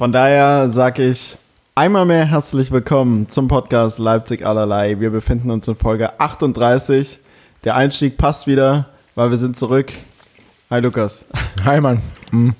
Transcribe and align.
Von 0.00 0.12
daher 0.12 0.70
sage 0.70 1.04
ich 1.06 1.36
einmal 1.74 2.06
mehr 2.06 2.24
herzlich 2.24 2.70
willkommen 2.70 3.28
zum 3.28 3.48
Podcast 3.48 3.98
Leipzig 3.98 4.46
allerlei. 4.46 4.98
Wir 4.98 5.10
befinden 5.10 5.50
uns 5.50 5.68
in 5.68 5.74
Folge 5.74 6.18
38. 6.18 7.18
Der 7.64 7.74
Einstieg 7.74 8.16
passt 8.16 8.46
wieder, 8.46 8.86
weil 9.14 9.28
wir 9.28 9.36
sind 9.36 9.58
zurück. 9.58 9.92
Hi 10.70 10.80
Lukas. 10.80 11.26
Hi 11.66 11.82
Mann. 11.82 12.00
Mhm. 12.30 12.54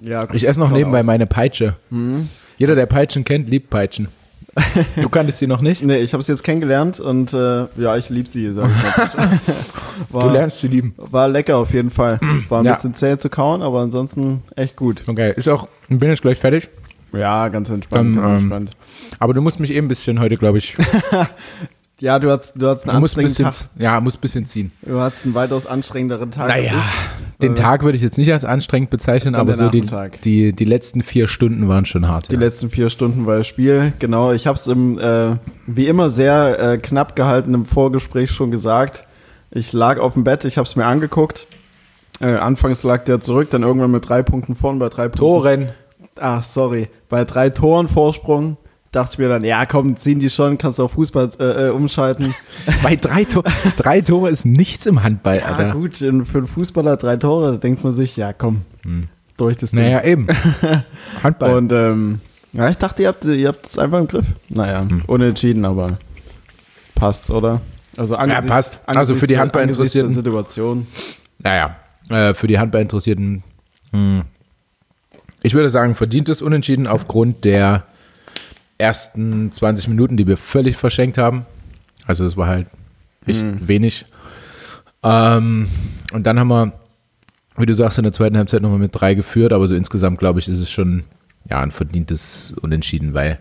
Ja, 0.00 0.28
Ich 0.32 0.46
esse 0.46 0.60
noch 0.60 0.70
nebenbei 0.70 1.00
aus. 1.00 1.06
meine 1.06 1.26
Peitsche. 1.26 1.74
Jeder, 2.56 2.76
der 2.76 2.86
Peitschen 2.86 3.24
kennt, 3.24 3.50
liebt 3.50 3.68
Peitschen. 3.68 4.06
Du 5.00 5.08
kanntest 5.08 5.38
sie 5.38 5.46
noch 5.46 5.60
nicht? 5.62 5.82
Nee, 5.82 5.98
ich 5.98 6.12
habe 6.12 6.20
es 6.20 6.26
jetzt 6.28 6.44
kennengelernt 6.44 7.00
und 7.00 7.32
äh, 7.32 7.66
ja, 7.76 7.96
ich 7.96 8.10
liebe 8.10 8.28
sie. 8.28 8.52
Sag 8.52 8.68
ich 8.70 9.16
mal. 9.16 9.40
Du 10.08 10.14
war, 10.14 10.32
lernst 10.32 10.58
sie 10.58 10.68
lieben. 10.68 10.94
war 10.96 11.28
lecker 11.28 11.56
auf 11.58 11.72
jeden 11.72 11.90
Fall. 11.90 12.18
War 12.48 12.60
ein 12.60 12.64
Ja. 12.66 12.74
bisschen 12.74 12.92
zäh 12.94 13.16
zu 13.18 13.30
kauen, 13.30 13.62
aber 13.62 13.80
ansonsten 13.80 14.42
echt 14.56 14.74
gut. 14.76 15.04
Okay, 15.06 15.32
ist 15.36 15.48
auch, 15.48 15.68
bin 15.88 16.08
jetzt 16.10 16.22
gleich 16.22 16.38
fertig. 16.38 16.68
Ja, 17.12 17.48
ganz 17.48 17.70
entspannt. 17.70 18.16
Dann, 18.16 18.22
ganz 18.22 18.26
ähm, 18.42 18.52
entspannt. 18.52 18.70
Aber 19.20 19.32
du 19.34 19.40
musst 19.42 19.60
mich 19.60 19.70
eben 19.72 19.86
ein 19.86 19.88
bisschen 19.88 20.18
heute, 20.18 20.36
glaube 20.36 20.58
ich. 20.58 20.74
Ja, 22.02 22.18
du 22.18 22.32
hattest, 22.32 22.60
du 22.60 22.68
hattest 22.68 22.88
einen 22.88 22.98
Du 22.98 23.04
anstrengenden 23.04 23.44
bisschen, 23.44 23.68
Tag. 23.68 23.80
ja, 23.80 24.00
muss 24.00 24.16
ein 24.16 24.20
bisschen 24.20 24.44
ziehen. 24.44 24.72
Du 24.82 24.98
hattest 24.98 25.24
einen 25.24 25.34
weitaus 25.36 25.68
anstrengenderen 25.68 26.32
Tag. 26.32 26.48
Naja, 26.48 26.82
den 27.40 27.52
Äh, 27.52 27.54
Tag 27.54 27.84
würde 27.84 27.94
ich 27.94 28.02
jetzt 28.02 28.18
nicht 28.18 28.32
als 28.32 28.44
anstrengend 28.44 28.90
bezeichnen, 28.90 29.36
aber 29.36 29.54
so 29.54 29.68
die, 29.68 29.86
die, 30.24 30.52
die 30.52 30.64
letzten 30.64 31.04
vier 31.04 31.28
Stunden 31.28 31.68
waren 31.68 31.86
schon 31.86 32.08
hart. 32.08 32.28
Die 32.28 32.34
ja. 32.34 32.40
letzten 32.40 32.70
vier 32.70 32.90
Stunden 32.90 33.24
war 33.24 33.38
das 33.38 33.46
Spiel. 33.46 33.92
Genau, 34.00 34.32
ich 34.32 34.48
habe 34.48 34.56
es 34.56 34.66
im, 34.66 34.98
äh, 34.98 35.36
wie 35.68 35.86
immer, 35.86 36.10
sehr 36.10 36.58
äh, 36.72 36.78
knapp 36.78 37.14
gehalten 37.14 37.54
im 37.54 37.66
Vorgespräch 37.66 38.32
schon 38.32 38.50
gesagt. 38.50 39.06
Ich 39.52 39.72
lag 39.72 40.00
auf 40.00 40.14
dem 40.14 40.24
Bett, 40.24 40.44
ich 40.44 40.58
habe 40.58 40.66
es 40.66 40.74
mir 40.74 40.86
angeguckt. 40.86 41.46
Äh, 42.20 42.34
anfangs 42.34 42.82
lag 42.82 43.04
der 43.04 43.20
zurück, 43.20 43.50
dann 43.50 43.62
irgendwann 43.62 43.92
mit 43.92 44.08
drei 44.08 44.24
Punkten 44.24 44.56
vorn, 44.56 44.80
bei 44.80 44.88
drei 44.88 45.04
Punkten. 45.04 45.18
Toren. 45.18 45.68
Ach, 46.18 46.42
sorry. 46.42 46.88
Bei 47.08 47.24
drei 47.24 47.50
Toren 47.50 47.86
Vorsprung 47.86 48.56
dachte 48.92 49.14
ich 49.14 49.18
mir 49.18 49.28
dann, 49.28 49.42
ja 49.44 49.66
komm, 49.66 49.96
ziehen 49.96 50.18
die 50.18 50.30
schon, 50.30 50.58
kannst 50.58 50.78
du 50.78 50.84
auf 50.84 50.92
Fußball 50.92 51.30
äh, 51.40 51.66
äh, 51.66 51.70
umschalten. 51.70 52.34
Bei 52.82 52.94
drei, 52.96 53.24
Tor 53.24 53.42
drei 53.76 54.00
Tore 54.02 54.30
ist 54.30 54.44
nichts 54.44 54.86
im 54.86 55.02
Handball, 55.02 55.38
Ja 55.38 55.46
Alter. 55.46 55.72
gut, 55.72 55.96
für 55.96 56.08
einen 56.08 56.24
Fußballer 56.46 56.96
drei 56.98 57.16
Tore, 57.16 57.52
da 57.52 57.56
denkt 57.58 57.82
man 57.82 57.94
sich, 57.94 58.16
ja 58.16 58.32
komm, 58.32 58.62
durch 59.36 59.56
das 59.56 59.70
Ding. 59.72 59.80
Hm. 59.80 59.86
Naja, 59.86 60.04
eben. 60.04 60.28
Handball. 61.22 61.56
Und 61.56 61.72
ähm, 61.72 62.20
ja, 62.52 62.68
ich 62.68 62.76
dachte, 62.76 63.02
ihr 63.02 63.08
habt 63.08 63.24
ihr 63.24 63.48
habt 63.48 63.66
es 63.66 63.78
einfach 63.78 63.98
im 63.98 64.06
Griff. 64.08 64.26
Naja, 64.50 64.80
Hm. 64.82 65.02
unentschieden, 65.06 65.64
aber 65.64 65.98
passt, 66.94 67.30
oder? 67.30 67.60
Also 67.96 68.16
angesichts, 68.16 68.50
passt. 68.50 68.78
Also 68.86 69.14
für 69.14 69.26
die 69.26 69.38
Handballinteressierten. 69.38 70.12
Situation. 70.12 70.86
Naja, 71.38 71.76
äh, 72.10 72.34
für 72.34 72.46
die 72.46 72.58
Handballinteressierten, 72.58 73.42
hm, 73.92 74.22
ich 75.42 75.54
würde 75.54 75.70
sagen, 75.70 75.94
verdientes 75.94 76.40
Unentschieden 76.42 76.86
aufgrund 76.86 77.44
der 77.44 77.84
ersten 78.82 79.50
20 79.52 79.88
Minuten, 79.88 80.16
die 80.16 80.26
wir 80.26 80.36
völlig 80.36 80.76
verschenkt 80.76 81.16
haben. 81.16 81.46
Also 82.06 82.26
es 82.26 82.36
war 82.36 82.48
halt 82.48 82.66
echt 83.26 83.46
wenig. 83.66 84.04
Ähm, 85.02 85.68
und 86.12 86.26
dann 86.26 86.38
haben 86.38 86.48
wir, 86.48 86.72
wie 87.56 87.66
du 87.66 87.74
sagst, 87.74 87.98
in 87.98 88.04
der 88.04 88.12
zweiten 88.12 88.36
Halbzeit 88.36 88.60
nochmal 88.60 88.78
mit 88.78 88.90
drei 88.92 89.14
geführt, 89.14 89.52
aber 89.52 89.68
so 89.68 89.74
insgesamt, 89.74 90.18
glaube 90.18 90.40
ich, 90.40 90.48
ist 90.48 90.60
es 90.60 90.70
schon 90.70 91.04
ja, 91.48 91.60
ein 91.60 91.70
verdientes 91.70 92.54
Unentschieden, 92.60 93.14
weil 93.14 93.38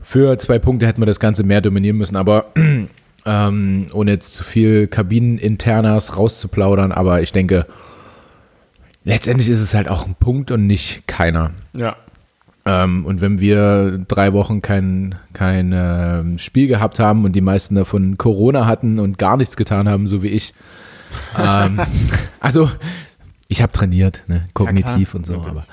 für 0.00 0.36
zwei 0.38 0.58
Punkte 0.58 0.86
hätten 0.86 1.00
wir 1.00 1.06
das 1.06 1.20
Ganze 1.20 1.44
mehr 1.44 1.60
dominieren 1.60 1.96
müssen, 1.96 2.16
aber 2.16 2.46
ähm, 3.26 3.86
ohne 3.92 4.10
jetzt 4.10 4.34
zu 4.34 4.44
viel 4.44 4.86
Kabineninternas 4.86 6.16
rauszuplaudern, 6.16 6.92
aber 6.92 7.22
ich 7.22 7.32
denke, 7.32 7.66
letztendlich 9.04 9.48
ist 9.48 9.60
es 9.60 9.74
halt 9.74 9.88
auch 9.88 10.06
ein 10.06 10.14
Punkt 10.14 10.50
und 10.50 10.66
nicht 10.66 11.06
keiner. 11.06 11.52
Ja. 11.74 11.96
Ähm, 12.66 13.04
und 13.04 13.20
wenn 13.20 13.40
wir 13.40 13.98
drei 14.08 14.32
Wochen 14.32 14.62
kein, 14.62 15.16
kein 15.34 15.72
ähm, 15.74 16.38
Spiel 16.38 16.66
gehabt 16.66 16.98
haben 16.98 17.24
und 17.24 17.32
die 17.32 17.42
meisten 17.42 17.74
davon 17.74 18.16
Corona 18.16 18.66
hatten 18.66 18.98
und 18.98 19.18
gar 19.18 19.36
nichts 19.36 19.56
getan 19.56 19.88
haben, 19.88 20.06
so 20.06 20.22
wie 20.22 20.28
ich, 20.28 20.54
ähm, 21.38 21.80
also 22.40 22.70
ich 23.48 23.60
habe 23.60 23.72
trainiert, 23.72 24.22
ne, 24.26 24.46
kognitiv 24.54 25.10
klar, 25.10 25.16
und 25.16 25.26
so, 25.26 25.34
aber, 25.34 25.66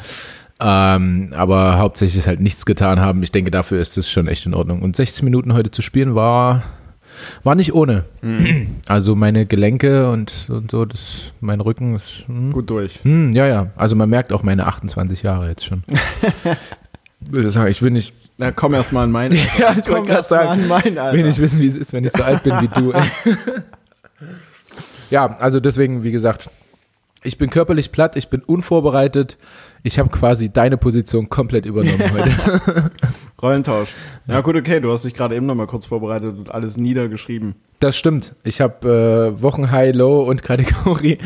ähm, 0.60 1.34
aber 1.34 1.78
hauptsächlich 1.78 2.28
halt 2.28 2.42
nichts 2.42 2.66
getan 2.66 3.00
haben. 3.00 3.24
Ich 3.24 3.32
denke, 3.32 3.52
dafür 3.52 3.80
ist 3.82 3.98
es 3.98 4.12
schon 4.12 4.28
echt 4.28 4.46
in 4.46 4.54
Ordnung. 4.54 4.82
Und 4.82 4.96
60 4.96 5.24
Minuten 5.24 5.54
heute 5.54 5.72
zu 5.72 5.82
spielen 5.82 6.14
war, 6.14 6.64
war 7.44 7.56
nicht 7.56 7.74
ohne. 7.74 8.06
Mhm. 8.22 8.68
Also 8.88 9.16
meine 9.16 9.46
Gelenke 9.46 10.12
und, 10.12 10.48
und 10.50 10.70
so, 10.70 10.84
das, 10.84 11.32
mein 11.40 11.62
Rücken 11.62 11.96
ist, 11.96 12.26
hm, 12.28 12.52
Gut 12.52 12.70
durch. 12.70 13.04
hm, 13.04 13.32
ja, 13.32 13.48
ja. 13.48 13.68
Also 13.78 13.96
man 13.96 14.10
merkt 14.10 14.34
auch 14.34 14.44
meine 14.44 14.68
28 14.68 15.22
Jahre 15.24 15.48
jetzt 15.48 15.66
schon. 15.66 15.84
Ich 17.68 17.82
will 17.82 17.92
nicht, 17.92 18.14
Na, 18.40 18.52
komm 18.52 18.74
erst 18.74 18.92
mal 18.92 19.04
in 19.04 19.12
mein 19.12 19.32
Alter. 19.58 19.60
Ja, 19.60 19.76
ich 19.78 19.86
komm 19.86 20.08
erst 20.08 20.32
mal 20.32 20.46
sagen, 20.46 20.62
in 20.62 20.68
mein 20.68 20.98
Alter. 20.98 21.18
will 21.18 21.24
nicht 21.24 21.40
wissen, 21.40 21.62
wie 21.62 21.68
es 21.68 21.76
ist, 21.76 21.94
wenn 21.94 22.04
ich 22.04 22.12
so 22.12 22.24
alt 22.24 22.44
bin 22.44 22.54
wie 22.62 22.68
du. 22.68 22.94
ja, 25.10 25.38
also 25.38 25.60
deswegen, 25.60 26.04
wie 26.04 26.12
gesagt, 26.12 26.50
ich 27.24 27.38
bin 27.38 27.50
körperlich 27.50 27.92
platt, 27.92 28.16
ich 28.16 28.30
bin 28.30 28.42
unvorbereitet. 28.42 29.38
Ich 29.84 30.00
habe 30.00 30.10
quasi 30.10 30.50
deine 30.52 30.78
Position 30.78 31.30
komplett 31.30 31.66
übernommen 31.66 32.12
heute. 32.14 32.92
Rollentausch. 33.42 33.90
Ja 34.28 34.42
gut, 34.42 34.56
okay, 34.56 34.80
du 34.80 34.92
hast 34.92 35.06
dich 35.06 35.14
gerade 35.14 35.36
eben 35.36 35.46
noch 35.46 35.56
mal 35.56 35.68
kurz 35.68 35.88
vorbereitet 35.88 36.38
und 36.38 36.52
alles 36.52 36.78
niedergeschrieben. 36.78 37.56
Das 37.80 37.98
stimmt. 37.98 38.36
Ich 38.44 38.62
habe 38.62 39.34
äh, 39.38 39.42
Wochen 39.42 39.72
High, 39.72 39.96
Low 39.96 40.24
und 40.24 40.44
Kategorie. 40.44 41.18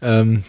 Ähm, 0.00 0.42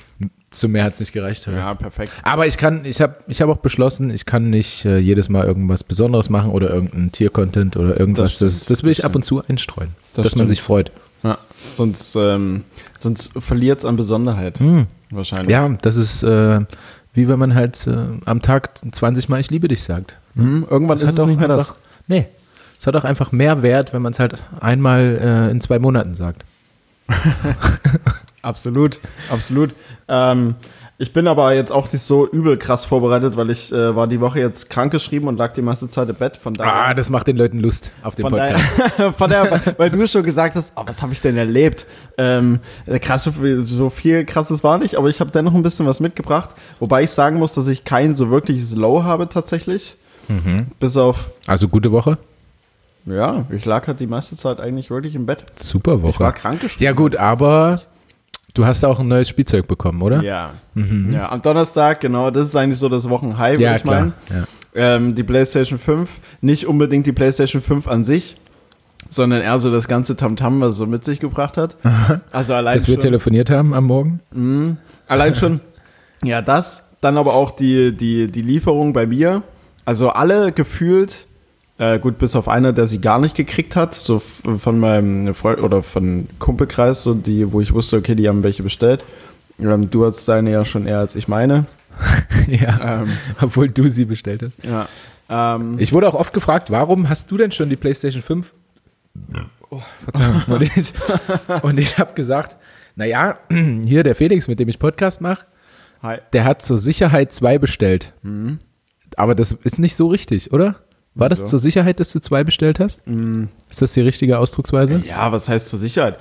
zu 0.53 0.68
mehr 0.69 0.84
hat's 0.86 1.00
nicht 1.00 1.12
gereicht. 1.14 1.47
Ja, 1.47 1.74
perfekt. 1.74 2.12
Aber 2.24 2.47
ich 2.47 2.58
kann, 2.58 2.86
ich 2.86 3.02
habe 3.02 3.16
ich 3.28 3.41
hab 3.41 3.50
auch 3.50 3.58
beschlossen, 3.58 4.09
ich 4.09 4.25
kann 4.25 4.50
nicht 4.50 4.86
äh, 4.86 4.97
jedes 4.97 5.30
Mal 5.30 5.46
irgendwas 5.46 5.84
Besonderes 5.84 6.30
machen 6.30 6.52
oder 6.52 6.69
irgendein 6.69 7.12
Tier-Content 7.12 7.75
oder 7.78 8.00
irgendwas. 8.00 8.34
Das 8.34 8.40
Das, 8.40 8.53
stimmt, 8.64 8.72
das, 8.72 8.84
will 8.84 8.91
das 8.91 9.00
ich 9.00 9.06
ab 9.06 9.16
und 9.16 9.25
zu 9.25 9.44
einstreuen, 9.46 9.90
Das 10.14 10.24
dass 10.24 10.36
man 10.36 10.47
stimmt. 10.47 10.50
sich 10.50 10.62
freut. 10.62 10.91
Ja. 11.24 11.38
Sonst, 11.74 12.16
ähm, 12.16 12.64
sonst 13.00 13.31
verliert 13.41 13.80
es 13.80 13.86
an 13.86 13.96
Besonderheit. 13.96 14.59
Wahrscheinlich. 15.09 15.50
Ja, 15.52 15.69
das 15.81 15.96
ist 15.96 16.24
äh, 16.24 16.59
wie 17.14 17.28
wenn 17.28 17.38
man 17.40 17.53
halt 17.56 17.85
äh, 17.88 17.96
am 18.25 18.41
Tag 18.41 18.72
20 18.78 19.30
Mal 19.30 19.40
Ich 19.40 19.50
liebe 19.52 19.68
dich 19.68 19.84
sagt. 19.84 20.16
Hm, 20.35 20.66
irgendwann 20.70 20.97
ist 20.97 21.03
es 21.03 21.20
auch 21.20 21.28
nicht 21.28 21.40
mehr 21.40 21.47
das. 21.47 21.70
einfach, 21.70 21.75
Nee, 22.08 22.25
es 22.80 22.88
hat 22.88 22.96
auch 22.96 23.03
einfach 23.06 23.31
mehr 23.31 23.62
Wert, 23.62 23.94
wenn 23.94 24.02
man 24.02 24.12
es 24.14 24.20
halt 24.20 24.35
einmal 24.59 25.20
äh, 25.22 25.52
in 25.52 25.62
zwei 25.62 25.80
Monaten 25.80 26.16
sagt. 26.16 26.44
Absolut, 28.41 29.00
absolut. 29.30 29.72
Ähm, 30.08 30.56
ich 31.00 31.12
bin 31.12 31.28
aber 31.28 31.53
jetzt 31.53 31.72
auch 31.72 31.91
nicht 31.91 32.03
so 32.03 32.28
übel 32.30 32.56
krass 32.58 32.86
vorbereitet, 32.86 33.36
weil 33.36 33.50
ich 33.50 33.74
äh, 33.74 33.96
war 33.96 34.08
die 34.08 34.22
Woche 34.22 34.40
jetzt 34.40 34.69
krankgeschrieben 34.69 35.28
und 35.28 35.38
lag 35.38 35.52
die 35.53 35.62
meiste 35.64 35.90
Zeit 35.90 36.08
im 36.08 36.16
Bett. 36.16 36.38
Von 36.38 36.53
daher, 36.53 36.74
Ah, 36.90 36.94
das 36.94 37.09
macht 37.09 37.28
den 37.28 37.36
Leuten 37.36 37.59
Lust 37.59 37.91
auf 38.03 38.16
den 38.16 38.24
von 38.24 38.31
Podcast. 38.34 38.80
daher, 38.80 39.14
von 39.18 39.30
daher 39.30 39.62
weil, 39.78 39.90
du 39.90 40.08
schon 40.08 40.24
gesagt 40.24 40.56
hast, 40.56 40.72
oh, 40.75 40.84
was 40.86 41.02
habe 41.02 41.12
ich 41.12 41.19
denn 41.19 41.36
erlebt? 41.36 41.88
Ähm, 42.18 42.59
äh, 42.86 43.00
krass, 43.00 43.28
so 43.64 43.90
viel, 43.90 44.24
krasses 44.24 44.64
war 44.64 44.78
nicht, 44.78 44.96
aber 44.96 45.09
ich 45.09 45.19
habe 45.19 45.31
dennoch 45.31 45.53
ein 45.56 45.64
bisschen 45.64 45.88
was 45.88 46.00
mitgebracht. 46.00 46.52
Wobei 46.80 47.03
ich 47.03 47.09
sagen 47.09 47.38
muss, 47.40 47.53
dass 47.53 47.68
ich 47.68 47.84
kein 47.84 48.14
so 48.16 48.30
wirkliches 48.30 48.75
Low 48.75 49.03
habe 49.03 49.28
tatsächlich. 49.28 49.96
Mhm. 50.30 50.68
Bis 50.80 50.96
auf, 50.96 51.31
Also 51.47 51.68
gute 51.68 51.91
Woche. 51.91 52.18
ja, 53.06 53.46
ich 53.50 53.66
lag 53.66 53.88
halt 53.88 54.00
die 54.00 54.08
meiste 54.08 54.35
Zeit 54.38 54.59
eigentlich 54.62 54.90
wirklich 54.90 55.16
im 55.16 55.25
Bett. 55.25 55.44
Super 55.56 56.02
Woche. 56.02 56.12
Ich 56.12 56.20
war 56.20 56.31
krank 56.34 56.62
geschrieben. 56.62 56.84
ja 56.85 56.91
gut, 56.94 57.16
aber 57.18 57.81
du 58.53 58.66
hast 58.66 58.84
auch 58.84 59.00
ein 59.00 59.08
neues 59.08 59.30
Spielzeug 59.30 59.68
bekommen, 59.68 60.02
oder? 60.02 60.22
Ja. 60.24 60.52
ja, 61.12 61.31
am 61.31 61.41
Donnerstag, 61.41 62.02
genau, 62.02 62.31
das 62.31 62.47
ist 62.47 62.56
eigentlich 62.56 62.80
so 62.80 62.90
das 62.90 63.09
Wochenhigh, 63.09 63.53
würde 63.53 63.64
Ja, 63.64 63.75
ich 63.75 63.84
meinen. 63.86 64.14
Ja. 64.30 64.44
Ähm, 64.75 65.16
die 65.16 65.24
PlayStation 65.24 65.78
5, 65.78 66.09
nicht 66.41 66.68
unbedingt 66.68 67.06
die 67.06 67.12
PlayStation 67.12 67.62
5 67.62 67.88
an 67.88 68.03
sich, 68.03 68.38
sondern 69.09 69.41
eher 69.41 69.59
so 69.59 69.72
das 69.72 69.88
ganze 69.88 70.16
Tamtam, 70.16 70.62
was 70.62 70.72
es 70.72 70.78
so 70.78 70.88
mit 70.88 71.06
sich 71.06 71.19
gebracht 71.19 71.58
hat. 71.58 71.75
Also 72.31 72.53
allein 72.56 72.75
Dass 72.78 72.88
wir 72.88 73.00
telefoniert 73.00 73.50
haben 73.50 73.74
am 73.74 73.86
Morgen. 73.86 74.80
allein 75.08 75.35
schon, 75.35 75.59
ja, 76.24 76.41
das, 76.41 76.90
dann 77.02 77.18
aber 77.18 77.34
auch 77.34 77.52
die, 77.52 77.91
die, 77.96 78.28
die 78.28 78.41
Lieferung 78.41 78.94
bei 78.94 79.06
mir. 79.06 79.44
Also 79.85 80.09
alle 80.09 80.52
gefühlt, 80.52 81.28
äh, 81.84 82.00
gut, 82.00 82.18
bis 82.18 82.35
auf 82.35 82.47
einer, 82.47 82.72
der 82.74 82.88
sie 82.88 83.02
gar 83.02 83.20
nicht 83.20 83.35
gekriegt 83.35 83.76
hat, 83.76 83.94
so 83.94 84.20
von 84.20 84.80
meinem 84.80 85.34
Freund 85.34 85.62
oder 85.62 85.84
von 85.84 86.28
Kumpelkreis, 86.40 87.03
so 87.03 87.14
die, 87.14 87.52
wo 87.52 87.62
ich 87.62 87.74
wusste, 87.74 87.97
okay, 87.97 88.16
die 88.16 88.28
haben 88.28 88.44
welche 88.44 88.64
bestellt. 88.64 89.03
Ähm, 89.59 89.90
du 89.90 90.06
hast 90.06 90.28
deine 90.28 90.52
ja 90.52 90.66
schon 90.66 90.88
eher 90.88 91.00
als 91.00 91.16
ich 91.16 91.28
meine. 91.28 91.66
ja. 92.47 93.02
Ähm, 93.02 93.09
Obwohl 93.41 93.70
du 93.70 93.88
sie 93.90 94.06
bestellt 94.06 94.44
hast. 94.44 94.64
ja. 94.64 94.88
Ähm, 95.30 95.78
Ich 95.80 95.94
wurde 95.94 96.08
auch 96.08 96.16
oft 96.16 96.34
gefragt, 96.34 96.72
warum 96.72 97.09
hast 97.09 97.30
du 97.32 97.38
denn 97.38 97.52
schon 97.52 97.70
die 97.70 97.76
PlayStation 97.76 98.22
5? 98.24 98.53
Oh, 99.70 99.82
Verzeihung. 100.03 100.41
Und 101.64 101.80
ich, 101.80 101.85
ich 101.85 101.97
habe 101.97 102.14
gesagt, 102.14 102.56
naja, 102.96 103.38
hier 103.85 104.03
der 104.03 104.16
Felix, 104.16 104.47
mit 104.47 104.59
dem 104.59 104.70
ich 104.70 104.80
Podcast 104.80 105.22
mache, 105.22 105.46
der 106.34 106.44
hat 106.44 106.62
zur 106.62 106.78
Sicherheit 106.78 107.32
zwei 107.32 107.58
bestellt. 107.58 108.14
Aber 109.16 109.35
das 109.35 109.52
ist 109.53 109.80
nicht 109.80 109.96
so 109.96 110.08
richtig, 110.08 110.52
oder? 110.52 110.76
War 111.15 111.29
das 111.29 111.39
Wieso? 111.41 111.49
zur 111.51 111.59
Sicherheit, 111.59 111.99
dass 111.99 112.11
du 112.11 112.19
zwei 112.21 112.43
bestellt 112.43 112.79
hast? 112.79 113.01
Ist 113.69 113.81
das 113.81 113.93
die 113.93 114.01
richtige 114.01 114.39
Ausdrucksweise? 114.39 115.03
Ja, 115.07 115.31
was 115.31 115.47
heißt 115.47 115.69
zur 115.69 115.79
Sicherheit? 115.79 116.17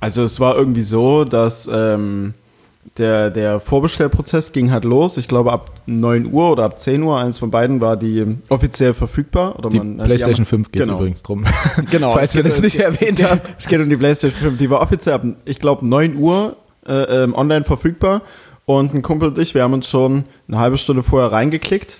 Also 0.00 0.22
es 0.22 0.38
war 0.38 0.56
irgendwie 0.56 0.82
so, 0.84 1.24
dass 1.24 1.68
ähm, 1.72 2.34
der, 2.98 3.30
der 3.30 3.58
Vorbestellprozess 3.58 4.52
ging 4.52 4.70
halt 4.70 4.84
los. 4.84 5.16
Ich 5.16 5.26
glaube, 5.26 5.52
ab 5.52 5.72
9 5.86 6.32
Uhr 6.32 6.52
oder 6.52 6.64
ab 6.64 6.78
10 6.78 7.02
Uhr, 7.02 7.18
eins 7.18 7.38
von 7.40 7.50
beiden 7.50 7.80
war 7.80 7.96
die 7.96 8.36
offiziell 8.48 8.94
verfügbar. 8.94 9.58
Oder 9.58 9.70
Die 9.70 9.78
man, 9.78 9.96
PlayStation 9.98 10.44
die 10.44 10.48
5 10.48 10.70
geht 10.72 10.82
genau. 10.82 10.98
übrigens 10.98 11.22
drum. 11.22 11.44
Genau. 11.90 12.12
Falls 12.14 12.34
wir 12.36 12.44
das 12.44 12.54
geht- 12.56 12.64
nicht 12.64 12.74
es 12.76 12.80
erwähnt 12.80 13.16
geht, 13.16 13.28
haben. 13.28 13.40
Es 13.58 13.66
geht 13.66 13.80
um 13.80 13.88
die 13.90 13.96
PlayStation 13.96 14.40
5. 14.50 14.58
Die 14.58 14.70
war 14.70 14.80
offiziell 14.80 15.14
ab, 15.16 15.22
ich 15.44 15.58
glaube, 15.58 15.86
9 15.86 16.16
Uhr 16.16 16.56
äh, 16.86 16.92
ähm, 17.24 17.34
online 17.34 17.64
verfügbar. 17.64 18.22
Und 18.66 18.94
ein 18.94 19.02
Kumpel 19.02 19.28
und 19.30 19.38
ich, 19.38 19.54
wir 19.54 19.62
haben 19.62 19.72
uns 19.72 19.88
schon 19.88 20.24
eine 20.46 20.58
halbe 20.58 20.76
Stunde 20.78 21.02
vorher 21.02 21.32
reingeklickt. 21.32 21.96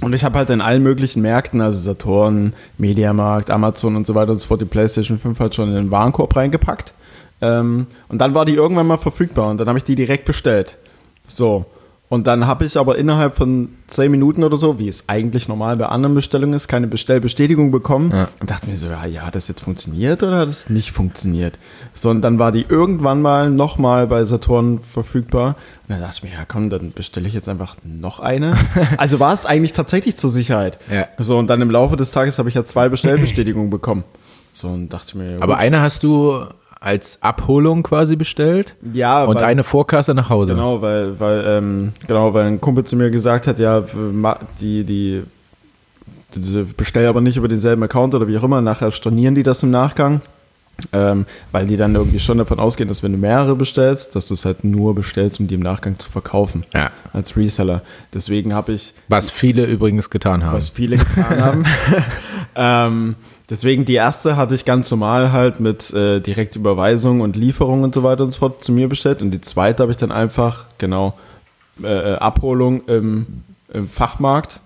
Und 0.00 0.14
ich 0.14 0.24
habe 0.24 0.38
halt 0.38 0.50
in 0.50 0.60
allen 0.60 0.82
möglichen 0.82 1.22
Märkten, 1.22 1.60
also 1.60 1.78
Saturn, 1.78 2.54
Mediamarkt, 2.76 3.50
Amazon 3.50 3.96
und 3.96 4.06
so 4.06 4.14
weiter 4.14 4.32
und 4.32 4.40
so 4.40 4.46
fort, 4.46 4.60
die 4.60 4.66
PlayStation 4.66 5.18
5 5.18 5.40
halt 5.40 5.54
schon 5.54 5.70
in 5.70 5.74
den 5.74 5.90
Warenkorb 5.90 6.36
reingepackt. 6.36 6.94
Ähm, 7.40 7.86
und 8.08 8.18
dann 8.20 8.34
war 8.34 8.44
die 8.44 8.54
irgendwann 8.54 8.86
mal 8.86 8.98
verfügbar 8.98 9.50
und 9.50 9.58
dann 9.58 9.68
habe 9.68 9.78
ich 9.78 9.84
die 9.84 9.94
direkt 9.94 10.24
bestellt. 10.24 10.78
So. 11.26 11.66
Und 12.10 12.26
dann 12.26 12.46
habe 12.46 12.64
ich 12.64 12.78
aber 12.78 12.96
innerhalb 12.96 13.36
von 13.36 13.68
10 13.88 14.10
Minuten 14.10 14.42
oder 14.42 14.56
so, 14.56 14.78
wie 14.78 14.88
es 14.88 15.10
eigentlich 15.10 15.46
normal 15.46 15.76
bei 15.76 15.86
anderen 15.86 16.14
Bestellungen 16.14 16.54
ist, 16.54 16.66
keine 16.66 16.86
Bestellbestätigung 16.86 17.70
bekommen. 17.70 18.10
Ja. 18.12 18.28
Und 18.40 18.50
dachte 18.50 18.66
mir 18.66 18.78
so, 18.78 18.88
ja, 18.88 19.04
ja, 19.04 19.22
hat 19.26 19.34
das 19.34 19.48
jetzt 19.48 19.60
funktioniert 19.60 20.22
oder 20.22 20.38
hat 20.38 20.48
es 20.48 20.70
nicht 20.70 20.90
funktioniert? 20.90 21.58
So, 21.92 22.08
und 22.08 22.22
dann 22.22 22.38
war 22.38 22.50
die 22.50 22.64
irgendwann 22.66 23.20
mal 23.20 23.50
nochmal 23.50 24.06
bei 24.06 24.24
Saturn 24.24 24.80
verfügbar. 24.80 25.56
Und 25.86 25.90
dann 25.90 26.00
dachte 26.00 26.14
ich 26.16 26.22
mir, 26.22 26.32
ja 26.32 26.46
komm, 26.48 26.70
dann 26.70 26.92
bestelle 26.92 27.28
ich 27.28 27.34
jetzt 27.34 27.48
einfach 27.48 27.76
noch 27.84 28.20
eine. 28.20 28.54
also 28.96 29.20
war 29.20 29.34
es 29.34 29.44
eigentlich 29.44 29.74
tatsächlich 29.74 30.16
zur 30.16 30.30
Sicherheit. 30.30 30.78
Ja. 30.90 31.08
So, 31.18 31.36
und 31.36 31.48
dann 31.48 31.60
im 31.60 31.70
Laufe 31.70 31.96
des 31.96 32.10
Tages 32.10 32.38
habe 32.38 32.48
ich 32.48 32.54
ja 32.54 32.64
zwei 32.64 32.88
Bestellbestätigungen 32.88 33.68
bekommen. 33.68 34.04
So, 34.54 34.68
und 34.68 34.88
dachte 34.88 35.18
mir, 35.18 35.32
ja, 35.32 35.42
Aber 35.42 35.58
eine 35.58 35.82
hast 35.82 36.02
du 36.02 36.46
als 36.80 37.22
Abholung 37.22 37.82
quasi 37.82 38.14
bestellt 38.16 38.76
ja, 38.92 39.24
und 39.24 39.36
weil- 39.36 39.44
eine 39.44 39.64
Vorkasse 39.64 40.14
nach 40.14 40.30
Hause. 40.30 40.54
Genau, 40.54 40.80
weil, 40.80 41.18
weil, 41.18 41.44
ähm, 41.46 41.92
genau, 42.06 42.32
weil 42.34 42.46
ein 42.46 42.60
Kumpel 42.60 42.84
zu 42.84 42.94
mir 42.96 43.10
gesagt 43.10 43.46
hat, 43.46 43.58
ja, 43.58 43.82
die, 44.60 44.84
die, 44.84 45.22
diese 46.34 46.64
bestell 46.64 47.06
aber 47.06 47.20
nicht 47.20 47.36
über 47.36 47.48
denselben 47.48 47.82
Account 47.82 48.14
oder 48.14 48.28
wie 48.28 48.36
auch 48.38 48.44
immer, 48.44 48.60
nachher 48.60 48.92
stornieren 48.92 49.34
die 49.34 49.42
das 49.42 49.62
im 49.62 49.70
Nachgang. 49.70 50.20
Ähm, 50.92 51.26
weil 51.50 51.66
die 51.66 51.76
dann 51.76 51.96
irgendwie 51.96 52.20
schon 52.20 52.38
davon 52.38 52.60
ausgehen, 52.60 52.88
dass 52.88 53.02
wenn 53.02 53.10
du 53.10 53.18
mehrere 53.18 53.56
bestellst, 53.56 54.14
dass 54.14 54.28
du 54.28 54.34
es 54.34 54.44
halt 54.44 54.62
nur 54.62 54.94
bestellst, 54.94 55.40
um 55.40 55.48
die 55.48 55.56
im 55.56 55.60
Nachgang 55.60 55.98
zu 55.98 56.08
verkaufen. 56.08 56.62
Ja. 56.72 56.92
Als 57.12 57.36
Reseller. 57.36 57.82
Deswegen 58.14 58.54
habe 58.54 58.70
ich 58.74 58.94
Was 59.08 59.28
viele 59.28 59.64
übrigens 59.64 60.08
getan 60.08 60.44
haben. 60.44 60.56
was 60.56 60.68
viele 60.68 60.96
getan 60.98 61.42
haben. 61.42 61.64
ähm, 62.54 63.16
deswegen 63.50 63.84
die 63.84 63.94
erste 63.94 64.36
hatte 64.36 64.54
ich 64.54 64.64
ganz 64.64 64.90
normal 64.90 65.32
halt 65.32 65.60
mit 65.60 65.92
äh, 65.92 66.20
Direktüberweisung 66.20 67.20
und 67.20 67.36
Lieferung 67.36 67.82
und 67.82 67.94
so 67.94 68.02
weiter 68.02 68.24
und 68.24 68.30
so 68.30 68.38
fort 68.40 68.62
zu 68.64 68.72
mir 68.72 68.88
bestellt. 68.88 69.22
Und 69.22 69.30
die 69.30 69.40
zweite 69.40 69.82
habe 69.82 69.92
ich 69.92 69.96
dann 69.98 70.12
einfach, 70.12 70.66
genau, 70.78 71.18
äh, 71.82 71.86
äh, 71.86 72.14
Abholung 72.16 72.84
im, 72.86 73.26
im 73.72 73.88
Fachmarkt 73.88 74.60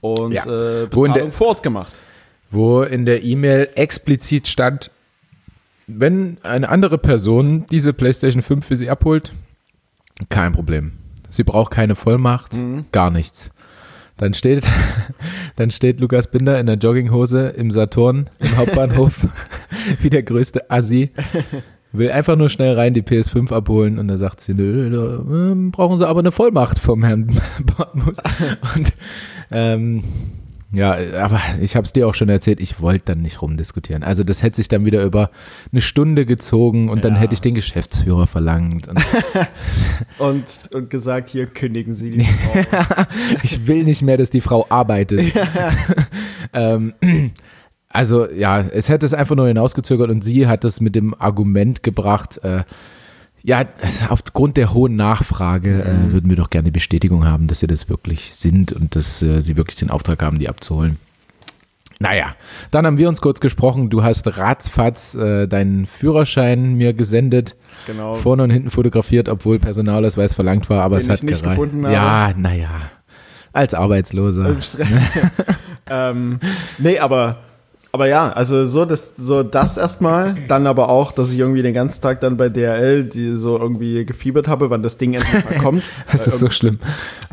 und 0.00 0.32
Ja. 0.32 0.42
äh, 0.44 0.86
Bezahlung 0.86 1.14
der- 1.14 1.30
vor 1.32 1.48
Ort 1.48 1.62
gemacht. 1.62 1.92
wo 2.50 2.82
in 2.82 3.06
der 3.06 3.24
E-Mail 3.24 3.68
explizit 3.74 4.46
stand, 4.48 4.90
wenn 5.88 6.38
eine 6.42 6.68
andere 6.68 6.98
Person 6.98 7.64
diese 7.70 7.92
PlayStation 7.92 8.42
5 8.42 8.64
für 8.66 8.76
sie 8.76 8.88
abholt, 8.90 9.32
kein 10.30 10.52
Problem. 10.52 10.92
Sie 11.30 11.44
braucht 11.44 11.70
keine 11.72 11.94
Vollmacht, 11.96 12.52
gar 12.92 13.10
nichts. 13.10 13.50
Dann 14.16 14.34
steht, 14.34 14.66
dann 15.56 15.70
steht 15.70 16.00
Lukas 16.00 16.26
Binder 16.28 16.58
in 16.58 16.66
der 16.66 16.76
Jogginghose 16.76 17.48
im 17.48 17.70
Saturn 17.70 18.30
im 18.38 18.56
Hauptbahnhof 18.56 19.28
wie 20.00 20.10
der 20.10 20.22
größte 20.22 20.70
Assi. 20.70 21.10
Will 21.92 22.10
einfach 22.10 22.36
nur 22.36 22.50
schnell 22.50 22.74
rein 22.74 22.94
die 22.94 23.02
PS5 23.02 23.52
abholen 23.52 23.98
und 23.98 24.08
dann 24.08 24.18
sagt 24.18 24.40
sie, 24.40 24.54
nö, 24.54 24.90
nö, 24.90 25.70
brauchen 25.70 25.98
sie 25.98 26.06
aber 26.06 26.20
eine 26.20 26.32
Vollmacht 26.32 26.78
vom 26.78 27.04
Herrn 27.04 27.30
Bartmus. 27.76 28.18
Und 28.74 28.92
ähm, 29.50 30.02
ja, 30.72 30.96
aber 31.22 31.40
ich 31.60 31.76
habe 31.76 31.84
es 31.84 31.92
dir 31.92 32.06
auch 32.08 32.14
schon 32.14 32.28
erzählt, 32.28 32.60
ich 32.60 32.80
wollte 32.80 33.06
dann 33.06 33.22
nicht 33.22 33.40
rumdiskutieren. 33.42 34.02
Also 34.02 34.24
das 34.24 34.42
hätte 34.42 34.56
sich 34.56 34.68
dann 34.68 34.84
wieder 34.84 35.02
über 35.04 35.30
eine 35.72 35.80
Stunde 35.80 36.26
gezogen 36.26 36.88
und 36.88 37.04
dann 37.04 37.14
Ja. 37.14 37.20
hätte 37.20 37.34
ich 37.34 37.40
den 37.40 37.54
Geschäftsführer 37.54 38.26
verlangt. 38.26 38.88
Und 38.88 38.98
Und, 40.18 40.44
und 40.72 40.90
gesagt, 40.90 41.28
hier 41.28 41.46
kündigen 41.46 41.94
Sie 41.94 42.10
die 42.10 42.24
Frau. 42.24 43.04
ich 43.42 43.66
will 43.66 43.84
nicht 43.84 44.02
mehr, 44.02 44.16
dass 44.16 44.30
die 44.30 44.40
Frau 44.40 44.66
arbeitet. 44.68 45.32
ähm, 46.52 46.94
also 47.88 48.28
ja, 48.30 48.60
es 48.60 48.88
hätte 48.88 49.06
es 49.06 49.14
einfach 49.14 49.36
nur 49.36 49.48
hinausgezögert 49.48 50.10
und 50.10 50.22
sie 50.22 50.46
hat 50.46 50.64
es 50.64 50.80
mit 50.80 50.94
dem 50.94 51.14
Argument 51.18 51.82
gebracht, 51.82 52.38
äh, 52.44 52.64
ja, 53.46 53.64
aufgrund 54.08 54.56
der 54.56 54.74
hohen 54.74 54.96
Nachfrage 54.96 55.82
äh, 55.84 56.12
würden 56.12 56.28
wir 56.28 56.36
doch 56.36 56.50
gerne 56.50 56.72
Bestätigung 56.72 57.24
haben, 57.24 57.46
dass 57.46 57.60
sie 57.60 57.68
das 57.68 57.88
wirklich 57.88 58.34
sind 58.34 58.72
und 58.72 58.96
dass 58.96 59.22
äh, 59.22 59.40
sie 59.40 59.56
wirklich 59.56 59.76
den 59.78 59.88
Auftrag 59.90 60.20
haben, 60.22 60.38
die 60.40 60.48
abzuholen. 60.48 60.98
Naja, 62.00 62.34
dann 62.72 62.84
haben 62.84 62.98
wir 62.98 63.08
uns 63.08 63.20
kurz 63.22 63.40
gesprochen. 63.40 63.88
Du 63.88 64.02
hast 64.02 64.26
ratzfatz 64.36 65.14
äh, 65.14 65.46
deinen 65.46 65.86
Führerschein 65.86 66.74
mir 66.74 66.92
gesendet, 66.92 67.54
Genau. 67.86 68.14
vorne 68.14 68.42
und 68.42 68.50
hinten 68.50 68.70
fotografiert, 68.70 69.28
obwohl 69.28 69.58
Personalausweis 69.60 70.32
verlangt 70.34 70.68
war, 70.68 70.82
aber 70.82 70.96
Den 70.96 71.04
es 71.04 71.08
hat 71.08 71.18
ich 71.18 71.22
nicht 71.22 71.42
gereicht. 71.42 71.58
gefunden 71.60 71.84
habe. 71.84 71.94
Ja, 71.94 72.32
naja, 72.36 72.70
als 73.52 73.74
Arbeitsloser. 73.74 74.56
Ähm, 75.88 76.40
nee, 76.78 76.98
aber, 76.98 77.38
aber 77.96 78.08
ja, 78.08 78.30
also 78.30 78.66
so 78.66 78.84
das, 78.84 79.12
so 79.16 79.42
das 79.42 79.78
erstmal. 79.78 80.36
Dann 80.48 80.66
aber 80.66 80.90
auch, 80.90 81.12
dass 81.12 81.32
ich 81.32 81.38
irgendwie 81.38 81.62
den 81.62 81.72
ganzen 81.72 82.02
Tag 82.02 82.20
dann 82.20 82.36
bei 82.36 82.50
DRL 82.50 83.04
die 83.04 83.36
so 83.36 83.58
irgendwie 83.58 84.04
gefiebert 84.04 84.48
habe, 84.48 84.68
wann 84.68 84.82
das 84.82 84.98
Ding 84.98 85.14
endlich 85.14 85.44
mal 85.46 85.58
kommt. 85.62 85.82
Das 86.12 86.26
ist 86.26 86.38
so 86.38 86.50
schlimm. 86.50 86.78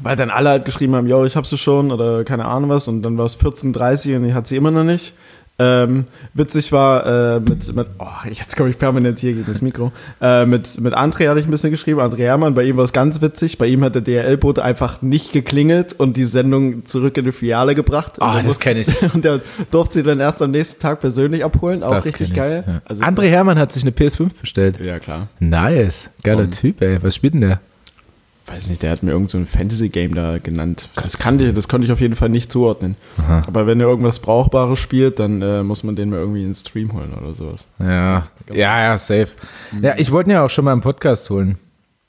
Weil 0.02 0.16
dann 0.16 0.30
alle 0.30 0.50
halt 0.50 0.64
geschrieben 0.64 0.96
haben, 0.96 1.08
yo, 1.08 1.26
ich 1.26 1.36
hab 1.36 1.46
sie 1.46 1.58
schon 1.58 1.92
oder 1.92 2.24
keine 2.24 2.46
Ahnung 2.46 2.70
was. 2.70 2.88
Und 2.88 3.02
dann 3.02 3.18
war 3.18 3.26
es 3.26 3.38
14.30 3.38 4.16
und 4.16 4.26
ich 4.26 4.34
hatte 4.34 4.48
sie 4.48 4.56
immer 4.56 4.72
noch 4.72 4.86
nicht. 4.86 5.14
Ähm, 5.60 6.06
witzig 6.34 6.72
war 6.72 7.36
äh, 7.36 7.40
mit, 7.40 7.74
mit 7.76 7.88
oh, 8.00 8.08
jetzt 8.28 8.58
komme 8.58 8.72
ich 8.72 8.78
permanent 8.80 9.20
hier 9.20 9.34
gegen 9.34 9.46
das 9.46 9.62
Mikro. 9.62 9.92
Äh, 10.20 10.48
mit, 10.48 10.82
mit 10.82 10.96
André 10.96 11.30
hatte 11.30 11.40
ich 11.40 11.46
ein 11.46 11.52
bisschen 11.52 11.70
geschrieben, 11.70 12.00
André 12.00 12.18
Hermann, 12.24 12.56
bei 12.56 12.64
ihm 12.64 12.76
war 12.76 12.84
es 12.84 12.92
ganz 12.92 13.22
witzig. 13.22 13.60
Bei 13.60 13.68
ihm 13.68 13.84
hat 13.84 13.94
der 13.94 14.02
DRL-Bote 14.02 14.64
einfach 14.64 15.04
nicht 15.04 15.32
geklingelt 15.32 15.94
und 15.94 16.18
die 16.18 16.26
Sendung 16.26 16.86
zurück 16.86 17.18
in 17.18 17.26
die 17.26 17.32
Filiale 17.32 17.76
gebracht. 17.76 18.14
Ah, 18.20 18.32
er 18.32 18.38
das 18.38 18.46
musste- 18.48 18.64
kenn 18.64 18.78
ich. 18.78 18.88
Und 19.14 19.24
der 19.26 19.42
durfte 19.70 19.94
sie 20.00 20.04
dann 20.04 20.20
erst 20.20 20.42
am 20.42 20.50
nächsten 20.52 20.82
Tag 20.82 21.00
persönlich 21.02 21.46
abholen, 21.46 21.84
auch 21.84 21.92
Das 21.92 22.06
richtig 22.06 22.34
geil. 22.34 22.64
Ja. 22.66 22.82
Also, 22.86 23.04
André 23.04 23.30
Hermann 23.30 23.60
hat 23.60 23.72
sich 23.72 23.84
eine 23.84 23.92
PS5 23.92 24.30
bestellt. 24.42 24.80
ja, 24.80 24.98
klar. 25.00 25.28
Nice. 25.40 26.10
Geiler 26.24 26.44
Und- 26.44 26.60
Typ, 26.60 26.82
ey. 26.82 26.98
Was 27.04 27.14
spielt 27.16 27.36
denn 27.36 27.42
der? 27.42 27.60
Weiß 28.46 28.68
nicht, 28.68 28.84
der 28.84 28.92
hat 28.92 29.04
mir 29.04 29.12
irgend 29.12 29.30
so 29.30 29.38
ein 29.38 29.46
Fantasy-Game 29.46 30.16
da 30.16 30.38
genannt. 30.38 30.90
Das, 30.96 31.18
kannte 31.18 31.46
ich, 31.46 31.54
das 31.54 31.70
konnte 31.70 31.86
ich 31.86 31.94
auf 31.94 32.02
jeden 32.02 32.16
Fall 32.18 32.28
nicht 32.28 32.52
zuordnen. 32.52 32.96
Aha. 33.18 33.44
Aber 33.48 33.68
wenn 33.68 33.80
er 33.80 33.88
irgendwas 33.88 34.20
Brauchbares 34.20 34.80
spielt, 34.80 35.20
dann 35.20 35.42
äh, 35.42 35.64
muss 35.64 35.84
man 35.84 35.96
den 35.96 36.10
mal 36.10 36.18
irgendwie 36.20 36.44
ins 36.44 36.60
Stream 36.60 36.92
holen 36.92 37.14
oder 37.14 37.34
sowas. 37.36 37.66
Ja, 37.80 38.22
ja, 38.54 38.82
ja, 38.84 38.98
safe. 38.98 39.30
Ja, 39.82 39.94
ich 39.98 40.12
wollte 40.12 40.30
ihn 40.30 40.34
ja 40.34 40.44
auch 40.46 40.50
schon 40.50 40.66
mal 40.66 40.74
im 40.74 40.82
Podcast 40.82 41.30
holen, 41.30 41.58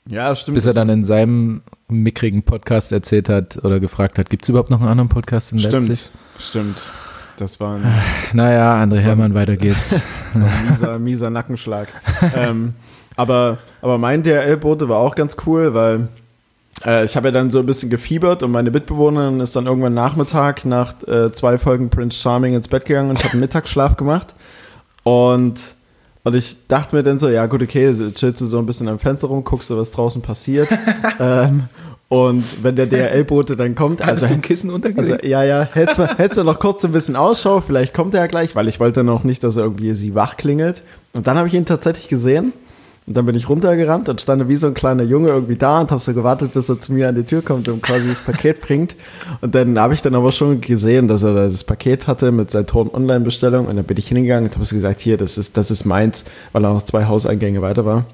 Ja, 0.09 0.35
stimmt. 0.35 0.55
bis 0.55 0.65
er 0.65 0.73
dann 0.73 0.89
in 0.89 1.05
seinem 1.05 1.61
mickrigen 1.87 2.43
Podcast 2.43 2.91
erzählt 2.91 3.29
hat 3.29 3.63
oder 3.63 3.79
gefragt 3.79 4.17
hat, 4.19 4.29
gibt 4.29 4.43
es 4.43 4.49
überhaupt 4.49 4.71
noch 4.71 4.81
einen 4.81 4.89
anderen 4.89 5.09
Podcast 5.09 5.53
in 5.53 5.59
stimmt, 5.59 5.87
Leipzig? 5.87 6.09
stimmt. 6.37 6.77
Das 7.37 7.59
war 7.61 7.75
ein, 7.77 7.83
Naja, 8.33 8.75
André 8.83 8.95
So. 8.97 9.01
Hermann, 9.03 9.33
weiter 9.35 9.55
geht's. 9.55 9.91
so 10.33 10.39
ein 10.43 10.69
mieser, 10.69 10.99
mieser 10.99 11.29
Nackenschlag. 11.29 11.87
ähm, 12.35 12.73
aber, 13.15 13.59
aber 13.81 13.97
mein 13.97 14.21
DRL-Bote 14.23 14.89
war 14.89 14.97
auch 14.97 15.15
ganz 15.15 15.37
cool, 15.45 15.73
weil 15.73 16.09
äh, 16.85 17.05
ich 17.05 17.15
habe 17.15 17.29
ja 17.29 17.31
dann 17.31 17.51
so 17.51 17.59
ein 17.59 17.65
bisschen 17.65 17.89
gefiebert 17.89 18.43
und 18.43 18.51
meine 18.51 18.71
Mitbewohnerin 18.71 19.39
ist 19.39 19.55
dann 19.55 19.65
irgendwann 19.65 19.93
Nachmittag 19.93 20.65
nach 20.65 20.93
äh, 21.07 21.31
zwei 21.31 21.57
Folgen 21.57 21.89
Prince 21.89 22.19
Charming 22.19 22.53
ins 22.53 22.67
Bett 22.67 22.85
gegangen 22.85 23.09
und 23.09 23.19
ich 23.19 23.23
habe 23.23 23.33
einen 23.33 23.41
Mittagsschlaf 23.41 23.97
gemacht. 23.97 24.35
Und, 25.03 25.59
und 26.23 26.35
ich 26.35 26.67
dachte 26.67 26.95
mir 26.95 27.03
dann 27.03 27.19
so, 27.19 27.29
ja 27.29 27.45
gut, 27.45 27.61
okay, 27.61 27.93
chillst 28.13 28.41
du 28.41 28.45
so 28.45 28.57
ein 28.59 28.65
bisschen 28.65 28.87
am 28.87 28.99
Fenster 28.99 29.27
rum, 29.27 29.43
guckst 29.43 29.69
du, 29.69 29.77
was 29.77 29.91
draußen 29.91 30.21
passiert. 30.21 30.67
ähm, 31.19 31.63
und 32.07 32.63
wenn 32.63 32.75
der 32.75 32.85
DRL-Bote 32.85 33.55
dann 33.55 33.73
kommt, 33.73 34.01
also, 34.01 34.27
Kissen 34.41 34.69
also 34.69 34.75
untergelegt? 34.75 35.25
ja, 35.25 35.43
ja, 35.43 35.67
hältst 35.73 35.97
du, 35.97 36.07
hältst 36.17 36.37
du 36.37 36.43
noch 36.43 36.59
kurz 36.59 36.85
ein 36.85 36.91
bisschen 36.91 37.15
Ausschau, 37.15 37.61
vielleicht 37.61 37.93
kommt 37.93 38.13
er 38.13 38.21
ja 38.21 38.27
gleich, 38.27 38.55
weil 38.55 38.67
ich 38.67 38.79
wollte 38.79 39.03
noch 39.03 39.23
nicht, 39.23 39.43
dass 39.43 39.57
er 39.57 39.63
irgendwie 39.63 39.93
sie 39.95 40.13
wach 40.13 40.37
klingelt. 40.37 40.83
Und 41.13 41.25
dann 41.27 41.37
habe 41.37 41.47
ich 41.47 41.53
ihn 41.53 41.65
tatsächlich 41.65 42.07
gesehen. 42.07 42.53
Und 43.07 43.15
dann 43.15 43.25
bin 43.27 43.35
ich 43.35 43.47
runtergerannt 43.47 44.09
und 44.09 44.19
stand 44.19 44.47
wie 44.49 44.55
so 44.55 44.65
ein 44.65 44.73
kleiner 44.73 45.03
Junge 45.03 45.29
irgendwie 45.29 45.55
da 45.57 45.81
und 45.81 45.91
habe 45.91 46.01
so 46.01 46.11
gewartet, 46.13 46.53
bis 46.53 46.69
er 46.69 46.79
zu 46.79 46.91
mir 46.91 47.07
an 47.07 47.13
die 47.13 47.23
Tür 47.23 47.43
kommt 47.43 47.67
und 47.67 47.83
quasi 47.83 48.07
das 48.07 48.19
Paket 48.19 48.61
bringt. 48.61 48.95
Und 49.41 49.53
dann 49.53 49.77
habe 49.77 49.93
ich 49.93 50.01
dann 50.01 50.15
aber 50.15 50.31
schon 50.31 50.59
gesehen, 50.59 51.07
dass 51.07 51.21
er 51.21 51.33
das 51.33 51.63
Paket 51.63 52.07
hatte 52.07 52.31
mit 52.31 52.49
Saturn 52.49 52.89
Online-Bestellung. 52.91 53.67
Und 53.67 53.75
dann 53.75 53.85
bin 53.85 53.97
ich 53.97 54.07
hingegangen 54.07 54.45
und 54.49 54.55
habe 54.55 54.65
so 54.65 54.75
gesagt, 54.75 55.01
hier, 55.01 55.17
das 55.17 55.37
ist, 55.37 55.55
das 55.55 55.69
ist 55.69 55.85
meins, 55.85 56.25
weil 56.51 56.65
er 56.65 56.73
noch 56.73 56.81
zwei 56.81 57.05
Hauseingänge 57.05 57.61
weiter 57.61 57.85
war. 57.85 58.05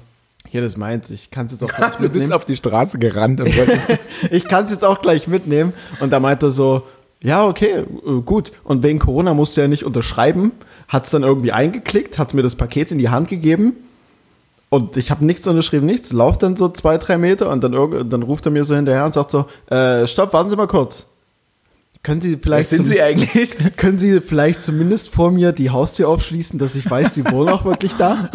Hier, 0.46 0.60
das 0.60 0.72
ist 0.72 0.78
meins, 0.78 1.08
ich 1.08 1.30
kann 1.30 1.46
es 1.46 1.52
jetzt 1.52 1.64
auch 1.64 1.72
gleich 1.72 1.92
Du 1.92 2.02
bist 2.02 2.12
mitnehmen. 2.12 2.32
auf 2.34 2.44
die 2.44 2.56
Straße 2.56 2.98
gerannt 2.98 3.40
und 3.40 3.48
ich 4.30 4.46
kann 4.46 4.66
es 4.66 4.72
jetzt 4.72 4.84
auch 4.84 5.00
gleich 5.00 5.26
mitnehmen. 5.26 5.72
Und 6.00 6.12
da 6.12 6.20
meinte 6.20 6.46
er 6.46 6.50
so, 6.50 6.82
ja, 7.22 7.46
okay, 7.46 7.84
äh, 8.06 8.20
gut. 8.26 8.52
Und 8.62 8.82
wegen 8.82 8.98
Corona 8.98 9.32
musste 9.32 9.62
er 9.62 9.68
nicht 9.68 9.84
unterschreiben, 9.84 10.52
hat 10.88 11.06
es 11.06 11.12
dann 11.12 11.22
irgendwie 11.22 11.52
eingeklickt, 11.52 12.18
hat 12.18 12.34
mir 12.34 12.42
das 12.42 12.56
Paket 12.56 12.92
in 12.92 12.98
die 12.98 13.08
Hand 13.08 13.28
gegeben. 13.28 13.74
Und 14.72 14.96
ich 14.96 15.10
habe 15.10 15.22
nichts 15.22 15.46
unterschrieben, 15.46 15.84
nichts. 15.84 16.14
Lauf 16.14 16.38
dann 16.38 16.56
so 16.56 16.66
zwei, 16.70 16.96
drei 16.96 17.18
Meter 17.18 17.50
und 17.50 17.62
dann, 17.62 17.74
irgend- 17.74 18.10
dann 18.10 18.22
ruft 18.22 18.46
er 18.46 18.52
mir 18.52 18.64
so 18.64 18.74
hinterher 18.74 19.04
und 19.04 19.12
sagt 19.12 19.30
so, 19.30 19.44
äh, 19.68 20.06
stopp, 20.06 20.32
warten 20.32 20.48
Sie 20.48 20.56
mal 20.56 20.66
kurz. 20.66 21.04
Können 22.02 22.22
Sie 22.22 22.38
vielleicht 22.38 22.70
sind 22.70 22.78
zum- 22.78 22.86
sie 22.86 23.02
eigentlich? 23.02 23.54
können 23.76 23.98
Sie 23.98 24.20
vielleicht 24.22 24.62
zumindest 24.62 25.10
vor 25.10 25.30
mir 25.30 25.52
die 25.52 25.68
Haustür 25.68 26.08
aufschließen, 26.08 26.58
dass 26.58 26.74
ich 26.74 26.90
weiß, 26.90 27.12
Sie 27.12 27.24
wohnen 27.30 27.50
auch 27.50 27.66
wirklich 27.66 27.92
da? 27.96 28.30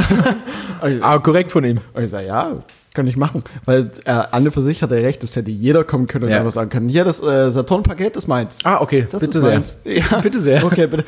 und 0.81 0.91
ich, 0.97 1.03
Ah, 1.03 1.17
korrekt 1.17 1.51
von 1.51 1.63
ihm. 1.65 1.79
und 1.95 2.03
ich 2.03 2.09
sage, 2.11 2.27
ja, 2.27 2.51
kann 2.97 3.07
ich 3.07 3.15
machen. 3.15 3.43
Weil 3.63 3.91
äh, 4.03 4.11
Anne 4.11 4.51
für 4.51 4.61
sich 4.61 4.83
hat 4.83 4.91
er 4.91 5.01
recht, 5.01 5.23
das 5.23 5.35
hätte 5.37 5.49
jeder 5.51 5.85
kommen 5.85 6.07
können 6.07 6.25
und 6.25 6.31
Ja. 6.31 6.39
einfach 6.39 6.51
sagen 6.51 6.69
können, 6.69 6.89
hier, 6.89 7.05
das 7.05 7.23
äh, 7.23 7.49
Saturn-Paket 7.49 8.17
ist 8.17 8.27
meins. 8.27 8.59
Ah, 8.65 8.81
okay, 8.81 9.07
das 9.09 9.21
bitte 9.21 9.37
ist 9.37 9.77
sehr. 9.85 9.93
Ja, 9.95 10.19
Bitte 10.21 10.41
sehr. 10.41 10.65
Okay, 10.65 10.87
bitte. 10.87 11.05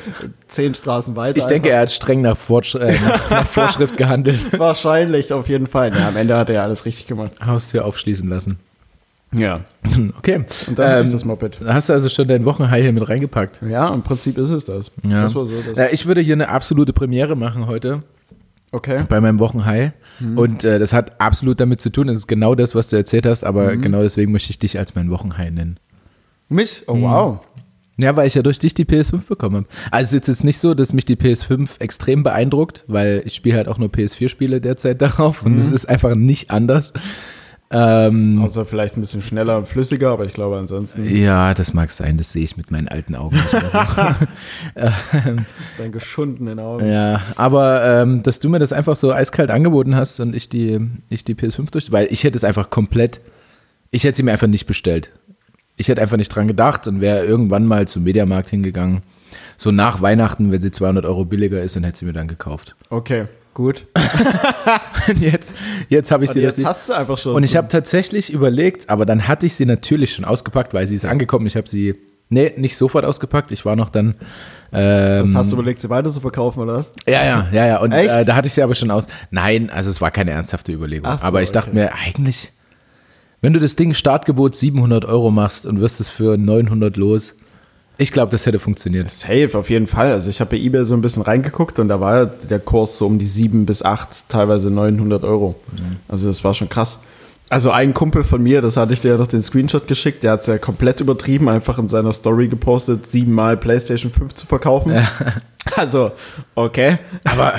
Zehn 0.48 0.74
Straßen 0.74 1.14
weiter. 1.16 1.36
Ich 1.36 1.44
denke, 1.44 1.68
einfach. 1.68 1.76
er 1.76 1.82
hat 1.82 1.92
streng 1.92 2.22
nach, 2.22 2.38
Fortsch 2.38 2.74
äh, 2.76 2.98
nach, 3.00 3.28
nach 3.30 3.46
Vorschrift 3.46 3.98
gehandelt. 3.98 4.38
Wahrscheinlich, 4.58 5.32
auf 5.34 5.48
jeden 5.48 5.66
Fall. 5.66 5.92
Ja, 5.94 6.08
am 6.08 6.16
Ende 6.16 6.36
hat 6.36 6.48
er 6.48 6.54
ja 6.54 6.62
alles 6.62 6.86
richtig 6.86 7.06
gemacht. 7.06 7.32
Haustür 7.44 7.84
aufschließen 7.84 8.28
lassen. 8.30 8.58
Ja. 9.32 9.60
Okay. 10.18 10.44
Und 10.68 10.78
dann 10.78 11.00
ähm, 11.00 11.06
Ähm, 11.06 11.12
das 11.12 11.24
Moped. 11.24 11.58
hast 11.66 11.88
du 11.88 11.92
also 11.94 12.08
schon 12.08 12.28
dein 12.28 12.44
Wochenhigh 12.44 12.82
hier 12.82 12.92
mit 12.92 13.08
reingepackt? 13.08 13.60
Ja, 13.68 13.88
im 13.92 14.02
Prinzip 14.02 14.36
ist 14.38 14.50
es 14.50 14.64
das. 14.64 14.90
Ja. 15.02 15.22
Das 15.24 15.32
so 15.32 15.44
das. 15.46 15.78
Ja, 15.78 15.86
ich 15.90 16.06
würde 16.06 16.20
hier 16.20 16.34
eine 16.34 16.48
absolute 16.48 16.92
Premiere 16.92 17.36
machen 17.36 17.66
heute 17.66 18.02
Okay. 18.72 19.04
bei 19.08 19.20
meinem 19.20 19.40
Wochenhigh. 19.40 19.92
Und 20.36 20.64
äh, 20.64 20.78
das 20.78 20.92
hat 20.92 21.20
absolut 21.20 21.58
damit 21.60 21.80
zu 21.80 21.90
tun. 21.90 22.08
Es 22.08 22.18
ist 22.18 22.26
genau 22.28 22.54
das, 22.54 22.74
was 22.74 22.88
du 22.90 22.96
erzählt 22.96 23.26
hast, 23.26 23.42
aber 23.42 23.76
genau 23.76 24.02
deswegen 24.02 24.32
möchte 24.32 24.50
ich 24.50 24.58
dich 24.58 24.78
als 24.78 24.94
mein 24.94 25.10
Wochenhigh 25.10 25.50
nennen. 25.50 25.80
Mich? 26.48 26.84
Oh, 26.86 27.00
wow. 27.00 27.40
Ja, 27.96 28.16
weil 28.16 28.26
ich 28.26 28.34
ja 28.34 28.42
durch 28.42 28.58
dich 28.58 28.74
die 28.74 28.84
PS5 28.84 29.26
bekommen 29.28 29.56
habe. 29.56 29.66
Also 29.90 30.16
es 30.16 30.22
ist 30.22 30.28
jetzt 30.28 30.44
nicht 30.44 30.58
so, 30.58 30.74
dass 30.74 30.92
mich 30.92 31.04
die 31.04 31.16
PS5 31.16 31.80
extrem 31.80 32.22
beeindruckt, 32.22 32.84
weil 32.86 33.22
ich 33.24 33.34
spiele 33.34 33.56
halt 33.56 33.68
auch 33.68 33.78
nur 33.78 33.88
PS4-Spiele 33.88 34.60
derzeit 34.60 35.00
darauf 35.02 35.44
und 35.44 35.58
es 35.58 35.70
ist 35.70 35.88
einfach 35.88 36.14
nicht 36.14 36.50
anders. 36.50 36.92
Ähm, 37.72 38.42
Außer 38.42 38.64
vielleicht 38.64 38.96
ein 38.96 39.00
bisschen 39.00 39.22
schneller 39.22 39.58
und 39.58 39.68
flüssiger, 39.68 40.10
aber 40.10 40.24
ich 40.24 40.32
glaube 40.32 40.58
ansonsten 40.58 41.08
ja, 41.16 41.54
das 41.54 41.72
mag 41.72 41.92
sein, 41.92 42.16
das 42.16 42.32
sehe 42.32 42.42
ich 42.42 42.56
mit 42.56 42.72
meinen 42.72 42.88
alten 42.88 43.14
Augen 43.14 43.36
nicht 43.36 43.52
mehr 43.52 43.70
so. 44.74 45.36
dein 45.78 45.92
geschundenen 45.92 46.58
Augen. 46.58 46.90
Ja, 46.90 47.22
aber 47.36 47.84
ähm, 47.84 48.24
dass 48.24 48.40
du 48.40 48.48
mir 48.48 48.58
das 48.58 48.72
einfach 48.72 48.96
so 48.96 49.12
eiskalt 49.12 49.52
angeboten 49.52 49.94
hast 49.94 50.18
und 50.18 50.34
ich 50.34 50.48
die, 50.48 50.80
ich 51.10 51.22
die 51.24 51.36
PS5 51.36 51.70
durch, 51.70 51.92
weil 51.92 52.08
ich 52.10 52.24
hätte 52.24 52.36
es 52.36 52.42
einfach 52.42 52.70
komplett, 52.70 53.20
ich 53.92 54.02
hätte 54.02 54.16
sie 54.16 54.24
mir 54.24 54.32
einfach 54.32 54.48
nicht 54.48 54.66
bestellt. 54.66 55.12
Ich 55.76 55.86
hätte 55.86 56.02
einfach 56.02 56.16
nicht 56.16 56.34
dran 56.34 56.48
gedacht 56.48 56.88
und 56.88 57.00
wäre 57.00 57.24
irgendwann 57.24 57.66
mal 57.66 57.86
zum 57.86 58.02
Mediamarkt 58.02 58.50
hingegangen. 58.50 59.02
So 59.56 59.70
nach 59.70 60.02
Weihnachten, 60.02 60.50
wenn 60.50 60.60
sie 60.60 60.72
200 60.72 61.04
Euro 61.04 61.24
billiger 61.24 61.62
ist, 61.62 61.76
und 61.76 61.84
hätte 61.84 62.00
sie 62.00 62.04
mir 62.04 62.12
dann 62.12 62.28
gekauft. 62.28 62.74
Okay, 62.90 63.26
gut. 63.54 63.86
Und 65.08 65.20
jetzt, 65.20 65.54
jetzt 65.88 66.10
habe 66.10 66.24
ich 66.24 66.30
Und 66.30 66.34
sie 66.34 66.40
jetzt 66.40 66.58
richtig- 66.58 66.66
hast 66.66 66.88
du 66.88 66.92
einfach 66.94 67.18
schon. 67.18 67.34
Und 67.34 67.44
ich 67.44 67.56
habe 67.56 67.68
tatsächlich 67.68 68.32
überlegt, 68.32 68.88
aber 68.88 69.06
dann 69.06 69.28
hatte 69.28 69.46
ich 69.46 69.54
sie 69.54 69.66
natürlich 69.66 70.12
schon 70.14 70.24
ausgepackt, 70.24 70.74
weil 70.74 70.86
sie 70.86 70.94
ist 70.94 71.04
angekommen. 71.04 71.46
Ich 71.46 71.56
habe 71.56 71.68
sie, 71.68 71.96
nee, 72.28 72.52
nicht 72.56 72.76
sofort 72.76 73.04
ausgepackt. 73.04 73.52
Ich 73.52 73.64
war 73.64 73.76
noch 73.76 73.88
dann, 73.88 74.14
ähm, 74.72 75.24
Das 75.24 75.34
hast 75.34 75.52
du 75.52 75.56
überlegt, 75.56 75.80
sie 75.80 75.90
weiter 75.90 76.10
zu 76.10 76.20
verkaufen, 76.20 76.60
oder 76.60 76.74
was? 76.74 76.92
Ja, 77.06 77.24
ja, 77.24 77.48
ja, 77.52 77.66
ja. 77.66 77.80
Und 77.80 77.92
äh, 77.92 78.24
da 78.24 78.36
hatte 78.36 78.46
ich 78.46 78.54
sie 78.54 78.62
aber 78.62 78.74
schon 78.74 78.90
aus. 78.90 79.06
Nein, 79.30 79.70
also 79.70 79.90
es 79.90 80.00
war 80.00 80.10
keine 80.10 80.30
ernsthafte 80.30 80.72
Überlegung. 80.72 81.10
So, 81.18 81.24
aber 81.24 81.42
ich 81.42 81.50
dachte 81.52 81.70
okay. 81.70 81.78
mir, 81.80 81.94
eigentlich, 81.94 82.52
wenn 83.40 83.52
du 83.52 83.58
das 83.60 83.74
Ding 83.76 83.94
Startgebot 83.94 84.54
700 84.54 85.04
Euro 85.04 85.30
machst 85.30 85.66
und 85.66 85.80
wirst 85.80 86.00
es 86.00 86.08
für 86.08 86.36
900 86.38 86.96
los, 86.96 87.34
ich 88.00 88.12
glaube, 88.12 88.32
das 88.32 88.46
hätte 88.46 88.58
funktioniert. 88.58 89.10
Safe, 89.10 89.50
auf 89.52 89.68
jeden 89.68 89.86
Fall. 89.86 90.12
Also 90.12 90.30
ich 90.30 90.40
habe 90.40 90.52
bei 90.52 90.56
eBay 90.56 90.86
so 90.86 90.94
ein 90.94 91.02
bisschen 91.02 91.22
reingeguckt 91.22 91.78
und 91.78 91.88
da 91.88 92.00
war 92.00 92.24
der 92.24 92.58
Kurs 92.58 92.96
so 92.96 93.06
um 93.06 93.18
die 93.18 93.26
7 93.26 93.66
bis 93.66 93.84
8, 93.84 94.30
teilweise 94.30 94.70
900 94.70 95.22
Euro. 95.22 95.54
Also 96.08 96.28
das 96.28 96.42
war 96.42 96.54
schon 96.54 96.70
krass. 96.70 97.00
Also 97.50 97.72
ein 97.72 97.92
Kumpel 97.92 98.24
von 98.24 98.42
mir, 98.42 98.62
das 98.62 98.78
hatte 98.78 98.94
ich 98.94 99.00
dir 99.00 99.08
ja 99.10 99.16
noch 99.18 99.26
den 99.26 99.42
Screenshot 99.42 99.86
geschickt, 99.86 100.22
der 100.22 100.32
hat 100.32 100.40
es 100.40 100.46
ja 100.46 100.56
komplett 100.56 101.00
übertrieben, 101.00 101.50
einfach 101.50 101.78
in 101.78 101.88
seiner 101.88 102.12
Story 102.14 102.48
gepostet, 102.48 103.06
siebenmal 103.06 103.58
PlayStation 103.58 104.10
5 104.10 104.34
zu 104.34 104.46
verkaufen. 104.46 104.94
Also, 105.76 106.12
okay. 106.54 106.98
Aber, 107.24 107.52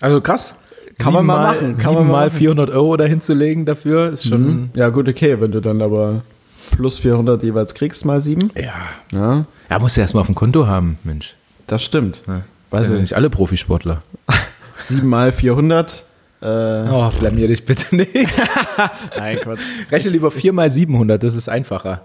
also 0.00 0.20
krass. 0.20 0.56
Kann 0.98 1.12
man 1.12 1.24
mal 1.24 1.42
machen, 1.42 1.76
kann 1.76 1.94
man 1.94 2.06
mal 2.06 2.24
Siebenmal 2.24 2.26
machen. 2.26 2.38
400 2.38 2.70
Euro 2.70 2.96
dahin 2.96 3.20
zu 3.20 3.34
legen 3.34 3.64
dafür, 3.64 4.12
ist 4.12 4.26
schon, 4.26 4.70
Ja 4.74 4.88
gut, 4.88 5.08
okay, 5.08 5.40
wenn 5.40 5.52
du 5.52 5.60
dann 5.60 5.80
aber 5.80 6.22
plus 6.70 6.98
400 6.98 7.42
jeweils 7.42 7.74
kriegst, 7.74 8.04
mal 8.04 8.20
7. 8.20 8.50
ja. 8.54 8.72
Ja, 9.12 9.44
Ja, 9.70 9.78
musst 9.78 9.96
du 9.96 10.00
erstmal 10.00 10.20
auf 10.22 10.26
dem 10.26 10.34
Konto 10.34 10.66
haben, 10.66 10.98
Mensch. 11.04 11.34
das 11.66 11.82
stimmt. 11.82 12.22
Ja. 12.26 12.42
Weiß 12.70 12.88
ja 12.88 12.94
ich. 12.96 13.00
nicht 13.02 13.12
alle 13.14 13.30
Profisportler. 13.30 14.02
7 14.82 15.06
mal 15.08 15.32
400. 15.32 16.04
Äh, 16.42 16.46
Oh, 16.46 17.10
blamier 17.18 17.48
dich 17.48 17.64
bitte 17.64 17.96
nicht. 17.96 18.12
nein, 19.16 19.38
Quatsch. 19.40 19.60
Rechne 19.90 20.10
lieber 20.10 20.30
4 20.30 20.52
mal 20.52 20.68
700, 20.70 21.22
das 21.22 21.34
ist 21.34 21.48
einfacher. 21.48 22.02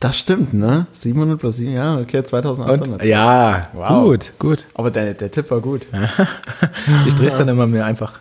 Das 0.00 0.18
stimmt, 0.18 0.54
ne? 0.54 0.86
700 0.92 1.38
plus 1.38 1.56
7, 1.58 1.72
ja, 1.72 1.98
okay, 1.98 2.18
Und, 2.18 2.26
2800. 2.26 3.04
ja, 3.04 3.68
Wow. 3.74 4.02
gut, 4.04 4.32
gut. 4.38 4.66
Aber 4.74 4.90
der, 4.90 5.12
der 5.14 5.30
Tipp 5.30 5.50
war 5.50 5.60
gut. 5.60 5.82
Ich 7.06 7.14
drehe 7.14 7.28
es 7.28 7.34
dann 7.34 7.48
immer 7.48 7.66
mehr 7.66 7.84
einfach. 7.84 8.20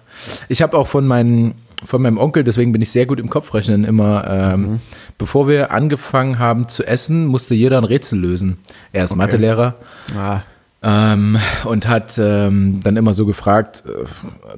Ich 0.50 0.62
habe 0.62 0.77
auch 0.77 0.88
von, 0.88 1.08
meinen, 1.08 1.55
von 1.86 2.01
meinem 2.01 2.17
Onkel, 2.17 2.43
deswegen 2.43 2.71
bin 2.71 2.81
ich 2.81 2.91
sehr 2.91 3.05
gut 3.05 3.19
im 3.19 3.29
Kopfrechnen, 3.29 3.83
immer, 3.83 4.27
ähm, 4.27 4.81
bevor 5.17 5.48
wir 5.48 5.71
angefangen 5.71 6.39
haben 6.39 6.67
zu 6.67 6.86
essen, 6.86 7.25
musste 7.25 7.55
jeder 7.55 7.77
ein 7.77 7.83
Rätsel 7.83 8.19
lösen. 8.19 8.57
Er 8.91 9.05
ist 9.05 9.15
Mathelehrer 9.15 9.75
Ah, 10.17 10.41
ähm, 10.81 11.38
und 11.65 11.88
hat 11.88 12.17
ähm, 12.17 12.81
dann 12.83 12.98
immer 12.98 13.13
so 13.13 13.25
gefragt, 13.25 13.83
äh, 13.86 14.05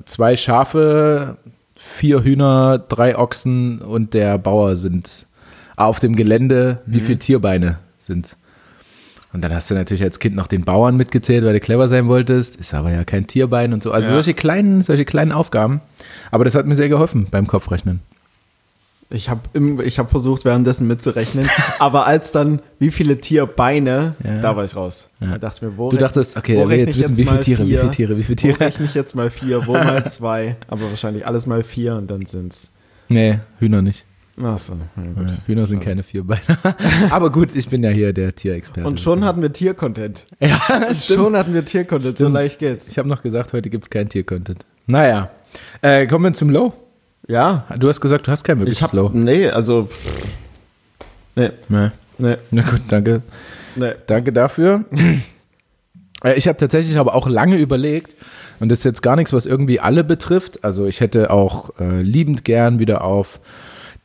zwei 0.05 0.35
Schafe, 0.37 1.37
vier 1.75 2.23
Hühner, 2.23 2.77
drei 2.77 3.17
Ochsen 3.17 3.79
und 3.79 4.13
der 4.13 4.37
Bauer 4.37 4.75
sind 4.75 5.25
auf 5.75 5.99
dem 5.99 6.15
Gelände, 6.15 6.79
wie 6.85 6.99
viele 6.99 7.17
Tierbeine 7.17 7.79
sind. 7.99 8.35
Und 9.33 9.41
dann 9.41 9.53
hast 9.53 9.69
du 9.71 9.75
natürlich 9.75 10.03
als 10.03 10.19
Kind 10.19 10.35
noch 10.35 10.47
den 10.47 10.65
Bauern 10.65 10.97
mitgezählt, 10.97 11.45
weil 11.45 11.53
du 11.53 11.59
clever 11.61 11.87
sein 11.87 12.07
wolltest. 12.07 12.57
Ist 12.57 12.73
aber 12.73 12.91
ja 12.91 13.05
kein 13.05 13.27
Tierbein 13.27 13.71
und 13.73 13.81
so. 13.81 13.91
Also 13.91 14.07
Ja. 14.09 14.13
solche 14.13 14.33
kleinen, 14.33 14.81
solche 14.81 15.05
kleinen 15.05 15.31
Aufgaben. 15.31 15.79
Aber 16.31 16.43
das 16.43 16.55
hat 16.55 16.65
mir 16.65 16.75
sehr 16.75 16.89
geholfen 16.89 17.27
beim 17.31 17.47
Kopfrechnen. 17.47 18.01
ich 19.09 19.29
habe 19.29 19.41
ich 19.83 19.99
hab 19.99 20.09
versucht, 20.09 20.43
währenddessen 20.45 20.87
mitzurechnen. 20.87 21.49
aber 21.79 22.07
als 22.07 22.31
dann, 22.31 22.61
wie 22.79 22.91
viele 22.91 23.19
Tierbeine, 23.19 24.15
Ja. 24.23 24.37
da 24.39 24.55
war 24.55 24.63
ich 24.65 24.75
raus. 24.75 25.07
Da 25.19 25.37
dachte 25.37 25.57
ich 25.57 25.61
mir, 25.71 25.77
wo 25.77 25.89
Du 25.89 25.97
dachtest, 25.97 26.35
okay, 26.37 26.57
wo 26.57 26.69
jetzt 26.69 26.97
wissen, 26.97 27.17
wie 27.17 27.25
viele 27.25 27.39
Tiere, 27.41 27.63
wie 27.63 27.69
vier? 27.71 27.79
viele 27.79 27.91
Tiere, 27.91 28.17
wie 28.17 28.23
viele 28.23 28.37
Wo 28.37 28.41
Tiere. 28.41 28.59
rechne 28.61 28.85
ich 28.85 28.93
jetzt 28.93 29.15
mal 29.15 29.29
vier, 29.29 29.65
wo 29.67 29.73
mal 29.73 30.05
zwei? 30.09 30.55
Aber 30.67 30.81
wahrscheinlich 30.89 31.25
alles 31.25 31.45
mal 31.45 31.63
vier 31.63 31.95
und 31.95 32.09
dann 32.11 32.25
sind's. 32.25 32.69
Nee, 33.09 33.39
Hühner 33.59 33.81
nicht. 33.81 34.05
Achso, 34.41 34.73
ja, 34.95 35.03
gut. 35.13 35.29
Ja, 35.29 35.37
Hühner 35.45 35.65
sind 35.65 35.81
keine 35.83 36.03
Vierbeiner. 36.03 36.41
Aber 37.09 37.31
gut, 37.31 37.53
ich 37.55 37.67
bin 37.69 37.83
ja 37.83 37.89
hier 37.89 38.13
der 38.13 38.33
Tierexperte. 38.35 38.87
Und 38.87 38.99
schon 38.99 39.23
hatten 39.25 39.41
wir 39.41 39.51
Tiercontent. 39.53 40.25
Ja, 40.39 40.93
Schon 40.95 41.35
hatten 41.35 41.53
wir 41.53 41.65
Tiercontent, 41.65 42.17
so 42.17 42.27
leicht 42.29 42.59
geht's. 42.59 42.89
Ich 42.89 42.97
habe 42.97 43.09
noch 43.09 43.21
gesagt, 43.21 43.53
heute 43.53 43.69
gibt 43.69 43.83
es 43.83 43.89
kein 43.89 44.09
Tier-Content. 44.09 44.65
Naja, 44.87 45.29
äh, 45.81 46.07
kommen 46.07 46.25
wir 46.25 46.33
zum 46.33 46.49
Low. 46.49 46.73
Ja, 47.27 47.65
Du 47.77 47.87
hast 47.89 48.01
gesagt, 48.01 48.25
du 48.27 48.31
hast 48.31 48.43
kein 48.43 48.57
ich 48.57 48.61
wirkliches 48.61 48.81
hab, 48.83 48.93
Low. 48.93 49.09
nee, 49.13 49.47
also, 49.47 49.89
nee, 51.35 51.49
Nee. 51.69 51.89
nee, 52.17 52.37
Na 52.51 52.61
gut, 52.63 52.81
danke. 52.87 53.21
nee. 53.75 53.91
Danke 54.07 54.31
dafür. 54.33 54.85
Äh, 56.23 56.35
Ich 56.35 56.47
habe 56.47 56.55
tatsächlich 56.57 56.99
aber 56.99 57.15
auch 57.15 57.27
lange 57.27 57.57
überlegt, 57.57 58.15
und 58.59 58.69
das 58.69 58.79
ist 58.79 58.85
jetzt 58.85 59.01
gar 59.01 59.15
nichts, 59.15 59.33
was 59.33 59.47
irgendwie 59.47 59.79
alle 59.79 60.03
betrifft. 60.03 60.63
Also 60.63 60.85
ich 60.85 61.01
hätte 61.01 61.31
auch 61.31 61.79
äh, 61.79 62.03
liebend 62.03 62.45
gern 62.45 62.77
wieder 62.77 63.03
auf 63.03 63.39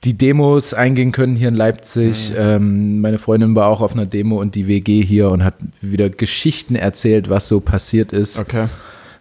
die 0.05 0.17
Demos 0.17 0.75
eingehen 0.75 1.13
können 1.13 1.37
hier 1.37 1.49
in 1.49 1.55
Leipzig. 1.55 2.33
Ähm, 2.37 3.01
meine 3.01 3.19
Freundin 3.19 3.55
war 3.57 3.69
auch 3.69 3.81
auf 3.81 3.93
einer 3.93 4.07
Demo 4.07 4.41
und 4.41 4.55
die 4.55 4.69
WG 4.69 5.03
hier 5.03 5.31
und 5.31 5.43
hat 5.43 5.57
wieder 5.81 6.11
Geschichten 6.11 6.77
erzählt, 6.77 7.29
was 7.29 7.49
so 7.49 7.61
passiert 7.61 8.13
ist. 8.13 8.39
Okay. 8.39 8.69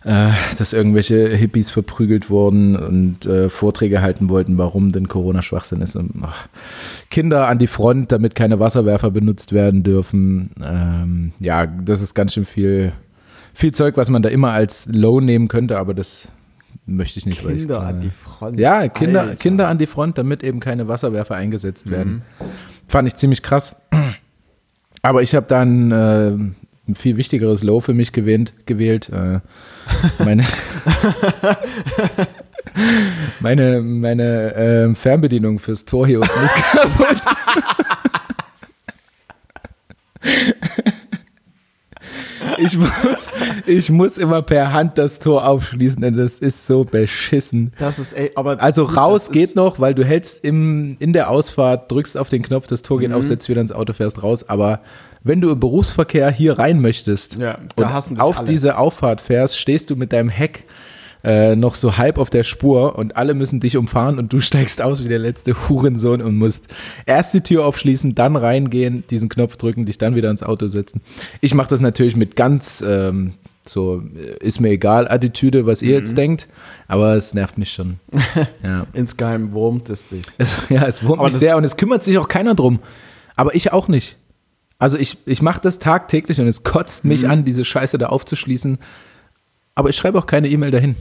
äh, 0.03 0.29
dass 0.59 0.71
irgendwelche 0.73 1.29
Hippies 1.29 1.71
verprügelt 1.71 2.29
wurden 2.29 2.75
und 2.75 3.25
äh, 3.25 3.49
Vorträge 3.49 4.01
halten 4.01 4.29
wollten, 4.29 4.57
warum 4.59 4.91
denn 4.91 5.07
Corona 5.07 5.41
Schwachsinn 5.41 5.81
ist. 5.81 5.95
Und, 5.95 6.11
ach, 6.21 6.47
Kinder 7.09 7.47
an 7.47 7.57
die 7.57 7.67
Front, 7.67 8.11
damit 8.11 8.35
keine 8.35 8.59
Wasserwerfer 8.59 9.09
benutzt 9.09 9.51
werden 9.51 9.81
dürfen. 9.81 10.51
Ähm, 10.63 11.31
ja, 11.39 11.65
das 11.65 12.01
ist 12.01 12.13
ganz 12.13 12.35
schön 12.35 12.45
viel, 12.45 12.91
viel 13.55 13.71
Zeug, 13.71 13.97
was 13.97 14.11
man 14.11 14.21
da 14.21 14.29
immer 14.29 14.51
als 14.51 14.87
Low 14.91 15.19
nehmen 15.19 15.47
könnte, 15.47 15.79
aber 15.79 15.95
das 15.95 16.27
möchte 16.85 17.17
ich 17.17 17.25
nicht. 17.25 17.43
weil 17.43 17.53
ich, 17.53 17.59
Kinder 17.61 17.81
äh, 17.81 17.85
an 17.85 18.01
die 18.01 18.11
Front. 18.47 18.59
ja, 18.59 18.87
Kinder, 18.87 19.21
Alter. 19.21 19.35
Kinder 19.35 19.67
an 19.67 19.77
die 19.77 19.87
Front, 19.87 20.17
damit 20.17 20.43
eben 20.43 20.59
keine 20.59 20.87
Wasserwerfer 20.87 21.35
eingesetzt 21.35 21.89
werden. 21.89 22.23
Fand 22.87 23.07
ich 23.07 23.15
ziemlich 23.15 23.41
krass. 23.41 23.75
Aber 25.01 25.21
ich 25.21 25.35
habe 25.35 25.45
dann 25.47 25.91
äh, 25.91 26.31
ein 26.87 26.95
viel 26.95 27.17
wichtigeres 27.17 27.63
Low 27.63 27.79
für 27.79 27.93
mich 27.93 28.11
gewählt. 28.11 28.53
gewählt. 28.65 29.09
Äh, 29.09 29.39
meine 30.23 30.45
meine, 33.39 33.81
meine 33.81 34.53
ähm, 34.55 34.95
Fernbedienung 34.95 35.59
fürs 35.59 35.85
Tor 35.85 36.07
hier 36.07 36.21
unten 36.21 36.43
ist 36.43 36.55
kaputt. 36.71 37.21
Ich 42.57 42.77
muss, 42.77 43.31
ich 43.65 43.89
muss 43.89 44.17
immer 44.17 44.41
per 44.41 44.71
Hand 44.71 44.97
das 44.97 45.19
Tor 45.19 45.47
aufschließen, 45.47 46.01
denn 46.01 46.15
das 46.15 46.39
ist 46.39 46.65
so 46.67 46.83
beschissen. 46.83 47.73
Das 47.77 47.99
ist, 47.99 48.13
ey, 48.13 48.31
aber. 48.35 48.61
Also 48.61 48.85
gut, 48.87 48.97
raus 48.97 49.31
geht 49.31 49.55
noch, 49.55 49.79
weil 49.79 49.93
du 49.93 50.03
hältst 50.05 50.43
im, 50.43 50.95
in 50.99 51.13
der 51.13 51.29
Ausfahrt, 51.29 51.91
drückst 51.91 52.17
auf 52.17 52.29
den 52.29 52.41
Knopf, 52.41 52.67
das 52.67 52.81
Tor 52.81 52.99
geht 52.99 53.09
Mhm. 53.09 53.15
auf, 53.15 53.23
setzt 53.23 53.49
wieder 53.49 53.61
ins 53.61 53.71
Auto, 53.71 53.93
fährst 53.93 54.21
raus. 54.23 54.47
Aber 54.47 54.81
wenn 55.23 55.41
du 55.41 55.49
im 55.51 55.59
Berufsverkehr 55.59 56.29
hier 56.31 56.59
rein 56.59 56.81
möchtest 56.81 57.37
Ja, 57.39 57.57
und 57.75 58.19
auf 58.19 58.37
alle. 58.39 58.47
diese 58.47 58.77
Auffahrt 58.77 59.21
fährst, 59.21 59.57
stehst 59.59 59.89
du 59.89 59.95
mit 59.95 60.13
deinem 60.13 60.29
Heck 60.29 60.65
äh, 61.25 61.55
noch 61.55 61.73
so 61.75 61.97
halb 61.97 62.19
auf 62.19 62.29
der 62.29 62.43
Spur 62.43 62.95
und 62.97 63.17
alle 63.17 63.33
müssen 63.33 63.59
dich 63.59 63.75
umfahren 63.77 64.19
und 64.19 64.31
du 64.31 64.39
steigst 64.41 64.81
aus 64.81 65.03
wie 65.03 65.07
der 65.09 65.17
letzte 65.19 65.67
Hurensohn 65.67 66.21
und 66.21 66.37
musst 66.37 66.67
erst 67.07 67.33
die 67.33 67.41
Tür 67.41 67.65
aufschließen, 67.65 68.13
dann 68.13 68.35
reingehen, 68.35 69.03
diesen 69.09 69.27
Knopf 69.27 69.57
drücken, 69.57 69.85
dich 69.85 69.97
dann 69.97 70.15
wieder 70.15 70.29
ins 70.29 70.43
Auto 70.43 70.67
setzen. 70.67 71.01
Ich 71.41 71.53
mache 71.55 71.69
das 71.69 71.81
natürlich 71.81 72.15
mit 72.15 72.35
ganz 72.35 72.83
ähm, 72.87 73.33
so, 73.67 74.03
äh, 74.15 74.45
ist 74.45 74.59
mir 74.61 74.69
egal 74.69 75.07
Attitüde, 75.09 75.65
was 75.65 75.81
ihr 75.81 75.95
Mhm. 75.95 75.99
jetzt 75.99 76.15
denkt, 76.17 76.47
aber 76.87 77.15
es 77.15 77.33
nervt 77.33 77.57
mich 77.57 77.73
schon. 77.73 77.99
ja. 78.63 78.85
Insgeheim 78.93 79.51
wurmt 79.53 79.89
es 79.89 80.05
dich. 80.07 80.23
Es, 80.37 80.55
ja, 80.69 80.85
es 80.85 81.03
wurmt 81.03 81.17
Aber 81.19 81.29
mich 81.29 81.33
sehr 81.33 81.57
und 81.57 81.63
es 81.63 81.75
kümmert 81.75 82.03
sich 82.03 82.19
auch 82.19 82.27
keiner 82.27 82.53
drum. 82.53 82.77
Aber 83.35 83.55
ich 83.55 83.73
auch 83.73 83.87
nicht. 83.87 84.17
Also 84.77 84.99
ich, 84.99 85.17
ich 85.25 85.41
mache 85.41 85.59
das 85.61 85.79
tagtäglich 85.79 86.39
und 86.39 86.47
es 86.47 86.61
kotzt 86.61 87.03
mich 87.05 87.23
Mhm. 87.23 87.29
an, 87.31 87.45
diese 87.45 87.65
Scheiße 87.65 87.97
da 87.97 88.07
aufzuschließen. 88.07 88.77
Aber 89.73 89.89
ich 89.89 89.95
schreibe 89.95 90.19
auch 90.19 90.27
keine 90.27 90.47
E-Mail 90.49 90.69
dahin. 90.69 90.95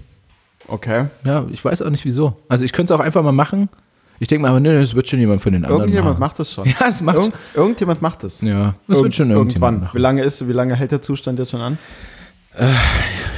Okay. 0.68 1.06
Ja, 1.24 1.44
ich 1.50 1.64
weiß 1.64 1.82
auch 1.82 1.90
nicht 1.90 2.04
wieso. 2.04 2.36
Also 2.48 2.64
ich 2.64 2.72
könnte 2.72 2.92
es 2.94 2.98
auch 3.00 3.04
einfach 3.04 3.22
mal 3.22 3.32
machen. 3.32 3.68
Ich 4.20 4.28
denke 4.28 4.42
mal, 4.42 4.48
aber 4.50 4.60
nee, 4.60 4.72
das 4.72 4.94
wird 4.94 5.08
schon 5.08 5.18
jemand 5.18 5.42
von 5.42 5.52
den 5.52 5.64
anderen 5.64 5.82
Irgendjemand 5.82 6.14
machen. 6.14 6.20
macht 6.20 6.38
das 6.38 6.52
schon. 6.52 6.64
Ja, 6.80 6.86
es 6.88 7.00
macht 7.00 7.16
Irgend, 7.18 7.34
irgendjemand 7.54 8.00
macht 8.02 8.22
das. 8.22 8.40
Ja, 8.42 8.74
das 8.86 8.96
Irgend- 8.96 9.02
wird 9.04 9.14
schon 9.16 9.30
irgendwann. 9.30 9.88
Wie 9.92 9.98
lange 9.98 10.22
ist, 10.22 10.46
wie 10.48 10.52
lange 10.52 10.74
hält 10.76 10.92
der 10.92 11.02
Zustand 11.02 11.38
jetzt 11.38 11.50
schon 11.50 11.60
an? 11.60 11.78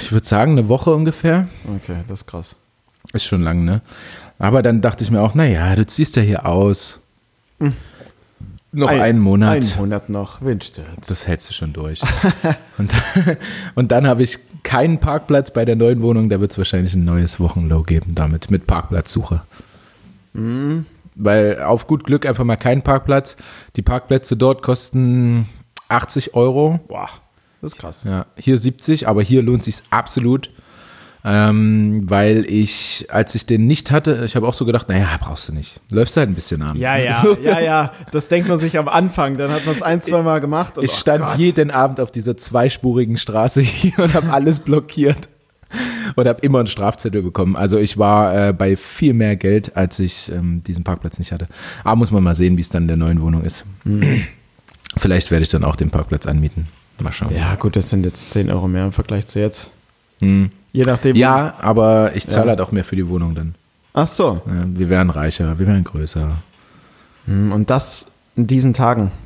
Ich 0.02 0.12
würde 0.12 0.26
sagen, 0.26 0.52
eine 0.52 0.68
Woche 0.68 0.94
ungefähr. 0.94 1.48
Okay, 1.82 1.96
das 2.06 2.20
ist 2.20 2.26
krass. 2.26 2.54
Ist 3.14 3.24
schon 3.24 3.42
lang, 3.42 3.64
ne? 3.64 3.80
Aber 4.38 4.62
dann 4.62 4.82
dachte 4.82 5.02
ich 5.02 5.10
mir 5.10 5.22
auch, 5.22 5.34
naja, 5.34 5.74
du 5.74 5.86
ziehst 5.86 6.16
ja 6.16 6.22
hier 6.22 6.44
aus. 6.44 7.00
Noch 8.72 8.88
Ein- 8.88 9.00
einen 9.00 9.18
Monat. 9.20 9.56
Einen 9.56 9.76
Monat 9.78 10.08
noch. 10.08 10.40
Stört's? 10.40 11.08
Das 11.08 11.26
hältst 11.26 11.48
du 11.48 11.54
schon 11.54 11.72
durch. 11.72 12.02
und, 12.78 12.90
und 13.74 13.92
dann 13.92 14.06
habe 14.06 14.22
ich 14.22 14.38
keinen 14.64 14.98
Parkplatz 14.98 15.50
bei 15.52 15.64
der 15.64 15.76
neuen 15.76 16.02
Wohnung. 16.02 16.28
Da 16.28 16.40
wird 16.40 16.50
es 16.52 16.58
wahrscheinlich 16.58 16.94
ein 16.94 17.04
neues 17.04 17.40
Wochenlow 17.40 17.84
geben 17.84 18.14
damit, 18.14 18.50
mit 18.50 18.66
Parkplatzsuche. 18.66 19.42
Weil 21.14 21.62
auf 21.62 21.86
gut 21.86 22.04
Glück 22.04 22.26
einfach 22.26 22.44
mal 22.44 22.56
keinen 22.56 22.82
Parkplatz. 22.82 23.36
Die 23.76 23.82
Parkplätze 23.82 24.36
dort 24.36 24.62
kosten 24.62 25.48
80 25.88 26.34
Euro. 26.34 26.80
Boah, 26.88 27.06
das 27.62 27.72
ist 27.72 27.78
krass. 27.78 28.04
Ja, 28.04 28.26
hier 28.36 28.58
70, 28.58 29.08
aber 29.08 29.22
hier 29.22 29.42
lohnt 29.42 29.64
sich 29.64 29.82
absolut. 29.90 30.50
Ähm, 31.28 32.02
weil 32.08 32.44
ich, 32.48 33.08
als 33.10 33.34
ich 33.34 33.46
den 33.46 33.66
nicht 33.66 33.90
hatte, 33.90 34.22
ich 34.24 34.36
habe 34.36 34.46
auch 34.46 34.54
so 34.54 34.64
gedacht, 34.64 34.88
naja, 34.88 35.08
brauchst 35.20 35.48
du 35.48 35.52
nicht. 35.52 35.80
Läufst 35.90 36.16
halt 36.16 36.28
ein 36.28 36.36
bisschen 36.36 36.62
abends. 36.62 36.80
Ja, 36.80 36.94
ne? 36.94 37.04
ja, 37.04 37.20
So. 37.20 37.36
ja, 37.42 37.58
ja. 37.58 37.92
Das 38.12 38.28
denkt 38.28 38.48
man 38.48 38.60
sich 38.60 38.78
am 38.78 38.86
Anfang. 38.86 39.36
Dann 39.36 39.50
hat 39.50 39.66
man 39.66 39.74
es 39.74 39.82
ein, 39.82 40.00
zwei 40.00 40.22
Mal 40.22 40.40
gemacht. 40.40 40.78
Und 40.78 40.84
Ich 40.84 40.92
oh 40.92 40.96
stand 40.96 41.26
Gott. 41.26 41.36
jeden 41.38 41.72
Abend 41.72 41.98
auf 41.98 42.12
dieser 42.12 42.36
zweispurigen 42.36 43.16
Straße 43.16 43.60
hier 43.62 43.98
und 43.98 44.14
habe 44.14 44.32
alles 44.32 44.60
blockiert 44.60 45.28
und 46.14 46.28
habe 46.28 46.40
immer 46.42 46.60
einen 46.60 46.68
Strafzettel 46.68 47.22
bekommen. 47.24 47.56
Also 47.56 47.78
ich 47.78 47.98
war 47.98 48.50
äh, 48.50 48.52
bei 48.52 48.76
viel 48.76 49.12
mehr 49.12 49.34
Geld, 49.34 49.76
als 49.76 49.98
ich 49.98 50.30
ähm, 50.30 50.62
diesen 50.64 50.84
Parkplatz 50.84 51.18
nicht 51.18 51.32
hatte. 51.32 51.48
Aber 51.82 51.96
muss 51.96 52.12
man 52.12 52.22
mal 52.22 52.36
sehen, 52.36 52.56
wie 52.56 52.60
es 52.62 52.68
dann 52.68 52.82
in 52.84 52.88
der 52.88 52.98
neuen 52.98 53.20
Wohnung 53.20 53.42
ist. 53.42 53.64
Vielleicht 54.96 55.32
werde 55.32 55.42
ich 55.42 55.48
dann 55.48 55.64
auch 55.64 55.74
den 55.74 55.90
Parkplatz 55.90 56.24
anmieten. 56.26 56.68
Mal 57.00 57.10
schauen. 57.10 57.34
Ja, 57.34 57.56
gut, 57.56 57.74
das 57.74 57.90
sind 57.90 58.06
jetzt 58.06 58.30
10 58.30 58.48
Euro 58.50 58.68
mehr 58.68 58.84
im 58.84 58.92
Vergleich 58.92 59.26
zu 59.26 59.40
jetzt. 59.40 59.70
Hm. 60.20 60.50
Je 60.72 60.84
nachdem. 60.84 61.16
ja 61.16 61.54
aber 61.60 62.14
ich 62.14 62.26
zahle 62.28 62.46
Ja. 62.46 62.50
halt 62.50 62.60
auch 62.60 62.72
mehr 62.72 62.84
für 62.84 62.96
die 62.96 63.08
Wohnung 63.08 63.34
dann. 63.34 63.54
Ach 63.94 64.06
so. 64.06 64.42
Wir 64.44 64.88
wären 64.90 65.08
reicher, 65.10 65.58
wir 65.58 65.66
wären 65.66 65.84
größer. 65.84 66.28
Hm, 67.26 67.50
Und 67.52 67.70
das 67.70 68.06
in 68.36 68.46
diesen 68.46 68.72
Tagen. 68.74 69.10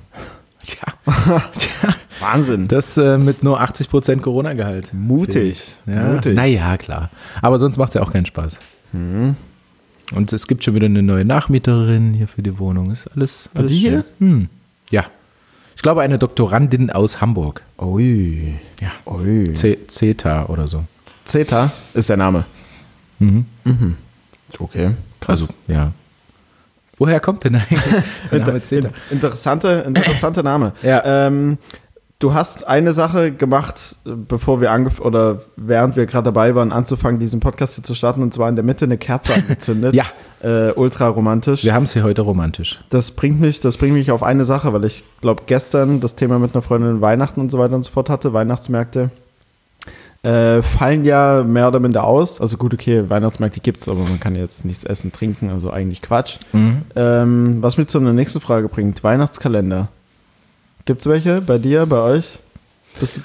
Ja. 0.62 1.42
Tja, 1.56 1.94
Wahnsinn. 2.20 2.68
das 2.68 2.98
äh, 2.98 3.16
mit 3.16 3.42
nur 3.42 3.62
80% 3.62 4.20
Corona-Gehalt. 4.20 4.92
Mutig. 4.92 5.74
Ja, 5.86 6.12
Mutig. 6.12 6.36
Naja, 6.36 6.76
klar. 6.76 7.08
Aber 7.40 7.58
sonst 7.58 7.78
macht 7.78 7.88
es 7.88 7.94
ja 7.94 8.02
auch 8.02 8.12
keinen 8.12 8.26
Spaß. 8.26 8.58
Und 8.92 9.36
es 10.32 10.46
gibt 10.46 10.62
schon 10.62 10.74
wieder 10.74 10.84
eine 10.84 11.02
neue 11.02 11.24
Nachmieterin 11.24 12.12
hier 12.12 12.28
für 12.28 12.42
die 12.42 12.58
Wohnung. 12.58 12.90
Ist 12.90 13.06
alles. 13.16 13.48
Für 13.54 13.60
alles 13.60 13.72
die 13.72 13.78
hier? 13.78 14.04
Hm. 14.18 14.48
Ja. 14.90 15.06
Ich 15.80 15.82
glaube, 15.82 16.02
eine 16.02 16.18
Doktorandin 16.18 16.90
aus 16.90 17.22
Hamburg. 17.22 17.62
Ui. 17.80 18.52
Ja. 18.82 18.90
Ui. 19.10 19.50
CETA 19.54 20.44
oder 20.50 20.68
so. 20.68 20.84
Zeta 21.24 21.70
ist 21.94 22.10
der 22.10 22.18
Name. 22.18 22.44
Mhm. 23.18 23.46
Okay. 24.58 24.90
Also, 25.26 25.48
ja. 25.68 25.92
Woher 26.98 27.18
kommt 27.18 27.44
denn 27.44 27.54
eigentlich 27.54 27.80
der 28.30 28.40
Name 28.40 28.62
CETA? 28.62 28.88
in- 28.88 28.94
interessante, 29.12 29.84
interessanter 29.86 30.42
Name. 30.42 30.74
Ja. 30.82 31.02
Ähm, 31.26 31.56
du 32.20 32.34
hast 32.34 32.68
eine 32.68 32.92
Sache 32.92 33.32
gemacht, 33.32 33.96
äh, 34.06 34.10
bevor 34.10 34.60
wir 34.60 34.70
angef 34.70 35.00
oder 35.00 35.42
während 35.56 35.96
wir 35.96 36.06
gerade 36.06 36.26
dabei 36.26 36.54
waren, 36.54 36.70
anzufangen, 36.70 37.18
diesen 37.18 37.40
Podcast 37.40 37.74
hier 37.74 37.84
zu 37.84 37.96
starten, 37.96 38.22
und 38.22 38.32
zwar 38.32 38.48
in 38.48 38.54
der 38.54 38.64
Mitte 38.64 38.84
eine 38.84 38.98
Kerze 38.98 39.34
angezündet. 39.34 39.94
Ja. 40.00 40.04
Äh, 40.42 40.72
ultra 40.72 41.08
romantisch. 41.08 41.64
Wir 41.64 41.74
haben 41.74 41.82
es 41.82 41.92
hier 41.92 42.02
heute 42.02 42.22
romantisch. 42.22 42.80
Das 42.88 43.10
bringt 43.10 43.40
mich, 43.40 43.60
das 43.60 43.76
bringt 43.76 43.94
mich 43.94 44.10
auf 44.10 44.22
eine 44.22 44.44
Sache, 44.44 44.72
weil 44.72 44.84
ich 44.84 45.04
glaube 45.20 45.42
gestern 45.46 46.00
das 46.00 46.14
Thema 46.14 46.38
mit 46.38 46.54
einer 46.54 46.62
Freundin 46.62 47.00
Weihnachten 47.00 47.40
und 47.40 47.50
so 47.50 47.58
weiter 47.58 47.74
und 47.74 47.82
so 47.82 47.90
fort 47.90 48.08
hatte, 48.08 48.32
Weihnachtsmärkte. 48.32 49.10
Äh, 50.22 50.62
fallen 50.62 51.04
ja 51.04 51.42
mehr 51.42 51.68
oder 51.68 51.80
minder 51.80 52.04
aus. 52.04 52.40
Also 52.40 52.56
gut, 52.56 52.72
okay, 52.72 53.08
Weihnachtsmärkte 53.08 53.60
gibt's, 53.60 53.88
aber 53.88 54.00
man 54.00 54.20
kann 54.20 54.34
jetzt 54.34 54.64
nichts 54.64 54.84
essen, 54.84 55.12
trinken, 55.12 55.50
also 55.50 55.70
eigentlich 55.70 56.00
Quatsch. 56.00 56.38
Mhm. 56.52 56.82
Ähm, 56.94 57.58
was 57.60 57.76
mich 57.76 57.88
zu 57.88 57.98
einer 57.98 58.12
nächsten 58.12 58.40
Frage 58.40 58.68
bringt, 58.68 59.02
Weihnachtskalender. 59.02 59.88
Gibt's 60.90 61.06
welche 61.06 61.40
bei 61.40 61.56
dir, 61.58 61.86
bei 61.86 62.00
euch? 62.00 62.40
Bist 62.98 63.20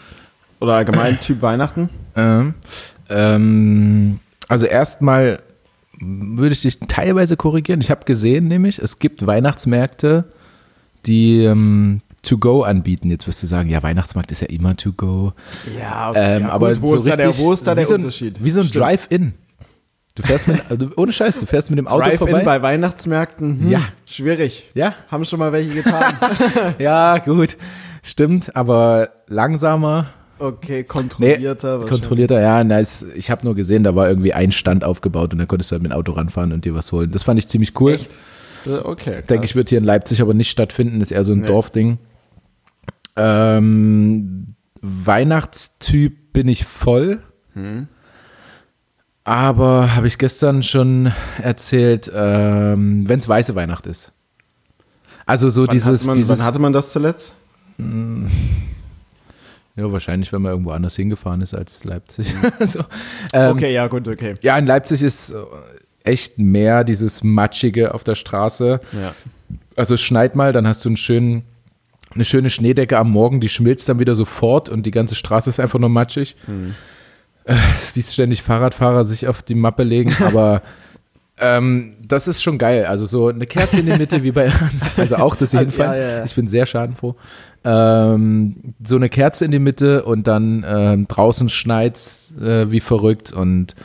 oder 0.60 0.73
allgemein 0.73 1.19
Typ 1.21 1.41
Weihnachten? 1.41 1.89
Ähm, 2.15 2.54
ähm, 3.10 4.19
also 4.47 4.67
erstmal 4.67 5.39
würde 5.99 6.54
ich 6.54 6.62
dich 6.62 6.78
teilweise 6.78 7.38
korrigieren. 7.38 7.82
Ich 7.82 7.89
habe 7.89 8.06
gesehen, 8.06 8.49
nämlich, 8.49 8.78
es 8.78 8.99
gibt 8.99 9.25
Weihnachtsmärkte, 9.25 10.25
die 11.08 11.43
ähm, 11.43 12.01
To-Go 12.21 12.62
anbieten. 12.62 13.10
Jetzt 13.10 13.25
wirst 13.25 13.41
du 13.41 13.47
sagen, 13.47 13.67
ja, 13.67 13.82
Weihnachtsmarkt 13.82 14.32
ist 14.32 14.41
ja 14.41 14.47
immer 14.49 14.78
To-Go. 14.78 15.34
Ja, 15.75 16.12
Ähm, 16.13 16.45
aber 16.45 16.80
wo, 16.84 16.89
so 16.89 16.97
ist 16.97 17.08
da 17.08 17.15
der, 17.15 17.30
richtig, 17.30 17.45
wo 17.45 17.51
ist 17.51 17.65
da 17.65 17.71
wie 17.71 17.78
der 17.78 17.88
so 17.88 17.95
ein, 17.95 18.01
Unterschied? 18.01 18.43
Wie 18.43 18.51
so 18.51 18.62
ein. 18.62 18.69
Drive-In. 18.69 19.34
Du 20.15 20.23
fährst 20.23 20.47
mit, 20.47 20.62
ohne 20.97 21.12
Scheiß, 21.12 21.39
du 21.39 21.45
fährst 21.45 21.69
mit 21.69 21.78
dem 21.78 21.88
Auto 21.88 22.04
Drive-In 22.04 22.17
vorbei. 22.19 22.43
bei 22.43 22.62
Weihnachtsmärkten? 22.62 23.60
Hm, 23.60 23.69
Ja. 23.69 23.82
Schwierig. 24.06 24.71
ja, 24.73 24.95
Haben 25.10 25.25
schon 25.25 25.39
mal 25.39 25.51
welche 25.51 25.71
getan. 25.73 26.15
ja, 26.80 27.17
gut, 27.17 27.58
stimmt, 28.01 28.56
aber 28.56 29.10
langsamer. 29.28 30.08
Okay, 30.39 30.78
Nee, 30.78 30.84
kontrollierter. 30.84 31.67
wahrscheinlich. 31.82 31.89
kontrollierter, 31.89 32.41
ja, 32.41 32.63
nice. 32.63 33.06
Ich 33.15 33.30
habe 33.30 33.45
nur 33.45 33.56
gesehen, 33.56 33.84
da 33.84 33.95
war 33.95 34.08
irgendwie 34.10 34.34
ein 34.34 34.51
Stand 34.54 34.84
aufgebaut 34.86 35.34
und 35.34 35.39
da 35.39 35.45
konntest 35.45 35.71
du 35.71 35.73
halt 35.73 35.84
mit 35.84 35.91
dem 35.91 35.97
Auto 35.97 36.13
ranfahren 36.13 36.51
und 36.54 36.63
dir 36.65 36.73
was 36.75 36.91
holen. 36.91 37.12
Das 37.12 37.23
fand 37.23 37.38
ich 37.39 37.47
ziemlich 37.47 37.80
cool. 37.80 37.93
Echt? 37.93 38.12
Äh, 38.65 38.69
Okay. 38.84 39.21
Denke 39.30 39.45
ich, 39.45 39.56
wird 39.56 39.69
hier 39.69 39.78
in 39.78 39.84
Leipzig 39.84 40.21
aber 40.21 40.34
nicht 40.34 40.49
stattfinden, 40.49 40.99
ist 41.01 41.12
eher 41.12 41.23
so 41.23 41.34
ein 41.34 41.41
Nee. 41.41 41.47
Dorfding. 41.47 41.97
Ähm, 43.15 44.47
Weihnachtstyp 44.82 46.34
bin 46.34 46.47
ich 46.47 46.65
voll. 46.65 47.19
Hm. 47.54 47.88
Aber 49.26 49.96
habe 49.96 50.08
ich 50.08 50.20
gestern 50.20 50.62
schon 50.62 51.12
erzählt, 51.42 52.10
ähm, 52.14 53.10
wenn 53.10 53.20
es 53.20 53.28
weiße 53.28 53.56
Weihnacht 53.56 53.88
ist. 53.88 54.12
Also 55.26 55.50
so 55.50 55.64
Wann, 55.64 55.72
dieses, 55.72 56.02
hatte 56.02 56.08
man, 56.08 56.16
dieses 56.16 56.40
wann 56.40 56.46
hatte 56.46 56.60
man 56.60 56.74
das 56.74 56.92
zuletzt? 56.92 57.34
ja 59.76 59.92
wahrscheinlich, 59.92 60.32
wenn 60.32 60.44
man 60.44 60.52
irgendwo 60.52 60.70
anders 60.72 60.96
hingefahren 60.96 61.42
ist 61.42 61.56
als 61.56 61.84
Leipzig. 61.84 62.34
so, 62.62 62.82
ähm, 63.34 63.56
okay, 63.56 63.74
ja, 63.74 63.88
gut, 63.88 64.08
okay. 64.08 64.36
Ja, 64.42 64.58
in 64.60 64.68
Leipzig 64.68 65.02
ist 65.02 65.32
äh, 65.32 65.38
echt 66.04 66.38
mehr 66.38 66.84
dieses 66.84 67.24
Matschige 67.24 67.96
auf 67.96 68.04
der 68.04 68.16
Straße. 68.16 68.80
Ja. 68.94 69.16
Also 69.76 69.96
es 69.96 70.02
schneit 70.02 70.36
mal, 70.36 70.54
dann 70.54 70.68
hast 70.68 70.86
du 70.86 70.90
einen 70.90 70.98
schönen, 70.98 71.44
eine 72.14 72.26
schöne 72.26 72.52
Schneedecke 72.52 72.98
am 73.00 73.10
Morgen, 73.10 73.42
die 73.42 73.50
schmilzt 73.50 73.90
dann 73.90 73.98
wieder 73.98 74.14
sofort 74.14 74.70
und 74.70 74.86
die 74.86 74.92
ganze 74.92 75.16
Straße 75.16 75.50
ist 75.50 75.60
einfach 75.60 75.80
nur 75.80 75.90
matschig. 75.90 76.36
Äh, 77.46 77.56
siehst 77.88 78.14
ständig 78.14 78.42
Fahrradfahrer 78.44 79.06
sich 79.06 79.28
auf 79.28 79.42
die 79.44 79.56
Mappe 79.56 79.84
legen, 79.84 80.16
aber 80.20 80.62
ähm, 81.38 81.96
das 82.06 82.28
ist 82.28 82.42
schon 82.42 82.58
geil. 82.58 82.86
Also 82.86 83.06
so 83.06 83.28
eine 83.28 83.46
Kerze 83.46 83.80
in 83.80 83.86
die 83.86 83.98
Mitte 83.98 84.24
wie 84.24 84.32
bei, 84.32 84.52
also 84.98 85.16
auch 85.18 85.36
das 85.36 85.54
jedenfalls. 85.54 85.98
Ja, 85.98 86.04
ja, 86.04 86.18
ja. 86.20 86.26
Ich 86.26 86.36
bin 86.36 86.48
sehr 86.48 86.66
schadenfroh. 86.66 87.16
Ähm, 87.64 88.58
so 88.86 88.96
eine 88.96 89.10
Kerze 89.10 89.44
in 89.46 89.52
die 89.52 89.60
Mitte 89.60 90.04
und 90.04 90.28
dann 90.28 90.64
ähm, 90.68 91.08
draußen 91.08 91.50
schneit's 91.50 92.34
äh, 92.40 92.70
wie 92.72 92.80
verrückt 92.80 93.34
und 93.34 93.76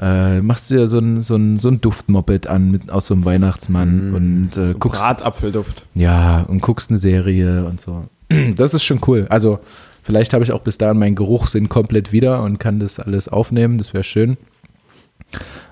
äh, 0.00 0.40
machst 0.40 0.70
dir 0.70 0.88
so 0.88 0.98
ein, 0.98 1.22
so 1.22 1.36
ein, 1.36 1.58
so 1.58 1.68
ein 1.68 1.80
Duftmoped 1.80 2.46
an 2.46 2.70
mit, 2.70 2.90
aus 2.90 3.06
so 3.06 3.14
einem 3.14 3.24
Weihnachtsmann 3.24 4.14
und 4.14 4.56
äh, 4.56 4.66
So 4.72 4.78
guckst, 4.78 5.00
Bratapfelduft. 5.00 5.84
ja, 5.94 6.40
und 6.42 6.60
guckst 6.62 6.90
eine 6.90 6.98
Serie 6.98 7.64
und 7.66 7.80
so. 7.80 8.04
Das 8.56 8.74
ist 8.74 8.84
schon 8.84 9.00
cool. 9.06 9.26
Also 9.28 9.60
Vielleicht 10.02 10.32
habe 10.32 10.44
ich 10.44 10.52
auch 10.52 10.62
bis 10.62 10.78
dahin 10.78 10.98
meinen 10.98 11.14
Geruchssinn 11.14 11.68
komplett 11.68 12.12
wieder 12.12 12.42
und 12.42 12.58
kann 12.58 12.80
das 12.80 12.98
alles 12.98 13.28
aufnehmen. 13.28 13.78
Das 13.78 13.94
wäre 13.94 14.04
schön. 14.04 14.36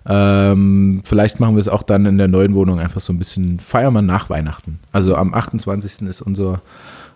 Ähm, 0.07 1.03
vielleicht 1.05 1.41
machen 1.41 1.55
wir 1.55 1.61
es 1.61 1.69
auch 1.69 1.83
dann 1.83 2.07
in 2.07 2.19
der 2.19 2.29
neuen 2.29 2.55
Wohnung 2.55 2.79
einfach 2.79 3.01
so 3.01 3.13
ein 3.13 3.19
bisschen 3.19 3.61
feiern 3.61 3.93
wir 3.93 4.03
nach 4.03 4.31
Weihnachten. 4.31 4.79
Also 4.93 5.17
am 5.17 5.35
28. 5.35 6.09
ist 6.09 6.23
unser, 6.23 6.63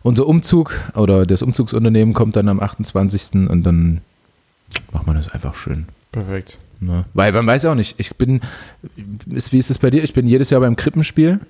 unser 0.03 0.27
Umzug 0.27 0.79
oder 0.95 1.25
das 1.25 1.43
Umzugsunternehmen 1.43 2.15
kommt 2.15 2.37
dann 2.37 2.49
am 2.49 2.61
28. 2.61 3.49
und 3.49 3.63
dann 3.63 4.01
macht 4.93 5.07
man 5.07 5.17
das 5.17 5.29
einfach 5.29 5.55
schön. 5.55 5.87
Perfekt. 6.11 6.59
Ne? 6.81 7.05
Weil 7.15 7.33
man 7.33 7.47
weiß 7.47 7.63
ja 7.63 7.73
auch 7.73 7.77
nicht, 7.77 7.95
ich 7.99 8.15
bin, 8.17 8.41
ist, 9.31 9.53
wie 9.53 9.59
ist 9.59 9.71
es 9.71 9.79
bei 9.79 9.91
dir? 9.91 10.03
Ich 10.03 10.13
bin 10.13 10.27
jedes 10.27 10.51
Jahr 10.51 10.61
beim 10.61 10.77
Krippenspiel, 10.77 11.41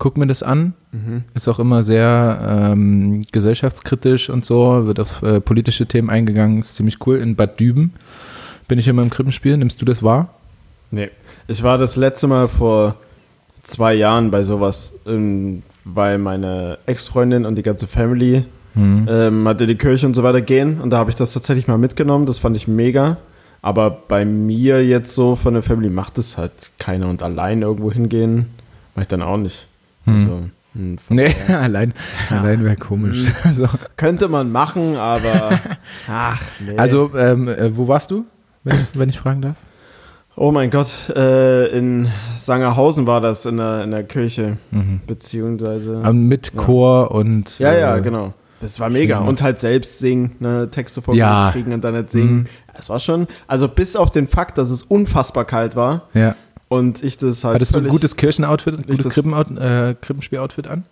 guck 0.00 0.16
mir 0.16 0.26
das 0.26 0.42
an, 0.42 0.74
Mhm. 0.92 1.22
ist 1.34 1.46
auch 1.48 1.60
immer 1.60 1.84
sehr 1.84 2.72
ähm, 2.72 3.22
gesellschaftskritisch 3.30 4.28
und 4.28 4.44
so, 4.44 4.86
wird 4.86 4.98
auf 4.98 5.22
äh, 5.22 5.40
politische 5.40 5.86
Themen 5.86 6.10
eingegangen, 6.10 6.58
ist 6.60 6.74
ziemlich 6.74 7.06
cool. 7.06 7.18
In 7.18 7.36
Bad 7.36 7.60
Düben 7.60 7.92
bin 8.66 8.80
ich 8.80 8.88
immer 8.88 9.02
im 9.02 9.10
Krippenspiel, 9.10 9.56
nimmst 9.56 9.80
du 9.80 9.84
das 9.84 10.02
wahr? 10.02 10.34
Nee. 10.90 11.10
Ich 11.46 11.62
war 11.62 11.78
das 11.78 11.94
letzte 11.94 12.26
Mal 12.26 12.48
vor 12.48 12.96
zwei 13.62 13.94
Jahren 13.94 14.32
bei 14.32 14.42
sowas, 14.42 14.98
ähm, 15.06 15.62
weil 15.84 16.18
meine 16.18 16.78
Ex-Freundin 16.86 17.44
und 17.46 17.54
die 17.56 17.62
ganze 17.62 17.86
Family 17.86 18.44
Hm. 18.74 19.06
ähm, 19.10 19.48
hatte 19.48 19.66
die 19.66 19.74
Kirche 19.76 20.06
und 20.06 20.14
so 20.14 20.22
weiter 20.22 20.40
gehen 20.40 20.80
und 20.80 20.90
da 20.90 20.98
habe 20.98 21.10
ich 21.10 21.16
das 21.16 21.32
tatsächlich 21.32 21.66
mal 21.68 21.78
mitgenommen. 21.78 22.26
Das 22.26 22.38
fand 22.38 22.56
ich 22.56 22.66
mega. 22.68 23.16
Aber 23.62 23.90
bei 23.90 24.24
mir 24.24 24.84
jetzt 24.86 25.14
so 25.14 25.36
von 25.36 25.54
der 25.54 25.62
Family 25.62 25.90
macht 25.90 26.18
es 26.18 26.38
halt 26.38 26.52
keiner 26.78 27.08
und 27.08 27.22
allein 27.22 27.62
irgendwo 27.62 27.92
hingehen, 27.92 28.46
mache 28.94 29.02
ich 29.02 29.08
dann 29.08 29.22
auch 29.22 29.36
nicht. 29.36 29.66
Hm. 30.04 30.14
Also, 30.14 30.42
hm, 30.74 30.98
von 30.98 31.16
Nee, 31.16 31.34
allein, 31.48 31.94
allein 32.30 32.64
wäre 32.64 32.76
komisch. 32.76 33.18
Hm. 33.18 33.32
Also, 33.44 33.66
Könnte 33.96 34.28
man 34.28 34.50
machen, 34.52 34.96
aber 34.96 35.60
ach, 36.08 36.42
nee. 36.64 36.76
also 36.76 37.10
ähm, 37.16 37.48
äh, 37.48 37.76
wo 37.76 37.88
warst 37.88 38.10
du, 38.10 38.24
wenn, 38.64 38.86
wenn 38.94 39.08
ich 39.08 39.18
fragen 39.18 39.42
darf? 39.42 39.56
oh 40.36 40.52
mein 40.52 40.70
Gott, 40.70 40.94
äh, 41.14 41.66
in 41.76 42.08
Sangerhausen 42.36 43.06
war 43.06 43.20
das 43.20 43.44
in 43.44 43.58
der, 43.58 43.84
in 43.84 43.90
der 43.90 44.04
Kirche, 44.04 44.56
Mhm. 44.70 45.00
beziehungsweise. 45.06 46.02
Ähm, 46.04 46.28
mit 46.28 46.52
Ja. 46.54 46.62
Chor 46.62 47.10
und. 47.10 47.58
ja, 47.58 47.74
ja, 47.74 47.96
äh, 47.96 48.00
genau. 48.00 48.32
Das 48.60 48.78
war 48.80 48.88
mega. 48.90 49.18
schön. 49.18 49.28
Und 49.28 49.42
halt 49.42 49.58
selbst 49.58 49.98
singen, 49.98 50.36
ne, 50.38 50.68
Texte 50.70 51.00
Ja. 51.00 51.04
vorgelegt 51.04 51.52
kriegen 51.52 51.72
und 51.74 51.82
dann 51.84 51.94
nicht 51.94 52.10
singen. 52.10 52.34
Mhm. 52.34 52.46
Es 52.74 52.88
war 52.88 53.00
schon, 53.00 53.26
also 53.48 53.68
bis 53.68 53.96
auf 53.96 54.10
den 54.10 54.26
Fakt, 54.26 54.56
dass 54.56 54.70
es 54.70 54.82
unfassbar 54.82 55.44
kalt 55.44 55.76
war 55.76 56.08
Ja. 56.14 56.34
Und 56.70 57.02
ich 57.02 57.18
das 57.18 57.44
halt. 57.44 57.56
Hattest 57.56 57.74
du 57.74 57.80
ein 57.80 57.88
gutes 57.88 58.16
Kirchenoutfit, 58.16 58.78
ein 58.78 58.86
gutes 58.86 59.12
Krippenout, 59.12 59.54
äh, 59.60 59.94
Krippenspiel-Outfit 60.00 60.68
an? 60.68 60.84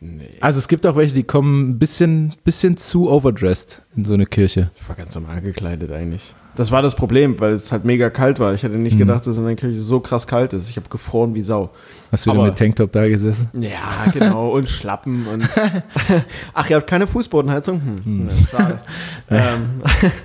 Nee, 0.00 0.28
Also 0.40 0.58
es 0.58 0.68
gibt 0.68 0.86
auch 0.86 0.96
welche, 0.96 1.14
die 1.14 1.22
kommen 1.22 1.70
ein 1.70 1.78
bisschen, 1.78 2.34
bisschen 2.44 2.76
zu 2.76 3.08
overdressed 3.10 3.80
in 3.96 4.04
so 4.04 4.12
eine 4.14 4.26
Kirche. 4.26 4.70
ich 4.76 4.86
war 4.88 4.96
ganz 4.96 5.14
normal 5.14 5.40
gekleidet 5.40 5.90
eigentlich. 5.92 6.34
Das 6.56 6.70
war 6.70 6.82
das 6.82 6.94
Problem, 6.94 7.40
weil 7.40 7.52
es 7.52 7.72
halt 7.72 7.84
mega 7.84 8.10
kalt 8.10 8.38
war. 8.38 8.54
Ich 8.54 8.62
hätte 8.62 8.76
nicht 8.76 8.94
Mhm. 8.94 8.98
gedacht, 8.98 9.26
dass 9.26 9.38
in 9.38 9.44
der 9.46 9.56
Kirche 9.56 9.80
so 9.80 9.98
krass 10.00 10.26
kalt 10.28 10.52
ist. 10.52 10.68
Ich 10.70 10.76
habe 10.76 10.88
gefroren 10.88 11.34
wie 11.34 11.42
Sau. 11.42 11.70
Hast 12.12 12.26
du 12.26 12.30
wieder 12.30 12.38
Aber- 12.40 12.48
mit 12.48 12.58
Tanktop 12.58 12.92
da 12.92 13.08
gesessen? 13.08 13.48
Ja, 13.54 14.08
genau. 14.12 14.50
und 14.54 14.68
Schlappen 14.68 15.26
und. 15.26 15.48
Ach, 16.54 16.70
ihr 16.70 16.76
habt 16.76 16.86
keine 16.86 17.06
Fußbodenheizung? 17.08 17.80
Hm, 18.04 18.26
na, 18.26 18.32
schade. 18.50 18.80
ähm, 19.30 19.62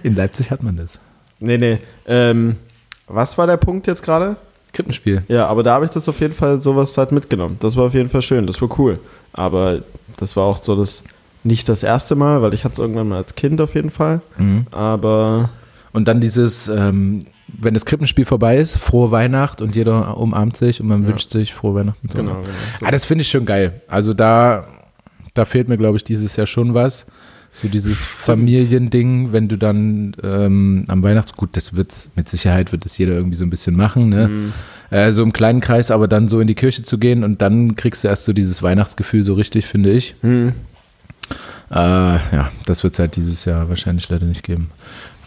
In 0.03 0.15
Leipzig 0.15 0.51
hat 0.51 0.61
man 0.61 0.75
das. 0.77 0.99
nee, 1.39 1.57
nee. 1.57 1.79
Ähm, 2.05 2.57
was 3.09 3.37
war 3.37 3.47
der 3.47 3.57
Punkt 3.57 3.87
jetzt 3.87 4.03
gerade? 4.03 4.35
Krippenspiel. 4.71 5.23
Ja, 5.27 5.47
aber 5.47 5.63
da 5.63 5.73
habe 5.73 5.85
ich 5.85 5.91
das 5.91 6.07
auf 6.07 6.19
jeden 6.21 6.33
Fall 6.33 6.61
sowas 6.61 6.97
halt 6.97 7.11
mitgenommen. 7.11 7.57
Das 7.59 7.75
war 7.75 7.85
auf 7.87 7.93
jeden 7.93 8.09
Fall 8.09 8.21
schön. 8.21 8.45
Das 8.47 8.61
war 8.61 8.69
cool. 8.79 8.99
Aber 9.33 9.79
das 10.17 10.35
war 10.35 10.43
auch 10.45 10.61
so 10.61 10.75
das. 10.75 11.03
Nicht 11.43 11.69
das 11.69 11.83
erste 11.83 12.15
Mal, 12.15 12.41
weil 12.41 12.53
ich 12.53 12.65
hatte 12.65 12.73
es 12.73 12.79
irgendwann 12.79 13.07
mal 13.07 13.15
als 13.15 13.33
Kind 13.33 13.61
auf 13.61 13.73
jeden 13.73 13.91
Fall. 13.91 14.19
Mhm. 14.37 14.67
Aber 14.71 15.49
Und 15.93 16.07
dann 16.09 16.19
dieses, 16.19 16.67
ähm, 16.67 17.25
wenn 17.47 17.73
das 17.73 17.85
Krippenspiel 17.85 18.25
vorbei 18.25 18.57
ist, 18.57 18.77
frohe 18.77 19.09
Weihnacht 19.11 19.61
und 19.61 19.73
jeder 19.75 20.17
umarmt 20.17 20.57
sich 20.57 20.81
und 20.81 20.87
man 20.87 21.03
Ja. 21.03 21.07
wünscht 21.09 21.31
sich 21.31 21.53
frohe 21.53 21.75
Weihnachten. 21.75 22.07
genau, 22.09 22.31
genau. 22.33 22.43
So. 22.81 22.85
Ah, 22.85 22.91
das 22.91 23.05
finde 23.05 23.21
ich 23.21 23.29
schon 23.31 23.45
geil. 23.45 23.81
Also 23.87 24.13
da, 24.13 24.67
da 25.33 25.45
fehlt 25.45 25.69
mir, 25.69 25.77
glaube 25.77 25.95
ich, 25.97 26.03
dieses 26.03 26.35
Jahr 26.35 26.45
schon 26.45 26.73
was. 26.73 27.05
So 27.51 27.67
dieses 27.67 27.97
Familiending, 27.97 29.31
wenn 29.31 29.47
du 29.47 29.57
dann 29.57 30.15
ähm, 30.23 30.85
am 30.87 31.01
Weihnachts, 31.01 31.33
gut, 31.33 31.57
das 31.57 31.75
wird's, 31.75 32.11
mit 32.15 32.29
Sicherheit 32.29 32.71
wird 32.71 32.85
das 32.85 32.97
jeder 32.97 33.13
irgendwie 33.13 33.35
so 33.35 33.43
ein 33.43 33.49
bisschen 33.49 33.75
machen, 33.75 34.09
ne? 34.09 34.27
Mhm. 34.27 34.53
Äh, 34.91 35.11
so 35.11 35.23
im 35.23 35.33
kleinen 35.33 35.59
Kreis, 35.59 35.91
aber 35.91 36.07
dann 36.07 36.29
so 36.29 36.39
in 36.39 36.47
die 36.47 36.55
Kirche 36.55 36.83
zu 36.83 36.97
gehen 36.97 37.23
und 37.23 37.41
dann 37.41 37.75
kriegst 37.75 38.03
du 38.03 38.07
erst 38.07 38.25
so 38.25 38.33
dieses 38.33 38.61
Weihnachtsgefühl 38.63 39.23
so 39.23 39.33
richtig, 39.33 39.65
finde 39.65 39.91
ich. 39.91 40.15
Hm. 40.21 40.53
Äh, 41.71 41.75
ja, 41.75 42.51
das 42.65 42.83
wird 42.83 42.93
es 42.93 42.99
halt 42.99 43.15
dieses 43.15 43.45
Jahr 43.45 43.69
wahrscheinlich 43.69 44.09
leider 44.09 44.25
nicht 44.25 44.43
geben. 44.43 44.71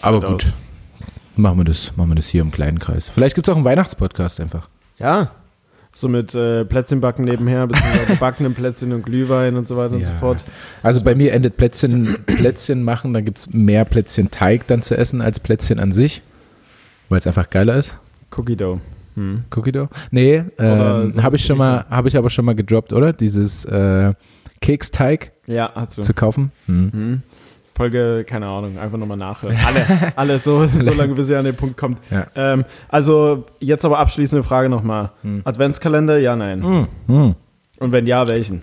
Aber 0.00 0.20
Fällt 0.20 0.32
gut, 0.32 0.52
machen 1.36 1.58
wir 1.58 1.64
das, 1.64 1.96
machen 1.96 2.10
wir 2.10 2.16
das 2.16 2.26
hier 2.26 2.42
im 2.42 2.50
kleinen 2.50 2.78
Kreis. 2.78 3.08
Vielleicht 3.08 3.34
gibt 3.34 3.46
es 3.46 3.52
auch 3.52 3.56
einen 3.56 3.64
Weihnachtspodcast 3.64 4.40
einfach. 4.40 4.68
Ja. 4.98 5.30
So 5.94 6.08
mit 6.08 6.34
äh, 6.34 6.64
Plätzchenbacken 6.64 7.24
nebenher, 7.26 7.66
beziehungsweise 7.66 8.06
gebackenen 8.06 8.54
Plätzchen 8.54 8.92
und 8.92 9.02
Glühwein 9.04 9.56
und 9.56 9.68
so 9.68 9.76
weiter 9.76 9.94
und 9.94 10.00
Ja. 10.00 10.06
so 10.06 10.12
fort. 10.14 10.42
Also 10.82 11.02
bei 11.02 11.14
mir 11.14 11.32
endet 11.34 11.58
Plätzchen, 11.58 12.16
Plätzchen 12.24 12.82
machen, 12.82 13.12
da 13.12 13.20
gibt 13.20 13.38
es 13.38 13.52
mehr 13.52 13.84
Plätzchen-Teig 13.84 14.66
dann 14.68 14.80
zu 14.82 14.96
essen 14.96 15.20
als 15.20 15.38
Plätzchen 15.38 15.78
an 15.78 15.92
sich, 15.92 16.22
weil 17.10 17.18
es 17.18 17.26
einfach 17.26 17.50
geiler 17.50 17.76
ist. 17.76 17.98
Cookie 18.36 18.56
Dough. 18.56 18.80
Hm. 19.16 19.44
Cookie 19.54 19.72
Dough? 19.72 19.90
Nee, 20.10 20.44
ähm, 20.58 21.22
habe 21.22 21.36
ich 21.36 21.44
schon 21.44 21.58
mal, 21.58 21.84
habe 21.90 22.08
ich 22.08 22.16
aber 22.16 22.30
schon 22.30 22.46
mal 22.46 22.54
gedroppt, 22.54 22.94
oder? 22.94 23.12
Dieses 23.12 23.66
äh, 23.66 24.14
Keksteig 24.62 25.32
Ja, 25.46 25.86
zu 25.88 26.14
kaufen. 26.14 26.52
Hm. 26.66 26.90
Hm. 26.92 27.22
Folge, 27.74 28.24
keine 28.26 28.46
Ahnung, 28.46 28.78
einfach 28.78 28.98
nochmal 28.98 29.16
nachhören. 29.16 29.56
Alle, 29.66 30.12
alle 30.16 30.38
so, 30.38 30.66
so 30.66 30.92
lange, 30.92 31.14
bis 31.14 31.30
ihr 31.30 31.38
an 31.38 31.44
den 31.46 31.56
Punkt 31.56 31.76
kommt. 31.76 31.98
Ja. 32.10 32.26
Ähm, 32.34 32.64
also, 32.88 33.46
jetzt 33.60 33.84
aber 33.84 33.98
abschließende 33.98 34.44
Frage 34.44 34.68
nochmal. 34.68 35.10
Hm. 35.22 35.40
Adventskalender, 35.44 36.18
ja, 36.18 36.36
nein. 36.36 36.62
Hm. 36.62 36.86
Hm. 37.06 37.34
Und 37.78 37.92
wenn 37.92 38.06
ja, 38.06 38.28
welchen? 38.28 38.60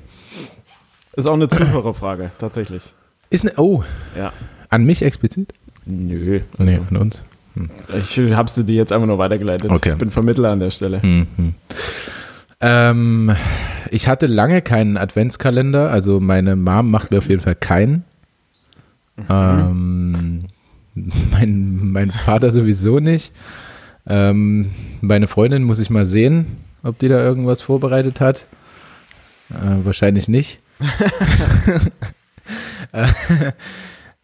Ist 1.13 1.27
auch 1.27 1.33
eine 1.33 1.49
Zuhörerfrage, 1.49 2.31
tatsächlich. 2.37 2.93
Ist 3.31 3.43
ne, 3.43 3.53
oh, 3.57 3.83
Ja. 4.17 4.31
an 4.69 4.85
mich 4.85 5.01
explizit? 5.01 5.53
Nö. 5.85 6.41
Nee, 6.57 6.79
an 6.89 6.97
uns. 6.97 7.23
Ich 7.97 8.17
hab's 8.33 8.55
dir 8.55 8.75
jetzt 8.75 8.93
einfach 8.93 9.07
nur 9.07 9.17
weitergeleitet. 9.17 9.69
Okay. 9.71 9.91
Ich 9.91 9.97
bin 9.97 10.11
Vermittler 10.11 10.51
an 10.51 10.59
der 10.59 10.71
Stelle. 10.71 10.99
Mhm. 11.03 11.55
Ähm, 12.61 13.35
ich 13.89 14.07
hatte 14.07 14.27
lange 14.27 14.61
keinen 14.61 14.97
Adventskalender, 14.97 15.89
also 15.89 16.19
meine 16.19 16.55
Mom 16.55 16.91
macht 16.91 17.11
mir 17.11 17.17
auf 17.19 17.29
jeden 17.29 17.41
Fall 17.41 17.55
keinen. 17.55 18.03
Ähm, 19.29 20.45
mein, 21.31 21.91
mein 21.91 22.11
Vater 22.11 22.51
sowieso 22.51 22.99
nicht. 22.99 23.33
Ähm, 24.07 24.71
meine 25.01 25.27
Freundin 25.27 25.63
muss 25.63 25.79
ich 25.79 25.89
mal 25.89 26.05
sehen, 26.05 26.45
ob 26.83 26.99
die 26.99 27.07
da 27.07 27.21
irgendwas 27.21 27.61
vorbereitet 27.61 28.19
hat. 28.19 28.45
Äh, 29.49 29.85
wahrscheinlich 29.85 30.27
nicht. 30.27 30.59
Äh, 32.91 33.51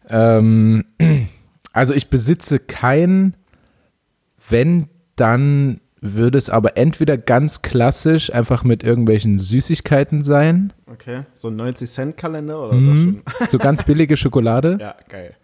ähm, 0.08 0.84
also 1.72 1.94
ich 1.94 2.10
besitze 2.10 2.58
keinen, 2.58 3.34
wenn 4.48 4.88
dann 5.14 5.80
würde 6.14 6.38
es 6.38 6.50
aber 6.50 6.76
entweder 6.76 7.16
ganz 7.18 7.62
klassisch 7.62 8.32
einfach 8.32 8.64
mit 8.64 8.82
irgendwelchen 8.82 9.38
Süßigkeiten 9.38 10.24
sein, 10.24 10.72
Okay. 10.90 11.22
So 11.34 11.48
ein 11.48 11.60
90-Cent-Kalender 11.60 12.62
oder 12.68 12.74
Mhm. 12.74 13.22
so 13.48 13.58
ganz 13.58 13.82
billige 13.82 14.16
Schokolade, 14.16 14.78
Ja, 14.80 14.94
geil. 15.08 15.34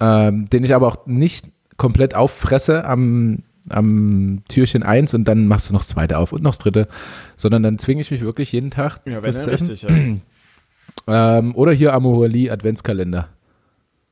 ähm, 0.00 0.48
den 0.50 0.64
ich 0.64 0.74
aber 0.74 0.88
auch 0.88 1.06
nicht 1.06 1.46
komplett 1.76 2.14
auffresse 2.14 2.84
am, 2.84 3.44
am 3.68 4.42
Türchen 4.48 4.82
1 4.82 5.14
und 5.14 5.24
dann 5.26 5.46
machst 5.46 5.68
du 5.68 5.72
noch 5.74 5.80
das 5.80 5.88
zweite 5.88 6.18
auf 6.18 6.32
und 6.32 6.42
noch 6.42 6.50
das 6.52 6.58
dritte, 6.58 6.88
sondern 7.36 7.62
dann 7.62 7.78
zwinge 7.78 8.00
ich 8.00 8.10
mich 8.10 8.20
wirklich 8.22 8.52
jeden 8.52 8.70
Tag 8.70 9.00
Ja, 9.06 9.22
wenn 9.22 9.32
ja 9.32 9.46
essen. 9.46 9.68
richtig, 9.68 9.82
ja. 9.82 9.90
Ähm, 11.06 11.54
oder 11.54 11.72
hier 11.72 11.92
Amorelie 11.92 12.50
Adventskalender. 12.50 13.28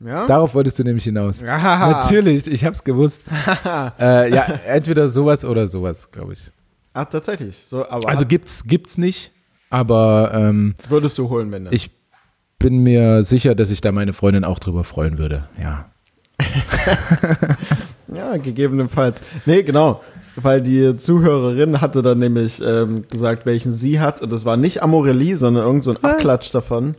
Ja? 0.05 0.27
Darauf 0.27 0.55
wolltest 0.55 0.79
du 0.79 0.85
nämlich 0.85 1.05
hinaus. 1.05 1.41
Ja. 1.41 1.59
Natürlich, 1.91 2.51
ich 2.51 2.65
hab's 2.65 2.85
gewusst. 2.85 3.25
äh, 3.99 4.33
ja, 4.33 4.43
entweder 4.67 5.09
sowas 5.09 5.45
oder 5.45 5.67
sowas, 5.67 6.11
glaube 6.11 6.33
ich. 6.35 6.51
Ach, 6.95 7.07
tatsächlich. 7.07 7.57
So, 7.59 7.85
Also 7.85 8.27
gibt's, 8.27 8.65
gibt's 8.65 8.99
nicht, 8.99 9.33
aber 9.71 10.33
ähm, 10.35 10.75
würdest 10.89 11.17
du 11.19 11.29
holen, 11.31 11.51
wenn 11.53 11.65
dann? 11.65 11.73
ich 11.75 11.91
bin 12.59 12.83
mir 12.83 13.23
sicher, 13.23 13.55
dass 13.55 13.71
sich 13.71 13.81
da 13.81 13.91
meine 13.93 14.13
Freundin 14.13 14.45
auch 14.45 14.59
drüber 14.59 14.85
freuen 14.85 15.19
würde. 15.19 15.49
Ja. 15.61 15.87
Ja, 18.15 18.37
gegebenenfalls. 18.37 19.23
Nee, 19.47 19.63
genau. 19.63 20.03
Weil 20.37 20.63
die 20.63 20.97
Zuhörerin 20.97 21.81
hatte 21.81 22.03
dann 22.03 22.19
nämlich 22.19 22.61
ähm, 22.63 23.05
gesagt, 23.11 23.47
welchen 23.47 23.73
sie 23.73 24.01
hat. 24.01 24.23
Und 24.23 24.33
das 24.33 24.45
war 24.45 24.57
nicht 24.57 24.83
Amorelie, 24.83 25.37
sondern 25.37 25.65
irgend 25.65 25.85
so 25.85 25.93
ein 25.93 26.03
Abklatsch 26.05 26.51
davon. 26.53 26.95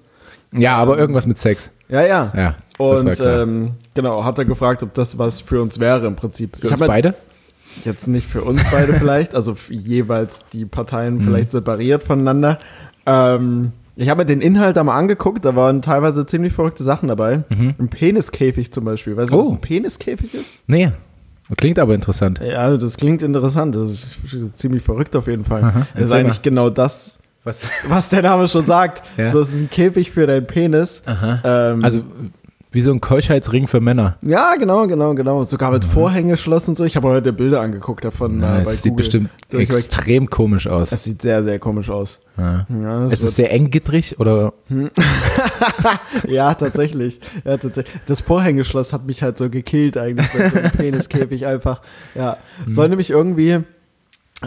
Ja, 0.52 0.76
aber 0.78 0.98
irgendwas 0.98 1.26
mit 1.26 1.38
Sex. 1.40 1.72
Ja, 1.90 2.02
ja. 2.06 2.32
Ja, 2.36 2.56
Und 2.78 3.20
ähm, 3.24 3.72
genau, 3.94 4.24
hat 4.24 4.38
er 4.40 4.46
gefragt, 4.46 4.82
ob 4.84 4.94
das 4.94 5.18
was 5.18 5.42
für 5.42 5.62
uns 5.62 5.80
wäre 5.80 6.06
im 6.08 6.16
Prinzip. 6.16 6.58
Für 6.58 6.66
ich 6.68 6.72
uns 6.72 6.82
hab 6.82 6.88
beide? 6.88 7.14
jetzt 7.86 8.08
nicht 8.08 8.28
für 8.28 8.42
uns 8.44 8.62
beide 8.72 8.94
vielleicht, 8.94 9.34
also 9.34 9.56
jeweils 9.70 10.46
die 10.54 10.66
Parteien 10.66 11.16
Mhm. 11.16 11.22
vielleicht 11.22 11.52
separiert 11.52 12.04
voneinander. 12.04 12.60
Ähm, 13.06 13.72
Ich 13.96 14.10
habe 14.10 14.22
mir 14.22 14.26
den 14.26 14.42
Inhalt 14.42 14.76
da 14.76 14.84
mal 14.84 14.98
angeguckt, 14.98 15.46
da 15.46 15.56
waren 15.56 15.82
teilweise 15.84 16.26
ziemlich 16.26 16.52
verrückte 16.54 16.84
Sachen 16.84 17.10
dabei. 17.10 17.44
Ein 17.50 17.90
Peniskäfig 17.90 18.72
zum 18.74 18.86
Beispiel. 18.86 19.16
Weißt 19.16 19.32
du, 19.32 19.38
was 19.38 19.48
Oh. 19.48 19.52
ein 19.52 19.62
Peniskäfig 19.62 20.34
ist? 20.34 20.60
Nee. 20.66 20.90
Klingt 21.58 21.78
aber 21.78 21.94
interessant. 21.94 22.40
Ja, 22.44 22.76
das 22.76 22.98
klingt 22.98 23.22
interessant. 23.22 23.76
Das 23.76 23.92
ist 23.92 24.08
ziemlich 24.58 24.82
verrückt 24.82 25.16
auf 25.16 25.28
jeden 25.28 25.46
Fall. 25.46 25.86
Das 25.94 26.06
ist 26.06 26.12
eigentlich 26.12 26.38
mal. 26.38 26.42
genau 26.44 26.70
das, 26.72 27.20
Was? 27.44 27.68
was 27.88 28.10
der 28.10 28.24
Name 28.24 28.48
schon 28.48 28.66
sagt. 28.66 29.04
Ja. 29.18 29.30
So, 29.30 29.42
es 29.42 29.50
ist 29.54 29.60
ein 29.62 29.70
Käfig 29.70 30.10
für 30.12 30.26
deinen 30.26 30.48
Penis. 30.48 31.04
Ähm, 31.44 31.84
Also, 31.84 32.02
wie 32.74 32.82
so 32.82 32.92
ein 32.92 33.00
Keuschheitsring 33.00 33.68
für 33.68 33.80
Männer. 33.80 34.18
ja, 34.22 34.56
genau, 34.60 34.86
genau, 34.88 35.14
genau. 35.16 35.44
Sogar 35.46 35.72
mit 35.72 35.86
Vorhängeschloss 35.86 36.68
und 36.68 36.76
so. 36.76 36.84
Ich 36.84 36.96
habe 36.96 37.08
heute 37.08 37.32
Bilder 37.32 37.62
angeguckt 37.62 38.04
davon 38.04 38.42
Ja, 38.42 38.58
äh, 38.58 38.62
es 38.64 38.82
sieht 38.82 38.92
Google. 38.92 38.98
bestimmt 39.06 39.30
Durchweg. 39.50 39.70
extrem 39.76 40.30
komisch 40.30 40.68
aus. 40.68 40.92
Es 40.92 41.04
sieht 41.06 41.22
sehr, 41.22 41.44
sehr 41.44 41.60
komisch 41.60 41.90
aus. 41.90 42.20
Ja. 42.38 42.66
Ja, 42.82 43.06
Es 43.06 43.22
ist 43.22 43.36
sehr 43.36 43.52
enggittrig 43.52 44.20
oder 44.20 44.54
Ja, 46.28 46.54
tatsächlich. 46.54 47.20
Ja, 47.46 47.58
tatsächlich. 47.58 47.94
Das 48.06 48.22
Vorhängeschloss 48.22 48.94
hat 48.94 49.06
mich 49.06 49.22
halt 49.24 49.38
so 49.38 49.50
gekillt 49.50 49.98
eigentlich 49.98 50.28
so 50.32 50.40
einem 50.40 50.72
Peniskäfig 50.78 51.46
einfach. 51.46 51.82
Ja. 52.16 52.38
Soll 52.68 52.90
nämlich 52.90 53.10
irgendwie, 53.10 53.60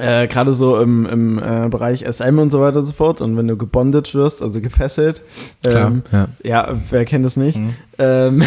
äh, 0.00 0.26
gerade 0.28 0.54
so 0.54 0.78
im, 0.78 1.06
im 1.06 1.38
äh, 1.38 1.68
Bereich 1.68 2.04
SM 2.10 2.38
und 2.38 2.50
so 2.50 2.60
weiter 2.60 2.78
und 2.78 2.86
so 2.86 2.92
fort, 2.92 3.20
und 3.20 3.36
wenn 3.36 3.48
du 3.48 3.56
gebondet 3.56 4.14
wirst, 4.14 4.42
also 4.42 4.60
gefesselt, 4.60 5.22
klar. 5.62 5.88
ähm, 5.88 6.02
ja. 6.12 6.28
ja, 6.42 6.68
wer 6.90 7.04
kennt 7.04 7.24
es 7.24 7.36
nicht, 7.36 7.58
Mhm. 7.58 7.74
ähm, 7.98 8.42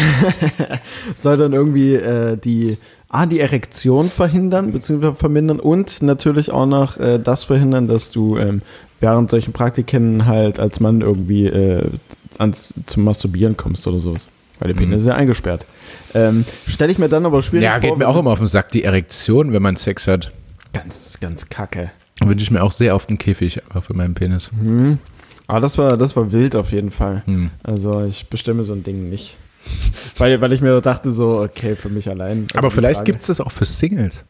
soll 1.14 1.36
dann 1.36 1.52
irgendwie 1.52 1.94
äh, 1.94 2.36
die, 2.36 2.78
ah, 3.08 3.26
die 3.26 3.40
Erektion 3.40 4.08
verhindern, 4.10 4.72
beziehungsweise 4.72 5.14
vermindern 5.14 5.60
und 5.60 6.02
natürlich 6.02 6.50
auch 6.50 6.66
noch 6.66 6.96
äh, 6.98 7.18
das 7.18 7.44
verhindern, 7.44 7.88
dass 7.88 8.10
du 8.10 8.36
ähm, 8.36 8.62
während 9.00 9.30
solchen 9.30 9.52
Praktiken 9.52 10.26
halt 10.26 10.58
als 10.58 10.80
Mann 10.80 11.00
irgendwie 11.00 11.46
äh, 11.46 11.84
ans, 12.38 12.74
zum 12.86 13.04
Masturbieren 13.04 13.56
kommst 13.56 13.86
oder 13.86 13.98
sowas. 13.98 14.28
Weil 14.58 14.74
der 14.74 14.78
Penis 14.78 15.00
ist 15.00 15.06
ja 15.08 15.14
eingesperrt. 15.14 15.64
Ähm, 16.12 16.44
Stelle 16.66 16.92
ich 16.92 16.98
mir 16.98 17.08
dann 17.08 17.24
aber 17.24 17.40
schwierig 17.40 17.64
ja, 17.64 17.72
vor. 17.72 17.80
geht 17.80 17.96
mir 17.96 18.06
auch 18.06 18.18
immer 18.18 18.30
auf 18.32 18.38
den 18.40 18.46
Sack, 18.46 18.68
die 18.72 18.84
Erektion, 18.84 19.54
wenn 19.54 19.62
man 19.62 19.76
Sex 19.76 20.06
hat. 20.06 20.32
Ganz, 20.72 21.18
ganz 21.20 21.48
kacke. 21.48 21.90
Wünsche 22.22 22.42
ich 22.42 22.50
mir 22.50 22.62
auch 22.62 22.72
sehr 22.72 22.94
auf 22.94 23.06
den 23.06 23.18
Käfig 23.18 23.62
einfach 23.64 23.84
für 23.84 23.94
meinen 23.94 24.14
Penis. 24.14 24.50
Mhm. 24.52 24.98
Aber 25.46 25.60
das 25.60 25.78
war, 25.78 25.96
das 25.96 26.14
war 26.14 26.30
wild 26.30 26.54
auf 26.54 26.70
jeden 26.70 26.92
Fall. 26.92 27.22
Hm. 27.26 27.50
Also 27.64 28.04
ich 28.04 28.28
bestimme 28.28 28.62
so 28.62 28.72
ein 28.72 28.84
Ding 28.84 29.10
nicht. 29.10 29.36
weil, 30.16 30.40
weil 30.40 30.52
ich 30.52 30.60
mir 30.60 30.80
dachte 30.80 31.10
so, 31.10 31.40
okay, 31.40 31.74
für 31.74 31.88
mich 31.88 32.08
allein. 32.08 32.42
Also 32.54 32.58
Aber 32.58 32.70
vielleicht 32.70 33.04
gibt 33.04 33.22
es 33.22 33.26
das 33.26 33.40
auch 33.40 33.50
für 33.50 33.64
Singles. 33.64 34.24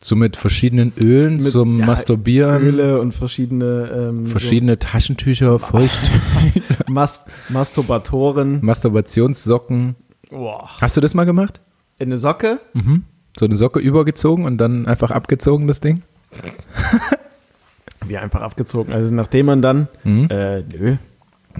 So 0.00 0.16
mit 0.16 0.36
verschiedenen 0.36 0.92
Ölen 0.98 1.34
Mit, 1.34 1.42
zum 1.42 1.80
ja, 1.80 1.86
Masturbieren, 1.86 2.62
Öle 2.62 3.00
und 3.00 3.14
verschiedene, 3.14 4.08
ähm, 4.10 4.26
verschiedene 4.26 4.78
Taschentücher, 4.78 5.58
Feucht, 5.58 6.06
so 6.06 6.84
Mas 6.86 7.24
Masturbatoren. 7.48 8.60
Masturbationssocken. 8.62 9.94
Boah. 10.30 10.70
Hast 10.80 10.96
du 10.96 11.00
das 11.02 11.12
mal 11.14 11.24
gemacht? 11.24 11.60
In 11.98 12.08
eine 12.08 12.18
Socke? 12.18 12.60
Mhm. 12.72 13.04
So 13.38 13.44
eine 13.44 13.56
Socke 13.56 13.80
übergezogen 13.80 14.44
und 14.44 14.58
dann 14.58 14.86
einfach 14.86 15.10
abgezogen, 15.10 15.66
das 15.66 15.80
Ding? 15.80 16.02
Wie 18.06 18.16
einfach 18.18 18.40
abgezogen. 18.42 18.92
Also 18.92 19.12
nachdem 19.12 19.46
man 19.46 19.62
dann, 19.62 19.88
Mhm. 20.04 20.28
äh, 20.30 20.62
nö. 20.62 20.96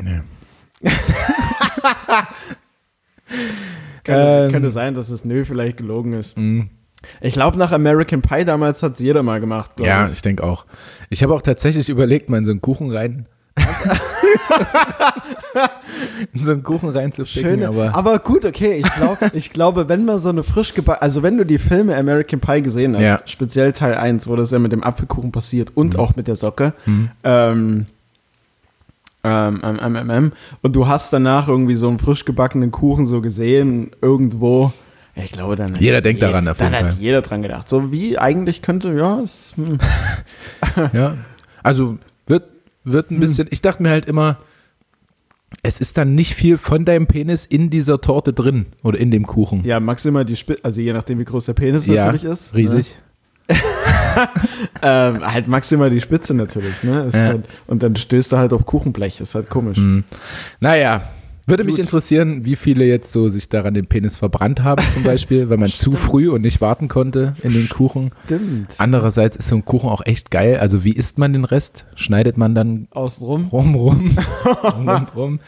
Nee. 0.00 0.20
Könnte, 4.04 4.44
Ähm. 4.44 4.52
könnte 4.52 4.70
sein, 4.70 4.94
dass 4.94 5.08
das 5.08 5.24
nö 5.24 5.44
vielleicht 5.44 5.78
gelogen 5.78 6.12
ist. 6.12 6.36
Mhm. 6.36 6.70
Ich 7.20 7.34
glaube, 7.34 7.58
nach 7.58 7.72
American 7.72 8.22
Pie 8.22 8.44
damals 8.44 8.82
hat 8.82 8.94
es 8.94 9.00
jeder 9.00 9.22
mal 9.22 9.40
gemacht. 9.40 9.72
Ja, 9.80 10.06
ich. 10.06 10.12
ich 10.12 10.22
denke 10.22 10.44
auch. 10.44 10.66
Ich 11.10 11.22
habe 11.22 11.34
auch 11.34 11.42
tatsächlich 11.42 11.88
überlegt, 11.88 12.30
mal 12.30 12.38
in 12.38 12.44
so 12.44 12.50
einen 12.52 12.60
Kuchen 12.60 12.90
rein. 12.90 13.26
In 16.32 16.42
so 16.42 16.52
einen 16.52 16.62
Kuchen 16.62 16.90
reinzuficken, 16.90 17.50
Schöne, 17.50 17.68
aber, 17.68 17.94
aber, 17.94 18.18
gut, 18.18 18.44
okay. 18.44 18.82
Ich, 18.84 18.94
glaub, 18.94 19.18
ich 19.34 19.50
glaube, 19.50 19.88
wenn 19.88 20.04
man 20.04 20.18
so 20.18 20.28
eine 20.28 20.42
frisch 20.42 20.74
gebacken, 20.74 21.02
also 21.02 21.22
wenn 21.22 21.36
du 21.38 21.44
die 21.44 21.58
Filme 21.58 21.96
American 21.96 22.40
Pie 22.40 22.62
gesehen 22.62 22.94
hast, 22.94 23.02
Ja. 23.02 23.20
speziell 23.26 23.72
Teil 23.72 23.94
1, 23.94 24.28
wo 24.28 24.36
das 24.36 24.50
ja 24.50 24.58
mit 24.58 24.72
dem 24.72 24.82
Apfelkuchen 24.84 25.32
passiert 25.32 25.72
und 25.74 25.94
Mhm. 25.94 26.00
auch 26.00 26.16
mit 26.16 26.28
der 26.28 26.36
Socke, 26.36 26.72
Mhm. 26.84 27.10
ähm, 27.24 27.86
ähm, 29.24 29.60
ähm, 29.64 29.78
ähm, 29.82 29.96
ähm, 29.96 30.10
ähm, 30.10 30.32
und 30.62 30.76
du 30.76 30.86
hast 30.86 31.12
danach 31.12 31.48
irgendwie 31.48 31.74
so 31.74 31.88
einen 31.88 31.98
frisch 31.98 32.24
gebackenen 32.24 32.70
Kuchen 32.70 33.06
so 33.06 33.20
gesehen, 33.20 33.90
irgendwo. 34.00 34.72
Ich 35.16 35.32
glaube, 35.32 35.56
dann 35.56 35.72
hat 35.72 35.80
Jeder 35.80 36.00
denkt 36.02 36.22
daran 36.22 36.46
auf 36.46 36.58
Dann 36.58 36.72
jeden 36.74 36.84
hat 36.84 36.92
Fall. 36.92 37.00
jeder 37.02 37.22
dran 37.22 37.42
gedacht. 37.42 37.68
So 37.68 37.90
wie 37.90 38.18
eigentlich 38.18 38.60
könnte, 38.62 38.92
ja, 38.92 39.18
es, 39.20 39.54
hm. 39.56 39.78
ja. 40.92 41.16
Also 41.62 41.96
wird, 42.86 42.94
wird 42.94 43.10
Hm. 43.10 43.16
ein 43.16 43.20
bisschen, 43.20 43.48
ich 43.50 43.60
dachte 43.60 43.82
mir 43.82 43.90
halt 43.90 44.06
immer, 44.06 44.38
es 45.62 45.80
ist 45.80 45.96
dann 45.98 46.14
nicht 46.14 46.34
viel 46.34 46.56
von 46.58 46.84
deinem 46.84 47.06
Penis 47.06 47.44
in 47.44 47.68
dieser 47.70 48.00
Torte 48.00 48.32
drin 48.32 48.66
oder 48.82 48.98
in 48.98 49.10
dem 49.10 49.26
Kuchen. 49.26 49.64
ja, 49.64 49.78
maximal 49.80 50.24
die 50.24 50.36
Spitze, 50.36 50.64
also 50.64 50.80
je 50.80 50.92
nachdem, 50.92 51.18
wie 51.18 51.24
groß 51.24 51.44
der 51.46 51.52
Penis 51.54 51.86
Ja, 51.86 52.06
natürlich 52.06 52.24
ist. 52.24 52.54
Riesig. 52.54 52.94
Ne? 53.48 53.56
Ähm, 54.82 55.20
halt 55.26 55.46
maximal 55.46 55.90
die 55.90 56.00
Spitze 56.00 56.32
natürlich, 56.32 56.82
ne? 56.82 57.10
Ja. 57.12 57.18
halt, 57.18 57.48
und 57.66 57.82
dann 57.82 57.96
stößt 57.96 58.32
er 58.32 58.38
halt 58.38 58.52
auf 58.54 58.64
Kuchenblech, 58.64 59.20
ist 59.20 59.34
halt 59.34 59.50
komisch. 59.50 59.76
Hm. 59.76 60.04
Naja, 60.60 61.02
würde 61.46 61.64
mich 61.64 61.76
Gut. 61.76 61.84
interessieren, 61.84 62.44
wie 62.44 62.56
viele 62.56 62.84
jetzt 62.84 63.12
so 63.12 63.28
sich 63.28 63.48
daran 63.48 63.74
den 63.74 63.86
Penis 63.86 64.16
verbrannt 64.16 64.62
haben 64.62 64.84
zum 64.92 65.02
Beispiel, 65.04 65.48
weil 65.48 65.58
man 65.58 65.70
zu 65.70 65.92
früh 65.92 66.28
und 66.28 66.42
nicht 66.42 66.60
warten 66.60 66.88
konnte 66.88 67.34
in 67.42 67.52
den 67.52 67.68
Kuchen. 67.68 68.10
Stimmt. 68.24 68.74
Andererseits 68.78 69.36
ist 69.36 69.48
so 69.48 69.56
ein 69.56 69.64
Kuchen 69.64 69.88
auch 69.88 70.04
echt 70.04 70.30
geil. 70.30 70.58
Also 70.58 70.82
wie 70.82 70.92
isst 70.92 71.18
man 71.18 71.32
den 71.32 71.44
Rest? 71.44 71.84
Schneidet 71.94 72.36
man 72.36 72.54
dann 72.54 72.88
Außenrum. 72.90 73.46
rum, 73.46 73.74
rum, 73.74 74.18
rum, 74.64 74.88
rum, 74.88 75.06
rum? 75.14 75.40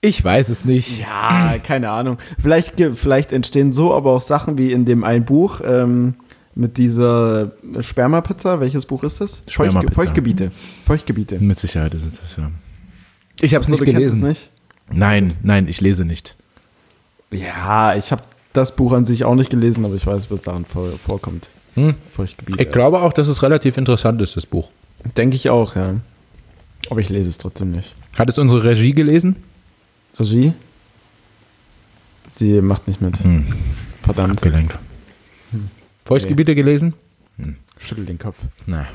Ich 0.00 0.22
weiß 0.22 0.50
es 0.50 0.64
nicht. 0.64 1.00
Ja, 1.00 1.56
keine 1.62 1.90
Ahnung. 1.90 2.18
Vielleicht, 2.38 2.74
vielleicht 2.94 3.32
entstehen 3.32 3.72
so 3.72 3.94
aber 3.94 4.10
auch 4.10 4.20
Sachen 4.20 4.58
wie 4.58 4.70
in 4.70 4.84
dem 4.84 5.02
einen 5.02 5.24
Buch 5.24 5.60
ähm, 5.64 6.14
mit 6.54 6.76
dieser 6.76 7.52
Spermapizza. 7.80 8.60
Welches 8.60 8.84
Buch 8.84 9.02
ist 9.04 9.20
das? 9.20 9.42
Feuchtgebiete. 9.48 10.50
Feuchtgebiete. 10.84 11.38
Mit 11.38 11.58
Sicherheit 11.58 11.94
ist 11.94 12.04
es 12.04 12.12
das, 12.20 12.36
ja. 12.36 12.50
Ich 13.40 13.54
habe 13.54 13.62
es 13.62 13.68
nicht 13.68 13.84
gelesen. 13.84 14.18
Es 14.18 14.22
nicht? 14.22 14.50
Nein, 14.90 15.36
nein, 15.42 15.68
ich 15.68 15.80
lese 15.80 16.04
nicht. 16.04 16.36
Ja, 17.30 17.94
ich 17.94 18.12
habe 18.12 18.22
das 18.52 18.76
Buch 18.76 18.92
an 18.92 19.06
sich 19.06 19.24
auch 19.24 19.34
nicht 19.34 19.50
gelesen, 19.50 19.84
aber 19.84 19.94
ich 19.94 20.06
weiß, 20.06 20.30
was 20.30 20.42
darin 20.42 20.64
vor, 20.64 20.90
vorkommt. 20.92 21.50
Hm. 21.74 21.94
Feuchtgebiete. 22.10 22.62
Ich 22.62 22.70
glaube 22.70 23.00
auch, 23.00 23.12
dass 23.12 23.28
es 23.28 23.42
relativ 23.42 23.76
interessant 23.76 24.22
ist, 24.22 24.36
das 24.36 24.46
Buch. 24.46 24.70
Denke 25.16 25.36
ich 25.36 25.50
auch, 25.50 25.74
ja. 25.74 25.96
Aber 26.90 27.00
ich 27.00 27.08
lese 27.08 27.28
es 27.28 27.38
trotzdem 27.38 27.70
nicht. 27.70 27.94
Hat 28.16 28.28
es 28.28 28.38
unsere 28.38 28.62
Regie 28.62 28.92
gelesen? 28.92 29.36
Regie? 30.18 30.52
Sie 32.28 32.60
macht 32.60 32.86
nicht 32.86 33.00
mit. 33.00 33.18
Hm. 33.22 33.46
Verdammt. 34.02 34.38
Abgelenkt. 34.38 34.78
Feuchtgebiete 36.04 36.54
gelesen? 36.54 36.94
Schüttel 37.78 38.04
den 38.04 38.18
Kopf. 38.18 38.38
Na. 38.66 38.86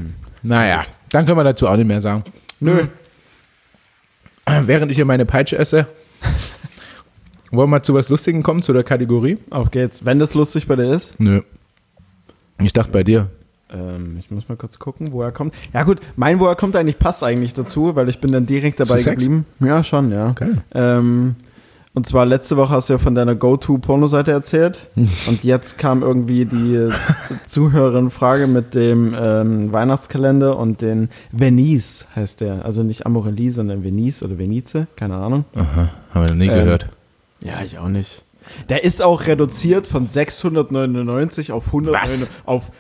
Naja, 0.43 0.86
dann 1.12 1.25
können 1.25 1.38
wir 1.38 1.43
dazu 1.43 1.67
auch 1.67 1.75
nicht 1.75 1.88
mehr 1.88 2.02
sagen. 2.02 2.23
Nö. 2.60 2.88
Während 4.65 4.91
ich 4.91 4.95
hier 4.97 5.05
meine 5.05 5.25
Peitsche 5.25 5.57
esse, 5.57 5.88
wollen 7.51 7.69
wir 7.69 7.77
mal 7.77 7.83
zu 7.83 7.93
was 7.93 8.09
Lustigem 8.09 8.43
kommen, 8.43 8.62
zu 8.62 8.73
der 8.73 8.83
Kategorie? 8.83 9.38
Auf 9.49 9.71
geht's. 9.71 10.05
Wenn 10.05 10.19
das 10.19 10.33
lustig 10.33 10.67
bei 10.67 10.75
dir 10.75 10.91
ist. 10.93 11.19
Nö. 11.19 11.41
Ich 12.59 12.73
dachte 12.73 12.91
bei 12.91 13.03
dir. 13.03 13.29
Ähm, 13.71 14.17
ich 14.19 14.31
muss 14.31 14.49
mal 14.49 14.55
kurz 14.55 14.79
gucken, 14.79 15.12
wo 15.12 15.21
er 15.21 15.31
kommt. 15.31 15.53
Ja 15.73 15.83
gut, 15.83 15.99
mein 16.15 16.39
wo 16.39 16.47
er 16.47 16.55
kommt 16.55 16.75
eigentlich 16.75 16.97
passt 16.97 17.23
eigentlich 17.23 17.53
dazu, 17.53 17.95
weil 17.95 18.09
ich 18.09 18.19
bin 18.19 18.31
dann 18.31 18.45
direkt 18.45 18.79
dabei 18.79 19.01
geblieben. 19.01 19.45
Ja, 19.59 19.83
schon, 19.83 20.12
ja. 20.12 20.31
Geil. 20.31 20.57
Ähm, 20.73 21.35
und 21.99 22.07
zwar 22.07 22.25
letzte 22.25 22.55
Woche 22.55 22.75
hast 22.75 22.88
du 22.88 22.93
ja 22.93 22.97
von 22.97 23.13
deiner 23.13 23.35
Go-To-Pornoseite 23.35 24.31
erzählt. 24.31 24.79
und 25.27 25.43
jetzt 25.43 25.77
kam 25.77 26.01
irgendwie 26.01 26.45
die 26.45 26.88
Zuhörerin-Frage 27.43 28.47
mit 28.47 28.73
dem 28.73 29.13
ähm, 29.19 29.73
Weihnachtskalender 29.73 30.57
und 30.57 30.79
den 30.81 31.09
Venice 31.33 32.05
heißt 32.15 32.39
der. 32.39 32.63
Also 32.63 32.83
nicht 32.83 33.05
Amorelie, 33.05 33.51
sondern 33.51 33.83
Venice 33.83 34.23
oder 34.23 34.38
Venice, 34.38 34.85
keine 34.95 35.15
Ahnung. 35.17 35.43
Aha, 35.55 35.89
haben 36.13 36.21
wir 36.25 36.29
noch 36.29 36.35
nie 36.38 36.47
Ähm, 36.47 36.63
gehört. 36.63 36.85
Ja, 37.41 37.62
ich 37.65 37.77
auch 37.79 37.89
nicht. 37.89 38.23
Der 38.69 38.85
ist 38.85 39.01
auch 39.01 39.27
reduziert 39.27 39.85
von 39.85 40.07
699 40.07 41.51
auf 41.51 41.65
100 41.65 41.93
Was? 41.93 42.29
auf 42.45 42.71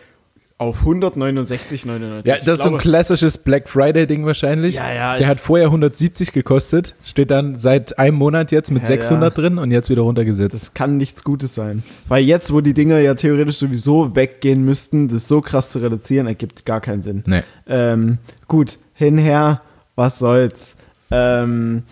auf 0.59 0.85
169,99. 0.85 2.27
Ja, 2.27 2.35
das 2.35 2.59
ist 2.59 2.63
so 2.63 2.71
ein 2.71 2.77
klassisches 2.77 3.37
Black 3.37 3.69
Friday-Ding 3.69 4.25
wahrscheinlich. 4.25 4.75
Ja, 4.75 4.93
ja, 4.93 5.17
Der 5.17 5.27
hat 5.27 5.39
vorher 5.39 5.67
170 5.67 6.33
gekostet, 6.33 6.95
steht 7.05 7.31
dann 7.31 7.57
seit 7.57 7.97
einem 7.97 8.17
Monat 8.17 8.51
jetzt 8.51 8.69
mit 8.69 8.83
Ja, 8.83 8.87
600 8.87 9.37
drin 9.37 9.57
und 9.57 9.71
jetzt 9.71 9.89
wieder 9.89 10.01
runtergesetzt. 10.01 10.53
Das 10.53 10.73
kann 10.73 10.97
nichts 10.97 11.23
Gutes 11.23 11.55
sein. 11.55 11.81
Weil 12.09 12.25
jetzt, 12.25 12.51
wo 12.51 12.59
die 12.59 12.73
Dinger 12.73 12.99
ja 12.99 13.15
theoretisch 13.15 13.55
sowieso 13.55 14.17
weggehen 14.17 14.65
müssten, 14.65 15.07
das 15.07 15.29
so 15.29 15.39
krass 15.39 15.71
zu 15.71 15.79
reduzieren, 15.79 16.27
ergibt 16.27 16.65
gar 16.65 16.81
keinen 16.81 17.01
Sinn. 17.01 17.23
nee. 17.25 17.41
Ähm, 17.65 18.17
gut, 18.49 18.77
hinher, 18.93 19.61
was 19.95 20.19
soll's. 20.19 20.75
Ähm, 21.09 21.83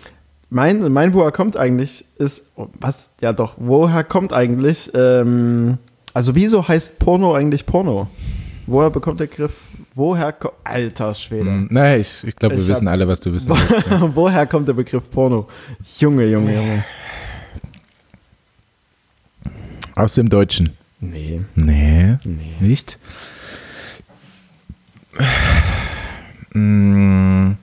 mein, 0.50 0.92
mein, 0.92 1.14
woher 1.14 1.32
kommt 1.32 1.56
eigentlich, 1.56 2.04
ist, 2.18 2.52
oh, 2.58 2.68
was, 2.78 3.12
ja 3.22 3.32
doch, 3.32 3.56
woher 3.58 4.04
kommt 4.04 4.34
eigentlich, 4.34 4.92
ähm, 4.94 5.78
also 6.14 6.36
wieso 6.36 6.68
heißt 6.68 7.00
Porno 7.00 7.34
eigentlich 7.34 7.66
Porno? 7.66 8.10
Woher 8.68 8.90
bekommt 8.90 9.20
der 9.20 9.28
Griff, 9.28 9.54
Woher 9.96 10.34
kommt. 10.34 10.54
Alter 10.64 11.14
Schwede. 11.14 11.50
Hm, 11.50 11.68
naja, 11.72 11.98
ich, 11.98 12.24
ich 12.26 12.36
glaube, 12.36 12.56
wir 12.56 12.62
Ich 12.64 12.68
wissen 12.68 12.86
hab- 12.88 12.94
alle, 12.94 13.08
was 13.08 13.20
du 13.22 13.34
wissen 13.34 13.50
willst. 13.50 13.88
ja. 13.90 14.12
Woher 14.16 14.46
kommt 14.46 14.68
der 14.68 14.74
Begriff 14.74 15.10
Porno? 15.10 15.48
Junge, 16.00 16.26
Junge, 16.26 16.54
Junge. 16.56 16.86
Aus 19.96 20.14
dem 20.16 20.30
Deutschen. 20.30 20.74
Nee, 21.00 21.42
Nee, 21.56 22.18
nee. 22.24 22.56
nicht. 22.60 22.98
Mm, 26.54 27.54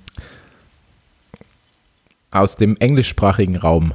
Aus 2.30 2.56
dem 2.56 2.76
englischsprachigen 2.78 3.56
Raum. 3.56 3.94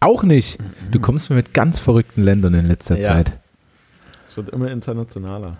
Auch 0.00 0.22
nicht. 0.24 0.58
Du 0.90 1.00
kommst 1.00 1.30
mir 1.30 1.36
mit 1.36 1.54
ganz 1.54 1.78
verrückten 1.78 2.22
Ländern 2.22 2.54
in 2.54 2.66
letzter 2.66 2.96
Ja. 2.96 3.02
Zeit. 3.02 3.32
Es 4.26 4.36
wird 4.36 4.50
immer 4.50 4.70
internationaler. 4.70 5.56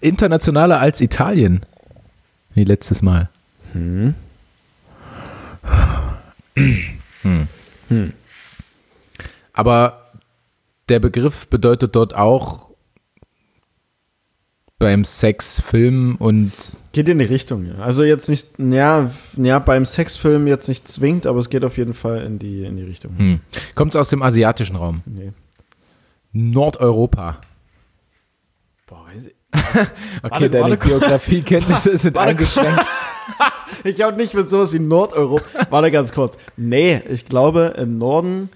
Internationaler 0.00 0.80
als 0.80 1.00
Italien. 1.00 1.64
Wie 2.54 2.64
letztes 2.64 3.02
Mal. 3.02 3.28
Hm. 3.72 4.14
Aber 9.52 10.10
der 10.88 11.00
Begriff 11.00 11.46
bedeutet 11.48 11.94
dort 11.94 12.14
auch 12.14 12.70
beim 14.78 15.04
Sex, 15.04 15.60
Film 15.60 16.16
und 16.16 16.52
Geht 16.92 17.08
in 17.08 17.18
die 17.18 17.26
Richtung, 17.26 17.66
ja. 17.66 17.74
Also 17.74 18.02
jetzt 18.02 18.28
nicht, 18.28 18.58
ja, 18.58 19.10
ja, 19.36 19.58
beim 19.58 19.84
Sexfilm 19.84 20.46
jetzt 20.46 20.68
nicht 20.68 20.88
zwingend, 20.88 21.26
aber 21.26 21.38
es 21.38 21.50
geht 21.50 21.64
auf 21.64 21.76
jeden 21.76 21.94
Fall 21.94 22.22
in 22.22 22.38
die, 22.38 22.64
in 22.64 22.76
die 22.76 22.82
Richtung. 22.82 23.16
hm. 23.16 23.40
kommt 23.74 23.92
es 23.92 23.96
aus 23.96 24.08
dem 24.08 24.22
asiatischen 24.22 24.76
Raum. 24.76 25.02
Nee. 25.04 25.32
Nordeuropa. 26.32 27.40
Boah, 28.86 29.04
weiß 29.06 29.26
ich. 29.26 29.34
Okay, 30.22 30.30
Warte, 30.30 30.50
deine 30.50 30.76
Geografiekenntnisse 30.76 31.96
sind 31.96 32.14
Warte, 32.16 32.30
eingeschränkt. 32.30 32.80
Ich 33.84 34.02
habe 34.02 34.16
nicht 34.18 34.34
mit 34.34 34.50
sowas 34.50 34.74
wie 34.74 34.78
Nordeuropa. 34.78 35.44
Warte 35.70 35.90
ganz 35.90 36.12
kurz. 36.12 36.36
Nee, 36.58 37.00
ich 37.08 37.24
glaube 37.24 37.74
im 37.78 37.96
Norden. 37.96 38.50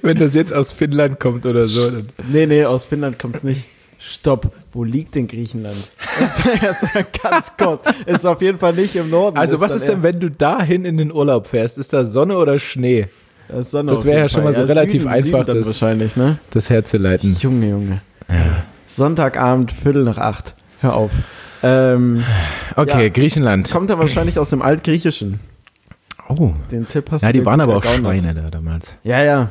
Wenn 0.00 0.18
das 0.18 0.34
jetzt 0.34 0.54
aus 0.54 0.72
Finnland 0.72 1.20
kommt 1.20 1.44
oder 1.44 1.66
so. 1.66 1.90
Dann 1.90 2.08
Nee, 2.28 2.46
nee, 2.46 2.64
aus 2.64 2.86
Finnland 2.86 3.18
kommt's 3.18 3.42
nicht. 3.42 3.66
Stopp, 3.98 4.52
wo 4.72 4.84
liegt 4.84 5.14
denn 5.16 5.28
Griechenland? 5.28 5.90
Jetzt, 6.18 6.40
jetzt 6.62 6.84
ganz 7.22 7.54
kurz. 7.58 7.82
Ist 8.06 8.24
auf 8.24 8.40
jeden 8.40 8.58
Fall 8.58 8.72
nicht 8.72 8.96
im 8.96 9.10
Norden. 9.10 9.36
also 9.36 9.60
was 9.60 9.72
dann 9.72 9.76
ist 9.80 9.88
denn, 9.88 10.02
wenn 10.02 10.18
du 10.20 10.30
dahin 10.30 10.86
in 10.86 10.96
den 10.96 11.12
Urlaub 11.12 11.46
fährst? 11.46 11.76
Ist 11.76 11.92
da 11.92 12.04
Sonne 12.04 12.38
oder 12.38 12.58
Schnee? 12.58 13.08
das, 13.48 13.66
ist 13.66 13.74
das 13.74 14.04
wäre 14.04 14.20
ja 14.20 14.28
schon 14.28 14.44
mal 14.44 14.54
so 14.54 14.62
relativ 14.62 15.02
Süden, 15.02 15.12
einfach, 15.12 15.44
Süden 15.46 15.58
das- 15.58 15.66
wahrscheinlich, 15.66 16.16
ne? 16.16 16.38
Das 16.50 16.70
herzuleiten. 16.70 17.36
Junge, 17.40 17.68
Junge. 17.68 18.00
Sonntagabend, 18.96 19.72
Viertel 19.72 20.04
nach 20.04 20.18
acht. 20.18 20.54
Hör 20.80 20.94
auf. 20.94 21.12
Ähm, 21.62 22.24
Okay, 22.76 23.04
Ja. 23.04 23.08
Griechenland. 23.10 23.70
kommt 23.70 23.90
er 23.90 23.98
wahrscheinlich 23.98 24.38
aus 24.38 24.50
dem 24.50 24.62
Altgriechischen. 24.62 25.40
Oh. 26.28 26.52
Den 26.70 26.88
Tipp 26.88 27.10
hast 27.10 27.22
Ja, 27.22 27.28
du 27.28 27.32
die 27.34 27.38
dir 27.40 27.46
waren 27.46 27.60
aber 27.60 27.76
auch. 27.76 27.84
Schweine 27.84 28.34
da 28.34 28.50
damals. 28.50 28.94
Ja, 29.02 29.22
ja. 29.22 29.50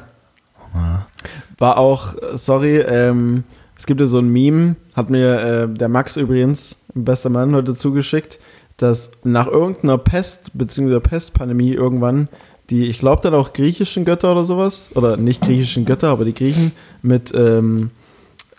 War 1.58 1.78
auch, 1.78 2.16
sorry, 2.36 2.78
ähm, 2.80 3.44
es 3.78 3.86
gibt 3.86 4.00
ja 4.00 4.06
so 4.08 4.20
ein 4.20 4.30
Meme, 4.30 4.76
hat 4.96 5.10
mir 5.10 5.40
äh, 5.40 5.68
der 5.68 5.90
Max 5.90 6.16
übrigens, 6.16 6.78
bester 6.94 7.30
Mann, 7.30 7.56
heute 7.56 7.74
zugeschickt, 7.74 8.40
dass 8.78 9.12
nach 9.24 9.48
irgendeiner 9.48 9.98
Pest, 9.98 10.52
beziehungsweise 10.54 11.02
Pestpandemie 11.02 11.74
irgendwann, 11.74 12.30
die, 12.70 12.86
ich 12.86 13.00
glaube 13.00 13.24
dann 13.24 13.34
auch 13.34 13.52
griechischen 13.54 14.06
Götter 14.06 14.32
oder 14.32 14.46
sowas, 14.46 14.92
oder 14.96 15.18
nicht 15.18 15.42
griechischen 15.42 15.86
Götter, 15.86 16.10
aber 16.10 16.24
die 16.24 16.36
Griechen 16.36 16.72
mit 17.02 17.34
ähm, 17.36 17.90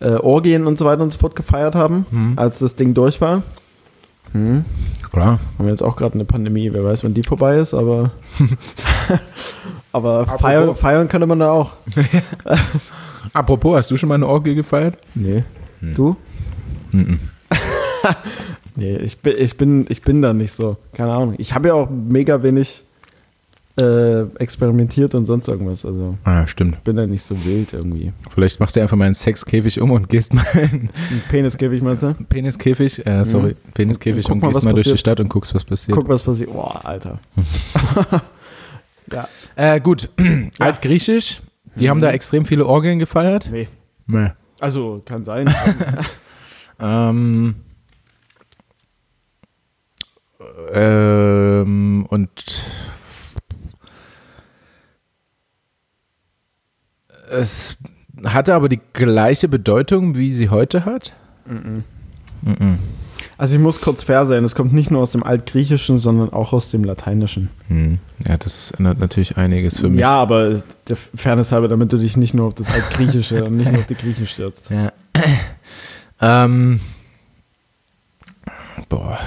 äh, 0.01 0.15
Orgien 0.17 0.67
und 0.67 0.79
so 0.79 0.85
weiter 0.85 1.03
und 1.03 1.11
so 1.11 1.19
fort 1.19 1.37
gefeiert 1.37 1.75
haben, 1.75 2.07
Hm. 2.11 2.33
als 2.37 2.59
das 2.59 2.75
Ding 2.75 2.95
durch 2.95 3.21
war. 3.21 3.43
Hm. 4.33 4.65
Klar. 5.13 5.41
Haben 5.59 5.67
wir 5.67 5.71
jetzt 5.71 5.83
auch 5.83 5.97
gerade 5.97 6.15
eine 6.15 6.25
Pandemie, 6.25 6.73
wer 6.73 6.85
weiß, 6.85 7.03
wann 7.05 7.15
die 7.15 7.23
vorbei 7.23 7.57
ist, 7.59 7.75
aber. 7.75 8.13
aber 9.93 10.27
feiern, 10.27 10.77
feiern 10.77 11.09
könnte 11.09 11.27
man 11.27 11.41
da 11.41 11.51
auch. 11.51 11.73
Apropos, 13.33 13.77
hast 13.77 13.91
du 13.91 13.97
schon 13.97 14.09
mal 14.09 14.15
eine 14.17 14.29
Orgie 14.29 14.55
gefeiert? 14.55 14.97
Nee. 15.15 15.43
Hm. 15.81 15.95
Du? 15.95 16.17
Mhm. 16.93 17.19
Nee, 18.77 18.97
ich 18.97 19.19
bin, 19.19 19.35
ich 19.37 19.57
bin, 19.59 19.85
ich 19.91 20.01
bin 20.01 20.23
da 20.23 20.33
nicht 20.33 20.53
so. 20.53 20.77
Keine 20.95 21.13
Ahnung. 21.13 21.35
Ich 21.37 21.55
habe 21.55 21.69
ja 21.69 21.75
auch 21.75 21.91
mega 21.91 22.43
wenig 22.43 22.83
äh, 23.81 24.23
experimentiert 24.39 25.15
und 25.15 25.27
sonst 25.27 25.49
irgendwas. 25.49 25.85
Also 25.85 26.17
Ah, 26.25 26.47
stimmt. 26.47 26.83
bin 26.85 26.97
da 26.97 27.07
nicht 27.07 27.23
so 27.23 27.45
wild 27.45 27.73
irgendwie. 27.73 28.13
Vielleicht 28.35 28.61
machst 28.61 28.77
du 28.77 28.81
einfach 28.81 28.97
mal 28.97 29.07
einen 29.07 29.15
Sexkäfig 29.15 29.81
um 29.81 29.91
und 29.91 30.09
gehst 30.09 30.35
mal 30.35 30.45
in 30.55 30.91
Ein 31.11 31.23
Peniskäfig 31.29 31.83
meinst 31.83 32.03
du? 32.03 32.15
Peniskäfig, 32.29 33.05
äh, 33.07 33.25
sorry, 33.25 33.57
Peniskäfig 33.75 34.25
Guck 34.25 34.35
und 34.35 34.43
mal, 34.43 34.53
gehst 34.53 34.65
mal 34.65 34.71
durch 34.73 34.85
die 34.85 34.91
passiert. 34.91 35.01
Stadt 35.01 35.21
und 35.21 35.29
guckst, 35.29 35.55
was 35.55 35.65
passiert. 35.65 35.97
Guck, 35.97 36.09
was 36.09 36.23
passiert. 36.23 36.53
Boah, 36.53 36.85
Alter. 36.85 37.19
ja. 39.13 39.29
Äh, 39.57 39.81
gut, 39.81 40.09
Altgriechisch, 40.59 41.41
die 41.77 41.89
haben 41.91 42.01
da 42.01 42.11
extrem 42.11 42.45
viele 42.45 42.67
Orgeln 42.67 42.99
gefeiert. 42.99 43.49
Nee. 43.51 43.69
Nee. 44.07 44.31
Also, 44.61 45.01
kann 45.05 45.25
sein. 45.25 45.53
Ähm, 46.83 47.57
ähm, 50.73 52.07
und 52.09 52.63
es 57.31 57.77
hatte 58.25 58.55
aber 58.55 58.69
die 58.69 58.81
gleiche 58.93 59.49
Bedeutung, 59.49 60.17
wie 60.17 60.35
sie 60.35 60.49
heute 60.51 60.85
hat. 60.85 61.13
Mhm. 61.47 61.85
also, 63.39 63.57
ich 63.57 63.61
muss 63.63 63.81
kurz 63.81 64.03
fair 64.03 64.27
sein. 64.27 64.45
Es 64.45 64.55
kommt 64.55 64.73
nicht 64.73 64.91
nur 64.91 65.01
aus 65.03 65.13
dem 65.13 65.23
Altgriechischen, 65.23 65.99
sondern 65.99 66.33
auch 66.33 66.53
aus 66.53 66.71
dem 66.71 66.85
Lateinischen. 66.85 67.51
Hm. 67.69 67.99
Ja, 68.29 68.37
das 68.37 68.71
ändert 68.73 68.99
natürlich 68.99 69.37
einiges 69.37 69.79
für 69.79 69.89
mich. 69.89 70.01
Ja, 70.01 70.17
aber 70.17 70.63
der 70.89 70.97
Fairness 70.97 71.53
halber, 71.53 71.69
damit 71.69 71.93
du 71.93 71.97
dich 71.97 72.17
nicht 72.17 72.35
nur 72.35 72.49
auf 72.49 72.55
das 72.55 72.73
Altgriechische 72.73 73.45
und 73.45 73.57
nicht 73.57 73.71
nur 73.71 73.81
auf 73.81 73.87
die 73.87 73.95
Griechen 73.95 74.27
stürzt. 74.27 74.71
Ja. 74.71 74.93
ähm, 76.21 76.81
boah, 78.89 79.19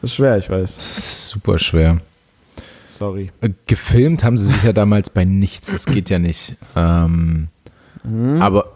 Das 0.00 0.10
ist 0.10 0.16
schwer, 0.16 0.38
ich 0.38 0.48
weiß. 0.48 0.76
das 0.76 0.98
ist 0.98 1.28
super 1.28 1.58
schwer. 1.58 2.00
Sorry. 2.92 3.30
Gefilmt 3.66 4.22
haben 4.22 4.36
sie 4.36 4.46
sich 4.46 4.62
ja 4.62 4.74
damals 4.74 5.08
bei 5.08 5.24
nichts. 5.24 5.70
Das 5.72 5.86
geht 5.86 6.10
ja 6.10 6.18
nicht. 6.18 6.56
Ähm, 6.76 7.48
Aber 8.38 8.72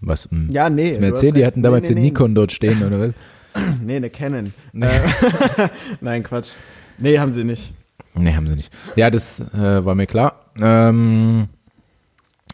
was? 0.00 0.30
hm. 0.30 0.48
Ja, 0.50 0.70
nee. 0.70 0.98
Mir 0.98 1.08
erzählen, 1.08 1.34
die 1.34 1.44
hatten 1.44 1.62
damals 1.62 1.88
nee, 1.88 1.94
den 1.94 2.02
nee, 2.02 2.08
Nikon 2.08 2.34
dort 2.34 2.52
stehen 2.52 2.82
oder 2.82 3.00
was? 3.00 3.10
Nee, 3.54 3.62
nee 3.84 3.96
eine 3.96 4.10
Canon. 4.10 4.54
Äh, 4.80 4.88
Nein, 6.00 6.22
Quatsch. 6.22 6.52
Nee, 6.96 7.18
haben 7.18 7.34
sie 7.34 7.44
nicht. 7.44 7.72
Nee, 8.14 8.34
haben 8.34 8.46
sie 8.46 8.54
nicht. 8.54 8.72
Ja, 8.96 9.10
das 9.10 9.40
äh, 9.40 9.84
war 9.84 9.94
mir 9.94 10.06
klar. 10.06 10.46
Ähm, 10.58 11.48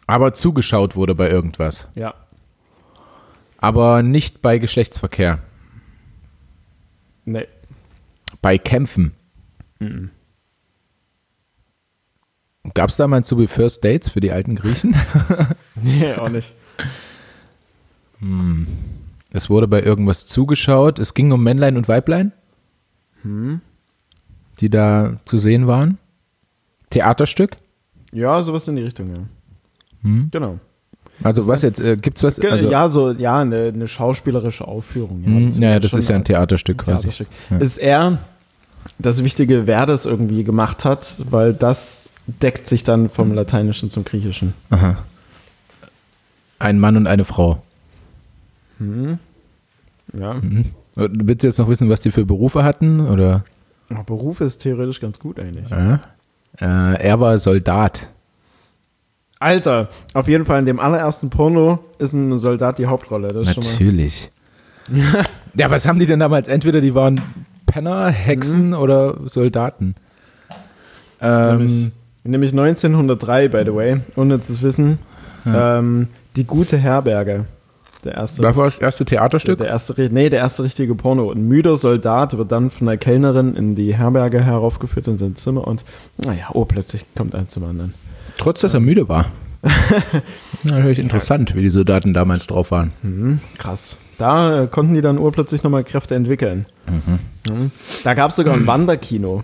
aber 0.09 0.33
zugeschaut 0.33 0.96
wurde 0.96 1.14
bei 1.14 1.31
irgendwas. 1.31 1.87
Ja. 1.94 2.14
Aber 3.59 4.03
nicht 4.03 4.42
bei 4.42 4.59
Geschlechtsverkehr. 4.59 5.38
Nee. 7.26 7.46
Bei 8.42 8.59
Kämpfen. 8.59 9.12
Gab 12.75 12.90
es 12.90 12.96
damals 12.96 13.29
so 13.29 13.38
wie 13.38 13.46
First 13.46 13.85
Dates 13.85 14.09
für 14.11 14.20
die 14.20 14.33
alten 14.33 14.55
Griechen? 14.57 14.94
Nee, 15.83 16.12
auch 16.12 16.29
nicht. 16.29 16.53
Es 19.33 19.49
wurde 19.49 19.66
bei 19.66 19.83
irgendwas 19.83 20.27
zugeschaut. 20.27 20.99
Es 20.99 21.14
ging 21.14 21.33
um 21.33 21.42
Männlein 21.42 21.79
und 21.79 21.88
Weiblein, 21.88 22.33
die 24.61 24.68
da 24.68 25.16
zu 25.25 25.38
sehen 25.38 25.66
waren. 25.66 25.96
Theaterstück. 26.90 27.57
Ja, 28.12 28.42
sowas 28.42 28.68
in 28.68 28.77
die 28.77 28.83
Richtung, 28.83 29.11
ja. 29.11 29.20
Hm. 30.03 30.29
Genau. 30.31 30.59
Also 31.23 31.46
was 31.46 31.62
jetzt? 31.62 31.81
Äh, 31.81 31.96
gibt's 31.96 32.23
was? 32.25 32.38
Also, 32.40 32.68
ja, 32.70 32.88
so, 32.88 33.12
ja, 33.12 33.38
eine, 33.38 33.68
eine 33.75 33.88
schauspielerische 33.88 34.66
Aufführung. 34.66 35.25
hm, 35.25 35.46
Das 35.46 35.59
ja, 35.59 35.79
das 35.79 35.94
ist 35.94 36.09
ja 36.09 36.16
ein 36.16 36.25
Theaterstück 36.25 36.81
Art 36.81 36.85
quasi. 36.87 37.03
Theaterstück. 37.09 37.29
Ja. 37.51 37.59
Ist 37.59 37.79
eher 37.79 38.18
das 38.99 39.23
Wichtige, 39.25 39.66
wer 39.66 39.87
das 39.87 40.05
irgendwie 40.05 40.44
gemacht 40.44 40.85
hat, 40.85 41.16
weil 41.31 41.55
das 41.55 42.10
deckt 42.40 42.66
sich 42.66 42.85
dann 42.85 43.09
vom 43.09 43.33
Lateinischen 43.33 43.90
zum 43.90 44.05
Griechischen. 44.05 44.55
Aha. 44.71 44.97
Ein 46.59 46.79
Mann 46.79 46.97
und 46.97 47.07
eine 47.07 47.25
Frau. 47.25 47.62
Ja. 50.13 50.35
Mhm. 50.35 50.65
Willst 50.94 51.42
du 51.42 51.46
jetzt 51.46 51.59
noch 51.59 51.69
wissen, 51.69 51.88
was 51.88 52.00
die 52.00 52.11
für 52.11 52.27
Berufe 52.27 52.65
hatten? 52.65 53.09
Oder? 53.09 53.44
Aber 53.88 54.04
Beruf 54.04 54.40
ist 54.40 54.59
theoretisch 54.59 55.00
ganz 55.00 55.19
gut 55.19 55.38
eigentlich. 55.38 55.69
Ja. 55.71 56.00
Äh, 56.61 57.02
er 57.02 57.21
war 57.21 57.38
Soldat. 57.38 58.09
Alter, 59.38 59.88
auf 60.13 60.29
jeden 60.29 60.44
Fall 60.44 60.61
in 60.61 60.67
dem 60.67 60.79
allerersten 60.79 61.31
Porno 61.31 61.79
ist 61.98 62.13
ein 62.13 62.37
Soldat 62.37 62.79
die 62.79 62.87
Hauptrolle. 62.87 63.29
Das 63.29 63.48
ist 63.48 63.54
schon 63.54 63.65
mal. 63.65 63.73
Natürlich. 63.73 64.31
ja, 65.54 65.71
was 65.71 65.88
haben 65.88 65.98
die 65.98 66.07
denn 66.07 66.19
damals? 66.19 66.48
Entweder 66.48 66.81
die 66.81 66.94
waren 66.94 67.21
Penner, 67.67 68.09
Hexen 68.09 68.75
oder 68.75 69.17
Soldaten. 69.27 69.94
Ähm, 71.23 71.92
Nämlich, 72.25 72.52
nämlich 72.52 72.71
1903, 72.71 73.48
by 73.48 73.62
the 73.64 73.75
way, 73.75 74.00
ohne 74.16 74.40
zu 74.40 74.60
wissen. 74.62 74.98
Ähm, 75.46 76.08
die 76.37 76.44
gute 76.44 76.77
Herberge. 76.77 77.46
Der 78.04 78.14
erste, 78.14 78.42
Was 78.42 78.56
war 78.56 78.64
das 78.66 78.79
erste 78.79 79.04
Theaterstück? 79.04 79.58
der 79.58 79.68
erste, 79.68 79.92
ri- 79.94 80.08
nee, 80.10 80.31
der 80.31 80.38
erste 80.40 80.62
richtige 80.62 80.94
Porno. 80.94 81.31
Ein 81.33 81.48
müder 81.48 81.77
Soldat 81.77 82.37
wird 82.38 82.50
dann 82.52 82.71
von 82.71 82.87
der 82.87 82.96
Kellnerin 82.96 83.54
in 83.56 83.75
die 83.75 83.94
Herberge 83.94 84.40
heraufgeführt 84.42 85.06
in 85.08 85.18
sein 85.18 85.37
Zimmer 85.37 85.66
und, 85.66 85.85
naja, 86.16 86.48
oh, 86.54 86.64
plötzlich 86.64 87.04
kommt 87.16 87.35
eins 87.35 87.52
zum 87.52 87.64
anderen. 87.64 87.92
Trotz, 88.38 88.60
dass 88.60 88.73
er 88.75 88.81
müde 88.81 89.08
war. 89.08 89.27
Natürlich 90.64 90.98
interessant, 90.98 91.54
wie 91.54 91.62
die 91.62 91.71
Soldaten 91.71 92.14
damals 92.14 92.46
drauf 92.46 92.71
waren. 92.71 92.92
Mhm, 93.02 93.40
krass. 93.58 93.96
Da 94.18 94.62
äh, 94.62 94.66
konnten 94.66 94.94
die 94.94 95.00
dann 95.02 95.18
urplötzlich 95.18 95.62
nochmal 95.62 95.85
Kräfte 95.85 96.14
entwickeln. 96.14 96.66
Mhm. 97.48 97.71
Da 98.04 98.14
gab 98.14 98.31
es 98.31 98.37
sogar 98.37 98.54
ein 98.54 98.66
Wanderkino. 98.66 99.42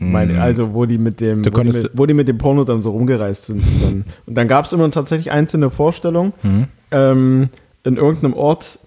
Meine, 0.00 0.40
also 0.42 0.74
wo 0.74 0.86
die 0.86 0.98
mit 0.98 1.20
dem, 1.20 1.40
Mhm. 1.40 1.44
Wo 1.52 1.60
die 1.62 1.72
mit, 1.72 1.90
wo 1.94 2.06
die 2.06 2.14
mit 2.14 2.28
dem 2.28 2.38
Porno 2.38 2.64
dann 2.64 2.82
so 2.82 2.90
rumgereist 2.90 3.46
sind. 3.46 3.58
Und 3.58 3.82
dann, 3.82 4.04
und 4.26 4.34
dann 4.36 4.48
gab 4.48 4.64
es 4.64 4.72
immer 4.72 4.90
tatsächlich 4.90 5.30
einzelne 5.30 5.70
Vorstellungen. 5.70 6.32
Mhm. 6.42 6.64
Ähm, 6.90 7.48
in 7.84 7.96
irgendeinem 7.96 8.34
Ort, 8.34 8.78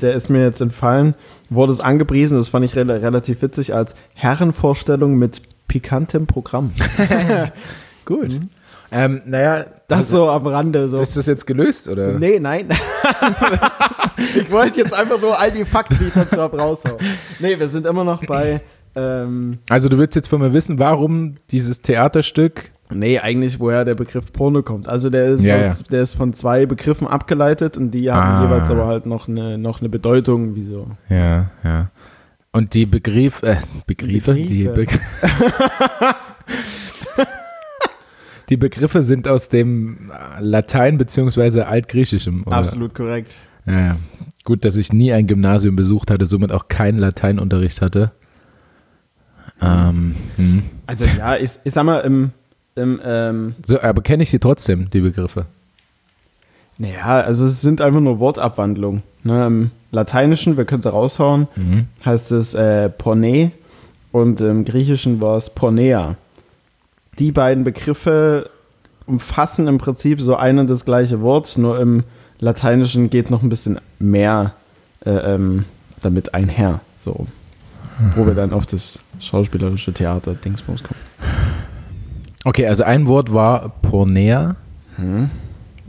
der 0.00 0.14
ist 0.14 0.28
mir 0.28 0.42
jetzt 0.42 0.60
entfallen, 0.60 1.14
wurde 1.50 1.72
es 1.72 1.80
angepriesen, 1.80 2.36
das 2.36 2.48
fand 2.48 2.64
ich 2.64 2.74
rel 2.74 2.90
relativ 2.90 3.42
witzig, 3.42 3.74
als 3.74 3.94
Herrenvorstellung 4.14 5.14
mit 5.16 5.40
pikantem 5.68 6.26
Programm. 6.26 6.72
Gut. 8.04 8.40
Ähm, 8.90 9.22
naja, 9.24 9.66
Das 9.88 10.10
so 10.10 10.28
am 10.28 10.46
Rande. 10.46 10.88
So. 10.88 11.00
ist 11.00 11.16
das 11.16 11.26
jetzt 11.26 11.46
gelöst, 11.46 11.88
oder? 11.88 12.12
Nee, 12.18 12.38
nein. 12.38 12.68
ich 14.36 14.50
wollte 14.50 14.80
jetzt 14.80 14.94
einfach 14.94 15.20
nur 15.20 15.38
all 15.38 15.50
die 15.50 15.64
Fakten, 15.64 15.98
die 16.00 16.06
ich 16.06 16.12
dazu 16.12 16.36
habe, 16.40 16.58
raushauen. 16.58 16.98
Nee, 17.40 17.58
wir 17.58 17.68
sind 17.68 17.86
immer 17.86 18.04
noch 18.04 18.24
bei. 18.24 18.60
Ähm, 18.96 19.58
Also 19.68 19.88
du 19.88 19.98
willst 19.98 20.14
jetzt 20.16 20.28
von 20.28 20.40
mir 20.40 20.52
wissen, 20.52 20.78
warum 20.78 21.36
dieses 21.50 21.82
Theaterstück 21.82 22.70
nee, 22.90 23.18
eigentlich, 23.18 23.58
woher 23.58 23.84
der 23.84 23.94
Begriff 23.96 24.32
Porno 24.32 24.62
kommt. 24.62 24.88
Also 24.88 25.10
der 25.10 25.26
ist, 25.26 25.42
Ja, 25.44 25.58
aus, 25.60 25.82
der 25.84 26.02
ist 26.02 26.14
von 26.14 26.32
zwei 26.32 26.64
Begriffen 26.66 27.08
abgeleitet 27.08 27.76
und 27.76 27.90
die 27.90 28.10
haben 28.12 28.28
Ah. 28.28 28.42
jeweils 28.44 28.70
aber 28.70 28.86
halt 28.86 29.06
noch 29.06 29.26
eine, 29.26 29.58
noch 29.58 29.80
eine 29.80 29.88
Bedeutung, 29.88 30.54
wieso. 30.54 30.88
Ja, 31.08 31.50
ja. 31.64 31.90
Und 32.52 32.74
die 32.74 32.86
Begriff, 32.86 33.42
äh, 33.42 33.56
Begriffe, 33.86 34.34
die, 34.34 34.64
Begriffe. 34.68 35.00
Be 37.16 37.26
die 38.48 38.56
Begriffe 38.56 39.02
sind 39.02 39.26
aus 39.26 39.48
dem 39.48 40.10
äh, 40.12 40.40
Latein 40.40 40.98
beziehungsweise 40.98 41.66
Altgriechischem. 41.66 42.44
oder? 42.46 42.56
Absolut 42.56 42.94
korrekt. 42.94 43.36
Ja, 43.66 43.80
ja. 43.80 43.96
Gut, 44.44 44.64
dass 44.64 44.76
ich 44.76 44.92
nie 44.92 45.12
ein 45.12 45.26
Gymnasium 45.26 45.74
besucht 45.74 46.10
hatte, 46.10 46.26
somit 46.26 46.52
auch 46.52 46.68
keinen 46.68 46.98
Lateinunterricht 46.98 47.80
hatte. 47.80 48.12
Ähm, 49.60 50.14
hm. 50.36 50.62
Also 50.86 51.04
ja, 51.04 51.36
ich, 51.36 51.52
ich 51.64 51.72
sag 51.72 51.84
mal, 51.84 52.00
im, 52.00 52.30
im 52.74 53.00
ähm, 53.04 53.54
So, 53.64 53.80
aber 53.80 54.02
kenne 54.02 54.22
ich 54.22 54.30
sie 54.30 54.38
trotzdem, 54.38 54.90
die 54.90 55.00
Begriffe? 55.00 55.46
naja, 56.76 57.20
also 57.20 57.46
es 57.46 57.60
sind 57.60 57.80
einfach 57.80 58.00
nur 58.00 58.18
Wortabwandlungen. 58.18 59.04
Ne? 59.22 59.46
Im 59.46 59.70
Lateinischen, 59.92 60.56
wir 60.56 60.64
können 60.64 60.80
es 60.80 60.92
raushauen, 60.92 61.46
Mhm. 61.54 61.86
heißt 62.04 62.32
es 62.32 62.54
äh, 62.54 62.88
Porne 62.90 63.52
und 64.10 64.40
im 64.40 64.64
Griechischen 64.64 65.20
war 65.22 65.36
es 65.36 65.50
Pornea. 65.50 66.16
Die 67.20 67.30
beiden 67.30 67.62
Begriffe 67.62 68.50
umfassen 69.06 69.68
im 69.68 69.78
Prinzip 69.78 70.20
so 70.20 70.34
ein 70.34 70.58
und 70.58 70.68
das 70.68 70.84
gleiche 70.84 71.20
Wort, 71.20 71.56
nur 71.58 71.78
im 71.78 72.02
Lateinischen 72.40 73.08
geht 73.08 73.30
noch 73.30 73.44
ein 73.44 73.48
bisschen 73.48 73.78
mehr 74.00 74.54
äh, 75.06 75.10
ähm, 75.10 75.66
damit 76.00 76.34
einher, 76.34 76.80
so 76.96 77.26
wo 78.16 78.26
wir 78.26 78.34
dann 78.34 78.52
auf 78.52 78.66
das 78.66 79.03
schauspielerische 79.20 79.92
Theater 79.92 80.34
Dingsbums 80.34 80.82
kommen. 80.82 81.00
Okay, 82.44 82.66
also 82.66 82.84
ein 82.84 83.06
Wort 83.06 83.32
war 83.32 83.70
Pornea 83.82 84.56
Hm. 84.96 85.30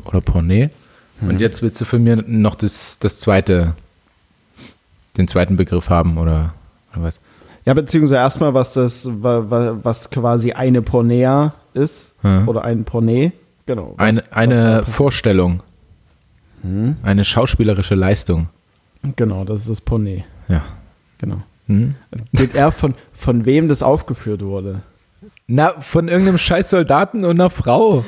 oder 0.05 0.21
Porne. 0.21 0.71
Und 1.21 1.39
jetzt 1.41 1.61
willst 1.61 1.79
du 1.81 1.85
von 1.85 2.03
mir 2.03 2.23
noch 2.27 2.55
das, 2.55 2.99
das 2.99 3.17
zweite, 3.17 3.73
den 5.17 5.27
zweiten 5.27 5.57
Begriff 5.57 5.89
haben 5.89 6.17
oder, 6.17 6.53
oder 6.93 7.03
was? 7.03 7.19
Ja, 7.65 7.73
beziehungsweise 7.73 8.15
erstmal, 8.15 8.53
was 8.53 8.73
das, 8.73 9.07
wa- 9.23 9.49
wa- 9.49 9.77
was 9.81 10.09
quasi 10.09 10.51
eine 10.53 10.81
Pornea 10.81 11.53
ist 11.73 12.13
Hm. 12.21 12.47
oder 12.47 12.63
ein 12.63 12.83
Porne. 12.85 13.31
Genau. 13.65 13.93
was- 13.97 13.99
Eine, 14.07 14.17
was 14.19 14.31
eine 14.33 14.53
passiert. 14.79 14.89
Vorstellung, 14.89 15.63
Hm. 16.61 16.97
eine 17.03 17.23
schauspielerische 17.25 17.95
Leistung. 17.95 18.49
Genau, 19.15 19.43
das 19.45 19.61
ist 19.61 19.69
das 19.69 19.81
Porne. 19.81 20.23
Ja. 20.47 20.63
Genau. 21.17 21.41
Hm? 21.67 21.95
Er 22.53 22.71
von, 22.71 22.93
von 23.13 23.45
wem 23.45 23.67
das 23.67 23.81
aufgeführt 23.83 24.41
wurde? 24.43 24.81
Na, 25.47 25.79
von 25.81 26.07
irgendeinem 26.07 26.37
scheiß 26.37 26.69
Soldaten 26.69 27.23
und 27.25 27.31
einer 27.39 27.49
Frau. 27.49 28.03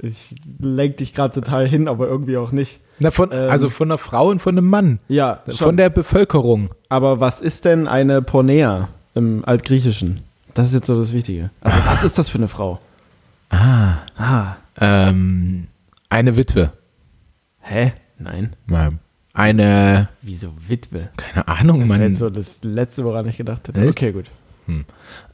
Ich 0.00 0.34
lenk 0.60 0.98
dich 0.98 1.12
gerade 1.12 1.34
total 1.34 1.66
hin, 1.66 1.88
aber 1.88 2.06
irgendwie 2.06 2.36
auch 2.36 2.52
nicht. 2.52 2.80
Na, 3.00 3.10
von, 3.10 3.30
Ähm. 3.32 3.50
also 3.50 3.68
von 3.68 3.88
einer 3.90 3.98
Frau 3.98 4.28
und 4.28 4.40
von 4.40 4.56
einem 4.56 4.68
Mann. 4.68 5.00
Ja, 5.08 5.42
schon. 5.46 5.54
Von 5.56 5.76
der 5.76 5.90
Bevölkerung. 5.90 6.70
aber 6.88 7.20
was 7.20 7.40
ist 7.40 7.64
denn 7.64 7.88
eine 7.88 8.22
Pornea 8.22 8.88
im 9.14 9.44
Altgriechischen? 9.44 10.22
Das 10.54 10.68
ist 10.68 10.74
jetzt 10.74 10.86
so 10.86 10.98
das 10.98 11.12
Wichtige. 11.12 11.50
Also, 11.60 11.78
was 11.86 12.04
ist 12.04 12.18
das 12.18 12.28
für 12.28 12.38
eine 12.38 12.48
Frau? 12.48 12.80
Ah. 13.50 13.98
Ah. 14.16 14.56
Ähm, 14.80 15.68
eine 16.08 16.36
Witwe. 16.36 16.72
Hä? 17.60 17.92
Nein. 18.18 18.56
Eine, 19.38 20.08
Wieso 20.20 20.52
Witwe? 20.66 21.10
keine 21.16 21.46
Ahnung, 21.46 21.80
Das 21.80 21.88
man. 21.90 22.00
jetzt 22.02 22.18
so 22.18 22.28
das 22.28 22.60
Letzte, 22.64 23.04
woran 23.04 23.28
ich 23.28 23.36
gedacht 23.36 23.68
hätte. 23.68 23.86
Okay, 23.86 24.10
gut. 24.12 24.26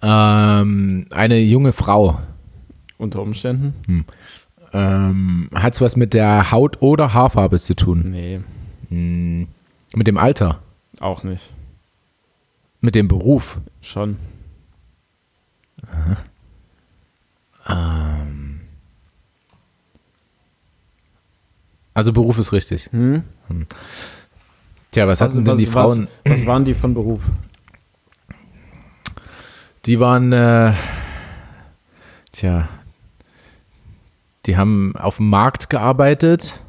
Ähm, 0.02 1.06
eine 1.10 1.38
junge 1.40 1.72
Frau. 1.72 2.20
Unter 2.98 3.22
Umständen? 3.22 4.04
Ähm, 4.72 5.48
hat's 5.54 5.80
was 5.80 5.96
mit 5.96 6.12
der 6.14 6.50
Haut 6.52 6.82
oder 6.82 7.14
Haarfarbe 7.14 7.58
zu 7.58 7.74
tun? 7.74 8.10
Nee, 8.10 8.40
Hm, 8.90 9.48
mit 9.94 10.06
dem 10.06 10.18
Alter? 10.18 10.60
auch 11.00 11.24
nicht. 11.24 11.52
Mit 12.80 12.94
dem 12.94 13.08
Beruf? 13.08 13.58
Schon. 13.80 14.16
Also 21.94 22.12
Beruf 22.12 22.38
ist 22.38 22.52
richtig. 22.52 22.90
Hm? 22.92 23.22
Tja, 24.90 25.08
was, 25.08 25.20
hatten 25.20 25.44
denn 25.44 25.56
die 25.56 25.66
Frauen? 25.66 26.08
Was, 26.24 26.40
was 26.40 26.46
waren 26.46 26.64
die 26.64 26.74
von 26.74 26.94
Beruf? 26.94 27.22
Die 29.86 30.00
waren, 30.00 30.32
äh, 30.32 30.72
tja, 32.32 32.68
die 34.46 34.56
haben 34.56 34.94
auf 34.96 35.18
dem 35.18 35.30
Markt 35.30 35.70
gearbeitet. 35.70 36.60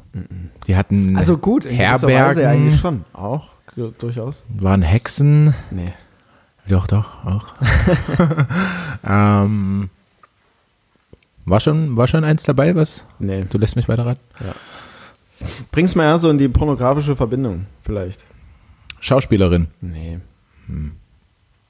Die 0.66 0.76
hatten 0.76 1.16
Also 1.16 1.38
gut, 1.38 1.66
in 1.66 1.76
gewisser 1.76 2.08
Weise 2.08 2.12
Herbergen, 2.12 2.46
eigentlich 2.46 2.80
schon. 2.80 3.04
Auch, 3.12 3.48
ja, 3.74 3.88
durchaus. 3.98 4.44
waren 4.48 4.82
Hexen. 4.82 5.54
Nee. 5.70 5.92
Doch, 6.68 6.86
doch, 6.86 7.24
auch. 7.24 7.48
ähm, 9.06 9.90
war, 11.44 11.60
schon, 11.60 11.96
war 11.96 12.08
schon 12.08 12.24
eins 12.24 12.42
dabei, 12.42 12.74
was? 12.74 13.04
Nee. 13.18 13.44
Du 13.48 13.58
lässt 13.58 13.76
mich 13.76 13.88
weiter 13.88 14.04
raten? 14.04 14.20
Bring's 15.70 15.94
mal 15.94 16.04
eher 16.04 16.18
so 16.18 16.30
in 16.30 16.38
die 16.38 16.48
pornografische 16.48 17.14
Verbindung, 17.16 17.66
vielleicht. 17.82 18.24
Schauspielerin. 19.00 19.68
Nee. 19.80 20.18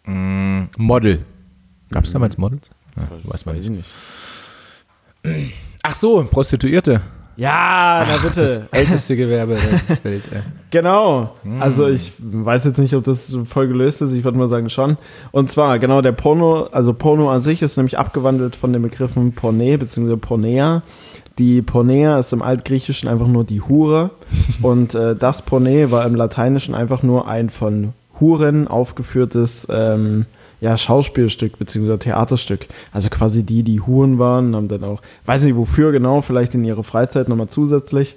Mm, 0.05 0.65
Model. 0.77 1.25
Gab 1.91 2.05
es 2.05 2.13
damals 2.13 2.39
Models? 2.39 2.71
Ja, 2.97 3.03
Das 3.11 3.29
weiß 3.29 3.47
man 3.47 3.57
ich 3.59 3.69
nicht. 3.71 3.89
nicht. 5.25 5.53
Ach 5.83 5.95
so, 5.95 6.25
Prostituierte. 6.25 7.01
Ja, 7.39 8.03
na 8.09 8.15
Ach, 8.17 8.23
bitte. 8.25 8.41
Das 8.43 8.63
älteste 8.71 9.15
Gewerbe 9.15 9.57
der 9.89 10.05
Welt. 10.05 10.23
ey. 10.33 10.41
Genau. 10.71 11.37
Also 11.61 11.87
ich 11.87 12.15
weiß 12.19 12.65
jetzt 12.65 12.79
nicht, 12.79 12.95
ob 12.95 13.05
das 13.05 13.37
voll 13.47 13.69
gelöst 13.69 14.01
ist. 14.01 14.13
Ich 14.13 14.25
würde 14.25 14.39
mal 14.39 14.47
sagen 14.49 14.71
schon. 14.71 14.97
Und 15.33 15.51
zwar, 15.51 15.79
genau, 15.79 16.01
der 16.01 16.13
Porno, 16.13 16.63
also 16.73 16.95
Porno 16.95 17.31
an 17.31 17.43
sich 17.43 17.61
ist 17.61 17.77
nämlich 17.77 17.99
abgewandelt 17.99 18.57
von 18.57 18.73
den 18.73 18.81
Begriffen 18.81 19.33
Porne 19.35 19.77
bzw. 19.77 20.17
Pornea. 20.17 20.83
Die 21.39 21.61
Pornea 21.63 22.19
ist 22.19 22.33
im 22.33 22.43
Altgriechischen 22.43 23.09
einfach 23.09 23.27
nur 23.27 23.45
die 23.45 23.61
Hure. 23.61 24.11
und 24.63 24.95
äh, 24.95 25.15
das 25.15 25.43
Porne 25.43 25.91
war 25.91 26.07
im 26.07 26.15
Lateinischen 26.15 26.75
einfach 26.75 27.03
nur 27.03 27.29
ein 27.29 27.51
von 27.51 27.93
Huren 28.21 28.67
aufgeführtes 28.69 29.69
ähm, 29.71 30.27
ja, 30.61 30.77
Schauspielstück 30.79 31.59
bzw. 31.59 31.99
Theaterstück. 31.99 32.67
Also 32.93 33.11
quasi 33.11 33.43
die, 33.43 33.63
die 33.63 33.81
Huren 33.81 34.19
waren, 34.19 34.57
haben 34.57 34.69
dann 34.69 34.85
auch, 34.85 35.03
weiß 35.27 35.45
nicht 35.45 35.57
wofür 35.57 35.93
genau, 35.93 36.23
vielleicht 36.23 36.55
in 36.55 36.65
ihrer 36.65 36.83
Freizeit 36.83 37.29
nochmal 37.29 37.49
zusätzlich 37.49 38.17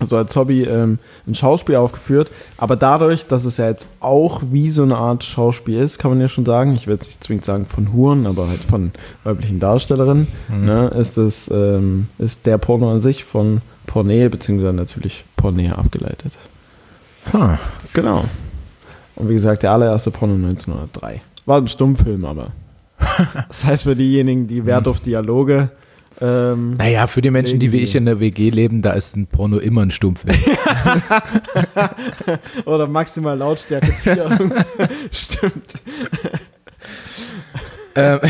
so 0.00 0.16
als 0.16 0.34
Hobby 0.36 0.62
ähm, 0.64 0.98
ein 1.26 1.34
Schauspiel 1.34 1.76
aufgeführt. 1.76 2.30
Aber 2.56 2.76
dadurch, 2.76 3.26
dass 3.26 3.44
es 3.44 3.56
ja 3.56 3.68
jetzt 3.68 3.88
auch 4.00 4.42
wie 4.50 4.70
so 4.70 4.82
eine 4.82 4.96
Art 4.96 5.24
Schauspiel 5.24 5.78
ist, 5.78 5.98
kann 5.98 6.10
man 6.10 6.20
ja 6.20 6.28
schon 6.28 6.44
sagen, 6.44 6.74
ich 6.74 6.86
will 6.86 6.94
jetzt 6.94 7.06
nicht 7.06 7.22
zwingend 7.22 7.44
sagen 7.44 7.66
von 7.66 7.92
Huren, 7.92 8.26
aber 8.26 8.48
halt 8.48 8.64
von 8.64 8.92
weiblichen 9.24 9.60
Darstellerinnen, 9.60 10.26
ne, 10.48 10.88
ist, 10.98 11.18
es, 11.18 11.50
ähm, 11.52 12.08
ist 12.18 12.46
der 12.46 12.58
Porno 12.58 12.90
an 12.90 13.02
sich 13.02 13.24
von 13.24 13.60
Porné, 13.86 14.28
beziehungsweise 14.28 14.72
natürlich 14.72 15.24
Porné 15.38 15.72
abgeleitet. 15.72 16.38
Huh. 17.32 17.56
Genau. 17.92 18.24
Und 19.16 19.28
wie 19.28 19.34
gesagt, 19.34 19.62
der 19.62 19.72
allererste 19.72 20.10
Porno 20.10 20.34
1903. 20.34 21.20
War 21.46 21.58
ein 21.58 21.68
Stummfilm, 21.68 22.24
aber. 22.24 22.48
Das 23.48 23.64
heißt, 23.64 23.84
für 23.84 23.96
diejenigen, 23.96 24.46
die 24.46 24.64
Wert 24.64 24.88
auf 24.88 25.00
Dialoge 25.00 25.70
Ähm, 26.22 26.76
Naja, 26.76 27.08
für 27.08 27.20
die 27.20 27.30
Menschen, 27.30 27.58
die 27.58 27.72
wie 27.72 27.78
ich 27.78 27.96
in 27.96 28.04
der 28.04 28.20
WG 28.20 28.50
leben, 28.50 28.80
da 28.80 28.92
ist 28.92 29.16
ein 29.16 29.26
Porno 29.26 29.58
immer 29.58 29.82
ein 29.82 29.90
Stumpfweg. 29.90 30.38
oder 32.64 32.86
maximal 32.86 33.36
Lautstärke 33.36 33.90
4. 34.02 34.30
Stimmt. 35.10 35.74
ähm, 37.96 38.20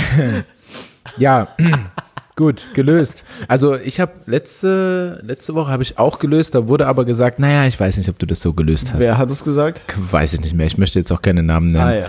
ja, 1.18 1.48
gut, 2.36 2.68
gelöst. 2.72 3.24
Also 3.46 3.76
ich 3.76 4.00
habe 4.00 4.12
letzte, 4.24 5.20
letzte 5.22 5.54
Woche 5.54 5.70
habe 5.70 5.82
ich 5.82 5.98
auch 5.98 6.18
gelöst, 6.18 6.54
da 6.54 6.66
wurde 6.68 6.86
aber 6.86 7.04
gesagt, 7.04 7.38
naja, 7.38 7.66
ich 7.66 7.78
weiß 7.78 7.98
nicht, 7.98 8.08
ob 8.08 8.18
du 8.18 8.24
das 8.26 8.40
so 8.40 8.54
gelöst 8.54 8.90
hast. 8.92 9.00
Wer 9.00 9.18
hat 9.18 9.30
es 9.30 9.44
gesagt? 9.44 9.82
Weiß 10.10 10.32
ich 10.32 10.40
nicht 10.40 10.54
mehr, 10.54 10.66
ich 10.66 10.78
möchte 10.78 10.98
jetzt 10.98 11.12
auch 11.12 11.20
keine 11.20 11.42
Namen 11.42 11.68
nennen. 11.68 12.06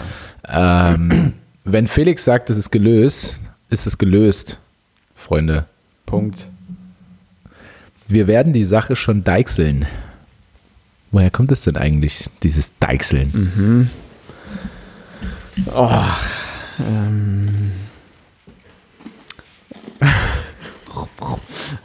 Ah 0.47 0.93
ja. 0.93 0.93
ähm, 0.93 1.33
wenn 1.65 1.87
Felix 1.87 2.23
sagt, 2.23 2.49
es 2.49 2.57
ist 2.57 2.71
gelöst, 2.71 3.39
ist 3.69 3.85
es 3.85 3.97
gelöst, 3.97 4.59
Freunde. 5.15 5.65
Punkt. 6.13 6.47
Wir 8.07 8.27
werden 8.27 8.53
die 8.53 8.63
Sache 8.63 8.95
schon 8.95 9.23
deichseln. 9.23 9.85
Woher 11.11 11.31
kommt 11.31 11.51
es 11.51 11.61
denn 11.61 11.77
eigentlich, 11.77 12.25
dieses 12.41 12.77
Deichseln? 12.79 13.89
Oh, 15.73 16.01
ähm. 16.79 17.71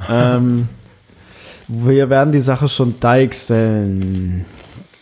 ähm, 0.09 0.69
wir 1.69 2.11
werden 2.11 2.33
die 2.33 2.41
Sache 2.41 2.69
schon 2.69 2.99
deichseln. 3.01 4.47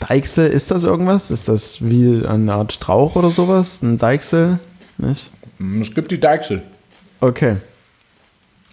Deichsel, 0.01 0.49
ist 0.49 0.71
das 0.71 0.85
irgendwas? 0.85 1.31
Ist 1.31 1.49
das 1.49 1.85
wie 1.85 2.27
eine 2.27 2.53
Art 2.53 2.73
Strauch 2.73 3.17
oder 3.17 3.31
sowas? 3.31 3.83
Ein 3.83 3.99
Deichsel? 3.99 4.59
Nicht? 4.99 5.31
Es 5.81 5.95
gibt 5.95 6.11
die 6.11 6.21
Deichsel. 6.21 6.63
Okay. 7.21 7.57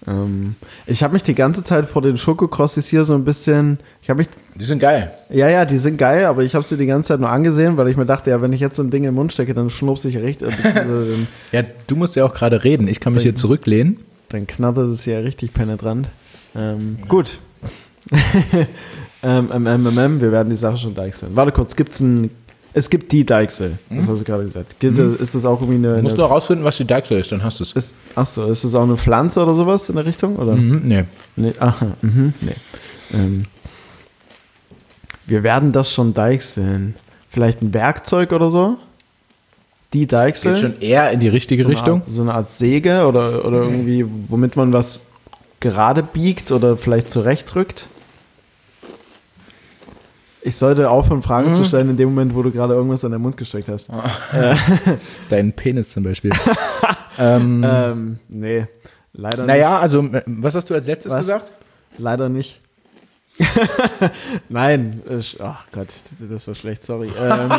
Ähm, 0.08 0.56
ich 0.86 1.04
habe 1.04 1.14
mich 1.14 1.24
die 1.24 1.36
ganze 1.36 1.64
Zeit 1.64 1.86
vor 1.86 2.02
den 2.02 2.18
Schokokrossis 2.18 2.88
hier 2.88 3.06
so 3.06 3.14
ein 3.14 3.24
bisschen. 3.24 3.80
Ich 4.02 4.10
habe 4.10 4.20
mich. 4.20 4.28
Die 4.56 4.66
sind 4.66 4.80
geil. 4.80 5.12
Ja, 5.30 5.50
ja, 5.50 5.66
die 5.66 5.78
sind 5.78 5.98
geil, 5.98 6.26
aber 6.26 6.44
ich 6.44 6.56
habe 6.56 6.64
sie 6.64 6.78
die 6.78 6.86
ganze 6.86 7.10
Zeit 7.10 7.20
nur 7.20 7.30
angesehen, 7.30 7.78
weil 7.78 7.88
ich 7.88 7.98
mir 7.98 8.06
dachte, 8.06 8.30
ja, 8.30 8.42
wenn 8.42 8.54
ich 8.54 8.60
jetzt 8.60 8.76
so 8.76 8.84
ein 8.84 8.92
Ding 8.92 9.04
im 9.06 9.16
Mund 9.16 9.34
stecke, 9.34 9.54
dann 9.54 9.70
schnupse 9.70 10.10
ich 10.10 10.18
recht. 10.18 10.42
Äh, 10.42 10.52
dann, 10.74 11.28
Ja, 11.52 11.64
du 11.88 11.96
musst 11.96 12.16
ja 12.16 12.26
auch 12.26 12.34
gerade 12.34 12.64
reden. 12.64 12.88
Ich 12.88 13.00
kann 13.00 13.14
mich 13.14 13.24
hier 13.24 13.36
zurücklehnen. 13.36 14.00
dann 14.30 14.48
knattert 14.48 14.90
es 14.90 15.06
ja 15.06 15.20
richtig 15.20 15.54
penetrant. 15.54 16.10
Ähm, 16.56 17.00
gut. 17.08 17.40
ähm, 19.24 19.50
wir 19.50 20.32
werden 20.32 20.50
die 20.50 20.56
Sache 20.56 20.78
schon 20.78 20.94
deichseln. 20.94 21.36
Warte 21.36 21.52
kurz, 21.52 21.76
gibt's 21.76 22.00
ein. 22.00 22.30
Es 22.76 22.90
gibt 22.90 23.12
die 23.12 23.24
Deichsel. 23.24 23.78
Das 23.90 24.10
hast 24.10 24.22
du 24.22 24.26
gerade 24.26 24.46
gesagt. 24.46 24.80
Gibt, 24.80 24.98
Ist 24.98 25.36
das 25.36 25.46
auch 25.46 25.62
irgendwie 25.62 25.88
eine. 25.88 26.02
Musst 26.02 26.16
eine 26.16 26.24
du 26.24 26.30
herausfinden, 26.30 26.64
was 26.64 26.78
die 26.78 26.86
Deichsel 26.86 27.20
ist, 27.20 27.32
dann 27.32 27.44
hast 27.44 27.60
du 27.60 27.64
es. 27.64 27.72
ist, 27.74 27.96
achso, 28.16 28.50
ist 28.50 28.64
das 28.64 28.74
auch 28.74 28.84
eine 28.84 28.98
Pflanze 28.98 29.44
oder 29.44 29.54
sowas 29.54 29.88
in 29.90 29.96
der 29.96 30.06
Richtung? 30.06 30.38
Oder? 30.38 30.56
Mhm, 30.56 30.82
nee. 30.84 31.04
Nee, 31.36 31.54
aha, 31.60 31.88
mhm, 32.02 32.34
nee. 32.42 32.56
Ähm, 33.14 33.44
wir 35.26 35.44
werden 35.44 35.72
das 35.72 35.92
schon 35.94 36.14
deichseln. 36.14 36.96
Vielleicht 37.30 37.62
ein 37.62 37.74
Werkzeug 37.74 38.32
oder 38.32 38.50
so? 38.50 38.78
Die 39.94 40.08
Deichsel? 40.08 40.54
Geht 40.54 40.62
schon 40.62 40.82
eher 40.82 41.12
in 41.12 41.20
die 41.20 41.28
richtige 41.28 41.64
so 41.64 41.70
eine 41.70 41.78
Richtung. 41.78 42.02
Art, 42.02 42.10
so 42.10 42.22
eine 42.24 42.34
Art 42.34 42.50
Säge 42.50 43.06
oder, 43.08 43.46
oder 43.46 43.64
irgendwie, 43.64 44.06
womit 44.28 44.56
man 44.56 44.74
was 44.74 45.02
gerade 45.60 46.04
biegt 46.04 46.52
oder 46.52 46.76
vielleicht 46.78 47.10
zurechtrückt? 47.10 47.88
Ich 50.46 50.58
sollte 50.58 50.90
aufhören, 50.90 51.22
Fragen 51.22 51.50
Mhm. 51.50 51.54
zu 51.54 51.64
stellen 51.64 51.90
in 51.92 51.98
dem 51.98 52.10
Moment, 52.10 52.36
wo 52.36 52.44
du 52.44 52.52
gerade 52.52 52.74
irgendwas 52.74 53.06
an 53.06 53.12
den 53.14 53.22
Mund 53.22 53.38
gesteckt 53.38 53.70
hast. 53.70 53.90
Deinen 55.30 55.54
Penis 55.54 55.92
zum 55.94 56.04
Beispiel. 56.04 56.32
ähm, 57.20 57.64
Ähm, 57.66 58.20
nee, 58.28 58.68
leider 59.14 59.46
naja, 59.46 59.80
also, 59.80 60.02
äh, 60.04 60.22
was 60.26 60.56
hast 60.56 60.70
du 60.70 60.74
als 60.74 60.86
letztes 60.88 61.14
Was? 61.14 61.20
gesagt? 61.22 61.46
nicht. 61.92 62.00
Leider 62.00 62.28
nicht. 62.30 62.60
Nein, 64.50 65.02
ich- 65.18 65.40
ach 65.42 65.66
Gott, 65.72 65.88
das- 66.30 66.48
war 66.48 66.56
schlecht, 66.56 66.84
sorry. 66.84 67.12
Ähm, 67.20 67.52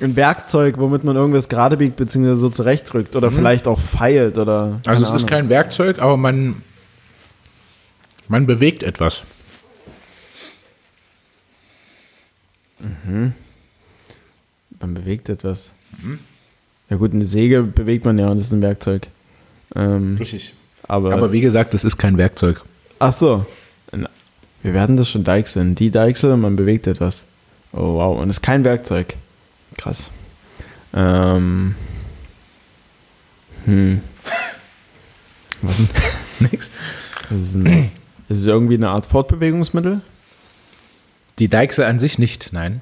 ein 0.00 0.16
Werkzeug, 0.16 0.78
womit 0.78 1.04
man 1.04 1.16
irgendwas 1.16 1.48
gerade 1.48 1.76
biegt, 1.76 1.96
beziehungsweise 1.96 2.36
so 2.36 2.48
zurechtrückt 2.48 3.16
oder 3.16 3.30
vielleicht 3.30 3.66
auch 3.66 3.78
feilt 3.80 4.36
oder. 4.36 4.66
Mhm. 4.66 4.80
Also, 4.86 5.02
es 5.02 5.08
keine 5.08 5.16
ist 5.16 5.22
Ahnung. 5.22 5.26
kein 5.26 5.48
Werkzeug, 5.48 5.98
aber 6.00 6.16
man, 6.16 6.62
man 8.28 8.46
bewegt 8.46 8.82
etwas. 8.82 9.22
Man 14.80 14.94
bewegt 14.94 15.28
etwas. 15.28 15.72
Mhm. 16.02 16.18
Ja, 16.90 16.96
gut, 16.96 17.12
eine 17.12 17.26
Säge 17.26 17.62
bewegt 17.62 18.04
man 18.04 18.18
ja 18.18 18.28
und 18.28 18.38
das 18.38 18.46
ist 18.46 18.52
ein 18.52 18.62
Werkzeug. 18.62 19.08
Ähm, 19.74 20.16
Richtig. 20.16 20.54
aber, 20.86 21.12
Aber 21.12 21.32
wie 21.32 21.40
gesagt, 21.40 21.74
es 21.74 21.84
ist 21.84 21.98
kein 21.98 22.16
Werkzeug. 22.16 22.62
ach 22.98 23.12
so. 23.12 23.46
Wir 24.62 24.74
werden 24.74 24.96
das 24.96 25.08
schon 25.08 25.24
deichseln. 25.24 25.74
Die 25.74 25.90
Deichsel 25.90 26.36
man 26.36 26.56
bewegt 26.56 26.86
etwas. 26.86 27.24
Oh, 27.72 27.94
wow. 27.94 28.18
Und 28.18 28.28
es 28.30 28.38
ist 28.38 28.42
kein 28.42 28.64
Werkzeug. 28.64 29.14
Krass. 29.76 30.10
Ähm. 30.92 31.74
Hm. 33.64 34.00
Was 35.62 35.76
denn? 35.76 35.88
Nix. 36.50 36.70
Das 37.28 37.40
ist, 37.40 37.54
ein, 37.54 37.90
das 38.28 38.38
ist 38.38 38.46
irgendwie 38.46 38.74
eine 38.74 38.88
Art 38.88 39.06
Fortbewegungsmittel. 39.06 40.00
Die 41.38 41.48
Deichsel 41.48 41.84
an 41.84 41.98
sich 41.98 42.18
nicht, 42.18 42.50
nein. 42.52 42.80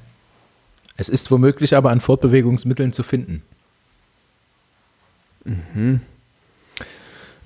Es 0.95 1.09
ist 1.09 1.29
womöglich 1.29 1.75
aber 1.75 1.91
an 1.91 2.01
Fortbewegungsmitteln 2.01 2.91
zu 2.91 3.03
finden. 3.03 3.43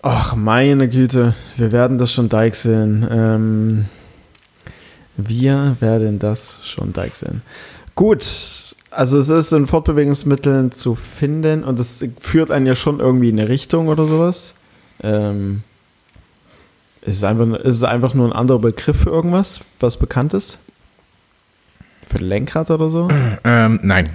Ach, 0.01 0.35
meine 0.35 0.89
Güte, 0.89 1.35
wir 1.57 1.71
werden 1.71 1.97
das 1.97 2.11
schon 2.13 2.29
deichseln. 2.29 3.07
Ähm, 3.11 3.85
wir 5.17 5.75
werden 5.79 6.17
das 6.17 6.59
schon 6.63 6.93
deichseln. 6.93 7.41
Gut, 7.93 8.75
also 8.89 9.19
es 9.19 9.29
ist 9.29 9.51
in 9.51 9.67
Fortbewegungsmitteln 9.67 10.71
zu 10.71 10.95
finden 10.95 11.63
und 11.63 11.79
es 11.79 12.03
führt 12.19 12.51
einen 12.51 12.65
ja 12.65 12.75
schon 12.75 12.99
irgendwie 12.99 13.29
in 13.29 13.39
eine 13.39 13.49
Richtung 13.49 13.89
oder 13.89 14.07
sowas. 14.07 14.53
Ähm, 15.03 15.63
ist, 17.01 17.17
es 17.17 17.23
einfach, 17.23 17.59
ist 17.59 17.75
es 17.75 17.83
einfach 17.83 18.13
nur 18.13 18.27
ein 18.27 18.33
anderer 18.33 18.59
Begriff 18.59 19.01
für 19.01 19.09
irgendwas, 19.09 19.59
was 19.79 19.97
bekannt 19.97 20.33
ist? 20.33 20.57
Für 22.07 22.19
ein 22.19 22.25
Lenkrad 22.25 22.69
oder 22.71 22.89
so? 22.89 23.07
Ähm, 23.43 23.79
nein. 23.83 24.09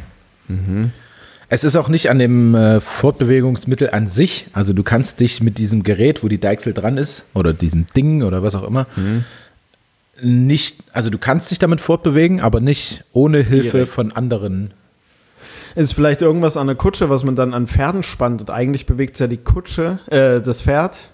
Es 1.49 1.64
ist 1.64 1.74
auch 1.76 1.89
nicht 1.89 2.11
an 2.11 2.18
dem 2.18 2.55
äh, 2.55 2.80
Fortbewegungsmittel 2.80 3.91
an 3.91 4.07
sich. 4.09 4.47
Also 4.53 4.72
du 4.72 4.82
kannst 4.82 5.20
dich 5.20 5.41
mit 5.43 5.59
diesem 5.59 5.82
Gerät, 5.82 6.22
wo 6.22 6.28
die 6.28 6.39
Deichsel 6.39 6.72
dran 6.72 6.97
ist, 6.99 7.24
oder 7.34 7.53
diesem 7.53 7.87
Ding 7.97 8.22
oder 8.22 8.43
was 8.43 8.55
auch 8.55 8.62
immer, 8.62 8.87
nicht, 10.22 10.76
also 10.93 11.11
du 11.11 11.18
kannst 11.18 11.51
dich 11.51 11.59
damit 11.59 11.80
fortbewegen, 11.80 12.41
aber 12.41 12.61
nicht 12.61 13.05
ohne 13.12 13.39
Hilfe 13.43 13.70
Direkt. 13.78 13.93
von 13.93 14.12
anderen. 14.12 14.72
Ist 15.74 15.93
vielleicht 15.93 16.22
irgendwas 16.22 16.57
an 16.57 16.68
der 16.68 16.76
Kutsche, 16.76 17.11
was 17.11 17.22
man 17.22 17.37
dann 17.37 17.53
an 17.53 17.66
Pferden 17.66 18.03
spannt 18.03 18.41
und 18.41 18.51
eigentlich 18.51 18.87
bewegt 18.87 19.14
es 19.16 19.20
ja 19.20 19.26
die 19.26 19.37
Kutsche, 19.37 19.99
äh, 20.07 20.41
das 20.41 20.62
Pferd. 20.62 21.11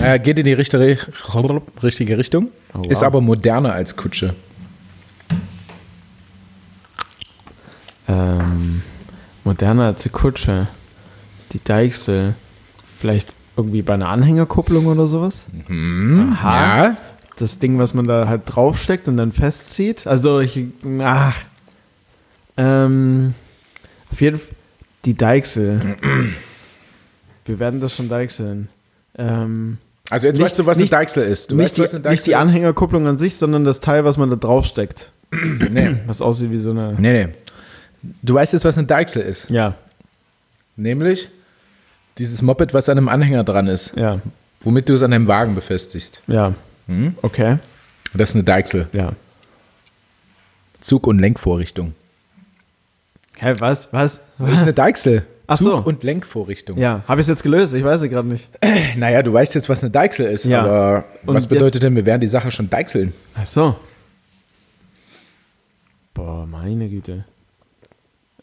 Äh, 0.00 0.18
geht 0.20 0.38
in 0.38 0.44
die 0.44 0.52
richtige, 0.52 0.98
richtige 1.82 2.18
Richtung, 2.18 2.48
Oh, 2.72 2.78
wow. 2.80 2.86
ist 2.90 3.02
aber 3.02 3.20
moderner 3.20 3.72
als 3.72 3.96
Kutsche. 3.96 4.34
Ähm, 8.10 8.82
moderner 9.44 9.84
als 9.86 10.02
die 10.02 10.08
Kutsche. 10.08 10.66
Die 11.52 11.62
Deichsel. 11.62 12.34
Vielleicht 12.98 13.32
irgendwie 13.56 13.82
bei 13.82 13.94
einer 13.94 14.08
Anhängerkupplung 14.08 14.86
oder 14.86 15.06
sowas? 15.08 15.46
Aha. 15.68 16.84
Ja, 16.86 16.96
Das 17.36 17.58
Ding, 17.58 17.78
was 17.78 17.94
man 17.94 18.06
da 18.06 18.28
halt 18.28 18.42
draufsteckt 18.46 19.08
und 19.08 19.16
dann 19.16 19.32
festzieht. 19.32 20.06
Also 20.06 20.40
ich. 20.40 20.64
Ach. 21.02 21.36
Ähm, 22.56 23.34
auf 24.10 24.20
jeden 24.20 24.38
Fall. 24.38 24.54
Die 25.06 25.14
Deichsel. 25.16 25.96
Wir 27.46 27.58
werden 27.58 27.80
das 27.80 27.96
schon 27.96 28.08
deichseln. 28.10 28.68
Ähm, 29.16 29.78
also 30.10 30.26
jetzt 30.26 30.36
Nicht- 30.36 30.44
weißt 30.44 30.58
du, 30.58 30.66
was 30.66 30.78
nicht- 30.78 30.92
eine 30.92 31.00
Deichsel 31.02 31.24
ist. 31.24 31.50
Du 31.50 31.56
nicht, 31.56 31.64
weißt, 31.64 31.76
die, 31.78 31.82
was 31.82 31.94
eine 31.94 32.10
nicht 32.10 32.26
die 32.26 32.30
Deichsel 32.32 32.34
Anhängerkupplung 32.48 33.06
an 33.06 33.16
sich, 33.16 33.36
sondern 33.36 33.64
das 33.64 33.80
Teil, 33.80 34.04
was 34.04 34.18
man 34.18 34.28
da 34.30 34.36
draufsteckt. 34.36 35.10
Nee, 35.32 35.96
Was 36.06 36.20
aussieht 36.20 36.50
wie 36.50 36.58
so 36.58 36.70
eine. 36.72 36.94
nee, 36.98 37.12
nee. 37.12 37.28
Du 38.02 38.34
weißt 38.34 38.52
jetzt, 38.52 38.64
was 38.64 38.78
eine 38.78 38.86
Deichsel 38.86 39.22
ist. 39.22 39.50
Ja, 39.50 39.74
Nämlich 40.76 41.28
dieses 42.18 42.40
Moped, 42.42 42.72
was 42.72 42.88
an 42.88 42.96
einem 42.96 43.08
Anhänger 43.08 43.44
dran 43.44 43.66
ist, 43.66 43.94
ja, 43.96 44.20
womit 44.62 44.88
du 44.88 44.94
es 44.94 45.02
an 45.02 45.10
deinem 45.10 45.26
Wagen 45.26 45.54
befestigst. 45.54 46.22
ja. 46.26 46.54
Hm? 46.86 47.14
Okay. 47.22 47.58
Das 48.14 48.30
ist 48.30 48.34
eine 48.36 48.44
Deichsel. 48.44 48.88
Ja. 48.92 49.12
Zug- 50.80 51.06
und 51.06 51.18
Lenkvorrichtung. 51.20 51.94
Hä, 53.38 53.54
was? 53.58 53.92
Was? 53.92 54.20
Das 54.38 54.52
ist 54.54 54.62
eine 54.62 54.72
Deichsel. 54.72 55.24
Ach 55.46 55.58
Zug- 55.58 55.66
so. 55.66 55.76
und 55.84 56.02
Lenkvorrichtung. 56.02 56.78
Ja, 56.78 57.02
habe 57.06 57.20
ich 57.20 57.24
es 57.24 57.28
jetzt 57.28 57.42
gelöst? 57.42 57.74
Ich 57.74 57.84
weiß 57.84 58.00
es 58.02 58.08
gerade 58.10 58.26
nicht. 58.28 58.48
Naja, 58.96 59.22
du 59.22 59.32
weißt 59.32 59.54
jetzt, 59.54 59.68
was 59.68 59.82
eine 59.84 59.90
Deichsel 59.90 60.26
ist, 60.26 60.44
Ja. 60.46 60.62
aber 60.62 61.04
Und 61.26 61.34
was 61.34 61.46
bedeutet 61.46 61.82
denn, 61.82 61.94
wir 61.94 62.06
werden 62.06 62.20
die 62.20 62.26
Sache 62.26 62.50
schon 62.50 62.68
deichseln? 62.70 63.12
Ach 63.36 63.46
so. 63.46 63.76
Boah, 66.14 66.46
meine 66.46 66.88
Güte. 66.88 67.24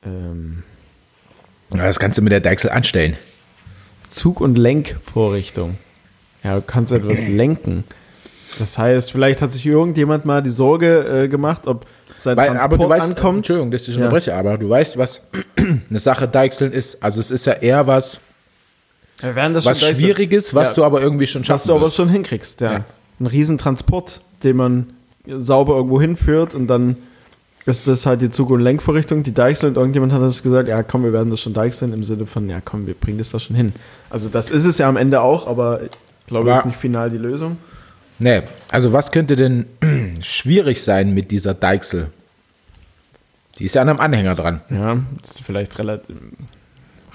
Ähm, 0.07 0.63
Das 1.69 1.99
Ganze 1.99 2.21
mit 2.21 2.31
der 2.31 2.39
Deichsel 2.39 2.69
anstellen. 2.71 3.17
Zug- 4.09 4.39
und 4.41 4.57
Lenkvorrichtung. 4.57 5.77
Ja, 6.43 6.55
du 6.55 6.61
kannst 6.61 6.93
etwas 6.93 7.27
lenken. 7.27 7.83
Das 8.59 8.77
heißt, 8.77 9.11
vielleicht 9.11 9.41
hat 9.41 9.51
sich 9.51 9.65
irgendjemand 9.65 10.25
mal 10.25 10.41
die 10.41 10.49
Sorge 10.49 11.23
äh, 11.23 11.27
gemacht, 11.27 11.67
ob 11.67 11.85
sein 12.17 12.37
Weil, 12.37 12.47
Transport 12.47 12.73
aber 12.73 12.83
du 12.83 12.89
weißt, 12.89 13.09
ankommt. 13.17 13.37
Entschuldigung, 13.39 13.71
dass 13.71 13.81
ich 13.81 13.89
Ja. 13.89 13.95
unterbreche, 13.97 14.33
aber 14.35 14.57
du 14.57 14.69
weißt, 14.69 14.97
was 14.97 15.27
eine 15.89 15.99
Sache 15.99 16.27
Deichseln 16.27 16.71
ist. 16.71 17.03
Also 17.03 17.19
es 17.19 17.29
ist 17.29 17.45
ja 17.45 17.53
eher 17.53 17.85
was, 17.85 18.19
was 19.21 19.81
Schwieriges, 19.81 20.53
was 20.55 20.69
Ja. 20.69 20.73
du 20.75 20.83
aber 20.85 21.01
irgendwie 21.01 21.27
schon 21.27 21.41
Was 21.41 21.47
schaffst. 21.47 21.69
du 21.69 21.75
aber 21.75 21.91
schon 21.91 22.09
hinkriegst, 22.09 22.61
ja. 22.61 22.71
Ja. 22.71 22.85
Ein 23.19 23.25
Riesentransport, 23.25 24.21
den 24.43 24.55
man 24.55 24.87
sauber 25.27 25.75
irgendwo 25.75 25.99
hinführt 25.99 26.55
und 26.55 26.67
dann 26.67 26.95
ist 27.67 27.87
das 27.87 28.05
halt 28.05 28.21
die 28.21 28.29
Zug- 28.29 28.49
und 28.49 28.61
Lenkvorrichtung, 28.61 29.23
die 29.23 29.33
deichseln. 29.33 29.73
Und 29.73 29.77
irgendjemand 29.77 30.13
hat 30.13 30.21
das 30.21 30.41
gesagt, 30.41 30.69
ja 30.69 30.81
komm, 30.83 31.03
wir 31.03 31.11
werden 31.13 31.29
das 31.29 31.41
schon 31.41 31.53
deichseln, 31.53 31.91
im 31.93 32.03
Sinne 32.03 32.25
von, 32.25 32.49
ja 32.49 32.61
komm, 32.63 32.87
wir 32.87 32.93
bringen 32.93 33.17
das 33.17 33.31
da 33.31 33.39
schon 33.39 33.55
hin. 33.57 33.73
Also 34.09 34.29
das 34.29 34.49
ist 34.51 34.65
es 34.65 34.77
ja 34.77 34.87
am 34.87 34.95
Ende 34.97 35.21
auch, 35.21 35.45
aber 35.47 35.83
ich 35.83 35.89
glaube, 36.27 36.49
das 36.49 36.59
ist 36.59 36.65
nicht 36.65 36.79
final 36.79 37.09
die 37.11 37.17
Lösung. 37.17 37.57
Nee, 38.19 38.41
also 38.71 38.93
was 38.93 39.11
könnte 39.11 39.35
denn 39.35 39.65
schwierig 40.21 40.81
sein 40.83 41.13
mit 41.13 41.29
dieser 41.29 41.53
Deichsel? 41.53 42.07
Die 43.59 43.65
ist 43.65 43.75
ja 43.75 43.81
an 43.81 43.89
einem 43.89 43.99
Anhänger 43.99 44.33
dran. 44.35 44.61
Ja, 44.69 44.97
das 45.21 45.31
ist 45.35 45.41
vielleicht 45.43 45.77
relativ, 45.77 46.15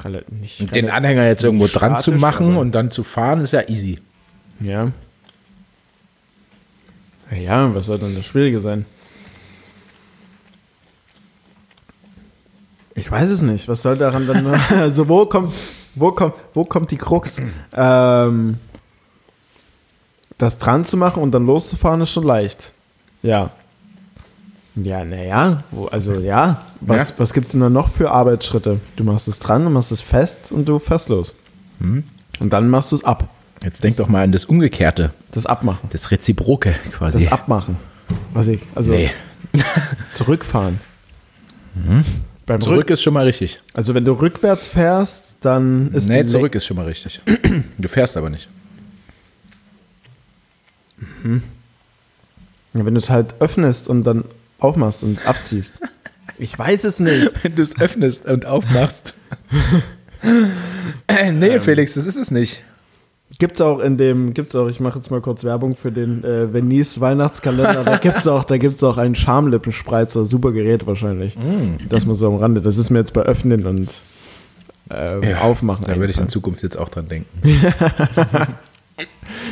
relativ 0.05 0.29
nicht. 0.39 0.61
Und 0.61 0.71
den 0.75 0.85
relativ- 0.85 0.95
Anhänger 0.97 1.27
jetzt 1.27 1.45
irgendwo 1.45 1.67
dran 1.67 1.99
zu 1.99 2.13
machen 2.13 2.57
und 2.57 2.73
dann 2.75 2.91
zu 2.91 3.05
fahren, 3.05 3.41
ist 3.41 3.53
ja 3.53 3.69
easy. 3.69 3.99
Ja. 4.61 4.93
Ja, 7.35 7.75
was 7.75 7.87
soll 7.87 7.99
denn 7.99 8.15
das 8.15 8.27
Schwierige 8.27 8.61
sein? 8.61 8.85
Ich 12.95 13.11
weiß 13.11 13.29
es 13.31 13.43
nicht. 13.43 13.69
Was 13.69 13.83
soll 13.83 13.97
daran 13.97 14.27
dann? 14.27 14.47
also 14.71 15.09
wo 15.09 15.27
kommt, 15.27 15.53
wo 15.95 16.13
kommt, 16.13 16.35
wo 16.55 16.65
kommt 16.65 16.91
die 16.91 16.97
Krux? 16.97 17.41
Ähm, 17.73 18.59
das 20.39 20.59
dran 20.59 20.85
zu 20.85 20.97
machen 20.97 21.23
und 21.23 21.33
dann 21.33 21.47
loszufahren 21.47 22.01
ist 22.01 22.11
schon 22.11 22.25
leicht. 22.25 22.73
Ja. 23.23 23.51
Ja, 24.75 25.05
naja, 25.05 25.65
also 25.91 26.15
ja. 26.15 26.63
Was, 26.81 27.11
Ja. 27.11 27.15
was 27.19 27.33
gibt 27.35 27.47
es 27.47 27.53
denn 27.53 27.61
da 27.61 27.69
noch 27.69 27.91
für 27.91 28.11
Arbeitsschritte? 28.11 28.81
Du 28.97 29.05
machst 29.05 29.29
es 29.29 29.39
dran, 29.39 29.65
du 29.65 29.71
machst 29.71 29.93
es 29.93 30.01
fest 30.01 30.51
und 30.51 30.67
du 30.67 30.79
fährst 30.79 31.11
los. 31.11 31.35
Hm? 31.79 32.05
Und 32.41 32.53
dann 32.53 32.71
machst 32.71 32.91
du 32.91 32.97
es 32.97 33.05
ab. 33.05 33.29
Jetzt 33.63 33.85
denk 33.85 33.97
doch 33.97 34.09
mal 34.09 34.25
an 34.25 34.33
das 34.33 34.45
Umgekehrte, 34.47 35.13
Das 35.31 35.47
Abmachen. 35.47 35.89
das 35.93 36.11
Reziproke 36.11 36.75
quasi. 36.91 37.23
Das 37.23 37.31
Abmachen. 37.33 37.77
Was 38.33 38.49
ich, 38.49 38.61
also 38.75 38.93
nee, 38.93 39.11
zurückfahren. 40.15 40.81
Beim 42.47 42.61
zurück 42.61 42.79
Rück, 42.81 42.91
ist 42.91 43.03
schon 43.03 43.15
mal 43.15 43.25
richtig. 43.25 43.61
also 43.73 43.95
wenn 43.95 44.05
du 44.05 44.13
rückwärts 44.13 44.67
fährst, 44.67 45.37
dann 45.41 45.93
ist 45.93 46.09
Nee, 46.09 46.27
zurück 46.27 46.55
ist 46.55 46.67
schon 46.67 46.77
mal 46.77 46.87
richtig. 46.87 47.21
Du 47.79 47.89
fährst 47.89 48.17
aber 48.17 48.31
nicht. 48.31 48.49
Lenk- 51.25 51.43
Ja, 52.75 52.85
wenn 52.87 52.95
du 52.95 52.99
es 53.01 53.11
halt 53.11 53.35
öffnest 53.41 53.89
und 53.89 54.05
dann 54.05 54.25
aufmachst 54.59 55.03
und 55.05 55.27
abziehst. 55.27 55.81
Ich 56.39 56.59
weiß 56.59 56.85
es 56.85 56.99
nicht. 57.01 57.31
Wenn 57.45 57.55
du 57.55 57.63
es 57.63 57.79
öffnest 57.79 58.25
und 58.27 58.47
aufmachst. 58.47 59.15
Nee, 61.33 61.59
Felix, 61.59 61.95
das 61.95 62.07
ist 62.07 62.17
es 62.17 62.31
nicht. 62.31 62.63
Gibt's 63.43 63.61
auch 63.61 63.81
in 63.81 63.97
dem, 63.97 64.35
gibt's 64.35 64.55
auch, 64.55 64.69
ich 64.69 64.79
mache 64.79 65.01
jetzt 65.01 65.11
mal 65.11 65.21
kurz 65.21 65.43
Werbung 65.43 65.75
für 65.75 65.91
den 65.91 66.23
äh, 66.23 66.55
Venice 66.55 67.01
Weihnachtskalender, 67.01 67.83
da 67.83 67.97
gibt's 67.97 68.29
auch, 68.29 68.45
da 68.45 68.57
gibt's 68.57 68.85
auch 68.85 68.99
einen 68.99 69.17
Schamlippenspreizer, 69.17 70.27
super 70.27 70.53
Gerät 70.53 70.87
wahrscheinlich. 70.87 71.37
Das 71.89 72.07
mal 72.07 72.15
so 72.15 72.29
am 72.29 72.37
Rande. 72.37 72.61
Das 72.61 72.79
ist 72.79 72.91
mir 72.91 73.01
jetzt 73.01 73.13
bei 73.15 73.23
Öffnen 73.23 73.67
und 73.67 73.89
äh, 74.93 75.29
Ja, 75.31 75.41
Aufmachen. 75.41 75.87
Da 75.89 75.97
würde 75.97 76.13
ich 76.13 76.19
in. 76.21 76.29
Zukunft 76.29 76.63
jetzt 76.63 76.79
auch 76.79 76.89
dran 76.89 77.09
denken. 77.09 77.29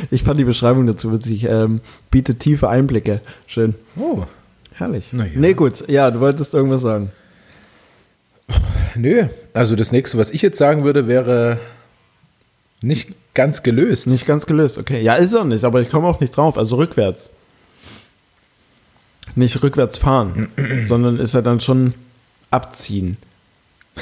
Ich 0.09 0.23
fand 0.23 0.39
die 0.39 0.45
Beschreibung 0.45 0.87
dazu 0.87 1.11
witzig. 1.11 1.43
Ähm, 1.43 1.81
bietet 2.11 2.39
tiefe 2.39 2.69
Einblicke. 2.69 3.19
Schön. 3.45 3.75
Oh, 3.97 4.23
Herrlich. 4.71 5.09
Na 5.11 5.25
ja. 5.25 5.31
Nee, 5.35 5.53
gut. 5.53 5.83
Ja, 5.89 6.09
du 6.11 6.21
wolltest 6.21 6.53
irgendwas 6.53 6.81
sagen. 6.81 7.11
nö. 8.95 9.25
Also 9.53 9.75
das 9.75 9.91
nächste, 9.91 10.17
was 10.17 10.29
ich 10.31 10.41
jetzt 10.41 10.57
sagen 10.57 10.85
würde, 10.85 11.09
wäre 11.09 11.59
nicht 12.81 13.15
ganz 13.33 13.63
gelöst. 13.63 14.07
Nicht 14.07 14.25
ganz 14.25 14.45
gelöst. 14.45 14.77
Okay. 14.77 15.01
Ja, 15.01 15.15
ist 15.15 15.35
auch 15.35 15.43
nicht, 15.45 15.63
aber 15.63 15.81
ich 15.81 15.89
komme 15.89 16.07
auch 16.07 16.19
nicht 16.19 16.35
drauf. 16.35 16.57
Also 16.57 16.75
rückwärts. 16.75 17.29
Nicht 19.35 19.61
rückwärts 19.63 19.97
fahren, 19.97 20.49
sondern 20.83 21.19
ist 21.19 21.33
ja 21.33 21.41
dann 21.41 21.59
schon 21.59 21.93
abziehen. 22.49 23.17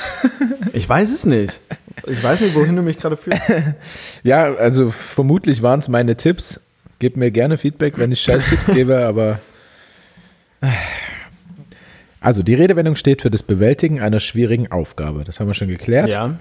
Ich 0.71 0.88
weiß 0.88 1.11
es 1.11 1.25
nicht. 1.25 1.59
Ich 2.05 2.23
weiß 2.23 2.41
nicht, 2.41 2.53
wohin 2.53 2.75
du 2.75 2.84
mich 2.84 2.97
gerade 2.97 3.17
führst. 3.17 3.41
Ja, 4.23 4.53
also 4.53 4.91
vermutlich 4.91 5.63
waren 5.63 5.80
es 5.80 5.88
meine 5.88 6.15
Tipps. 6.15 6.59
Gebt 6.99 7.17
mir 7.17 7.32
gerne 7.32 7.57
Feedback, 7.57 7.97
wenn 7.97 8.11
ich 8.11 8.21
scheiß 8.21 8.45
Tipps 8.45 8.67
gebe, 8.67 9.05
aber. 9.05 9.39
Also, 12.21 12.43
die 12.43 12.53
Redewendung 12.53 12.97
steht 12.97 13.21
für 13.21 13.32
das 13.32 13.43
Bewältigen 13.43 14.01
einer 14.01 14.19
schwierigen 14.19 14.69
Aufgabe. 14.69 15.23
Das 15.23 15.39
haben 15.39 15.47
wir 15.47 15.53
schon 15.53 15.69
geklärt. 15.69 16.09
Ja. 16.09 16.38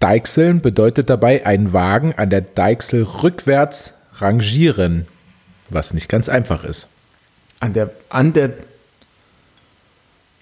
Deichseln 0.00 0.60
bedeutet 0.60 1.08
dabei 1.10 1.46
einen 1.46 1.72
Wagen 1.72 2.14
an 2.16 2.30
der 2.30 2.42
Deichsel 2.42 3.02
rückwärts 3.02 3.94
rangieren, 4.16 5.06
was 5.70 5.94
nicht 5.94 6.08
ganz 6.08 6.28
einfach 6.28 6.64
ist. 6.64 6.88
An 7.60 7.72
der, 7.72 7.90
an 8.08 8.32
der. 8.32 8.52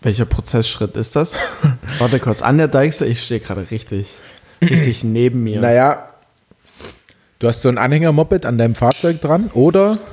Welcher 0.02 0.24
Prozessschritt 0.26 0.96
ist 0.96 1.16
das? 1.16 1.34
Warte 1.98 2.18
kurz. 2.18 2.42
An 2.42 2.58
der 2.58 2.68
Deichsel, 2.68 3.08
ich 3.08 3.22
stehe 3.24 3.40
gerade 3.40 3.70
richtig, 3.70 4.14
richtig 4.60 5.02
neben 5.04 5.42
mir. 5.44 5.60
Naja, 5.60 6.08
du 7.38 7.48
hast 7.48 7.62
so 7.62 7.68
ein 7.68 7.78
Anhängermoped 7.78 8.44
an 8.44 8.58
deinem 8.58 8.74
Fahrzeug 8.74 9.20
dran 9.20 9.50
oder. 9.52 9.98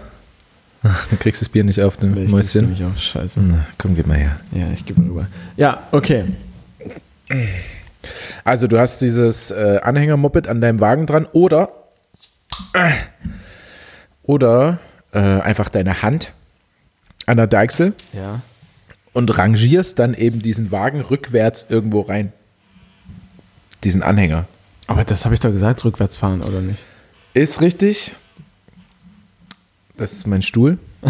Du 1.11 1.15
kriegst 1.17 1.41
das 1.43 1.49
Bier 1.49 1.63
nicht 1.63 1.79
auf, 1.79 1.97
dem 1.97 2.13
Nee, 2.13 2.23
ich 2.23 2.31
Mäuschen. 2.31 2.71
mich 2.71 2.83
auch. 2.83 2.97
Scheiße. 2.97 3.39
Na, 3.39 3.67
komm, 3.77 3.95
gib 3.95 4.07
mal 4.07 4.17
her. 4.17 4.39
Ja, 4.51 4.71
ich 4.73 4.83
gebe 4.83 4.99
rüber. 4.99 5.27
Ja, 5.55 5.87
okay. 5.91 6.23
Also 8.43 8.67
du 8.67 8.79
hast 8.79 8.99
dieses 9.01 9.51
äh, 9.51 9.79
Anhängermoped 9.83 10.47
an 10.47 10.61
deinem 10.61 10.79
Wagen 10.79 11.05
dran 11.05 11.25
oder 11.31 11.71
äh, 12.73 12.91
oder 14.23 14.79
äh, 15.13 15.19
einfach 15.19 15.69
deine 15.69 16.01
Hand 16.01 16.31
an 17.25 17.37
der 17.37 17.47
Deichsel 17.47 17.93
Ja. 18.13 18.41
und 19.13 19.37
rangierst 19.37 19.99
dann 19.99 20.13
eben 20.13 20.41
diesen 20.41 20.71
Wagen 20.71 21.01
rückwärts 21.01 21.67
irgendwo 21.69 22.01
rein. 22.01 22.31
Diesen 23.83 24.03
Anhänger. 24.03 24.45
Aber 24.87 25.03
das 25.03 25.25
habe 25.25 25.33
ich 25.33 25.39
doch 25.41 25.51
gesagt, 25.51 25.83
rückwärts 25.85 26.17
fahren, 26.17 26.41
oder 26.41 26.61
nicht? 26.61 26.83
Ist 27.33 27.61
richtig. 27.61 28.15
Das 29.97 30.13
ist 30.13 30.27
mein 30.27 30.41
Stuhl. 30.41 30.77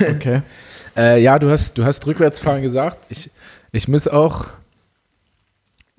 Okay. 0.00 0.42
Äh, 0.96 1.22
ja, 1.22 1.38
du 1.38 1.48
hast, 1.48 1.78
du 1.78 1.84
hast 1.84 2.04
rückwärts 2.08 2.40
fahren 2.40 2.62
gesagt. 2.62 3.06
Ich, 3.10 3.30
ich 3.70 3.86
muss 3.86 4.08
auch. 4.08 4.46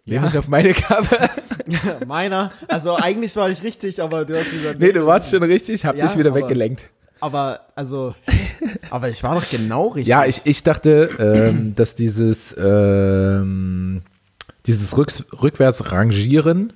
Lehne 0.06 0.24
Ja. 0.24 0.28
ich 0.30 0.38
auf 0.38 0.48
meine 0.48 0.74
Kappe. 0.74 1.30
Meiner, 2.08 2.52
also 2.68 2.96
eigentlich 2.96 3.36
war 3.36 3.50
ich 3.50 3.62
richtig, 3.64 4.02
aber 4.02 4.26
du 4.26 4.38
hast 4.38 4.52
gesagt. 4.52 4.80
nee, 4.80 4.92
du 4.92 5.06
warst 5.06 5.30
schon 5.32 5.44
richtig, 5.44 5.86
hab 5.86 5.96
Ja, 5.96 6.08
dich 6.08 6.18
wieder 6.18 6.32
aber- 6.32 6.40
weggelenkt. 6.42 6.90
Aber, 7.20 7.60
also, 7.76 8.16
aber 8.90 9.10
ich 9.10 9.22
war 9.22 9.36
doch 9.36 9.48
genau 9.48 9.90
richtig. 9.90 10.08
Ja, 10.08 10.26
ich, 10.26 10.42
ich 10.44 10.64
dachte, 10.64 11.10
ähm, 11.20 11.74
dass 11.76 11.94
dieses, 11.94 12.56
ähm, 12.58 14.02
dieses 14.66 14.98
Rücks, 14.98 15.24
rückwärts 15.42 15.92
rangieren, 15.92 16.74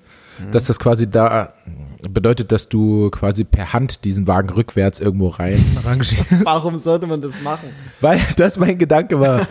dass 0.51 0.65
das 0.65 0.77
quasi 0.77 1.09
da 1.09 1.53
bedeutet, 2.09 2.51
dass 2.51 2.69
du 2.69 3.09
quasi 3.09 3.43
per 3.43 3.73
Hand 3.73 4.03
diesen 4.05 4.27
Wagen 4.27 4.49
rückwärts 4.49 4.99
irgendwo 4.99 5.29
rein 5.29 5.63
rangierst. 5.83 6.25
Warum 6.43 6.77
sollte 6.77 7.07
man 7.07 7.21
das 7.21 7.41
machen? 7.41 7.69
Weil 8.01 8.19
das 8.37 8.57
mein 8.59 8.77
Gedanke 8.77 9.19
war. 9.19 9.47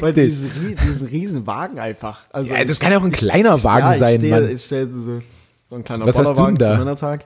Weil 0.00 0.12
dich. 0.12 0.26
diese, 0.30 0.48
rie- 0.48 0.76
diesen 0.86 1.08
riesen 1.08 1.46
Wagen 1.46 1.78
einfach. 1.78 2.20
Also 2.32 2.54
Ja, 2.54 2.64
das 2.64 2.76
ich- 2.76 2.80
kann 2.80 2.92
ja 2.92 2.98
auch 2.98 3.04
ein 3.04 3.12
kleiner 3.12 3.62
Wagen 3.64 3.86
ja, 3.86 3.92
ich 3.92 3.98
sein, 3.98 4.18
stehe, 4.20 4.32
Mann. 4.40 4.48
Ich 4.50 4.64
stelle 4.64 4.88
so, 4.92 5.20
so 5.70 5.76
ein 5.76 5.84
kleiner 5.84 6.06
Was 6.06 6.18
hast 6.18 6.28
du 6.28 6.34
Bollerwagen 6.34 6.86
denn 6.86 6.96
da? 6.96 7.18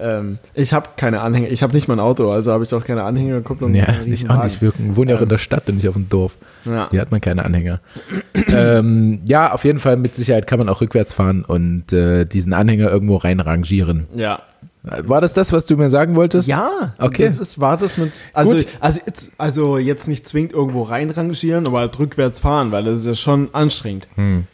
Ähm, 0.00 0.38
ich 0.54 0.72
habe 0.72 0.90
keine 0.96 1.20
Anhänger. 1.20 1.48
Ich 1.50 1.62
habe 1.62 1.72
nicht 1.72 1.86
mal 1.86 1.94
ein 1.94 2.00
Auto, 2.00 2.30
also 2.30 2.52
habe 2.52 2.64
ich 2.64 2.74
auch 2.74 2.84
keine 2.84 3.04
Anhängerkupplung. 3.04 3.74
Ja, 3.74 3.86
ich 4.04 4.28
auch 4.28 4.42
nicht. 4.42 4.60
Wir 4.60 4.72
wohnen 4.78 5.10
ja 5.10 5.16
auch 5.16 5.20
in 5.22 5.28
der 5.28 5.38
Stadt 5.38 5.68
und 5.68 5.76
nicht 5.76 5.88
auf 5.88 5.94
dem 5.94 6.08
Dorf. 6.08 6.36
Ja. 6.64 6.88
Hier 6.90 7.00
hat 7.00 7.10
man 7.10 7.20
keine 7.20 7.44
Anhänger. 7.44 7.80
ähm, 8.48 9.20
ja, 9.26 9.52
auf 9.52 9.64
jeden 9.64 9.80
Fall 9.80 9.96
mit 9.96 10.14
Sicherheit 10.14 10.46
kann 10.46 10.58
man 10.58 10.68
auch 10.68 10.80
rückwärts 10.80 11.12
fahren 11.12 11.44
und 11.44 11.92
äh, 11.92 12.24
diesen 12.24 12.52
Anhänger 12.52 12.90
irgendwo 12.90 13.16
rein 13.16 13.40
rangieren. 13.40 14.06
ja. 14.14 14.40
War 14.86 15.22
das 15.22 15.32
das, 15.32 15.50
was 15.50 15.64
du 15.64 15.78
mir 15.78 15.88
sagen 15.88 16.14
wolltest? 16.14 16.46
Ja, 16.46 16.92
Okay. 16.98 17.24
Das 17.24 17.38
ist, 17.38 17.58
war 17.58 17.78
das 17.78 17.96
mit. 17.96 18.12
Also, 18.34 18.56
Gut. 18.56 18.66
also, 18.80 19.00
jetzt, 19.06 19.30
also 19.38 19.78
jetzt 19.78 20.08
nicht 20.08 20.28
zwingend 20.28 20.52
irgendwo 20.52 20.82
reinrangieren, 20.82 21.66
aber 21.66 21.78
halt 21.78 21.98
rückwärts 21.98 22.40
fahren, 22.40 22.70
weil 22.70 22.84
das 22.84 23.00
ist 23.00 23.06
ja 23.06 23.14
schon 23.14 23.48
anstrengend. 23.54 24.08
Ein 24.16 24.46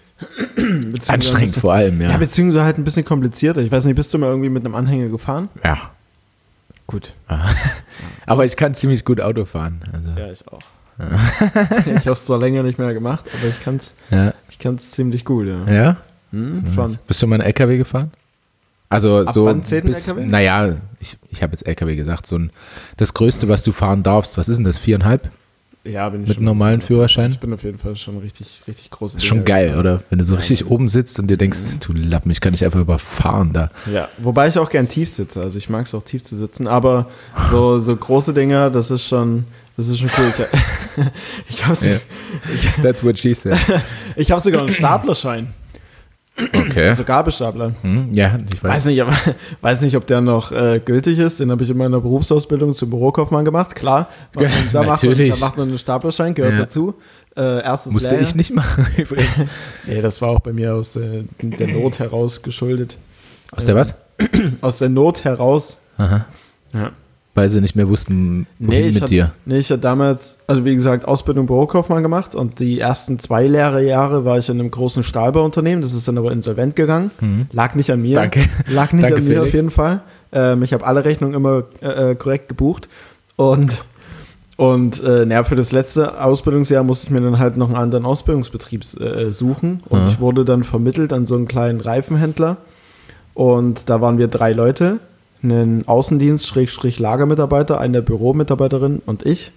Anstrengend 1.08 1.40
bisschen- 1.40 1.60
vor 1.60 1.72
allem, 1.72 2.00
ja. 2.00 2.10
Ja, 2.10 2.16
beziehungsweise 2.16 2.64
halt 2.64 2.78
ein 2.78 2.84
bisschen 2.84 3.04
komplizierter. 3.04 3.60
Ich 3.62 3.72
weiß 3.72 3.84
nicht, 3.86 3.96
bist 3.96 4.14
du 4.14 4.18
mal 4.18 4.28
irgendwie 4.28 4.50
mit 4.50 4.64
einem 4.64 4.76
Anhänger 4.76 5.08
gefahren? 5.08 5.48
Ja. 5.64 5.78
Gut. 6.86 7.14
Aber 8.26 8.44
ich 8.44 8.56
kann 8.56 8.74
ziemlich 8.76 9.04
gut 9.04 9.20
Auto 9.20 9.44
fahren. 9.46 9.80
Also, 9.92 10.10
Ja, 10.16 10.30
ich 10.30 10.46
auch. 10.46 10.60
Ich 11.86 11.96
habe 12.06 12.12
es 12.12 12.26
zwar 12.26 12.38
länger 12.38 12.62
nicht 12.62 12.78
mehr 12.78 12.92
gemacht, 12.94 13.24
aber 13.38 13.48
ich 13.48 13.60
kann 13.62 13.76
es 13.76 13.94
ja. 14.10 14.34
ich 14.50 14.58
kann's 14.58 14.90
ziemlich 14.92 15.24
gut, 15.24 15.46
ja. 15.46 15.72
Ja? 15.72 15.96
Hm, 16.32 16.64
schon. 16.74 16.98
Bist 17.06 17.22
du 17.22 17.26
mal 17.26 17.36
einen 17.36 17.44
LKW 17.44 17.78
gefahren? 17.78 18.10
Also 18.88 19.18
Ab 19.20 19.32
so 19.34 19.46
bis, 19.54 19.72
LKW? 19.72 20.26
naja, 20.26 20.76
ich, 20.98 21.16
ich 21.30 21.42
habe 21.42 21.52
jetzt 21.52 21.66
LKW 21.66 21.94
gesagt, 21.96 22.26
so 22.26 22.36
ein, 22.36 22.50
das 22.96 23.14
Größte, 23.14 23.48
was 23.48 23.62
du 23.62 23.72
fahren 23.72 24.02
darfst, 24.02 24.36
was 24.36 24.48
ist 24.48 24.56
denn 24.56 24.64
das, 24.64 24.78
viereinhalb? 24.78 25.30
Ja, 25.82 26.08
bin 26.10 26.22
ich 26.22 26.28
Mit 26.28 26.34
schon- 26.36 26.44
normalen 26.44 26.82
Führerschein? 26.82 27.30
Ich 27.30 27.40
bin 27.40 27.54
auf 27.54 27.62
jeden 27.62 27.78
Fall 27.78 27.96
schon 27.96 28.18
richtig, 28.18 28.60
richtig 28.68 28.90
groß. 28.90 29.14
Ist 29.14 29.24
schon 29.24 29.46
geil, 29.46 29.78
oder? 29.78 30.02
Wenn 30.10 30.18
du 30.18 30.24
so 30.26 30.34
richtig 30.34 30.66
oben 30.66 30.88
sitzt 30.88 31.18
und 31.18 31.28
dir 31.28 31.38
denkst, 31.38 31.58
du 31.80 31.94
Lappen, 31.94 32.30
ich 32.30 32.42
kann 32.42 32.52
dich 32.52 32.64
einfach 32.66 32.80
überfahren 32.80 33.54
da. 33.54 33.70
Ja, 33.90 34.08
wobei 34.18 34.48
ich 34.48 34.58
auch 34.58 34.68
gern 34.68 34.88
tief 34.88 35.08
sitze. 35.08 35.40
Also 35.40 35.56
ich 35.56 35.70
mag 35.70 35.86
es 35.86 35.94
auch 35.94 36.02
tief 36.02 36.22
zu 36.22 36.36
sitzen, 36.36 36.68
aber 36.68 37.08
so, 37.50 37.78
so 37.78 37.96
große 37.96 38.34
Dinger, 38.34 38.68
das 38.68 38.90
ist 38.90 39.06
schon, 39.06 39.44
das 39.80 39.88
ist 39.88 39.98
schon 39.98 40.10
cool. 40.18 40.32
Ich, 40.98 41.06
ich 41.56 41.66
habe 41.66 41.78
Ja. 41.86 42.82
That's 42.82 43.02
what 43.04 43.18
she 43.18 43.34
said. 43.34 43.58
ich 44.16 44.30
hab 44.30 44.40
sogar 44.40 44.60
einen 44.62 44.72
Staplerschein, 44.72 45.52
Okay. 46.54 46.88
also 46.88 47.04
Gabelstapler. 47.04 47.74
Hm, 47.82 48.08
ja, 48.12 48.38
ich 48.50 48.62
weiß. 48.64 48.70
Weiß 48.72 48.84
nicht, 48.86 49.02
aber, 49.02 49.12
weiß 49.60 49.82
nicht, 49.82 49.94
ob 49.96 50.06
der 50.06 50.22
noch 50.22 50.52
äh, 50.52 50.80
gültig 50.82 51.18
ist. 51.18 51.38
Den 51.40 51.50
habe 51.50 51.62
ich 51.64 51.68
in 51.70 51.76
meiner 51.76 52.00
Berufsausbildung 52.00 52.72
zum 52.72 52.88
Bürokaufmann 52.88 53.44
gemacht. 53.44 53.74
Klar, 53.74 54.08
Ja, 54.38 54.42
da, 54.42 54.48
macht 54.48 55.02
man, 55.02 55.10
natürlich. 55.10 55.38
da 55.38 55.44
macht 55.46 55.58
man 55.58 55.68
einen 55.68 55.78
Staplerschein, 55.78 56.34
gehört 56.34 56.54
Ja. 56.54 56.60
dazu. 56.60 56.94
Äh, 57.36 57.62
erstes 57.62 57.92
Musste 57.92 58.10
Lehrjahr. 58.10 58.26
ich 58.28 58.34
nicht 58.34 58.54
machen, 58.54 58.86
übrigens. 58.96 59.44
Nee, 59.86 60.00
das 60.00 60.22
war 60.22 60.30
auch 60.30 60.40
bei 60.40 60.52
mir 60.54 60.74
aus 60.74 60.92
der, 60.92 61.24
der 61.42 61.66
Not 61.68 61.98
heraus 61.98 62.40
geschuldet. 62.42 62.96
Aus 63.52 63.64
der 63.66 63.74
was? 63.76 63.94
Aus 64.62 64.78
der 64.78 64.88
Not 64.88 65.24
heraus. 65.24 65.78
Aha. 65.98 66.24
Ja. 66.72 66.92
Weil 67.34 67.48
sie 67.48 67.60
nicht 67.60 67.76
mehr 67.76 67.88
wussten, 67.88 68.46
wohin 68.58 68.80
Nee, 68.80 68.86
mit 68.90 68.96
hatte, 68.96 69.06
dir. 69.06 69.32
Nee, 69.46 69.58
ich 69.58 69.70
hatte 69.70 69.80
damals, 69.80 70.38
also 70.48 70.64
wie 70.64 70.74
gesagt, 70.74 71.06
Ausbildung 71.06 71.46
Bürokaufmann 71.46 72.02
gemacht 72.02 72.34
und 72.34 72.58
die 72.58 72.80
ersten 72.80 73.20
zwei 73.20 73.46
Lehrjahre 73.46 74.24
war 74.24 74.38
ich 74.38 74.48
in 74.48 74.58
einem 74.58 74.70
großen 74.72 75.04
Stahlbauunternehmen. 75.04 75.80
Das 75.80 75.92
ist 75.92 76.08
dann 76.08 76.18
aber 76.18 76.32
insolvent 76.32 76.74
gegangen. 76.74 77.10
Lag 77.52 77.76
nicht 77.76 77.90
an 77.92 78.02
mir. 78.02 78.10
Mhm. 78.10 78.14
Danke. 78.22 78.40
Lag 78.66 78.92
nicht 78.92 79.04
Danke, 79.04 79.18
an 79.18 79.22
mir 79.24 79.34
Felix. 79.34 79.46
auf 79.48 79.54
jeden 79.54 79.70
Fall. 79.70 80.00
Ähm, 80.32 80.62
ich 80.64 80.72
habe 80.72 80.84
alle 80.84 81.04
Rechnungen 81.04 81.34
immer 81.34 81.64
äh, 81.80 82.10
äh, 82.10 82.14
korrekt 82.16 82.48
gebucht 82.48 82.88
und 83.36 83.84
und 84.56 85.02
äh, 85.02 85.24
naja, 85.24 85.42
für 85.44 85.56
das 85.56 85.72
letzte 85.72 86.22
Ausbildungsjahr 86.22 86.82
musste 86.84 87.06
ich 87.06 87.10
mir 87.10 87.22
dann 87.22 87.38
halt 87.38 87.56
noch 87.56 87.68
einen 87.68 87.76
anderen 87.78 88.04
Ausbildungsbetrieb 88.04 88.82
äh, 89.00 89.30
suchen. 89.30 89.82
Und 89.88 90.00
Ja. 90.00 90.08
ich 90.08 90.20
wurde 90.20 90.44
dann 90.44 90.64
vermittelt 90.64 91.14
an 91.14 91.24
so 91.24 91.34
einen 91.36 91.48
kleinen 91.48 91.80
Reifenhändler. 91.80 92.58
Und 93.32 93.88
da 93.88 94.00
waren 94.02 94.18
wir 94.18 94.28
drei 94.28 94.52
Leute. 94.52 94.98
Einen 95.42 95.88
Außendienst, 95.88 96.46
Schrägstrich 96.46 96.98
Lagermitarbeiter, 96.98 97.80
eine 97.80 98.02
Büromitarbeiterin 98.02 99.00
und 99.06 99.24
ich. 99.24 99.52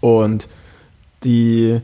Und 0.00 0.48
die, 1.24 1.80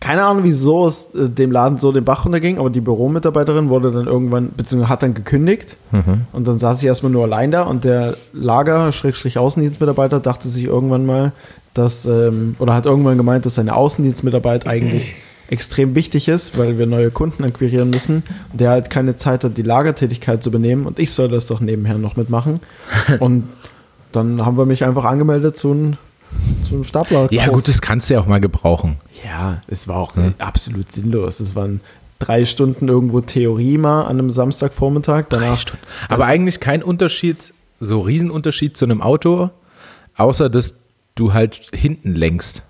keine 0.00 0.24
Ahnung, 0.24 0.44
wieso 0.44 0.86
es 0.86 1.12
äh, 1.14 1.28
dem 1.28 1.50
Laden 1.50 1.78
so 1.78 1.90
den 1.92 2.04
Bach 2.04 2.24
runterging, 2.24 2.58
aber 2.58 2.70
die 2.70 2.80
Büromitarbeiterin 2.80 3.68
wurde 3.68 3.90
dann 3.90 4.06
irgendwann, 4.06 4.52
beziehungsweise 4.56 4.90
hat 4.90 5.02
dann 5.02 5.14
gekündigt. 5.14 5.76
Mhm. 5.90 6.26
Und 6.32 6.46
dann 6.46 6.58
saß 6.58 6.80
ich 6.80 6.86
erstmal 6.86 7.12
nur 7.12 7.24
allein 7.24 7.50
da 7.50 7.62
und 7.62 7.84
der 7.84 8.16
Lager-Außendienstmitarbeiter 8.32 10.20
dachte 10.20 10.48
sich 10.48 10.64
irgendwann 10.64 11.04
mal, 11.06 11.32
dass, 11.74 12.06
ähm, 12.06 12.56
oder 12.58 12.74
hat 12.74 12.86
irgendwann 12.86 13.16
gemeint, 13.16 13.46
dass 13.46 13.56
seine 13.56 13.74
Außendienstmitarbeit 13.74 14.66
eigentlich 14.66 15.14
extrem 15.50 15.94
wichtig 15.94 16.28
ist, 16.28 16.58
weil 16.58 16.78
wir 16.78 16.86
neue 16.86 17.10
Kunden 17.10 17.44
akquirieren 17.44 17.90
müssen. 17.90 18.22
Der 18.52 18.70
halt 18.70 18.90
keine 18.90 19.16
Zeit 19.16 19.44
hat, 19.44 19.56
die 19.56 19.62
Lagertätigkeit 19.62 20.42
zu 20.42 20.50
übernehmen 20.50 20.86
und 20.86 20.98
ich 20.98 21.12
soll 21.12 21.28
das 21.28 21.46
doch 21.46 21.60
nebenher 21.60 21.98
noch 21.98 22.16
mitmachen. 22.16 22.60
und 23.20 23.48
dann 24.12 24.44
haben 24.44 24.56
wir 24.56 24.66
mich 24.66 24.84
einfach 24.84 25.04
angemeldet 25.04 25.56
zu 25.56 25.70
einem 25.72 25.96
zu 26.66 26.74
einem 26.74 26.84
Stapler. 26.84 27.28
Ja, 27.32 27.46
gut, 27.48 27.66
das 27.66 27.80
kannst 27.80 28.10
du 28.10 28.14
ja 28.14 28.20
auch 28.20 28.26
mal 28.26 28.40
gebrauchen. 28.40 28.96
Ja, 29.24 29.62
es 29.66 29.88
war 29.88 29.96
auch 29.96 30.14
Ja. 30.16 30.32
absolut 30.38 30.92
sinnlos. 30.92 31.40
Es 31.40 31.54
waren 31.54 31.80
drei 32.18 32.44
Stunden 32.44 32.88
irgendwo 32.88 33.22
Theorie 33.22 33.78
mal 33.78 34.02
an 34.02 34.18
einem 34.18 34.28
Samstagvormittag. 34.30 35.26
Danach 35.30 35.64
Aber 36.10 36.26
eigentlich 36.26 36.60
kein 36.60 36.82
Unterschied, 36.82 37.54
so 37.80 38.00
Riesenunterschied 38.00 38.76
zu 38.76 38.84
einem 38.84 39.00
Auto, 39.00 39.50
außer 40.16 40.50
dass 40.50 40.74
du 41.14 41.32
halt 41.32 41.62
hinten 41.72 42.14
lenkst. 42.14 42.62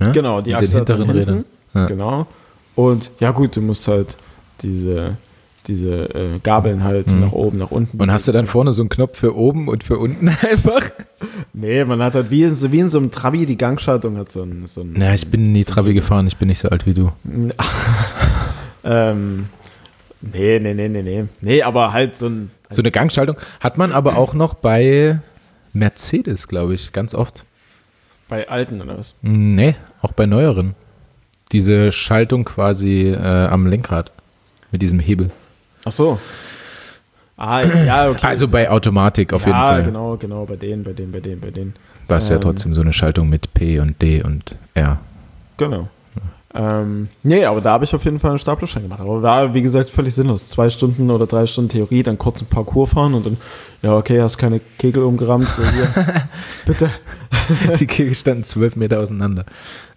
Ja? 0.00 0.12
Genau, 0.12 0.40
die 0.40 0.50
Mit 0.52 0.60
Achse 0.60 0.84
den 0.84 0.96
hinteren. 0.96 1.10
Rädern. 1.10 1.44
Ja. 1.74 1.86
Genau. 1.86 2.26
Und 2.74 3.10
ja 3.20 3.32
gut, 3.32 3.56
du 3.56 3.60
musst 3.60 3.88
halt 3.88 4.16
diese, 4.62 5.16
diese 5.66 6.14
äh, 6.14 6.38
Gabeln 6.42 6.84
halt 6.84 7.08
nach 7.18 7.32
oben, 7.32 7.58
nach 7.58 7.70
unten. 7.70 7.96
Mhm. 7.96 8.02
Und 8.02 8.12
hast 8.12 8.28
du 8.28 8.32
dann 8.32 8.46
vorne 8.46 8.72
so 8.72 8.82
einen 8.82 8.88
Knopf 8.88 9.18
für 9.18 9.36
oben 9.36 9.68
und 9.68 9.84
für 9.84 9.98
unten 9.98 10.28
einfach? 10.48 10.82
Nee, 11.52 11.84
man 11.84 12.02
hat 12.02 12.14
halt 12.14 12.30
wie 12.30 12.44
in, 12.44 12.54
so, 12.54 12.72
wie 12.72 12.78
in 12.78 12.88
so 12.90 12.98
einem 12.98 13.10
Trabi 13.10 13.46
die 13.46 13.58
Gangschaltung 13.58 14.16
hat 14.16 14.30
so 14.30 14.42
ein, 14.42 14.66
so 14.66 14.82
ein 14.82 14.94
Ja, 15.00 15.12
ich 15.12 15.28
bin 15.28 15.50
nie 15.50 15.64
Trabi 15.64 15.94
gefahren, 15.94 16.26
ich 16.26 16.36
bin 16.36 16.48
nicht 16.48 16.60
so 16.60 16.68
alt 16.68 16.86
wie 16.86 16.94
du. 16.94 17.12
ähm, 18.84 19.48
nee, 20.20 20.58
nee, 20.58 20.74
nee, 20.74 20.88
nee, 20.88 21.02
nee. 21.02 21.24
Nee, 21.40 21.62
aber 21.62 21.92
halt 21.92 22.16
so 22.16 22.26
ein 22.26 22.50
So 22.70 22.80
eine 22.80 22.90
Gangschaltung 22.90 23.36
hat 23.60 23.76
man 23.76 23.92
aber 23.92 24.16
auch 24.16 24.34
noch 24.34 24.54
bei 24.54 25.18
Mercedes, 25.72 26.48
glaube 26.48 26.74
ich, 26.74 26.92
ganz 26.92 27.14
oft. 27.14 27.44
bei 28.28 28.48
alten 28.48 28.80
oder 28.80 28.98
was? 28.98 29.14
Nee, 29.22 29.74
auch 30.00 30.12
bei 30.12 30.26
neueren. 30.26 30.74
Diese 31.52 31.92
Schaltung 31.92 32.44
quasi 32.44 33.08
äh, 33.08 33.46
am 33.46 33.66
Lenkrad 33.66 34.12
mit 34.70 34.82
diesem 34.82 35.00
Hebel. 35.00 35.30
Ach 35.84 35.92
so. 35.92 36.18
Ah, 37.36 37.62
ja, 37.62 38.10
okay. 38.10 38.26
Also 38.26 38.48
bei 38.48 38.68
Automatik 38.68 39.32
auf 39.32 39.42
ja, 39.42 39.48
jeden 39.48 39.58
Fall. 39.60 39.84
genau, 39.84 40.16
genau, 40.16 40.44
bei 40.44 40.56
denen, 40.56 40.82
bei 40.82 40.92
denen, 40.92 41.12
bei 41.12 41.20
denen, 41.20 41.40
bei 41.40 41.50
denen. 41.50 41.74
War 42.08 42.18
es 42.18 42.28
ja 42.28 42.34
Ähm. 42.36 42.40
trotzdem 42.40 42.74
so 42.74 42.80
eine 42.80 42.92
Schaltung 42.92 43.28
mit 43.28 43.54
P 43.54 43.78
und 43.78 44.00
D 44.02 44.22
und 44.22 44.56
R. 44.74 44.98
Genau. 45.56 45.88
Ähm, 46.54 47.08
nee, 47.22 47.44
aber 47.44 47.60
da 47.60 47.72
habe 47.72 47.84
ich 47.84 47.94
auf 47.94 48.04
jeden 48.04 48.18
Fall 48.18 48.30
einen 48.30 48.38
Staplerschein 48.38 48.82
gemacht. 48.82 49.00
Aber 49.00 49.22
war, 49.22 49.52
wie 49.54 49.62
gesagt, 49.62 49.90
völlig 49.90 50.14
sinnlos. 50.14 50.48
Zwei 50.48 50.70
Stunden 50.70 51.10
oder 51.10 51.26
drei 51.26 51.46
Stunden 51.46 51.68
Theorie, 51.68 52.02
dann 52.02 52.16
kurz 52.18 52.40
ein 52.40 52.46
Parcours 52.46 52.90
fahren 52.90 53.14
und 53.14 53.26
dann, 53.26 53.36
ja, 53.82 53.94
okay, 53.96 54.20
hast 54.20 54.38
keine 54.38 54.60
Kegel 54.78 55.02
umgerammt, 55.02 55.48
so 55.48 55.62
hier. 55.62 55.88
Bitte. 56.66 56.90
Die 57.78 57.86
Kegel 57.86 58.14
standen 58.14 58.44
zwölf 58.44 58.76
Meter 58.76 58.98
auseinander. 58.98 59.44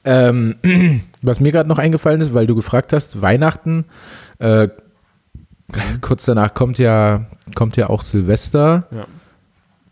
Ähm, 0.03 0.55
was 1.21 1.39
mir 1.39 1.51
gerade 1.51 1.69
noch 1.69 1.77
eingefallen 1.77 2.21
ist, 2.21 2.33
weil 2.33 2.47
du 2.47 2.55
gefragt 2.55 2.93
hast, 2.93 3.21
Weihnachten, 3.21 3.85
äh, 4.39 4.69
kurz 6.01 6.25
danach 6.25 6.53
kommt 6.53 6.79
ja, 6.79 7.25
kommt 7.55 7.77
ja 7.77 7.89
auch 7.89 8.01
Silvester. 8.01 8.87
Ja. 8.91 9.05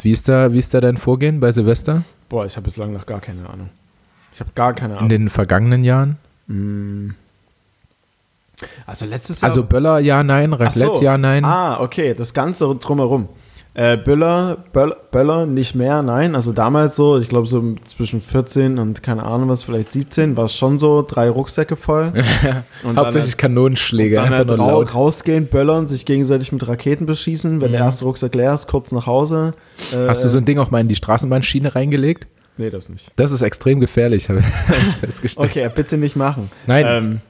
Wie 0.01 0.11
ist 0.11 0.29
da, 0.29 0.53
wie 0.53 0.59
ist 0.59 0.73
da 0.73 0.81
dein 0.81 0.97
Vorgehen 0.97 1.39
bei 1.39 1.51
Silvester? 1.51 2.03
Boah, 2.29 2.45
ich 2.45 2.55
habe 2.55 2.65
bislang 2.65 2.93
noch 2.93 3.05
gar 3.05 3.19
keine 3.19 3.49
Ahnung. 3.49 3.69
Ich 4.33 4.39
habe 4.39 4.51
gar 4.55 4.73
keine 4.73 4.93
In 4.93 4.97
Ahnung. 4.99 5.09
den 5.09 5.29
vergangenen 5.29 5.83
Jahren? 5.83 6.17
Mm. 6.47 7.09
Also 8.85 9.05
letztes 9.05 9.41
Jahr. 9.41 9.49
Also 9.49 9.63
Böller, 9.63 9.99
ja, 9.99 10.23
nein, 10.23 10.53
Raclette, 10.53 10.97
so. 10.97 11.01
ja, 11.01 11.17
nein. 11.17 11.45
Ah, 11.45 11.79
okay, 11.81 12.13
das 12.13 12.33
Ganze 12.33 12.73
drumherum. 12.75 13.29
Äh, 13.79 13.95
Böller, 13.95 14.57
Böller, 14.73 14.97
Böller, 15.09 15.45
nicht 15.45 15.73
mehr, 15.73 16.01
nein. 16.01 16.35
Also 16.35 16.51
damals 16.51 16.97
so, 16.97 17.17
ich 17.17 17.29
glaube 17.29 17.47
so 17.47 17.75
zwischen 17.85 18.19
14 18.19 18.77
und 18.77 19.01
keine 19.03 19.23
Ahnung 19.23 19.47
was, 19.47 19.63
vielleicht 19.63 19.93
17, 19.93 20.35
war 20.35 20.45
es 20.45 20.53
schon 20.53 20.79
so, 20.79 21.01
drei 21.07 21.29
Rucksäcke 21.29 21.77
voll. 21.77 22.11
Hauptsächlich 22.95 23.37
Kanonenschläge, 23.37 24.15
dann, 24.17 24.25
einfach 24.25 24.37
halt 24.39 24.47
nur 24.49 24.57
laut. 24.57 24.93
rausgehen, 24.93 25.47
böllern, 25.47 25.87
sich 25.87 26.05
gegenseitig 26.05 26.51
mit 26.51 26.67
Raketen 26.67 27.05
beschießen. 27.05 27.61
Wenn 27.61 27.71
der 27.71 27.79
erste 27.79 28.03
Rucksack 28.03 28.35
leer 28.35 28.53
ist, 28.53 28.67
kurz 28.67 28.91
nach 28.91 29.07
Hause. 29.07 29.53
Äh, 29.93 29.95
Mhm. 29.95 30.07
Hast 30.09 30.25
du 30.25 30.27
so 30.27 30.39
ein 30.39 30.45
Ding 30.45 30.59
auch 30.59 30.71
mal 30.71 30.81
in 30.81 30.89
die 30.89 30.95
Straßenbahnschiene 30.95 31.73
reingelegt? 31.73 32.27
Nee, 32.57 32.69
das 32.71 32.89
nicht. 32.89 33.13
Das 33.15 33.31
ist 33.31 33.41
extrem 33.41 33.79
gefährlich, 33.79 34.27
habe 34.27 34.39
ich 34.39 34.45
festgestellt. 34.99 35.49
Okay, 35.51 35.69
bitte 35.73 35.95
nicht 35.97 36.17
machen. 36.17 36.51
Nein. 36.67 37.21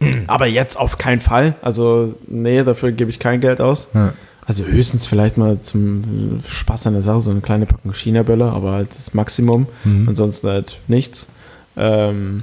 Ähm, 0.00 0.22
aber 0.28 0.46
jetzt 0.46 0.78
auf 0.78 0.98
keinen 0.98 1.20
Fall. 1.20 1.56
Also, 1.62 2.14
nee, 2.28 2.62
dafür 2.62 2.92
gebe 2.92 3.10
ich 3.10 3.18
kein 3.18 3.40
Geld 3.40 3.60
aus. 3.60 3.88
Ja. 3.92 4.12
Also 4.50 4.64
höchstens 4.64 5.06
vielleicht 5.06 5.38
mal 5.38 5.62
zum 5.62 6.42
Spaß 6.44 6.88
an 6.88 6.94
der 6.94 7.02
Sache 7.02 7.20
so 7.20 7.30
eine 7.30 7.40
kleine 7.40 7.66
Packung 7.66 7.94
China-Böller, 7.94 8.52
aber 8.52 8.72
halt 8.72 8.90
das 8.90 9.14
Maximum. 9.14 9.68
Mhm. 9.84 10.08
Ansonsten 10.08 10.48
halt 10.48 10.80
nichts. 10.88 11.28
Ähm, 11.76 12.42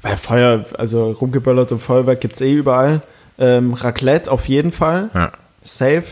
weil 0.00 0.16
Feuer, 0.16 0.64
also 0.78 1.10
rumgeböllert 1.10 1.70
und 1.70 1.82
Feuerwerk 1.82 2.22
gibt 2.22 2.36
es 2.36 2.40
eh 2.40 2.54
überall. 2.54 3.02
Ähm, 3.38 3.74
Raclette 3.74 4.32
auf 4.32 4.48
jeden 4.48 4.72
Fall. 4.72 5.10
Ja. 5.12 5.32
Safe. 5.60 6.04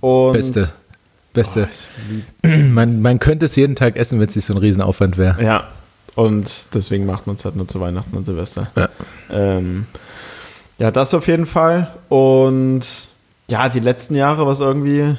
Und 0.00 0.32
Beste. 0.32 0.72
Beste. 1.32 1.68
Oh, 2.44 2.48
Man, 2.48 3.00
man 3.00 3.20
könnte 3.20 3.44
es 3.44 3.54
jeden 3.54 3.76
Tag 3.76 3.94
essen, 3.94 4.18
wenn 4.18 4.26
es 4.26 4.34
nicht 4.34 4.46
so 4.46 4.54
ein 4.54 4.58
Riesenaufwand 4.58 5.18
wäre. 5.18 5.40
Ja. 5.40 5.68
Und 6.16 6.50
deswegen 6.74 7.06
macht 7.06 7.28
man 7.28 7.36
es 7.36 7.44
halt 7.44 7.54
nur 7.54 7.68
zu 7.68 7.80
Weihnachten 7.80 8.16
und 8.16 8.24
Silvester. 8.24 8.72
Ja. 8.74 8.88
Ähm, 9.30 9.86
ja, 10.78 10.90
das 10.90 11.14
auf 11.14 11.28
jeden 11.28 11.46
Fall. 11.46 11.92
Und 12.08 13.06
ja, 13.48 13.68
die 13.68 13.80
letzten 13.80 14.14
Jahre 14.14 14.44
war 14.44 14.52
es 14.52 14.60
irgendwie. 14.60 15.16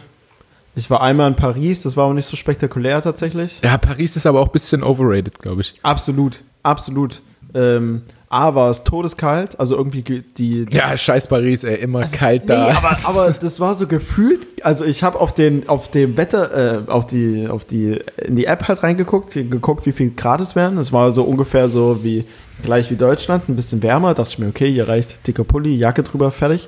Ich 0.77 0.89
war 0.89 1.01
einmal 1.01 1.29
in 1.29 1.35
Paris, 1.37 1.83
das 1.83 1.95
war 1.95 2.05
aber 2.05 2.13
nicht 2.15 2.25
so 2.25 2.35
spektakulär 2.35 3.01
tatsächlich. 3.01 3.61
Ja, 3.63 3.77
Paris 3.77 4.17
ist 4.17 4.25
aber 4.25 4.41
auch 4.41 4.47
ein 4.47 4.51
bisschen 4.51 4.83
overrated, 4.83 5.39
glaube 5.39 5.61
ich. 5.61 5.73
Absolut, 5.83 6.41
absolut. 6.63 7.21
Ähm, 7.53 8.01
A 8.27 8.53
war 8.55 8.69
es 8.71 8.83
todeskalt, 8.83 9.57
also 9.57 9.77
irgendwie 9.77 10.01
ge- 10.01 10.23
die. 10.37 10.65
die 10.65 10.75
Ja, 10.75 10.97
scheiß 10.97 11.27
Paris, 11.27 11.63
ey, 11.63 11.75
immer 11.79 12.01
kalt 12.01 12.49
da. 12.49 12.65
Nee, 12.67 12.75
aber, 12.75 12.97
aber 13.05 13.31
das 13.31 13.61
war 13.61 13.75
so 13.75 13.87
gefühlt, 13.87 14.45
also 14.63 14.83
ich 14.83 15.03
habe 15.03 15.21
auf 15.21 15.33
den, 15.33 15.69
auf 15.69 15.89
dem 15.89 16.17
Wetter, 16.17 16.83
äh, 16.87 16.91
auf 16.91 17.07
die, 17.07 17.47
auf 17.47 17.63
die, 17.63 18.01
in 18.17 18.35
die 18.35 18.45
App 18.45 18.67
halt 18.67 18.83
reingeguckt, 18.83 19.31
geguckt, 19.35 19.85
wie 19.85 19.93
viel 19.93 20.09
Grad 20.09 20.41
es 20.41 20.57
wären. 20.57 20.77
Es 20.77 20.91
war 20.91 21.13
so 21.13 21.23
ungefähr 21.23 21.69
so 21.69 22.03
wie, 22.03 22.25
gleich 22.63 22.91
wie 22.91 22.95
Deutschland, 22.97 23.47
ein 23.47 23.55
bisschen 23.55 23.81
wärmer. 23.81 24.13
Dachte 24.13 24.31
ich 24.31 24.39
mir, 24.39 24.47
okay, 24.49 24.69
hier 24.69 24.89
reicht 24.89 25.25
dicker 25.25 25.45
Pulli, 25.45 25.77
Jacke 25.77 26.03
drüber, 26.03 26.31
fertig. 26.31 26.67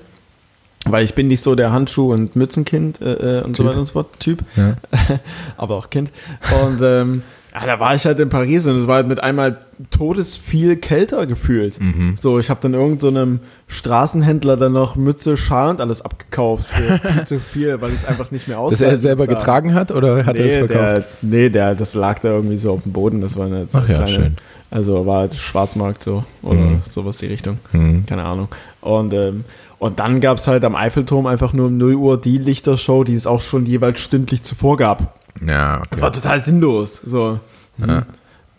Weil 0.85 1.03
ich 1.03 1.15
bin 1.15 1.27
nicht 1.27 1.41
so 1.41 1.55
der 1.55 1.71
Handschuh- 1.71 2.13
und 2.13 2.35
Mützenkind 2.35 3.01
äh, 3.01 3.39
äh, 3.39 3.43
und 3.43 3.55
so 3.57 3.63
Typ. 3.63 3.65
weiter 3.71 3.79
und 3.79 3.85
so 3.85 3.93
fort, 3.93 4.07
Typ. 4.19 4.43
Ja. 4.55 4.75
aber 5.57 5.75
auch 5.75 5.89
Kind. 5.89 6.11
Und 6.65 6.81
ähm, 6.81 7.23
ja, 7.53 7.65
da 7.65 7.79
war 7.79 7.95
ich 7.95 8.05
halt 8.05 8.19
in 8.19 8.29
Paris 8.29 8.67
und 8.67 8.75
es 8.75 8.85
war 8.87 8.95
halt 8.97 9.07
mit 9.07 9.19
einmal 9.21 9.57
todesviel 9.89 10.75
kälter 10.77 11.25
gefühlt. 11.25 11.81
Mhm. 11.81 12.13
So, 12.15 12.37
ich 12.39 12.49
habe 12.51 12.59
dann 12.61 12.73
irgend 12.75 13.01
so 13.01 13.07
einem 13.07 13.39
Straßenhändler 13.67 14.57
dann 14.57 14.73
noch 14.73 14.95
Mütze, 14.95 15.37
Schal 15.37 15.71
und 15.71 15.81
alles 15.81 16.01
abgekauft 16.03 16.67
für 16.67 16.99
viel 17.13 17.25
zu 17.25 17.39
viel, 17.39 17.81
weil 17.81 17.91
es 17.93 18.05
einfach 18.05 18.31
nicht 18.31 18.47
mehr 18.47 18.57
Das 18.57 18.65
aushalte. 18.65 18.85
er 18.85 18.97
selber 18.97 19.27
da. 19.27 19.33
getragen 19.33 19.73
hat 19.73 19.91
oder 19.91 20.25
hat 20.25 20.35
er 20.35 20.45
es 20.45 20.53
Nee, 20.53 20.67
verkauft? 20.67 20.79
der, 20.79 21.03
nee, 21.21 21.49
der, 21.49 21.75
das 21.75 21.95
lag 21.95 22.19
da 22.19 22.29
irgendwie 22.29 22.57
so 22.59 22.71
auf 22.73 22.83
dem 22.83 22.93
Boden. 22.93 23.21
Das 23.21 23.35
war 23.37 23.47
eine 23.47 23.65
so 23.69 23.79
Ach 23.79 23.89
ja, 23.89 24.03
kleine, 24.03 24.07
schön. 24.07 24.35
Also 24.69 25.05
war 25.05 25.19
halt 25.21 25.33
Schwarzmarkt 25.35 26.01
so 26.03 26.23
oder 26.43 26.59
Mhm. 26.59 26.81
sowas 26.83 27.17
die 27.17 27.27
Richtung. 27.27 27.57
Mhm. 27.71 28.05
Keine 28.05 28.23
Ahnung. 28.23 28.49
Und, 28.81 29.13
ähm, 29.13 29.45
und 29.79 29.99
dann 29.99 30.21
gab 30.21 30.37
es 30.37 30.47
halt 30.47 30.63
am 30.63 30.75
Eiffelturm 30.75 31.25
einfach 31.27 31.53
nur 31.53 31.67
um 31.67 31.77
0 31.77 31.95
Uhr 31.95 32.19
die 32.21 32.37
Lichtershow, 32.37 33.03
die 33.03 33.13
es 33.15 33.27
auch 33.27 33.41
schon 33.41 33.65
jeweils 33.65 33.99
stündlich 33.99 34.43
zuvor 34.43 34.77
gab. 34.77 35.15
Ja, 35.45 35.81
Das 35.91 36.01
war 36.01 36.11
total 36.11 36.41
sinnlos. 36.43 37.01
So. 37.05 37.39
Ja. 37.77 38.05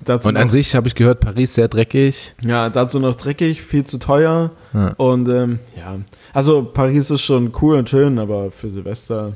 Dazu 0.04 0.28
Und 0.28 0.36
an 0.36 0.44
noch, 0.44 0.50
sich 0.50 0.76
habe 0.76 0.86
ich 0.86 0.94
gehört, 0.94 1.18
Paris 1.20 1.54
sehr 1.54 1.66
dreckig. 1.66 2.32
Ja, 2.40 2.70
dazu 2.70 3.00
noch 3.00 3.14
dreckig, 3.16 3.62
viel 3.62 3.82
zu 3.82 3.98
teuer. 3.98 4.52
Ja. 4.72 4.94
Und 4.96 5.28
ähm, 5.28 5.58
ja, 5.76 5.96
also 6.32 6.62
Paris 6.62 7.10
ist 7.10 7.22
schon 7.22 7.50
cool 7.60 7.76
und 7.78 7.88
schön, 7.90 8.18
aber 8.20 8.52
für 8.52 8.70
Silvester, 8.70 9.32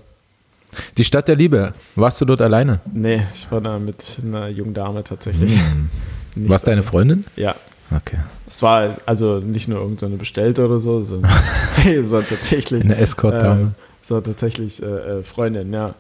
Die 0.97 1.05
Stadt 1.05 1.26
der 1.26 1.35
Liebe. 1.35 1.74
Warst 1.97 2.20
du 2.20 2.24
dort 2.26 2.41
alleine? 2.43 2.78
nee, 2.93 3.22
ich 3.35 3.51
war 3.51 3.61
da 3.61 3.80
mit 3.80 4.20
einer 4.24 4.47
jungen 4.49 4.72
Dame 4.72 5.03
tatsächlich. 5.03 5.57
Hm. 5.57 5.89
Warst 6.49 6.68
deine 6.68 6.85
Freundin? 6.85 7.24
Ja, 7.35 7.57
Okay. 7.97 8.18
es 8.49 8.62
war 8.62 8.97
also 9.07 9.38
nicht 9.38 9.68
nur 9.68 9.80
irgendeine 9.80 10.16
bestellte 10.16 10.64
oder 10.64 10.78
so, 10.78 11.03
sondern 11.05 11.30
es 11.86 12.11
war 12.11 12.26
tatsächlich, 12.26 12.84
Eine 12.84 12.97
Escort-Dame. 12.97 13.72
es 14.03 14.11
war 14.11 14.22
tatsächlich 14.22 14.82
äh, 14.82 14.86
äh, 14.86 15.22
Freundin, 15.22 15.72
ja. 15.72 15.95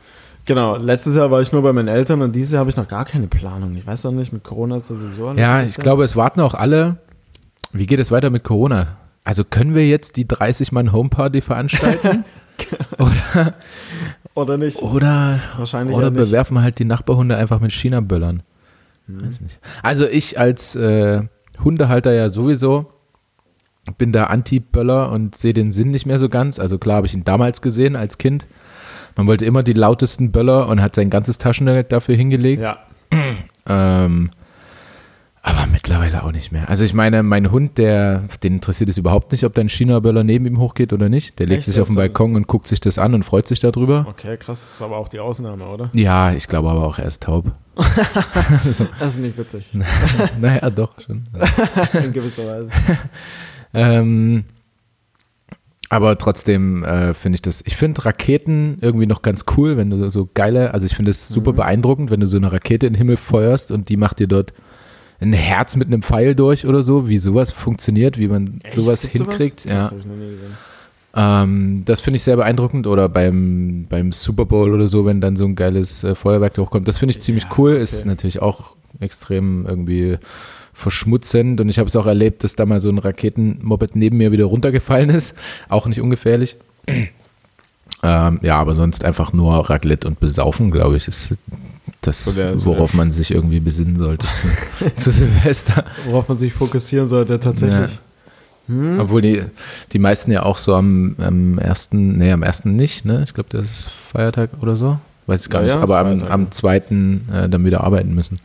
Genau, 0.44 0.76
letztes 0.76 1.14
Jahr 1.14 1.30
war 1.30 1.40
ich 1.40 1.52
nur 1.52 1.62
bei 1.62 1.72
meinen 1.72 1.88
Eltern 1.88 2.20
und 2.20 2.32
dieses 2.32 2.52
Jahr 2.52 2.60
habe 2.60 2.70
ich 2.70 2.76
noch 2.76 2.88
gar 2.88 3.04
keine 3.04 3.28
Planung. 3.28 3.76
Ich 3.76 3.86
weiß 3.86 4.06
auch 4.06 4.12
nicht, 4.12 4.32
mit 4.32 4.42
Corona 4.42 4.76
ist 4.76 4.90
das 4.90 4.98
sowieso 4.98 5.28
alles 5.28 5.40
ja, 5.40 5.62
ich 5.62 5.76
glaube, 5.76 6.02
es 6.02 6.16
warten 6.16 6.40
auch 6.40 6.54
alle. 6.54 6.96
Wie 7.72 7.86
geht 7.86 8.00
es 8.00 8.10
weiter 8.10 8.28
mit 8.30 8.42
Corona? 8.42 8.96
Also 9.24 9.44
können 9.44 9.74
wir 9.74 9.86
jetzt 9.88 10.16
die 10.16 10.24
30-Mann-Homeparty 10.26 11.40
veranstalten? 11.42 12.24
oder 12.98 13.54
Oder 14.34 14.58
nicht? 14.58 14.82
oder, 14.82 15.40
Wahrscheinlich 15.58 15.96
oder 15.96 16.10
nicht. 16.10 16.20
Hm. 16.20 16.26
bewerfen 16.26 16.54
wir 16.54 16.62
halt 16.62 16.78
die 16.78 16.84
Nachbarhunde 16.84 17.36
einfach 17.36 17.60
mit 17.60 17.72
China-Böllern? 17.72 18.42
Weiß 19.06 19.40
nicht. 19.40 19.58
Also 19.82 20.06
ich 20.06 20.38
als 20.40 20.74
äh, 20.74 21.22
Hundehalter 21.62 22.12
ja 22.12 22.28
sowieso 22.28 22.86
bin 23.98 24.12
da 24.12 24.24
Anti-Böller 24.24 25.10
und 25.10 25.34
sehe 25.36 25.54
den 25.54 25.72
Sinn 25.72 25.90
nicht 25.90 26.06
mehr 26.06 26.18
so 26.18 26.28
ganz. 26.28 26.58
Also 26.58 26.78
klar 26.78 26.96
habe 26.98 27.06
ich 27.06 27.14
ihn 27.14 27.24
damals 27.24 27.62
gesehen 27.62 27.96
als 27.96 28.16
Kind. 28.18 28.46
Man 29.16 29.26
wollte 29.26 29.44
immer 29.44 29.62
die 29.62 29.72
lautesten 29.72 30.30
Böller 30.30 30.68
und 30.68 30.80
hat 30.80 30.94
sein 30.94 31.10
ganzes 31.10 31.38
Taschengeld 31.38 31.90
dafür 31.92 32.14
hingelegt. 32.14 32.62
Ja, 32.62 32.78
Ähm, 33.66 34.30
aber 35.44 35.66
mittlerweile 35.66 36.22
auch 36.22 36.30
nicht 36.30 36.52
mehr. 36.52 36.68
Also 36.68 36.84
ich 36.84 36.94
meine, 36.94 37.22
mein 37.24 37.50
Hund, 37.50 37.76
der, 37.76 38.22
den 38.44 38.54
interessiert 38.54 38.88
es 38.90 38.96
überhaupt 38.98 39.32
nicht, 39.32 39.42
ob 39.44 39.54
da 39.54 39.60
ein 39.60 39.68
China-Böller 39.68 40.22
neben 40.22 40.46
ihm 40.46 40.58
hochgeht 40.58 40.92
oder 40.92 41.08
nicht. 41.08 41.38
Der 41.40 41.46
legt 41.46 41.60
Echt? 41.60 41.66
sich 41.66 41.80
auf 41.80 41.88
den 41.88 41.94
ist 41.94 41.96
Balkon 41.96 42.36
und 42.36 42.46
guckt 42.46 42.68
sich 42.68 42.78
das 42.80 42.96
an 42.98 43.12
und 43.14 43.24
freut 43.24 43.48
sich 43.48 43.58
darüber. 43.58 44.06
okay, 44.08 44.36
krass, 44.36 44.60
das 44.66 44.70
ist 44.76 44.82
aber 44.82 44.96
auch 44.98 45.08
die 45.08 45.18
Ausnahme, 45.18 45.66
oder? 45.66 45.90
Ja, 45.94 46.32
ich 46.32 46.46
glaube 46.46 46.70
aber 46.70 46.84
auch 46.86 46.98
er 46.98 47.06
ist 47.06 47.24
taub. 47.24 47.46
so, 48.70 48.86
Das 49.00 49.14
ist 49.14 49.20
nicht 49.20 49.36
witzig, 49.36 49.72
naja, 50.40 50.70
doch 50.70 51.00
schon. 51.00 51.24
in 51.92 52.12
gewisser 52.12 52.46
Weise. 52.46 52.68
Ähm, 53.74 54.44
aber 55.88 56.18
trotzdem 56.18 56.84
äh, 56.84 57.14
finde 57.14 57.36
ich 57.36 57.42
das, 57.42 57.62
ich 57.66 57.74
finde 57.76 58.04
Raketen 58.04 58.76
irgendwie 58.82 59.06
noch 59.06 59.22
ganz 59.22 59.46
cool, 59.56 59.78
wenn 59.78 59.88
du 59.88 60.10
so 60.10 60.28
geile, 60.34 60.74
also 60.74 60.84
ich 60.86 60.94
finde 60.94 61.10
es 61.10 61.28
super 61.28 61.52
Mhm. 61.52 61.56
beeindruckend, 61.56 62.10
wenn 62.10 62.20
du 62.20 62.26
so 62.26 62.36
eine 62.36 62.52
Rakete 62.52 62.86
in 62.86 62.92
den 62.92 62.98
Himmel 62.98 63.16
feuerst 63.16 63.70
und 63.70 63.88
die 63.88 63.96
macht 63.96 64.18
dir 64.18 64.28
dort 64.28 64.52
ein 65.22 65.32
Herz 65.32 65.76
mit 65.76 65.88
einem 65.88 66.02
Pfeil 66.02 66.34
durch 66.34 66.66
oder 66.66 66.82
so, 66.82 67.08
wie 67.08 67.18
sowas 67.18 67.50
funktioniert, 67.50 68.18
wie 68.18 68.28
man 68.28 68.58
sowas 68.68 69.04
Echt? 69.04 69.14
Gibt's 69.14 69.28
hinkriegt. 69.28 69.64
Das 69.66 69.72
Ja. 69.72 69.88
gesehen. 69.90 70.56
Ähm, 71.14 71.82
das 71.84 72.00
finde 72.00 72.16
ich 72.16 72.22
sehr 72.22 72.36
beeindruckend. 72.36 72.86
Oder 72.86 73.08
beim, 73.08 73.86
beim 73.88 74.12
Super 74.12 74.44
Bowl 74.46 74.72
oder 74.72 74.88
so, 74.88 75.04
wenn 75.06 75.20
dann 75.20 75.36
so 75.36 75.44
ein 75.44 75.54
geiles 75.54 76.04
äh, 76.04 76.14
Feuerwerk 76.14 76.56
hochkommt. 76.58 76.88
Das 76.88 76.98
finde 76.98 77.12
ich 77.12 77.20
ziemlich 77.20 77.44
Ja, 77.44 77.50
cool. 77.58 77.72
Ist 77.76 78.00
okay. 78.00 78.08
natürlich 78.08 78.40
auch 78.42 78.74
extrem 79.00 79.66
irgendwie 79.66 80.18
verschmutzend. 80.72 81.60
Und 81.60 81.68
ich 81.68 81.78
habe 81.78 81.86
es 81.86 81.96
auch 81.96 82.06
erlebt, 82.06 82.44
dass 82.44 82.56
da 82.56 82.64
mal 82.66 82.80
so 82.80 82.88
ein 82.88 82.98
Raketenmoped 82.98 83.94
neben 83.94 84.16
mir 84.16 84.32
wieder 84.32 84.46
runtergefallen 84.46 85.10
ist. 85.10 85.36
Auch 85.68 85.86
nicht 85.86 86.00
ungefährlich. 86.00 86.56
ähm, 88.02 88.40
ja, 88.42 88.56
aber 88.56 88.74
sonst 88.74 89.04
einfach 89.04 89.32
nur 89.32 89.68
Raclette 89.70 90.08
und 90.08 90.18
Besaufen, 90.18 90.70
glaube 90.70 90.96
ich, 90.96 91.08
ist 91.08 91.36
das, 92.02 92.34
worauf 92.66 92.94
man 92.94 93.10
sich 93.12 93.30
irgendwie 93.30 93.60
besinnen 93.60 93.96
sollte 93.98 94.26
zu, 94.34 94.94
zu 94.96 95.10
Silvester. 95.12 95.84
Worauf 96.06 96.28
man 96.28 96.36
sich 96.36 96.52
fokussieren 96.52 97.08
sollte, 97.08 97.40
tatsächlich. 97.40 97.98
Hm? 98.66 99.00
Obwohl 99.00 99.22
die, 99.22 99.42
die 99.92 99.98
meisten 99.98 100.30
ja 100.30 100.42
auch 100.44 100.58
so 100.58 100.74
am, 100.74 101.16
am 101.18 101.58
ersten, 101.58 102.18
nee, 102.18 102.30
am 102.30 102.42
ersten 102.42 102.76
nicht, 102.76 103.04
ne? 103.04 103.22
Ich 103.24 103.34
glaube, 103.34 103.48
das 103.50 103.64
ist 103.66 103.88
Feiertag 103.90 104.50
oder 104.60 104.76
so. 104.76 104.98
Weiß 105.26 105.44
ich 105.44 105.50
gar 105.50 105.60
Ja, 105.62 105.66
nicht, 105.66 105.74
ja, 105.76 105.80
aber 105.82 105.98
am, 105.98 106.20
ja. 106.20 106.28
am 106.28 106.50
zweiten 106.52 107.28
äh, 107.32 107.48
dann 107.48 107.64
wieder 107.64 107.82
arbeiten 107.82 108.14
müssen. 108.14 108.38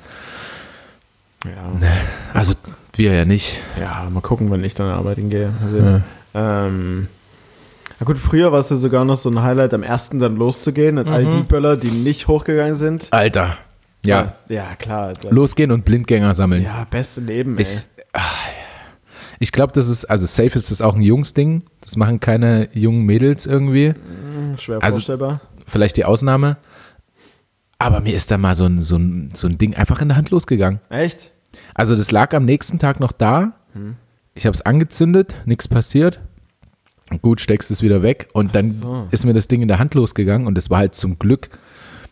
Ja. 1.45 1.89
Also 2.33 2.53
wir 2.95 3.13
ja 3.13 3.25
nicht. 3.25 3.59
ja, 3.79 4.07
mal 4.11 4.21
gucken, 4.21 4.49
wenn 4.51 4.63
ich 4.63 4.73
dann 4.75 4.89
arbeiten 4.89 5.29
gehe. 5.29 5.51
Also, 5.63 5.77
Ja. 5.77 6.01
ähm, 6.33 7.07
na 7.99 8.05
gut, 8.05 8.17
früher 8.17 8.51
war 8.51 8.59
es 8.59 8.69
ja 8.69 8.75
sogar 8.75 9.05
noch 9.05 9.15
so 9.15 9.29
ein 9.29 9.41
Highlight, 9.41 9.73
am 9.73 9.83
ersten 9.83 10.19
dann 10.19 10.35
loszugehen 10.35 10.97
und 10.97 11.07
all 11.09 11.23
Mhm. 11.25 11.31
die 11.37 11.43
Böller, 11.43 11.77
die 11.77 11.89
nicht 11.91 12.27
hochgegangen 12.27 12.75
sind. 12.75 13.07
Alter. 13.11 13.57
Ja, 14.05 14.35
Ja, 14.47 14.75
klar. 14.75 15.07
Alter. 15.07 15.31
losgehen 15.31 15.71
und 15.71 15.83
Blindgänger 15.85 16.33
sammeln. 16.35 16.63
Ja, 16.63 16.85
beste 16.89 17.21
Leben, 17.21 17.57
ey. 17.57 17.63
ich 17.63 17.87
ah, 18.13 18.21
ich 19.39 19.51
glaube, 19.51 19.73
das 19.73 19.87
ist, 19.89 20.05
also 20.05 20.25
safe 20.25 20.55
ist 20.57 20.71
das 20.71 20.81
auch 20.81 20.95
ein 20.95 21.01
Jungsding. 21.01 21.63
Das 21.81 21.95
machen 21.95 22.19
keine 22.19 22.69
jungen 22.73 23.03
Mädels 23.05 23.45
irgendwie. 23.45 23.89
Hm, 23.89 24.57
Schwer 24.57 24.81
also- 24.83 24.97
vorstellbar. 24.97 25.41
Vielleicht 25.67 25.97
die 25.97 26.05
Ausnahme. 26.05 26.57
Aber 27.79 27.99
mir 27.99 28.15
ist 28.15 28.31
da 28.31 28.37
mal 28.37 28.55
so 28.55 28.65
ein, 28.65 28.81
so 28.81 28.95
ein, 28.95 29.29
so 29.33 29.47
ein 29.47 29.57
Ding 29.57 29.75
einfach 29.75 30.01
in 30.01 30.07
der 30.07 30.17
Hand 30.17 30.31
losgegangen. 30.31 30.79
Echt? 30.89 31.31
Also 31.75 31.95
das 31.95 32.09
lag 32.11 32.33
am 32.33 32.45
nächsten 32.45 32.79
Tag 32.79 32.99
noch 32.99 33.11
da. 33.11 33.51
Hm. 33.73 33.95
Ich 34.33 34.45
habe 34.47 34.55
es 34.55 34.61
angezündet, 34.63 35.35
nichts 35.45 35.67
passiert. 35.67 36.19
Gut, 37.21 37.39
steckst 37.39 37.71
es 37.71 37.81
wieder 37.81 38.01
weg 38.01 38.27
und 38.33 38.47
Ach 38.49 38.51
dann 38.53 38.71
so. 38.71 39.07
ist 39.11 39.25
mir 39.25 39.33
das 39.33 39.47
Ding 39.47 39.61
in 39.61 39.67
der 39.67 39.79
Hand 39.79 39.93
losgegangen 39.93 40.45
und 40.47 40.57
es 40.57 40.69
war 40.69 40.79
halt 40.79 40.95
zum 40.95 41.17
Glück 41.19 41.49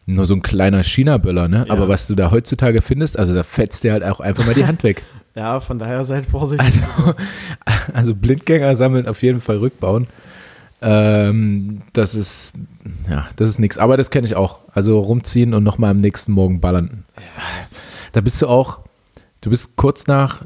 nur 0.06 0.26
so 0.26 0.36
ein 0.36 0.42
kleiner 0.42 0.84
China-Böller, 0.84 1.48
ne? 1.48 1.66
Ja. 1.68 1.74
Aber 1.74 1.90
was 1.90 2.08
du 2.08 2.16
da 2.16 2.32
heutzutage 2.32 2.82
findest, 2.82 3.18
also 3.18 3.34
da 3.34 3.44
fetzt 3.44 3.84
dir 3.84 3.92
halt 3.92 4.04
auch 4.04 4.20
einfach 4.20 4.46
mal 4.46 4.54
die 4.56 4.66
Hand 4.66 4.84
weg. 4.84 5.04
Ja, 5.38 5.60
von 5.60 5.78
daher 5.78 6.06
seid 6.06 6.28
vorsichtig. 6.28 6.66
Also, 6.66 7.14
also 7.94 8.16
Blindgänger 8.16 8.74
sammeln 8.74 9.06
auf 9.06 9.22
jeden 9.22 9.42
Fall 9.42 9.58
rückbauen. 9.58 10.08
Ähm, 10.82 11.82
das 11.92 12.16
ist, 12.16 12.54
ja, 13.10 13.28
das 13.36 13.50
ist 13.50 13.60
nichts. 13.60 13.78
Aber 13.78 13.98
das 13.98 14.12
kenne 14.12 14.28
ich 14.28 14.38
auch. 14.38 14.60
Also 14.74 14.98
rumziehen 14.98 15.54
und 15.54 15.66
nochmal 15.66 15.92
am 15.92 15.98
nächsten 15.98 16.32
Morgen 16.32 16.62
ballern. 16.62 17.04
Da 18.14 18.22
bist 18.22 18.42
du 18.42 18.48
auch, 18.48 18.80
du 19.42 19.50
bist 19.50 19.76
kurz 19.76 20.08
nach, 20.08 20.44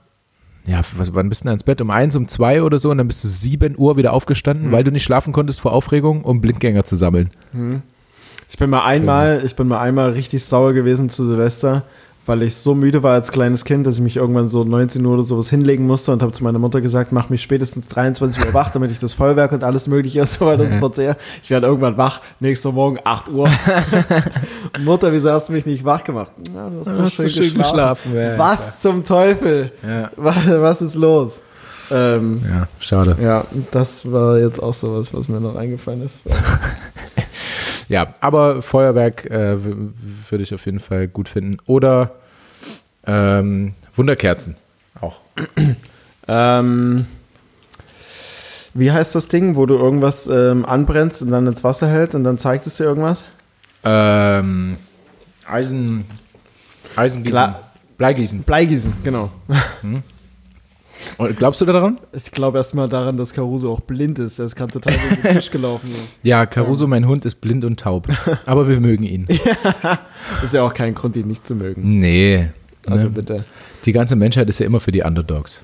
ja, 0.70 0.82
was, 0.98 1.14
wann 1.14 1.30
bist 1.30 1.42
du 1.42 1.46
denn 1.46 1.54
ins 1.54 1.64
Bett? 1.64 1.82
Um 1.82 1.90
eins, 1.90 2.16
um 2.16 2.28
zwei 2.28 2.62
oder 2.64 2.78
so 2.80 2.92
und 2.92 2.98
dann 3.00 3.08
bist 3.08 3.24
du 3.24 3.28
sieben 3.28 3.76
Uhr 3.78 3.98
wieder 3.98 4.14
aufgestanden, 4.14 4.68
Mhm. 4.68 4.72
weil 4.72 4.84
du 4.84 4.92
nicht 4.92 5.04
schlafen 5.04 5.34
konntest 5.34 5.60
vor 5.60 5.74
Aufregung, 5.74 6.24
um 6.24 6.42
Blindgänger 6.42 6.84
zu 6.84 6.96
sammeln. 6.96 7.32
Hm. 7.52 7.82
Ich 8.50 8.58
bin 8.58 8.70
mal 8.70 8.84
einmal, 8.84 9.42
ich 9.46 9.56
bin 9.56 9.68
mal 9.68 9.80
einmal 9.80 10.10
richtig 10.10 10.44
sauer 10.44 10.74
gewesen 10.74 11.10
zu 11.10 11.26
Silvester, 11.26 11.84
weil 12.30 12.44
ich 12.44 12.56
so 12.56 12.76
müde 12.76 13.02
war 13.02 13.14
als 13.14 13.32
kleines 13.32 13.66
Kind, 13.66 13.88
dass 13.88 13.96
ich 13.96 14.02
mich 14.02 14.18
irgendwann 14.18 14.48
so 14.48 14.64
19 14.64 15.04
Uhr 15.04 15.16
oder 15.16 15.24
sowas 15.24 15.50
hinlegen 15.50 15.88
musste 15.88 16.12
und 16.14 16.22
habe 16.22 16.32
zu 16.32 16.44
meiner 16.44 16.60
Mutter 16.60 16.80
gesagt, 16.80 17.12
mach 17.12 17.30
mich 17.30 17.42
spätestens 17.42 17.88
23 17.88 18.46
Uhr 18.46 18.54
wach, 18.54 18.70
damit 18.70 18.92
ich 18.92 19.00
das 19.00 19.16
Feuerwerk 19.16 19.52
und 19.52 19.64
alles 19.64 19.88
mögliche 19.88 20.22
und 20.22 20.30
so 20.30 20.46
weiter 20.46 20.64
und 20.64 20.72
so 20.72 20.78
fort 20.78 20.96
sehe. 20.96 21.18
Ich 21.44 21.50
werde 21.50 21.66
irgendwann 21.66 21.98
wach, 21.98 22.22
nächster 22.40 22.72
Morgen 22.72 23.00
8 23.04 23.30
Uhr. 23.30 23.50
Mutter, 24.80 25.12
wieso 25.12 25.32
hast 25.32 25.50
du 25.50 25.54
mich 25.54 25.66
nicht 25.66 25.84
wach 25.84 26.04
gemacht? 26.04 26.32
Ja, 26.54 26.70
du 26.70 26.80
hast 26.82 27.18
so 27.18 27.30
schön, 27.30 27.56
geschlafen. 27.56 28.16
ja, 28.16 28.38
Was 28.38 28.80
zum 28.80 29.04
Teufel? 29.04 29.72
Ja. 29.82 30.12
Was, 30.16 30.48
was 30.48 30.82
ist 30.84 30.96
los? 30.96 31.42
Ähm, 31.92 32.42
ja, 32.48 32.68
schade. 32.80 33.18
ja, 33.20 33.46
das 33.72 34.12
war 34.12 34.38
jetzt 34.38 34.62
auch 34.62 34.76
sowas, 34.76 35.12
was 35.16 35.28
mir 35.28 35.40
noch 35.40 35.56
eingefallen 35.56 36.04
ist. 36.04 36.22
Ja, 37.90 38.14
aber 38.22 38.62
Feuerwerk 38.62 39.26
äh, 39.26 39.58
würde 39.62 40.44
ich 40.44 40.54
auf 40.54 40.66
jeden 40.66 40.80
Fall 40.80 41.08
gut 41.08 41.28
finden. 41.28 41.58
Oder 41.66 42.12
ähm, 43.06 43.74
Wunderkerzen 43.96 44.56
auch. 45.02 45.20
Ähm, 46.32 47.08
wie 48.76 48.92
heißt 48.92 49.16
das 49.16 49.28
Ding, 49.30 49.56
wo 49.56 49.66
du 49.66 49.76
irgendwas 49.76 50.28
ähm, 50.28 50.64
anbrennst 50.64 51.24
und 51.24 51.32
dann 51.32 51.48
ins 51.48 51.64
Wasser 51.64 51.88
hält 51.88 52.14
und 52.14 52.24
dann 52.24 52.38
zeigt 52.38 52.68
es 52.68 52.78
dir 52.78 52.84
irgendwas? 52.84 53.26
Ähm, 53.84 54.78
Eisen, 55.48 56.06
Eisengießen. 56.96 57.56
Bleigießen. 57.98 58.44
Bleigießen, 58.44 58.94
genau. 59.04 59.32
Und 61.18 61.38
glaubst 61.38 61.62
du 61.62 61.66
daran? 61.66 61.98
Ich 62.14 62.32
glaube 62.32 62.58
erstmal 62.58 62.90
daran, 62.90 63.18
dass 63.18 63.34
Caruso 63.34 63.72
auch 63.72 63.80
blind 63.82 64.20
ist. 64.20 64.40
Er 64.40 64.46
ist 64.46 64.56
gerade 64.56 64.72
total 64.74 64.94
über 64.94 65.16
den 65.30 65.36
Tisch 65.36 65.52
gelaufen. 65.52 65.90
Ja, 66.24 66.46
Caruso, 66.46 66.88
mein 66.88 67.08
Hund, 67.08 67.26
ist 67.26 67.40
blind 67.42 67.64
und 67.66 67.80
taub. 67.80 68.08
Aber 68.46 68.68
wir 68.68 68.80
mögen 68.80 69.04
ihn. 69.04 69.28
Ist 70.44 70.54
ja 70.54 70.64
auch 70.64 70.74
kein 70.74 70.94
Grund, 70.96 71.16
ihn 71.16 71.28
nicht 71.28 71.46
zu 71.48 71.56
mögen. 71.56 71.90
Nee. 71.90 72.50
Also 72.88 73.06
ne? 73.06 73.12
bitte. 73.12 73.46
Die 73.86 73.92
ganze 73.94 74.16
Menschheit 74.16 74.50
ist 74.50 74.60
ja 74.60 74.66
immer 74.66 74.80
für 74.80 74.92
die 74.92 75.02
Underdogs. 75.04 75.62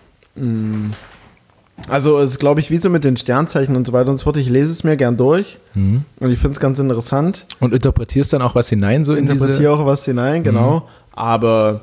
Also 1.90 2.18
es 2.20 2.32
ist, 2.32 2.40
glaube 2.40 2.60
ich, 2.62 2.72
wie 2.72 2.78
so 2.78 2.90
mit 2.90 3.04
den 3.04 3.18
Sternzeichen 3.18 3.76
und 3.76 3.86
so 3.86 3.94
weiter 3.94 4.10
und 4.10 4.18
so 4.18 4.24
fort. 4.24 4.38
Ich 4.38 4.50
lese 4.50 4.72
es 4.72 4.84
mir 4.84 4.96
gern 4.98 5.18
durch 5.18 5.58
Mhm. 5.76 6.04
und 6.20 6.32
ich 6.32 6.40
finde 6.40 6.54
es 6.54 6.60
ganz 6.60 6.80
interessant. 6.80 7.46
Und 7.60 7.74
interpretierst 7.74 8.32
dann 8.34 8.42
auch 8.42 8.56
was 8.56 8.70
hinein, 8.70 9.04
so 9.06 9.14
in. 9.14 9.28
Interpretiere 9.28 9.72
auch 9.74 9.86
was 9.86 10.06
hinein, 10.06 10.44
genau. 10.44 10.88
Aber 11.12 11.82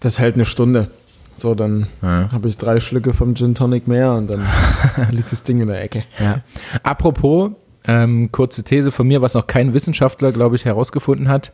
das 0.00 0.18
hält 0.18 0.34
eine 0.34 0.44
Stunde. 0.46 0.90
So, 1.34 1.54
dann 1.54 1.86
Ja. 2.02 2.28
habe 2.32 2.48
ich 2.48 2.56
drei 2.56 2.78
Schlücke 2.80 3.12
vom 3.14 3.34
Gin 3.34 3.54
Tonic 3.54 3.88
mehr 3.88 4.12
und 4.12 4.28
dann 4.28 4.46
liegt 5.10 5.32
das 5.32 5.42
Ding 5.42 5.60
in 5.60 5.68
der 5.68 5.82
Ecke. 5.82 6.04
Ja. 6.18 6.40
Apropos, 6.82 7.50
ähm, 7.84 8.30
kurze 8.30 8.62
These 8.62 8.92
von 8.92 9.06
mir, 9.08 9.22
was 9.22 9.34
noch 9.34 9.46
kein 9.46 9.74
Wissenschaftler, 9.74 10.30
glaube 10.32 10.56
ich, 10.56 10.64
herausgefunden 10.64 11.28
hat. 11.28 11.52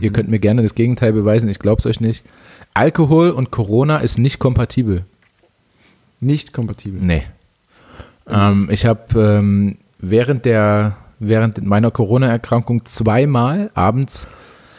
Ihr 0.00 0.10
könnt 0.10 0.30
mir 0.30 0.38
gerne 0.38 0.62
das 0.62 0.74
Gegenteil 0.74 1.12
beweisen, 1.12 1.50
ich 1.50 1.58
glaube 1.58 1.80
es 1.80 1.86
euch 1.86 2.00
nicht. 2.00 2.24
Alkohol 2.72 3.30
und 3.30 3.50
Corona 3.50 3.98
ist 3.98 4.18
nicht 4.18 4.38
kompatibel. 4.38 5.04
Nicht 6.20 6.54
kompatibel. 6.54 7.00
Nee. 7.02 7.24
Ähm, 8.26 8.68
ich 8.70 8.86
habe 8.86 9.20
ähm, 9.20 9.76
während 9.98 10.46
der 10.46 10.96
während 11.18 11.64
meiner 11.64 11.90
Corona-Erkrankung 11.90 12.84
zweimal 12.86 13.70
abends 13.74 14.26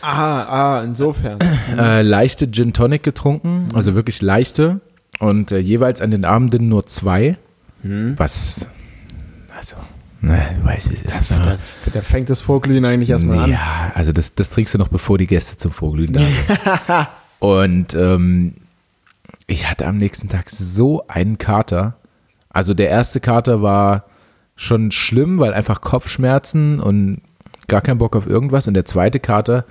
Ah, 0.03 0.43
ah, 0.79 0.83
insofern. 0.83 1.39
äh, 1.77 2.01
leichte 2.01 2.51
Gin 2.51 2.73
Tonic 2.73 3.03
getrunken, 3.03 3.69
also 3.73 3.95
wirklich 3.95 4.21
leichte 4.21 4.81
und 5.19 5.51
äh, 5.51 5.59
jeweils 5.59 6.01
an 6.01 6.11
den 6.11 6.25
Abenden 6.25 6.67
nur 6.69 6.85
zwei. 6.85 7.37
Was, 8.17 8.67
also, 9.57 9.75
ne, 10.21 10.41
du 10.57 10.65
weißt, 10.65 10.89
wie 10.89 10.95
es 10.95 11.01
ist. 11.01 11.31
ne? 11.31 11.57
Da, 11.85 11.91
da 11.91 12.01
fängt 12.01 12.29
das 12.29 12.41
Vorglühen 12.41 12.85
eigentlich 12.85 13.09
erstmal 13.09 13.39
an. 13.39 13.51
Ja, 13.51 13.91
also 13.93 14.11
das, 14.13 14.35
das 14.35 14.49
trinkst 14.49 14.73
du 14.73 14.77
noch, 14.77 14.87
bevor 14.87 15.17
die 15.17 15.27
Gäste 15.27 15.57
zum 15.57 15.71
Vorglühen 15.71 16.13
da 16.13 16.21
sind. 16.21 17.07
Und 17.39 17.93
ähm, 17.93 18.53
ich 19.47 19.69
hatte 19.69 19.85
am 19.85 19.97
nächsten 19.97 20.29
Tag 20.29 20.49
so 20.49 21.05
einen 21.07 21.37
Kater. 21.37 21.97
Also 22.49 22.73
der 22.73 22.87
erste 22.89 23.19
Kater 23.19 23.61
war 23.61 24.05
schon 24.55 24.91
schlimm, 24.91 25.39
weil 25.39 25.53
einfach 25.53 25.81
Kopfschmerzen 25.81 26.79
und 26.79 27.21
gar 27.67 27.81
kein 27.81 27.97
Bock 27.97 28.15
auf 28.15 28.27
irgendwas. 28.27 28.67
Und 28.69 28.75
der 28.75 28.85
zweite 28.85 29.19
Kater, 29.19 29.65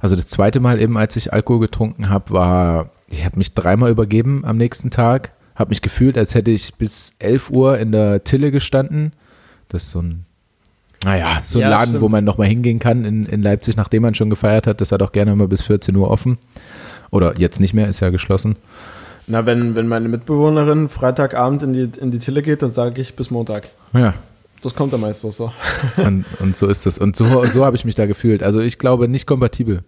also 0.00 0.16
das 0.16 0.26
zweite 0.26 0.60
Mal 0.60 0.80
eben, 0.80 0.96
als 0.96 1.16
ich 1.16 1.32
Alkohol 1.32 1.60
getrunken 1.60 2.08
habe, 2.08 2.32
war, 2.32 2.90
ich 3.08 3.24
habe 3.24 3.38
mich 3.38 3.54
dreimal 3.54 3.90
übergeben 3.90 4.44
am 4.44 4.56
nächsten 4.56 4.90
Tag. 4.90 5.32
Habe 5.54 5.70
mich 5.70 5.82
gefühlt, 5.82 6.16
als 6.16 6.34
hätte 6.34 6.50
ich 6.50 6.74
bis 6.74 7.14
11 7.18 7.50
Uhr 7.50 7.78
in 7.78 7.92
der 7.92 8.24
Tille 8.24 8.50
gestanden. 8.50 9.12
Das 9.68 9.84
ist 9.84 9.90
so 9.90 10.00
ein, 10.00 10.24
naja, 11.04 11.42
so 11.46 11.58
ein 11.58 11.62
Ja, 11.62 11.68
Laden, 11.68 11.88
stimmt. 11.88 12.02
wo 12.02 12.08
man 12.08 12.24
nochmal 12.24 12.48
hingehen 12.48 12.78
kann 12.78 13.04
in, 13.04 13.26
in 13.26 13.42
Leipzig, 13.42 13.76
nachdem 13.76 14.02
man 14.02 14.14
schon 14.14 14.30
gefeiert 14.30 14.66
hat. 14.66 14.80
Das 14.80 14.90
hat 14.92 15.02
auch 15.02 15.12
gerne 15.12 15.32
immer 15.32 15.48
bis 15.48 15.62
14 15.62 15.94
Uhr 15.96 16.10
offen. 16.10 16.38
Oder 17.10 17.38
jetzt 17.38 17.60
nicht 17.60 17.74
mehr, 17.74 17.88
ist 17.88 18.00
ja 18.00 18.10
geschlossen. 18.10 18.56
Na, 19.26 19.44
wenn, 19.46 19.76
wenn 19.76 19.86
meine 19.86 20.08
Mitbewohnerin 20.08 20.88
Freitagabend 20.88 21.62
in 21.62 21.72
die, 21.72 21.90
in 22.00 22.10
die 22.10 22.18
Tille 22.18 22.42
geht, 22.42 22.62
dann 22.62 22.70
sage 22.70 23.00
ich 23.00 23.14
bis 23.16 23.30
Montag. 23.30 23.68
Ja, 23.92 24.14
Das 24.62 24.74
kommt 24.74 24.92
dann 24.92 25.00
meist 25.00 25.24
auch 25.24 25.32
so. 25.32 25.52
und, 25.96 26.24
und 26.38 26.56
so 26.56 26.66
ist 26.66 26.86
das. 26.86 26.98
Und 26.98 27.16
so, 27.16 27.44
so 27.46 27.64
habe 27.64 27.76
ich 27.76 27.84
mich 27.84 27.94
da 27.94 28.06
gefühlt. 28.06 28.42
Also 28.42 28.60
ich 28.60 28.78
glaube, 28.78 29.08
nicht 29.08 29.26
kompatibel. 29.26 29.82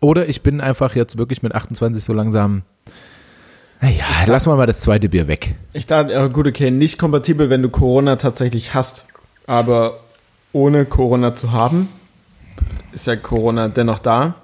Oder 0.00 0.28
ich 0.28 0.42
bin 0.42 0.60
einfach 0.60 0.94
jetzt 0.94 1.16
wirklich 1.18 1.42
mit 1.42 1.54
28 1.54 2.02
so 2.02 2.12
langsam. 2.12 2.62
Naja, 3.80 4.04
lass 4.26 4.46
mal 4.46 4.56
mal 4.56 4.66
das 4.66 4.80
zweite 4.80 5.08
Bier 5.08 5.28
weg. 5.28 5.54
Ich 5.72 5.86
dachte, 5.86 6.12
ja, 6.12 6.26
gut, 6.28 6.46
okay, 6.46 6.70
nicht 6.70 6.98
kompatibel, 6.98 7.50
wenn 7.50 7.62
du 7.62 7.68
Corona 7.68 8.16
tatsächlich 8.16 8.74
hast. 8.74 9.04
Aber 9.46 10.00
ohne 10.52 10.86
Corona 10.86 11.34
zu 11.34 11.52
haben, 11.52 11.88
ist 12.92 13.06
ja 13.06 13.16
Corona 13.16 13.68
dennoch 13.68 13.98
da. 13.98 14.34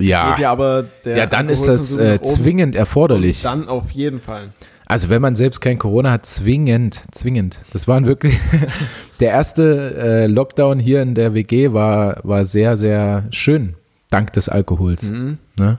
Ja, 0.00 0.30
Geht 0.30 0.40
ja 0.40 0.84
ja 1.04 1.26
dann 1.26 1.48
ist 1.48 1.68
das 1.68 1.94
äh, 1.94 2.20
zwingend 2.22 2.74
erforderlich. 2.74 3.42
Dann 3.42 3.68
auf 3.68 3.90
jeden 3.90 4.20
Fall. 4.20 4.50
Also 4.90 5.08
wenn 5.08 5.22
man 5.22 5.36
selbst 5.36 5.60
kein 5.60 5.78
Corona 5.78 6.10
hat, 6.10 6.26
zwingend, 6.26 7.02
zwingend. 7.12 7.60
Das 7.72 7.86
waren 7.86 8.06
wirklich, 8.06 8.36
der 9.20 9.30
erste 9.30 9.94
äh, 9.94 10.26
Lockdown 10.26 10.80
hier 10.80 11.00
in 11.00 11.14
der 11.14 11.32
WG 11.32 11.72
war, 11.72 12.16
war 12.24 12.44
sehr, 12.44 12.76
sehr 12.76 13.22
schön, 13.30 13.74
dank 14.10 14.32
des 14.32 14.48
Alkohols. 14.48 15.08
Ne? 15.08 15.78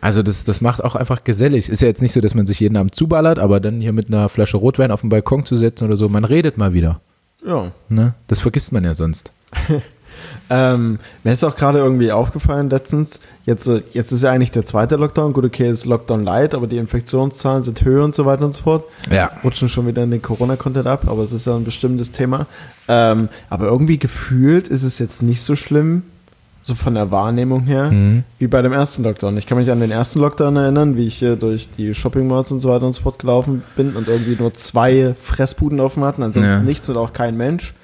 Also 0.00 0.22
das, 0.22 0.44
das 0.44 0.60
macht 0.60 0.84
auch 0.84 0.94
einfach 0.94 1.24
gesellig. 1.24 1.68
Ist 1.68 1.82
ja 1.82 1.88
jetzt 1.88 2.02
nicht 2.02 2.12
so, 2.12 2.20
dass 2.20 2.36
man 2.36 2.46
sich 2.46 2.60
jeden 2.60 2.76
Abend 2.76 2.94
zuballert, 2.94 3.40
aber 3.40 3.58
dann 3.58 3.80
hier 3.80 3.92
mit 3.92 4.06
einer 4.06 4.28
Flasche 4.28 4.58
Rotwein 4.58 4.92
auf 4.92 5.00
den 5.00 5.10
Balkon 5.10 5.44
zu 5.44 5.56
setzen 5.56 5.88
oder 5.88 5.96
so, 5.96 6.08
man 6.08 6.24
redet 6.24 6.56
mal 6.56 6.72
wieder. 6.72 7.00
Ja. 7.44 7.72
Ne? 7.88 8.14
Das 8.28 8.38
vergisst 8.38 8.70
man 8.70 8.84
ja 8.84 8.94
sonst. 8.94 9.32
Ähm, 10.50 10.98
mir 11.22 11.32
ist 11.32 11.42
auch 11.44 11.56
gerade 11.56 11.78
irgendwie 11.78 12.12
aufgefallen 12.12 12.68
letztens, 12.68 13.20
jetzt, 13.46 13.66
äh, 13.66 13.82
jetzt 13.92 14.12
ist 14.12 14.22
ja 14.22 14.30
eigentlich 14.30 14.50
der 14.50 14.64
zweite 14.64 14.96
Lockdown. 14.96 15.32
Gut, 15.32 15.44
okay, 15.46 15.70
ist 15.70 15.86
Lockdown 15.86 16.22
light, 16.24 16.54
aber 16.54 16.66
die 16.66 16.76
Infektionszahlen 16.76 17.62
sind 17.62 17.82
höher 17.84 18.04
und 18.04 18.14
so 18.14 18.26
weiter 18.26 18.44
und 18.44 18.52
so 18.52 18.62
fort. 18.62 18.84
Ja. 19.10 19.30
Rutschen 19.42 19.68
schon 19.70 19.86
wieder 19.86 20.02
in 20.04 20.10
den 20.10 20.20
Corona-Content 20.22 20.86
ab, 20.86 21.04
aber 21.06 21.22
es 21.22 21.32
ist 21.32 21.46
ja 21.46 21.56
ein 21.56 21.64
bestimmtes 21.64 22.12
Thema. 22.12 22.46
Ähm, 22.88 23.28
aber 23.48 23.66
irgendwie 23.66 23.98
gefühlt 23.98 24.68
ist 24.68 24.82
es 24.82 24.98
jetzt 24.98 25.22
nicht 25.22 25.40
so 25.40 25.56
schlimm, 25.56 26.02
so 26.62 26.74
von 26.74 26.94
der 26.94 27.10
Wahrnehmung 27.10 27.64
her, 27.64 27.90
Mhm. 27.90 28.24
wie 28.38 28.46
bei 28.46 28.60
dem 28.62 28.72
ersten 28.72 29.02
Lockdown. 29.02 29.36
Ich 29.38 29.46
kann 29.46 29.56
mich 29.58 29.70
an 29.70 29.80
den 29.80 29.90
ersten 29.90 30.20
Lockdown 30.20 30.56
erinnern, 30.56 30.96
wie 30.96 31.06
ich 31.06 31.16
hier 31.18 31.36
durch 31.36 31.68
die 31.76 31.94
Shopping 31.94 32.26
Malls 32.26 32.52
und 32.52 32.60
so 32.60 32.68
weiter 32.70 32.86
und 32.86 32.92
so 32.94 33.02
fort 33.02 33.18
gelaufen 33.18 33.62
bin 33.76 33.96
und 33.96 34.08
irgendwie 34.08 34.36
nur 34.38 34.52
zwei 34.54 35.14
Fressbuden 35.20 35.80
offen 35.80 36.04
hatten, 36.04 36.22
ansonsten 36.22 36.50
Ja. 36.52 36.60
nichts 36.60 36.88
und 36.90 36.96
auch 36.98 37.12
kein 37.14 37.36
Mensch. 37.36 37.74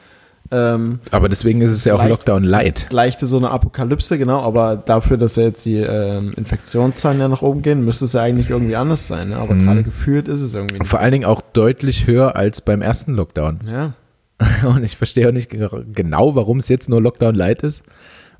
Ähm, 0.52 0.98
Aber 1.12 1.28
deswegen 1.28 1.60
ist 1.60 1.70
es 1.70 1.84
ja 1.84 1.94
auch 1.94 1.98
Leicht- 1.98 2.10
Lockdown 2.10 2.42
light. 2.42 2.80
es 2.82 2.88
gleichte 2.88 3.26
so 3.26 3.36
eine 3.36 3.50
Apokalypse, 3.50 4.18
genau, 4.18 4.40
aber 4.42 4.76
dafür, 4.76 5.16
dass 5.16 5.36
ja 5.36 5.44
jetzt 5.44 5.64
die 5.64 5.76
ähm, 5.76 6.32
Infektionszahlen 6.36 7.20
ja 7.20 7.28
nach 7.28 7.42
oben 7.42 7.62
gehen, 7.62 7.84
müsste 7.84 8.06
es 8.06 8.14
ja 8.14 8.22
eigentlich 8.22 8.50
irgendwie 8.50 8.74
anders 8.74 9.06
sein. 9.06 9.28
Ne? 9.28 9.36
Aber 9.36 9.54
Mhm. 9.54 9.62
gerade 9.62 9.82
gefühlt 9.84 10.26
ist 10.26 10.40
es 10.40 10.54
irgendwie 10.54 10.78
nicht. 10.80 10.88
Vor 10.88 10.98
allen 11.00 11.12
Dingen 11.12 11.24
auch 11.24 11.40
deutlich 11.40 12.06
höher 12.08 12.34
als 12.34 12.60
beim 12.62 12.82
ersten 12.82 13.14
Lockdown. 13.14 13.60
Ja. 13.66 13.92
Und 14.66 14.82
ich 14.82 14.96
verstehe 14.96 15.28
auch 15.28 15.32
nicht 15.32 15.50
ge- 15.50 15.68
genau, 15.92 16.34
warum 16.34 16.58
es 16.58 16.68
jetzt 16.68 16.88
nur 16.88 17.00
Lockdown 17.00 17.34
Light 17.36 17.62
ist. 17.62 17.82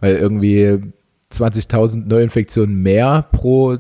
Weil 0.00 0.16
irgendwie 0.16 0.80
20.000 1.32 2.08
Neuinfektionen 2.08 2.82
mehr 2.82 3.24
pro 3.30 3.76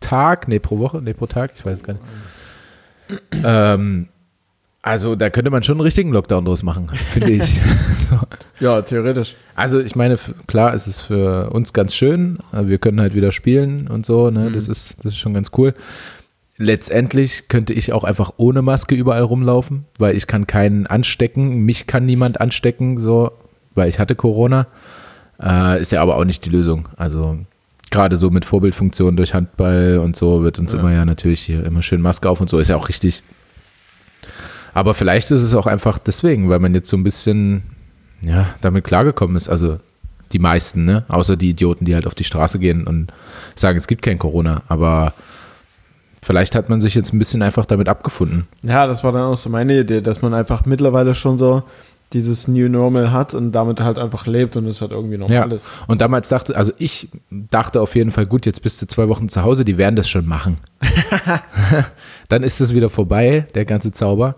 Tag, 0.00 0.48
nee, 0.48 0.58
pro 0.58 0.78
Woche, 0.80 1.00
nee, 1.00 1.14
pro 1.14 1.26
Tag, 1.26 1.52
ich 1.56 1.64
weiß 1.64 1.78
es 1.78 1.82
gar 1.82 1.94
nicht. 1.94 2.02
Ähm, 3.42 4.08
also 4.82 5.16
da 5.16 5.28
könnte 5.30 5.50
man 5.50 5.62
schon 5.62 5.74
einen 5.74 5.80
richtigen 5.82 6.12
Lockdown 6.12 6.44
draus 6.44 6.62
machen, 6.62 6.88
finde 7.12 7.30
ich. 7.32 7.60
so. 8.08 8.18
ja, 8.60 8.80
theoretisch. 8.82 9.34
Also 9.54 9.80
ich 9.80 9.96
meine, 9.96 10.18
klar, 10.46 10.72
es 10.74 10.86
ist 10.86 11.00
für 11.00 11.50
uns 11.50 11.72
ganz 11.72 11.94
schön. 11.94 12.38
Wir 12.52 12.78
können 12.78 13.00
halt 13.00 13.14
wieder 13.14 13.32
spielen 13.32 13.88
und 13.88 14.06
so, 14.06 14.30
ne? 14.30 14.50
Das 14.52 14.68
ist, 14.68 14.98
das 14.98 15.12
ist 15.14 15.18
schon 15.18 15.34
ganz 15.34 15.50
cool. 15.58 15.74
Letztendlich 16.56 17.48
könnte 17.48 17.72
ich 17.72 17.92
auch 17.92 18.02
einfach 18.02 18.32
ohne 18.36 18.62
Maske 18.62 18.94
überall 18.96 19.22
rumlaufen, 19.22 19.84
weil 19.98 20.16
ich 20.16 20.26
kann 20.26 20.46
keinen 20.48 20.86
anstecken, 20.88 21.60
mich 21.64 21.86
kann 21.86 22.04
niemand 22.04 22.40
anstecken, 22.40 22.98
so, 22.98 23.30
weil 23.74 23.88
ich 23.88 23.98
hatte 24.00 24.16
Corona. 24.16 24.66
Äh, 25.40 25.80
ist 25.80 25.92
ja 25.92 26.02
aber 26.02 26.16
auch 26.16 26.24
nicht 26.24 26.44
die 26.44 26.50
Lösung. 26.50 26.88
Also 26.96 27.38
gerade 27.92 28.16
so 28.16 28.30
mit 28.30 28.44
Vorbildfunktion 28.44 29.16
durch 29.16 29.34
Handball 29.34 30.00
und 30.02 30.16
so 30.16 30.42
wird 30.42 30.58
uns 30.58 30.72
Ja. 30.72 30.80
immer 30.80 30.92
ja 30.92 31.04
natürlich 31.04 31.40
hier 31.42 31.64
immer 31.64 31.80
schön 31.82 32.00
Maske 32.00 32.28
auf 32.28 32.40
und 32.40 32.50
so, 32.50 32.58
ist 32.58 32.68
ja 32.70 32.76
auch 32.76 32.88
richtig. 32.88 33.22
Aber 34.78 34.94
vielleicht 34.94 35.32
ist 35.32 35.42
es 35.42 35.54
auch 35.54 35.66
einfach 35.66 35.98
deswegen, 35.98 36.48
weil 36.48 36.60
man 36.60 36.72
jetzt 36.72 36.88
so 36.88 36.96
ein 36.96 37.02
bisschen 37.02 37.64
ja, 38.24 38.46
damit 38.60 38.84
klargekommen 38.84 39.36
ist. 39.36 39.48
Also 39.48 39.80
die 40.30 40.38
meisten, 40.38 40.84
ne? 40.84 41.02
Außer 41.08 41.36
die 41.36 41.50
Idioten, 41.50 41.84
die 41.84 41.96
halt 41.96 42.06
auf 42.06 42.14
die 42.14 42.22
Straße 42.22 42.60
gehen 42.60 42.86
und 42.86 43.12
sagen, 43.56 43.76
es 43.76 43.88
gibt 43.88 44.02
kein 44.02 44.20
Corona. 44.20 44.62
Aber 44.68 45.14
vielleicht 46.22 46.54
hat 46.54 46.68
man 46.68 46.80
sich 46.80 46.94
jetzt 46.94 47.12
ein 47.12 47.18
bisschen 47.18 47.42
einfach 47.42 47.66
damit 47.66 47.88
abgefunden. 47.88 48.46
Ja, 48.62 48.86
das 48.86 49.02
war 49.02 49.10
dann 49.10 49.22
auch 49.22 49.36
so 49.36 49.50
meine 49.50 49.80
Idee, 49.80 50.00
dass 50.00 50.22
man 50.22 50.32
einfach 50.32 50.64
mittlerweile 50.64 51.12
schon 51.16 51.38
so 51.38 51.64
dieses 52.12 52.46
New 52.46 52.68
Normal 52.68 53.10
hat 53.10 53.34
und 53.34 53.50
damit 53.50 53.80
halt 53.80 53.98
einfach 53.98 54.28
lebt 54.28 54.56
und 54.56 54.64
es 54.68 54.80
halt 54.80 54.92
irgendwie 54.92 55.18
normal 55.18 55.50
Ja. 55.50 55.56
ist. 55.56 55.66
Und 55.88 56.02
damals 56.02 56.28
dachte, 56.28 56.54
also 56.54 56.70
ich 56.78 57.08
dachte 57.32 57.80
auf 57.80 57.96
jeden 57.96 58.12
Fall, 58.12 58.26
gut, 58.26 58.46
jetzt 58.46 58.62
bist 58.62 58.80
du 58.80 58.86
zwei 58.86 59.08
Wochen 59.08 59.28
zu 59.28 59.42
Hause, 59.42 59.64
die 59.64 59.76
werden 59.76 59.96
das 59.96 60.08
schon 60.08 60.24
machen. 60.24 60.58
dann 62.28 62.44
ist 62.44 62.60
es 62.60 62.72
wieder 62.74 62.90
vorbei, 62.90 63.48
der 63.56 63.64
ganze 63.64 63.90
Zauber. 63.90 64.36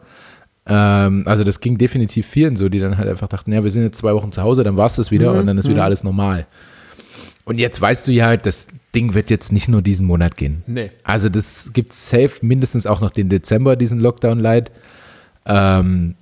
Ähm, 0.71 1.25
also 1.27 1.43
das 1.43 1.59
ging 1.61 1.79
definitiv 1.79 2.27
vielen 2.27 2.55
so, 2.55 2.69
die 2.69 2.79
dann 2.79 2.97
halt 2.97 3.09
einfach 3.09 3.27
dachten, 3.27 3.53
ja, 3.53 3.65
wir 3.65 3.71
sind 3.71 3.83
jetzt 3.83 3.99
zwei 3.99 4.15
Wochen 4.15 4.31
zu 4.31 4.43
Hause, 4.43 4.63
dann 4.63 4.77
war 4.77 4.87
es 4.87 4.95
das 4.95 5.11
wieder 5.11 5.33
und 5.33 5.47
dann 5.47 5.59
ist 5.59 5.69
wieder 5.69 5.83
alles 5.83 6.05
normal. 6.05 6.47
Und 7.45 7.59
jetzt 7.59 7.81
weißt 7.81 8.07
du 8.07 8.13
ja, 8.13 8.37
das 8.37 8.69
Ding 8.95 9.15
wird 9.15 9.31
jetzt 9.31 9.53
nicht 9.53 9.69
nur 9.69 9.83
diesen 9.83 10.07
Monat 10.07 10.37
gehen. 10.37 10.63
Nee. 10.69 10.93
Also 11.03 11.29
das 11.29 11.73
gibt 11.73 11.93
safe 11.93 12.35
mindestens 12.43 12.87
auch 12.87 13.01
noch 13.01 13.11
den 13.11 13.29
Dezember, 13.29 13.75
diesen 13.75 13.99
Lockdown-Light. 13.99 14.71
Ähm, 15.47 16.15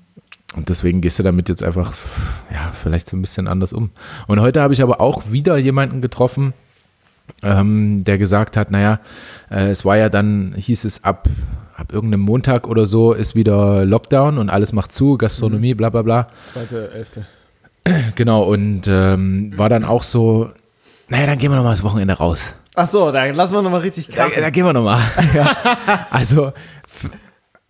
und 0.56 0.70
deswegen 0.70 1.02
gehst 1.02 1.18
du 1.18 1.22
damit 1.22 1.50
jetzt 1.50 1.62
einfach, 1.62 1.92
ja, 2.50 2.72
vielleicht 2.72 3.06
so 3.10 3.18
ein 3.18 3.20
bisschen 3.20 3.48
anders 3.48 3.74
um. 3.74 3.90
Und 4.26 4.40
heute 4.40 4.62
habe 4.62 4.72
ich 4.72 4.82
aber 4.82 5.02
auch 5.02 5.30
wieder 5.30 5.58
jemanden 5.58 6.00
getroffen, 6.00 6.54
ähm, 7.42 8.04
der 8.04 8.16
gesagt 8.16 8.56
hat, 8.56 8.70
naja, 8.70 9.00
äh, 9.50 9.68
es 9.68 9.84
war 9.84 9.98
ja 9.98 10.08
dann, 10.08 10.54
hieß 10.56 10.84
es 10.86 11.04
ab, 11.04 11.28
ab 11.78 11.92
irgendeinem 11.92 12.22
Montag 12.22 12.66
oder 12.66 12.86
so 12.86 13.12
ist 13.12 13.36
wieder 13.36 13.84
Lockdown 13.84 14.38
und 14.38 14.50
alles 14.50 14.72
macht 14.72 14.90
zu, 14.90 15.16
Gastronomie, 15.16 15.74
bla 15.74 15.90
bla 15.90 16.02
bla. 16.02 16.26
Zweite, 16.46 16.90
elfte. 16.92 17.26
Genau, 18.16 18.42
und 18.42 18.82
ähm, 18.86 19.52
war 19.56 19.70
dann 19.70 19.84
auch 19.84 20.02
so, 20.02 20.50
naja, 21.08 21.26
dann 21.26 21.38
gehen 21.38 21.50
wir 21.50 21.56
nochmal 21.56 21.72
das 21.72 21.84
Wochenende 21.84 22.14
raus. 22.14 22.52
Ach 22.74 22.86
so, 22.86 23.10
dann 23.12 23.34
lassen 23.34 23.54
wir 23.54 23.62
nochmal 23.62 23.80
richtig 23.80 24.08
Da, 24.08 24.26
krachen. 24.26 24.42
da 24.42 24.50
gehen 24.50 24.66
wir 24.66 24.72
nochmal. 24.74 25.00
ja. 25.34 25.56
Also, 26.10 26.52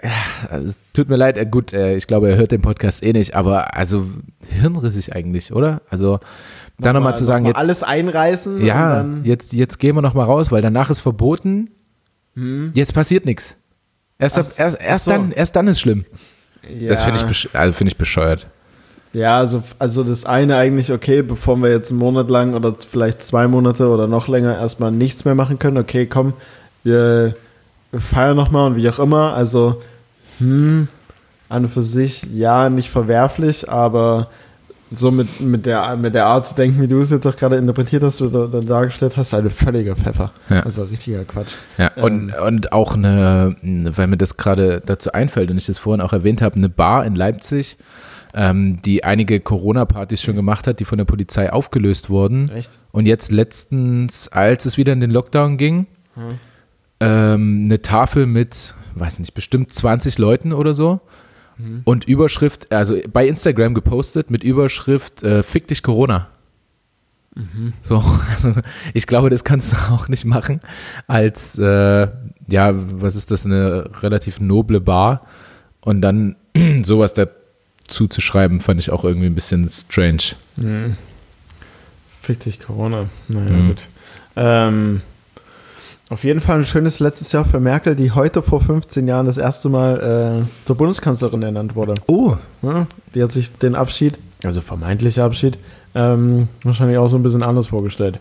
ja, 0.02 0.58
es 0.64 0.78
tut 0.92 1.08
mir 1.08 1.16
leid, 1.16 1.36
äh, 1.36 1.46
gut, 1.46 1.72
äh, 1.72 1.94
ich 1.96 2.06
glaube, 2.06 2.30
er 2.30 2.36
hört 2.36 2.50
den 2.50 2.62
Podcast 2.62 3.04
eh 3.04 3.12
nicht, 3.12 3.36
aber 3.36 3.76
also 3.76 4.06
hirnrissig 4.48 5.14
eigentlich, 5.14 5.52
oder? 5.52 5.82
Also, 5.90 6.18
dann 6.78 6.94
nochmal 6.94 7.16
zu 7.16 7.24
sagen, 7.24 7.42
noch 7.44 7.50
jetzt, 7.50 7.56
mal 7.56 7.62
alles 7.62 7.82
einreißen 7.82 8.64
ja, 8.64 8.82
und 8.84 8.90
dann 8.90 9.24
jetzt, 9.24 9.52
jetzt 9.52 9.78
gehen 9.78 9.94
wir 9.96 10.02
nochmal 10.02 10.24
raus, 10.26 10.50
weil 10.50 10.62
danach 10.62 10.90
ist 10.90 11.00
verboten, 11.00 11.70
jetzt 12.72 12.94
passiert 12.94 13.24
nichts. 13.26 13.56
Erst, 14.18 14.38
ab, 14.38 14.46
erst, 14.56 14.80
erst, 14.80 15.04
so. 15.04 15.10
dann, 15.12 15.32
erst 15.32 15.56
dann 15.56 15.68
ist 15.68 15.80
schlimm. 15.80 16.04
ja. 16.68 16.90
Das 16.90 17.02
finde 17.02 17.24
ich, 17.30 17.48
also 17.54 17.72
find 17.72 17.90
ich 17.90 17.96
bescheuert. 17.96 18.46
Ja, 19.12 19.38
also, 19.38 19.62
also 19.78 20.04
das 20.04 20.26
eine 20.26 20.56
eigentlich, 20.56 20.92
okay, 20.92 21.22
bevor 21.22 21.56
wir 21.56 21.70
jetzt 21.70 21.90
einen 21.90 22.00
Monat 22.00 22.28
lang 22.28 22.54
oder 22.54 22.74
vielleicht 22.74 23.22
zwei 23.22 23.48
Monate 23.48 23.88
oder 23.88 24.06
noch 24.06 24.28
länger 24.28 24.56
erstmal 24.56 24.92
nichts 24.92 25.24
mehr 25.24 25.34
machen 25.34 25.58
können, 25.58 25.78
okay, 25.78 26.06
komm, 26.06 26.34
wir, 26.84 27.34
wir 27.90 28.00
feiern 28.00 28.36
nochmal 28.36 28.66
und 28.66 28.76
wie 28.76 28.88
auch 28.88 28.98
immer. 28.98 29.34
Also, 29.34 29.82
hm, 30.38 30.88
an 31.48 31.64
und 31.64 31.70
für 31.70 31.82
sich, 31.82 32.24
ja, 32.24 32.68
nicht 32.68 32.90
verwerflich, 32.90 33.68
aber 33.70 34.28
so 34.90 35.10
mit, 35.10 35.40
mit, 35.40 35.66
der, 35.66 35.96
mit 35.96 36.14
der 36.14 36.26
Art 36.26 36.46
zu 36.46 36.54
denken, 36.54 36.80
wie 36.80 36.88
du 36.88 37.00
es 37.00 37.10
jetzt 37.10 37.26
auch 37.26 37.36
gerade 37.36 37.56
interpretiert 37.56 38.02
hast 38.02 38.22
oder, 38.22 38.44
oder 38.44 38.62
dargestellt 38.62 39.16
hast, 39.16 39.34
ein 39.34 39.50
völliger 39.50 39.96
Pfeffer. 39.96 40.32
Ja. 40.48 40.60
Also 40.60 40.84
richtiger 40.84 41.24
Quatsch. 41.24 41.52
Ja, 41.76 41.92
und, 41.96 42.32
und 42.34 42.72
auch 42.72 42.94
eine, 42.94 43.56
weil 43.62 44.06
mir 44.06 44.16
das 44.16 44.36
gerade 44.36 44.82
dazu 44.84 45.12
einfällt 45.12 45.50
und 45.50 45.58
ich 45.58 45.66
das 45.66 45.78
vorhin 45.78 46.00
auch 46.00 46.12
erwähnt 46.12 46.42
habe, 46.42 46.56
eine 46.56 46.68
Bar 46.68 47.04
in 47.04 47.14
Leipzig, 47.14 47.76
ähm, 48.34 48.80
die 48.82 49.04
einige 49.04 49.40
Corona-Partys 49.40 50.22
schon 50.22 50.36
gemacht 50.36 50.66
hat, 50.66 50.80
die 50.80 50.84
von 50.84 50.98
der 50.98 51.04
Polizei 51.04 51.52
aufgelöst 51.52 52.08
wurden. 52.08 52.50
Echt? 52.50 52.78
Und 52.92 53.06
jetzt 53.06 53.30
letztens, 53.30 54.28
als 54.28 54.64
es 54.64 54.76
wieder 54.78 54.92
in 54.92 55.00
den 55.00 55.10
Lockdown 55.10 55.56
ging, 55.58 55.86
ähm, 57.00 57.62
eine 57.66 57.82
Tafel 57.82 58.26
mit, 58.26 58.74
weiß 58.94 59.18
nicht, 59.20 59.34
bestimmt 59.34 59.72
20 59.72 60.18
Leuten 60.18 60.52
oder 60.52 60.74
so. 60.74 61.00
Und 61.84 62.04
Überschrift, 62.06 62.70
also 62.72 62.96
bei 63.12 63.26
Instagram 63.26 63.74
gepostet 63.74 64.30
mit 64.30 64.44
Überschrift, 64.44 65.22
äh, 65.22 65.42
fick 65.42 65.66
dich 65.68 65.82
Corona. 65.82 66.28
So, 67.82 68.02
also 68.34 68.52
ich 68.94 69.06
glaube, 69.06 69.30
das 69.30 69.44
kannst 69.44 69.72
du 69.72 69.76
auch 69.92 70.08
nicht 70.08 70.24
machen 70.24 70.60
als, 71.06 71.56
äh, 71.58 72.08
ja, 72.48 72.72
was 72.74 73.14
ist 73.14 73.30
das, 73.30 73.46
eine 73.46 73.88
relativ 74.02 74.40
noble 74.40 74.80
Bar 74.80 75.24
und 75.80 76.00
dann 76.00 76.34
sowas 76.82 77.14
dazu 77.14 78.08
zu 78.08 78.20
schreiben, 78.20 78.60
fand 78.60 78.80
ich 78.80 78.90
auch 78.90 79.04
irgendwie 79.04 79.26
ein 79.26 79.34
bisschen 79.36 79.68
strange. 79.68 80.34
Mhm. 80.56 80.96
Fick 82.20 82.40
dich, 82.40 82.58
Corona. 82.60 83.08
Naja, 83.28 83.50
Mhm. 83.52 83.68
gut. 83.68 83.88
Ähm, 84.36 85.00
auf 86.10 86.24
jeden 86.24 86.40
Fall 86.40 86.58
ein 86.58 86.64
schönes 86.64 87.00
letztes 87.00 87.32
Jahr 87.32 87.44
für 87.44 87.60
Merkel, 87.60 87.94
die 87.94 88.10
heute 88.12 88.42
vor 88.42 88.60
15 88.60 89.06
Jahren 89.06 89.26
das 89.26 89.38
erste 89.38 89.68
Mal 89.68 90.42
äh, 90.44 90.66
zur 90.66 90.76
Bundeskanzlerin 90.76 91.42
ernannt 91.42 91.74
wurde. 91.76 91.94
Oh, 92.06 92.36
Ja, 92.62 92.86
die 93.14 93.22
hat 93.22 93.32
sich 93.32 93.52
den 93.52 93.74
Abschied, 93.74 94.18
also 94.42 94.60
vermeintlicher 94.60 95.24
Abschied, 95.24 95.58
ähm, 95.94 96.48
wahrscheinlich 96.62 96.98
auch 96.98 97.08
so 97.08 97.16
ein 97.16 97.22
bisschen 97.22 97.42
anders 97.42 97.68
vorgestellt. 97.68 98.18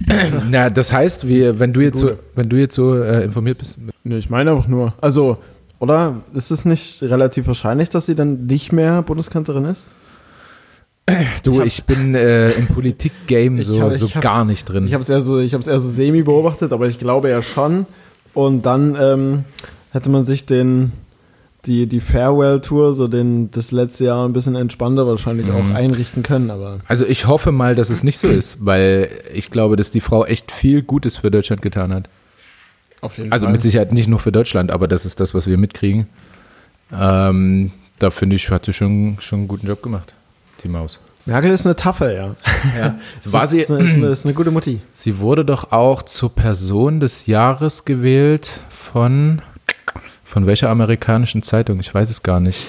na, 0.50 0.70
das 0.70 0.92
heißt, 0.92 1.26
wie, 1.26 1.58
wenn 1.58 1.72
du 1.72 1.80
jetzt 1.80 1.98
so, 1.98 2.12
wenn 2.34 2.48
du 2.48 2.56
jetzt 2.56 2.74
so 2.74 2.94
äh, 2.94 3.24
informiert 3.24 3.58
bist, 3.58 3.78
Nee, 4.04 4.18
ich 4.18 4.30
meine 4.30 4.52
einfach 4.52 4.68
nur, 4.68 4.94
also, 5.00 5.38
oder 5.78 6.22
ist 6.32 6.50
es 6.50 6.64
nicht 6.64 7.02
relativ 7.02 7.48
wahrscheinlich, 7.48 7.90
dass 7.90 8.06
sie 8.06 8.14
dann 8.14 8.46
nicht 8.46 8.72
mehr 8.72 9.02
Bundeskanzlerin 9.02 9.64
ist? 9.64 9.88
du, 11.42 11.60
Ich 11.62 11.66
ich, 11.66 11.78
hab- 11.78 11.86
bin 11.86 12.14
äh, 12.14 12.50
im 12.52 12.66
Politik-Game 12.66 13.58
Ich 13.58 13.66
so, 13.66 13.80
hab- 13.82 13.92
so 13.92 14.06
ich 14.06 14.20
gar 14.20 14.44
nicht 14.44 14.64
drin. 14.68 14.86
Ich 14.86 14.92
habe 14.92 15.02
es 15.02 15.08
eher 15.08 15.20
so, 15.20 15.38
ich 15.40 15.52
eher 15.52 15.60
so 15.60 15.78
semi 15.78 16.22
beobachtet, 16.22 16.72
aber 16.72 16.88
ich 16.88 16.98
glaube 16.98 17.28
ja 17.30 17.42
schon. 17.42 17.86
Und 18.34 18.66
dann 18.66 18.96
ähm, 19.00 19.44
hätte 19.92 20.10
man 20.10 20.24
sich 20.24 20.46
den 20.46 20.92
die 21.64 21.86
die 21.88 21.98
Farewell 22.00 22.60
Tour, 22.60 22.92
so 22.92 23.08
den 23.08 23.50
das 23.50 23.72
letzte 23.72 24.04
Jahr 24.04 24.24
ein 24.24 24.32
bisschen 24.32 24.54
entspannter 24.54 25.04
wahrscheinlich 25.06 25.50
auch 25.50 25.64
Mhm. 25.64 25.74
einrichten 25.74 26.22
können. 26.22 26.50
Aber 26.50 26.78
Also 26.86 27.06
ich 27.06 27.26
hoffe 27.26 27.50
mal, 27.50 27.74
dass 27.74 27.90
es 27.90 28.04
nicht 28.04 28.18
so 28.18 28.28
ist, 28.28 28.58
weil 28.64 29.08
ich 29.34 29.50
glaube, 29.50 29.74
dass 29.74 29.90
die 29.90 30.00
Frau 30.00 30.24
echt 30.24 30.52
viel 30.52 30.82
Gutes 30.82 31.16
für 31.16 31.30
Deutschland 31.30 31.62
getan 31.62 31.92
hat. 31.92 32.08
auf 33.00 33.18
jeden 33.18 33.32
Also 33.32 33.48
mit 33.48 33.62
Sicherheit 33.62 33.92
nicht 33.92 34.06
nur 34.08 34.20
für 34.20 34.30
Deutschland, 34.32 34.70
aber 34.70 34.86
das 34.86 35.04
ist 35.04 35.18
das, 35.18 35.34
was 35.34 35.46
wir 35.48 35.58
mitkriegen. 35.58 36.06
Ähm, 36.92 37.72
da 37.98 38.10
finde 38.10 38.36
ich, 38.36 38.48
hat 38.50 38.66
sie 38.66 38.72
schon, 38.72 39.16
schon 39.20 39.40
einen 39.40 39.48
guten 39.48 39.66
Job 39.66 39.82
gemacht, 39.82 40.14
die 40.66 40.72
Maus. 40.72 41.00
Merkel 41.24 41.50
ist 41.50 41.66
eine 41.66 41.74
Tafel, 41.74 42.14
ja. 42.14 42.36
Ja. 42.78 42.94
War 43.32 43.46
sie, 43.46 43.60
ist, 43.60 43.70
eine, 43.70 43.82
ist, 43.82 43.94
eine, 43.94 44.06
ist 44.06 44.24
eine 44.24 44.34
gute 44.34 44.50
Mutti. 44.50 44.80
sie 44.92 45.18
wurde 45.18 45.44
doch 45.44 45.72
auch 45.72 46.02
zur 46.02 46.34
Person 46.34 47.00
des 47.00 47.26
Jahres 47.26 47.84
gewählt 47.84 48.60
von, 48.68 49.42
von 50.24 50.46
welcher 50.46 50.70
amerikanischen 50.70 51.42
Zeitung? 51.42 51.80
Ich 51.80 51.92
weiß 51.92 52.10
es 52.10 52.22
gar 52.22 52.40
nicht. 52.40 52.66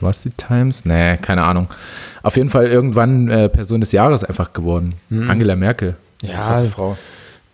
War 0.00 0.10
es 0.10 0.22
die 0.22 0.30
Times? 0.30 0.84
Nee, 0.84 1.16
keine 1.16 1.42
Ahnung. 1.44 1.68
Auf 2.22 2.36
jeden 2.36 2.50
Fall 2.50 2.66
irgendwann 2.66 3.30
äh, 3.30 3.48
Person 3.48 3.80
des 3.80 3.92
Jahres 3.92 4.24
einfach 4.24 4.52
geworden. 4.52 4.94
Angela 5.10 5.56
Merkel. 5.56 5.96
Ja. 6.22 6.40
Krasse 6.40 6.66
Frau. 6.66 6.98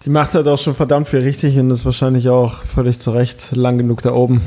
Die 0.05 0.11
macht 0.11 0.35
halt 0.35 0.49
auch 0.49 0.59
schon 0.59 0.75
verdammt 0.75 1.09
viel 1.09 1.21
richtig 1.21 1.59
und 1.59 1.71
ist 1.71 1.85
wahrscheinlich 1.85 2.29
auch 2.29 2.65
völlig 2.65 2.99
zu 2.99 3.11
Recht 3.13 3.55
lang 3.55 3.79
genug 3.79 4.03
da 4.03 4.13
oben. 4.13 4.43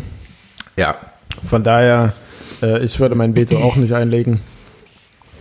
Ja, 0.76 0.96
Von 1.44 1.64
daher, 1.64 2.14
äh, 2.62 2.84
ich 2.84 3.00
würde 3.00 3.16
mein 3.16 3.36
Veto 3.36 3.58
auch 3.58 3.76
nicht 3.76 3.94
einlegen. 3.94 4.42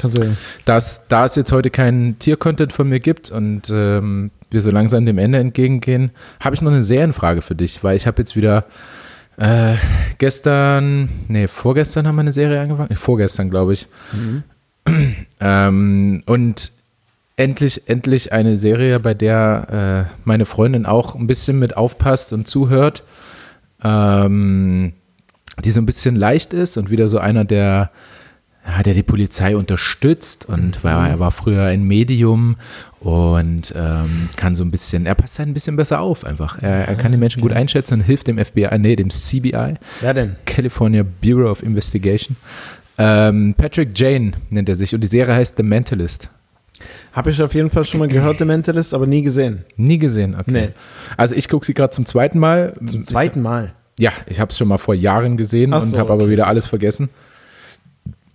Kannst 0.01 0.19
du. 0.19 0.37
dass, 0.65 1.07
da 1.09 1.27
es 1.27 1.37
jetzt 1.37 1.53
heute 1.53 1.71
keinen 1.71 2.19
Tier-Content 2.19 2.73
von 2.73 2.89
mir 2.89 3.01
gibt 3.01 3.31
und 3.31 3.69
ähm, 3.71 4.31
wir 4.51 4.63
so 4.63 4.71
langsam 4.71 5.05
dem 5.05 5.19
Ende 5.19 5.39
entgegengehen, 5.39 6.11
habe 6.41 6.55
ich 6.55 6.63
noch 6.63 6.73
eine 6.73 6.83
Serienfrage 6.83 7.43
für 7.43 7.55
dich, 7.55 7.85
weil 7.85 7.97
ich 7.97 8.07
habe 8.07 8.23
jetzt 8.23 8.35
wieder 8.35 8.65
äh, 9.37 9.75
gestern, 10.19 11.09
nee, 11.29 11.49
vorgestern 11.49 12.07
haben 12.07 12.17
wir 12.17 12.23
eine 12.23 12.33
Serie 12.33 12.61
angefangen, 12.61 12.89
nee, 12.91 12.97
vorgestern 12.97 13.51
glaube 13.51 13.75
ich. 13.75 13.89
Ähm, 15.43 16.23
und 16.27 16.73
endlich, 17.37 17.89
endlich 17.89 18.33
eine 18.33 18.57
Serie, 18.57 19.01
bei 19.01 19.15
der 19.15 20.09
äh, 20.11 20.15
meine 20.25 20.45
Freundin 20.45 20.85
auch 20.85 21.15
ein 21.15 21.27
bisschen 21.27 21.59
mit 21.59 21.77
aufpasst 21.77 22.33
und 22.33 22.47
zuhört, 22.47 23.03
ähm, 23.83 24.93
die 25.65 25.71
so 25.71 25.81
ein 25.81 25.87
bisschen 25.87 26.17
leicht 26.17 26.53
ist 26.53 26.77
und 26.77 26.91
wieder 26.91 27.09
so 27.09 27.19
einer 27.19 27.45
der 27.45 27.91
ja, 28.77 28.83
der 28.83 28.95
die 28.95 29.03
Polizei 29.03 29.57
unterstützt 29.57 30.47
und 30.47 30.83
war, 30.85 31.09
er 31.09 31.19
war 31.19 31.31
früher 31.31 31.65
ein 31.65 31.83
Medium 31.83 32.57
und 33.01 33.73
ähm, 33.75 34.29
kann 34.37 34.55
so 34.55 34.63
ein 34.63 34.71
bisschen, 34.71 35.07
er 35.07 35.15
passt 35.15 35.39
halt 35.39 35.49
ein 35.49 35.55
bisschen 35.55 35.77
besser 35.77 36.01
auf 36.01 36.25
einfach. 36.25 36.63
Er, 36.63 36.89
er 36.89 36.95
kann 36.95 37.13
die 37.13 37.19
Menschen 37.19 37.41
gut 37.43 37.53
einschätzen 37.53 37.95
und 37.95 38.01
hilft 38.03 38.27
dem 38.27 38.39
FBI, 38.39 38.79
nee, 38.79 38.97
dem 38.97 39.11
CBI, 39.11 39.75
Wer 40.01 40.15
denn? 40.15 40.37
California 40.47 41.05
Bureau 41.23 41.51
of 41.51 41.63
Investigation. 41.63 42.37
Ähm, 42.99 43.55
Patrick 43.57 43.99
Jane 43.99 44.33
nennt 44.51 44.69
er 44.69 44.77
sich 44.77 44.95
und 44.95 45.03
die 45.03 45.09
Serie 45.09 45.35
heißt 45.35 45.57
The 45.57 45.63
Mentalist. 45.63 46.31
Habe 47.13 47.31
ich 47.31 47.43
auf 47.43 47.55
jeden 47.55 47.71
Fall 47.71 47.85
schon 47.85 48.01
mal 48.01 48.09
gehört, 48.09 48.39
The 48.39 48.45
Mentalist, 48.45 48.95
aber 48.95 49.07
nie 49.07 49.23
gesehen. 49.23 49.65
Nie 49.77 49.99
gesehen, 49.99 50.35
okay. 50.35 50.51
Nee. 50.53 50.69
Also 51.17 51.35
ich 51.35 51.49
gucke 51.49 51.67
sie 51.67 51.75
gerade 51.75 51.91
zum 51.91 52.07
zweiten 52.07 52.39
Mal. 52.39 52.75
Zum 52.87 53.03
zweiten 53.03 53.43
Mal. 53.43 53.73
Ja, 53.99 54.13
ich 54.27 54.41
habe 54.41 54.51
es 54.51 54.59
schon 54.59 54.69
mal 54.69 54.79
vor 54.79 54.95
Jahren 54.95 55.37
gesehen 55.37 55.75
Ach 55.75 55.83
und 55.83 55.89
so, 55.89 55.99
habe 55.99 56.13
aber 56.13 56.23
okay. 56.23 56.33
wieder 56.33 56.47
alles 56.47 56.67
vergessen. 56.67 57.11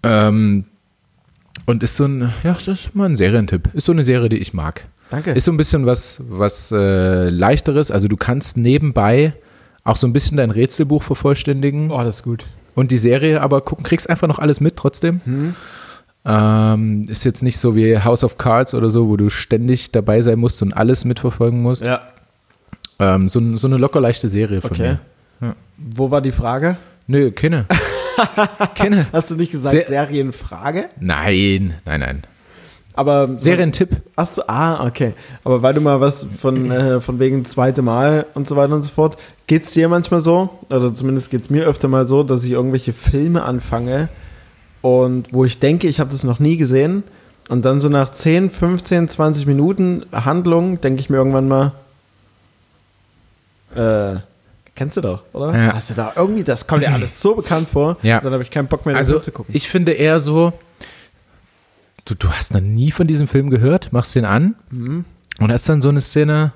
Ähm, 0.06 0.66
und 1.66 1.82
ist 1.84 1.96
so 1.96 2.06
ein, 2.06 2.34
ja, 2.44 2.54
das 2.54 2.68
ist 2.68 2.96
mal 2.96 3.06
ein 3.06 3.16
Serientipp. 3.16 3.70
Ist 3.74 3.86
so 3.86 3.92
eine 3.92 4.04
Serie, 4.04 4.30
die 4.30 4.38
ich 4.38 4.54
mag. 4.54 4.86
Danke. 5.10 5.32
Ist 5.32 5.46
so 5.46 5.52
ein 5.52 5.58
bisschen 5.58 5.86
was, 5.86 6.22
was 6.30 6.72
äh, 6.72 7.30
leichteres. 7.30 7.92
Also 7.92 8.08
du 8.08 8.18
kannst 8.18 8.58
nebenbei 8.58 9.34
auch 9.84 9.96
so 9.96 10.08
ein 10.08 10.14
bisschen 10.14 10.38
dein 10.38 10.52
Rätselbuch 10.52 11.04
vervollständigen 11.04 11.92
oh, 11.92 12.04
das 12.04 12.18
ist 12.18 12.24
gut. 12.24 12.46
und 12.74 12.90
die 12.92 12.98
Serie 12.98 13.42
aber 13.42 13.62
gucken, 13.62 13.84
kriegst 13.84 14.10
einfach 14.10 14.28
noch 14.28 14.40
alles 14.40 14.60
mit 14.60 14.76
trotzdem. 14.78 15.22
Hm. 15.26 15.56
Ähm, 16.28 17.06
ist 17.08 17.24
jetzt 17.24 17.44
nicht 17.44 17.60
so 17.60 17.76
wie 17.76 18.00
House 18.00 18.24
of 18.24 18.40
Cards 18.40 18.74
oder 18.74 18.90
so, 18.90 19.08
wo 19.08 19.16
du 19.16 19.30
ständig 19.30 19.92
dabei 19.92 20.22
sein 20.24 20.40
musst 20.40 20.62
und 20.64 20.74
alles 20.74 21.06
mitverfolgen 21.06 21.62
musst. 21.62 21.86
Ja. 21.86 22.02
Ähm, 22.98 23.30
so, 23.30 23.58
so 23.58 23.68
eine 23.68 23.78
locker 23.78 24.02
leichte 24.02 24.28
Serie 24.28 24.62
von 24.62 24.72
Okay. 24.72 24.98
mir. 25.42 25.56
Wo 25.78 26.10
war 26.10 26.22
die 26.22 26.32
Frage? 26.32 26.78
Nö, 27.08 27.32
kenne. 27.32 27.66
kenne. 28.76 29.08
Hast 29.12 29.32
du 29.32 29.36
nicht 29.36 29.52
gesagt 29.52 29.76
Se- 29.76 29.86
Serienfrage? 29.88 30.86
Nein, 31.00 31.76
nein, 31.86 32.00
nein. 32.00 32.22
Aber 32.94 33.38
Serientipp. 33.38 33.90
Ach 34.16 34.26
so, 34.26 34.44
ah, 34.48 34.86
okay. 34.88 35.14
Aber 35.44 35.62
weil 35.62 35.74
du 35.74 35.82
mal 35.82 36.00
was 36.00 36.26
von, 36.40 36.72
äh, 36.72 37.02
von 37.02 37.20
wegen 37.20 37.44
zweite 37.44 37.82
Mal 37.82 38.26
und 38.36 38.48
so 38.48 38.56
weiter 38.56 38.74
und 38.74 38.84
so 38.84 38.90
fort, 38.92 39.18
geht's 39.48 39.74
dir 39.74 39.90
manchmal 39.90 40.22
so, 40.22 40.50
oder 40.70 40.94
zumindest 40.94 41.30
geht's 41.30 41.50
mir 41.50 41.66
öfter 41.66 41.90
mal 41.90 42.08
so, 42.08 42.24
dass 42.24 42.44
ich 42.46 42.52
irgendwelche 42.52 42.94
Filme 42.94 43.44
anfange 43.44 44.08
und 44.82 45.28
wo 45.34 45.44
ich 45.44 45.60
denke, 45.60 45.88
ich 45.90 46.00
habe 46.00 46.10
das 46.12 46.24
noch 46.24 46.40
nie 46.40 46.56
gesehen 46.58 47.04
Und 47.50 47.66
dann 47.66 47.80
so 47.82 47.90
nach 47.90 48.12
10, 48.14 48.50
15, 48.50 49.10
20 49.10 49.46
Minuten 49.46 50.06
Handlung 50.14 50.80
denke 50.80 51.02
ich 51.02 51.10
mir 51.10 51.18
irgendwann 51.18 51.48
mal, 51.50 51.74
äh, 53.76 54.20
kennst 54.76 54.98
du 54.98 55.02
doch, 55.02 55.24
oder? 55.34 55.56
Ja. 55.58 55.74
Hast 55.74 55.90
du 55.90 55.94
da 55.96 56.14
irgendwie, 56.16 56.44
das 56.44 56.68
kommt 56.68 56.84
dir 56.84 56.92
alles 56.94 57.22
so 57.22 57.36
bekannt 57.36 57.70
vor, 57.70 57.98
Ja. 58.02 58.20
dann 58.22 58.34
habe 58.34 58.44
ich 58.44 58.52
keinen 58.52 58.68
Bock 58.68 58.86
mehr, 58.86 58.94
den 58.94 58.98
Also 59.00 59.14
Film 59.14 59.24
zu 59.24 59.32
gucken. 59.32 59.56
ich 59.56 59.68
finde 59.70 59.94
eher 59.94 60.20
so, 60.20 60.54
du, 62.06 62.16
du 62.16 62.30
hast 62.30 62.54
noch 62.54 62.62
nie 62.62 62.92
von 62.92 63.08
diesem 63.08 63.28
Film 63.28 63.50
gehört, 63.50 63.92
machst 63.94 64.16
den 64.16 64.26
an 64.26 64.56
Mhm. 64.72 65.06
und 65.40 65.52
hast 65.52 65.68
dann 65.70 65.82
so 65.82 65.90
eine 65.90 66.02
Szene, 66.02 66.54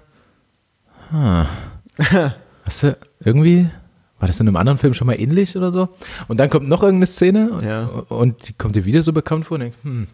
ah, 1.11 1.45
hast 2.65 2.83
du 2.83 2.97
irgendwie, 3.23 3.69
war 4.19 4.27
das 4.27 4.39
in 4.39 4.47
einem 4.47 4.57
anderen 4.57 4.77
Film 4.77 4.93
schon 4.93 5.07
mal 5.07 5.19
ähnlich 5.19 5.55
oder 5.55 5.71
so? 5.71 5.89
Und 6.27 6.39
dann 6.39 6.49
kommt 6.49 6.67
noch 6.67 6.83
irgendeine 6.83 7.07
Szene 7.07 7.51
und, 7.51 7.63
Ja. 7.65 7.85
und 8.09 8.47
die 8.49 8.53
kommt 8.53 8.75
dir 8.75 8.85
wieder 8.85 9.01
so 9.01 9.13
bekannt 9.13 9.45
vor 9.45 9.55
und 9.55 9.61
denkst, 9.61 9.77
hm. 9.83 10.07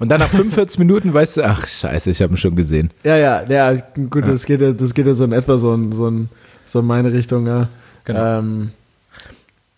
Und 0.00 0.10
dann 0.10 0.18
nach 0.20 0.28
45 0.28 0.78
Minuten 0.80 1.14
weißt 1.14 1.36
du, 1.38 1.44
ach 1.44 1.66
scheiße, 1.66 2.10
ich 2.10 2.20
habe 2.20 2.34
ihn 2.34 2.36
schon 2.36 2.56
gesehen. 2.56 2.90
Ja, 3.04 3.16
ja, 3.16 3.42
ja, 3.44 3.74
gut, 4.10 4.26
Das, 4.26 4.44
geht 4.44 4.60
ja, 4.60 4.72
das 4.72 4.92
geht 4.92 5.06
ja 5.06 5.14
so 5.14 5.24
in 5.24 5.32
etwa 5.32 5.56
so 5.58 5.72
in, 5.74 5.92
so 5.92 6.08
in, 6.08 6.28
so 6.68 6.80
in 6.80 6.86
meine 6.86 7.12
Richtung, 7.12 7.46
ja. 7.46 7.68
Genau. 8.04 8.38
Ähm, 8.38 8.70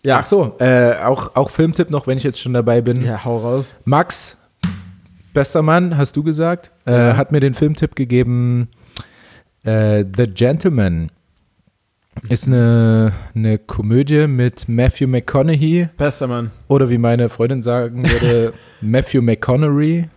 ja. 0.05 0.19
Ach 0.19 0.25
so, 0.25 0.55
äh, 0.59 0.95
auch, 1.03 1.35
auch 1.35 1.49
Filmtipp 1.51 1.89
noch, 1.89 2.07
wenn 2.07 2.17
ich 2.17 2.23
jetzt 2.23 2.39
schon 2.39 2.53
dabei 2.53 2.81
bin. 2.81 3.03
ja, 3.03 3.23
hau 3.23 3.37
raus. 3.37 3.73
Max, 3.85 4.37
bester 5.33 5.61
Mann, 5.61 5.97
hast 5.97 6.15
du 6.15 6.23
gesagt, 6.23 6.71
äh, 6.85 7.09
Ja. 7.09 7.17
hat 7.17 7.31
mir 7.31 7.39
den 7.39 7.53
Filmtipp 7.53 7.95
gegeben, 7.95 8.69
äh, 9.63 10.03
The 10.15 10.27
Gentleman. 10.27 11.11
Ist 12.27 12.45
eine, 12.47 13.13
eine 13.33 13.57
Komödie 13.57 14.27
mit 14.27 14.67
Matthew 14.67 15.07
McConaughey 15.07 15.87
Bester 15.97 16.27
Mann. 16.27 16.51
oder 16.67 16.89
wie 16.89 16.97
meine 16.97 17.29
Freundin 17.29 17.61
sagen 17.61 18.03
würde, 18.07 18.53
Matthew 18.81 19.21
McConaughey. 19.21 20.09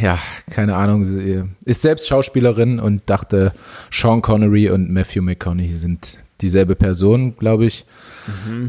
Ja, 0.00 0.18
keine 0.50 0.74
Ahnung. 0.76 1.04
Sie 1.04 1.42
ist 1.64 1.82
selbst 1.82 2.08
Schauspielerin 2.08 2.80
und 2.80 3.02
dachte, 3.06 3.52
Sean 3.90 4.22
Connery 4.22 4.70
und 4.70 4.90
Matthew 4.90 5.22
McConaughey 5.22 5.76
sind 5.76 6.18
dieselbe 6.40 6.74
Person, 6.74 7.36
glaube 7.36 7.66
ich. 7.66 7.84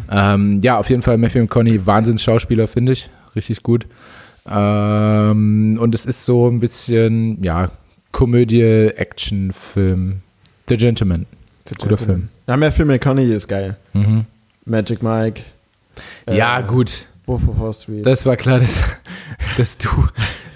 Ähm, 0.09 0.59
ja, 0.61 0.77
auf 0.77 0.89
jeden 0.89 1.01
Fall 1.01 1.17
Matthew 1.17 1.41
McConaughey, 1.41 1.85
Wahnsinns-Schauspieler, 1.85 2.67
finde 2.67 2.93
ich. 2.93 3.09
Richtig 3.35 3.63
gut. 3.63 3.85
Ähm, 4.49 5.77
und 5.79 5.95
es 5.95 6.05
ist 6.05 6.25
so 6.25 6.49
ein 6.49 6.59
bisschen, 6.59 7.41
ja, 7.43 7.71
Komödie, 8.11 8.61
Action-Film. 8.95 10.21
The 10.69 10.77
Gentleman. 10.77 11.25
Guter 11.77 11.97
Film. 11.97 12.29
Ja, 12.47 12.57
Matthew 12.57 12.85
McConaughey 12.85 13.33
ist 13.33 13.47
geil. 13.47 13.77
Mhm. 13.93 14.25
Magic 14.65 15.01
Mike. 15.01 15.41
äh, 16.27 16.37
ja, 16.37 16.61
gut. 16.61 17.05
Wolf 17.25 17.47
of 17.47 17.59
Wall 17.59 17.73
Street. 17.73 18.05
Das 18.05 18.25
war 18.25 18.35
klar, 18.35 18.59
dass, 18.59 18.79
dass 19.57 19.77
du 19.77 19.89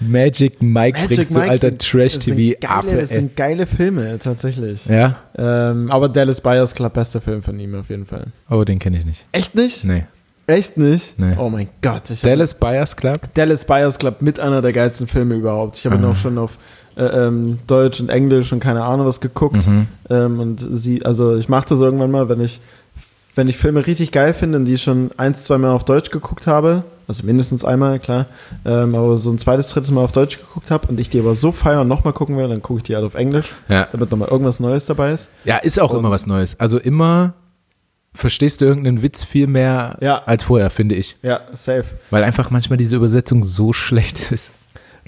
Magic 0.00 0.62
Mike 0.62 0.98
bringst, 1.06 1.34
du 1.34 1.40
alter 1.40 1.76
Trash-TV-Affe. 1.76 2.88
geile, 2.88 3.00
Das 3.00 3.10
sind 3.10 3.36
geile 3.36 3.66
Filme, 3.66 4.18
tatsächlich. 4.18 4.84
Ja? 4.86 5.16
Ähm, 5.36 5.90
aber 5.90 6.08
Dallas 6.08 6.40
Buyers 6.40 6.74
Club, 6.74 6.92
bester 6.94 7.20
Film 7.20 7.42
von 7.42 7.58
ihm 7.58 7.74
auf 7.74 7.88
jeden 7.88 8.06
Fall. 8.06 8.26
Oh, 8.50 8.64
den 8.64 8.78
kenne 8.78 8.98
ich 8.98 9.06
nicht. 9.06 9.24
Echt 9.32 9.54
nicht? 9.54 9.84
Nee. 9.84 10.04
Echt 10.46 10.78
nicht? 10.78 11.18
Nee. 11.18 11.34
Oh 11.38 11.50
mein 11.50 11.68
Gott. 11.82 12.04
Dallas 12.22 12.54
Buyers 12.54 12.96
Club? 12.96 13.20
Dallas 13.34 13.66
Buyers 13.66 13.98
Club 13.98 14.22
mit 14.22 14.40
einer 14.40 14.62
der 14.62 14.72
geilsten 14.72 15.06
Filme 15.06 15.34
überhaupt. 15.34 15.76
Ich 15.76 15.84
habe 15.84 15.96
ihn 15.96 16.04
auch 16.04 16.16
schon 16.16 16.38
auf 16.38 16.56
äh, 16.96 17.04
ähm, 17.04 17.58
Deutsch 17.66 18.00
und 18.00 18.08
Englisch 18.08 18.50
und 18.52 18.60
keine 18.60 18.82
Ahnung 18.82 19.06
was 19.06 19.20
geguckt. 19.20 19.66
Mhm. 19.66 19.86
Ähm, 20.08 20.40
und 20.40 20.66
sie, 20.72 21.04
also 21.04 21.36
ich 21.36 21.50
mache 21.50 21.68
das 21.68 21.80
irgendwann 21.80 22.10
mal, 22.10 22.30
wenn 22.30 22.40
ich, 22.40 22.60
wenn 23.38 23.48
ich 23.48 23.56
Filme 23.56 23.86
richtig 23.86 24.12
geil 24.12 24.34
finde 24.34 24.58
und 24.58 24.64
die 24.66 24.76
schon 24.78 25.10
ein, 25.16 25.34
zwei 25.34 25.56
Mal 25.58 25.70
auf 25.70 25.84
Deutsch 25.84 26.10
geguckt 26.10 26.46
habe, 26.46 26.84
also 27.06 27.24
mindestens 27.24 27.64
einmal, 27.64 27.98
klar, 27.98 28.26
ähm, 28.66 28.94
aber 28.94 29.16
so 29.16 29.30
ein 29.30 29.38
zweites, 29.38 29.70
drittes 29.70 29.90
Mal 29.90 30.02
auf 30.04 30.12
Deutsch 30.12 30.38
geguckt 30.38 30.70
habe 30.70 30.88
und 30.88 31.00
ich 31.00 31.08
die 31.08 31.18
aber 31.20 31.34
so 31.34 31.52
feier 31.52 31.80
und 31.80 31.88
nochmal 31.88 32.12
gucken 32.12 32.36
will, 32.36 32.48
dann 32.48 32.60
gucke 32.60 32.78
ich 32.78 32.82
die 32.84 32.94
halt 32.94 33.04
auf 33.06 33.14
Englisch, 33.14 33.54
Ja. 33.68 33.88
damit 33.90 34.10
nochmal 34.10 34.28
irgendwas 34.28 34.60
Neues 34.60 34.84
dabei 34.86 35.12
ist. 35.12 35.30
ja, 35.44 35.56
ist 35.56 35.80
auch 35.80 35.92
Und- 35.92 36.00
immer 36.00 36.10
was 36.10 36.26
Neues. 36.26 36.58
Also 36.60 36.78
immer 36.78 37.32
verstehst 38.14 38.60
du 38.60 38.64
irgendeinen 38.66 39.00
Witz 39.02 39.24
viel 39.24 39.46
mehr 39.46 39.96
Ja. 40.00 40.22
als 40.26 40.42
vorher, 40.44 40.70
finde 40.70 40.96
ich. 40.96 41.16
Ja, 41.22 41.40
safe. 41.54 41.84
Weil 42.10 42.24
einfach 42.24 42.50
manchmal 42.50 42.76
diese 42.76 42.96
Übersetzung 42.96 43.44
so 43.44 43.72
schlecht 43.72 44.32
ist. 44.32 44.50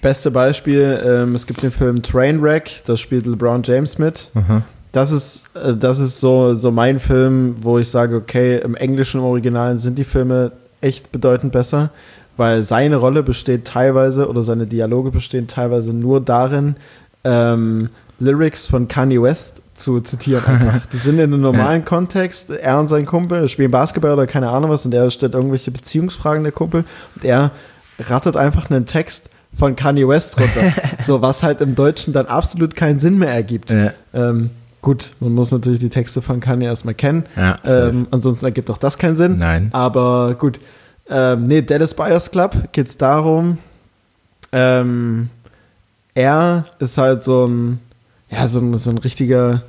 Beste 0.01 0.31
Beispiel, 0.31 1.03
ähm, 1.05 1.35
es 1.35 1.47
gibt 1.47 1.63
den 1.63 1.73
Film 1.73 2.03
Trainwreck, 2.03 2.83
da 2.87 2.97
spielt 2.97 3.27
LeBron 3.27 3.63
James 3.65 3.99
mit. 3.99 4.31
Mhm. 4.35 4.63
Das 4.93 5.13
ist, 5.13 5.47
äh, 5.55 5.77
das 5.77 5.99
ist 6.01 6.21
so, 6.21 6.55
so 6.55 6.71
mein 6.71 6.99
Film, 6.99 7.57
wo 7.61 7.79
ich 7.79 7.89
sage, 7.89 8.17
okay, 8.17 8.59
im 8.59 8.75
englischen 8.75 9.21
im 9.21 9.27
Original 9.27 9.79
sind 9.79 9.99
die 9.99 10.05
Filme 10.05 10.53
echt 10.81 11.13
bedeutend 11.13 11.53
besser, 11.53 11.91
weil 12.37 12.63
seine 12.63 12.97
Rolle 12.97 13.23
besteht 13.23 13.67
teilweise 13.67 14.29
oder 14.29 14.43
seine 14.43 14.67
Dialoge 14.67 15.11
bestehen 15.11 15.47
teilweise 15.47 15.93
nur 15.93 16.21
darin, 16.21 16.77
ähm, 17.25 17.91
Lyrics 18.19 18.67
von 18.67 18.89
Kanye 18.89 19.23
West 19.23 19.63
zu 19.75 20.01
zitieren 20.01 20.45
einfach. 20.45 20.87
Die 20.93 20.99
sind 20.99 21.15
in 21.15 21.33
einem 21.33 21.41
normalen 21.41 21.85
Kontext, 21.85 22.51
er 22.51 22.79
und 22.79 22.89
sein 22.89 23.07
Kumpel 23.07 23.49
spielen 23.49 23.71
Basketball 23.71 24.13
oder 24.13 24.27
keine 24.27 24.51
Ahnung 24.51 24.71
was 24.71 24.85
und 24.85 24.93
er 24.93 25.11
stellt 25.11 25.35
irgendwelche 25.35 25.71
Beziehungsfragen 25.71 26.43
der 26.43 26.53
Kumpel 26.53 26.85
und 27.15 27.25
er 27.25 27.53
rattert 27.99 28.37
einfach 28.37 28.71
einen 28.71 28.87
Text 28.87 29.31
von 29.55 29.77
Kanye 29.77 30.07
West 30.07 30.39
runter. 30.39 30.73
so, 31.03 31.23
was 31.23 31.43
halt 31.43 31.61
im 31.61 31.75
Deutschen 31.75 32.13
dann 32.13 32.27
absolut 32.27 32.77
keinen 32.77 32.99
Sinn 32.99 33.19
mehr 33.19 33.33
ergibt. 33.33 33.71
Ja. 33.71 33.93
Ähm, 34.13 34.51
gut, 34.83 35.13
man 35.21 35.33
muss 35.35 35.53
natürlich 35.53 35.81
die 35.81 35.89
Texte 35.89 36.23
von 36.23 36.41
Kanye 36.41 36.67
erstmal 36.67 36.95
kennen. 36.95 37.25
Ja, 37.37 37.59
Ähm, 37.65 38.07
ansonsten 38.11 38.45
ergibt 38.47 38.71
auch 38.71 38.79
das 38.79 38.99
keinen 38.99 39.17
Sinn. 39.17 39.39
Nein. 39.39 39.71
Aber 39.73 40.35
gut. 40.35 40.61
Ähm, 41.09 41.45
nee, 41.49 41.63
Dallas 41.63 41.95
Buyers 41.95 42.31
Club 42.31 42.73
geht 42.73 42.87
es 42.87 42.97
darum, 42.97 43.59
ähm, 44.53 45.29
er 46.15 46.67
ist 46.79 46.99
halt 46.99 47.25
so 47.25 47.47
ein, 47.47 47.81
ja, 48.31 48.47
so 48.47 48.61
ein, 48.61 48.77
so 48.79 48.91
ein 48.91 48.99
richtiger 48.99 49.63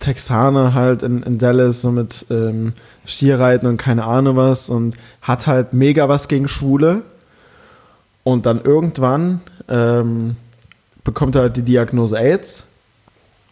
Texaner 0.00 0.74
halt 0.74 1.02
in, 1.02 1.22
in 1.22 1.38
Dallas, 1.38 1.80
so 1.80 1.90
mit 1.90 2.26
ähm, 2.30 2.72
Stierreiten 3.04 3.66
und 3.68 3.76
keine 3.78 4.04
Ahnung 4.04 4.36
was 4.36 4.70
und 4.70 4.96
hat 5.22 5.46
halt 5.46 5.72
mega 5.72 6.08
was 6.08 6.28
gegen 6.28 6.48
Schwule. 6.48 7.02
Und 8.22 8.46
dann 8.46 8.60
irgendwann 8.62 9.40
ähm, 9.68 10.36
bekommt 11.04 11.34
er 11.34 11.42
halt 11.42 11.56
die 11.56 11.62
Diagnose 11.62 12.16
AIDS 12.18 12.64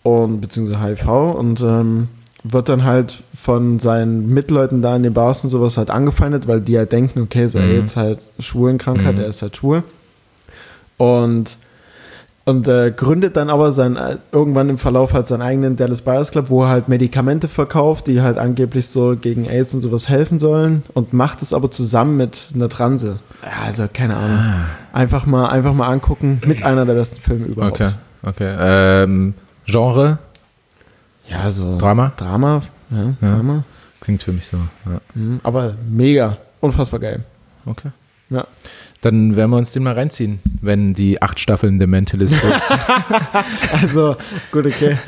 und 0.07 0.41
beziehungsweise 0.41 0.83
HIV 0.83 1.09
und 1.37 1.61
ähm, 1.63 2.09
wird 2.45 2.69
dann 2.69 2.85
halt 2.85 3.23
von 3.35 3.81
seinen 3.81 4.33
Mitleuten 4.33 4.81
da 4.81 4.95
in 4.95 5.03
den 5.03 5.13
Bars 5.15 5.43
und 5.43 5.51
sowas 5.51 5.77
halt 5.79 5.91
angefeindet, 5.91 6.47
weil 6.47 6.61
die 6.61 6.79
halt 6.79 6.93
denken, 6.93 7.21
okay, 7.23 7.49
so 7.49 7.59
Mhm. 7.59 7.65
AIDS 7.73 7.97
halt 7.97 8.21
Schwulenkrankheit, 8.39 9.15
Mhm. 9.17 9.21
er 9.23 9.27
ist 9.29 9.43
halt 9.43 9.57
schwul. 9.57 9.83
Und 10.97 11.59
und 12.49 12.69
äh, 12.69 12.93
gründet 12.97 13.37
dann 13.37 13.51
aber 13.51 13.73
sein, 13.73 13.97
äh, 13.97 14.19
irgendwann 14.31 14.69
im 14.69 14.79
Verlauf 14.79 15.13
halt 15.13 15.27
seinen 15.27 15.43
eigenen 15.43 15.75
Dallas 15.75 16.03
Buyers 16.03 16.31
Club, 16.31 16.49
wo 16.49 16.63
er 16.63 16.69
halt 16.69 16.89
Medikamente 16.89 17.49
verkauft, 17.49 18.07
die 18.07 18.21
halt 18.23 18.39
angeblich 18.39 18.87
so 18.87 19.17
gegen 19.21 19.47
AIDS 19.51 19.75
und 19.75 19.81
sowas 19.81 20.09
helfen 20.09 20.39
sollen 20.39 20.85
und 20.95 21.13
macht 21.13 21.43
es 21.43 21.53
aber 21.53 21.73
zusammen 21.73 22.17
mit 22.17 22.51
einer 22.55 22.69
Transe. 22.69 23.19
Ja, 23.43 23.65
also 23.67 23.87
keine 23.93 24.15
Ahnung. 24.17 24.39
Ah, 24.39 24.65
Einfach 24.93 25.27
mal, 25.27 25.49
einfach 25.49 25.75
mal 25.75 25.89
angucken, 25.89 26.41
mit 26.47 26.63
einer 26.63 26.87
der 26.87 26.95
besten 26.95 27.21
Filme 27.21 27.47
überhaupt. 27.47 27.81
okay, 27.81 27.89
okay. 28.23 28.55
Ähm, 28.61 29.35
Genre, 29.67 30.19
Ja, 31.29 31.51
so 31.51 31.77
Drama? 31.79 32.13
Drama, 32.17 32.63
ja, 32.91 33.15
Ja. 33.21 33.29
Drama. 33.35 33.65
Klingt 34.01 34.23
für 34.23 34.33
mich 34.33 34.47
so. 34.47 34.59
Ja. 34.85 35.01
Mhm, 35.15 35.41
aber 35.43 35.75
mega, 35.91 36.37
unfassbar 36.61 37.01
geil. 37.01 37.25
Okay. 37.65 37.91
Ja. 38.31 38.47
Dann 39.03 39.37
werden 39.37 39.51
wir 39.51 39.57
uns 39.57 39.73
den 39.73 39.83
mal 39.85 39.95
reinziehen, 39.95 40.41
wenn 40.61 40.95
die 40.95 41.21
acht 41.23 41.39
Staffeln 41.41 41.79
The 41.81 41.87
Mentalist 41.87 42.35
ist. 42.45 42.73
Also, 43.73 44.17
gut, 44.53 44.67
okay. 44.67 44.99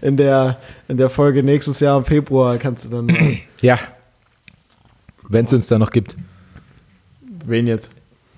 In 0.00 0.16
der, 0.16 0.58
in 0.88 0.96
der 0.96 1.10
Folge 1.10 1.42
nächstes 1.42 1.80
Jahr 1.80 1.98
im 1.98 2.04
Februar 2.04 2.56
kannst 2.58 2.84
du 2.84 2.88
dann 2.90 3.06
mal, 3.06 3.36
ja. 3.60 3.78
Wenn 5.28 5.44
es 5.46 5.52
uns 5.52 5.66
da 5.68 5.78
noch 5.78 5.90
gibt. 5.90 6.16
wen 7.44 7.66
jetzt? 7.66 7.92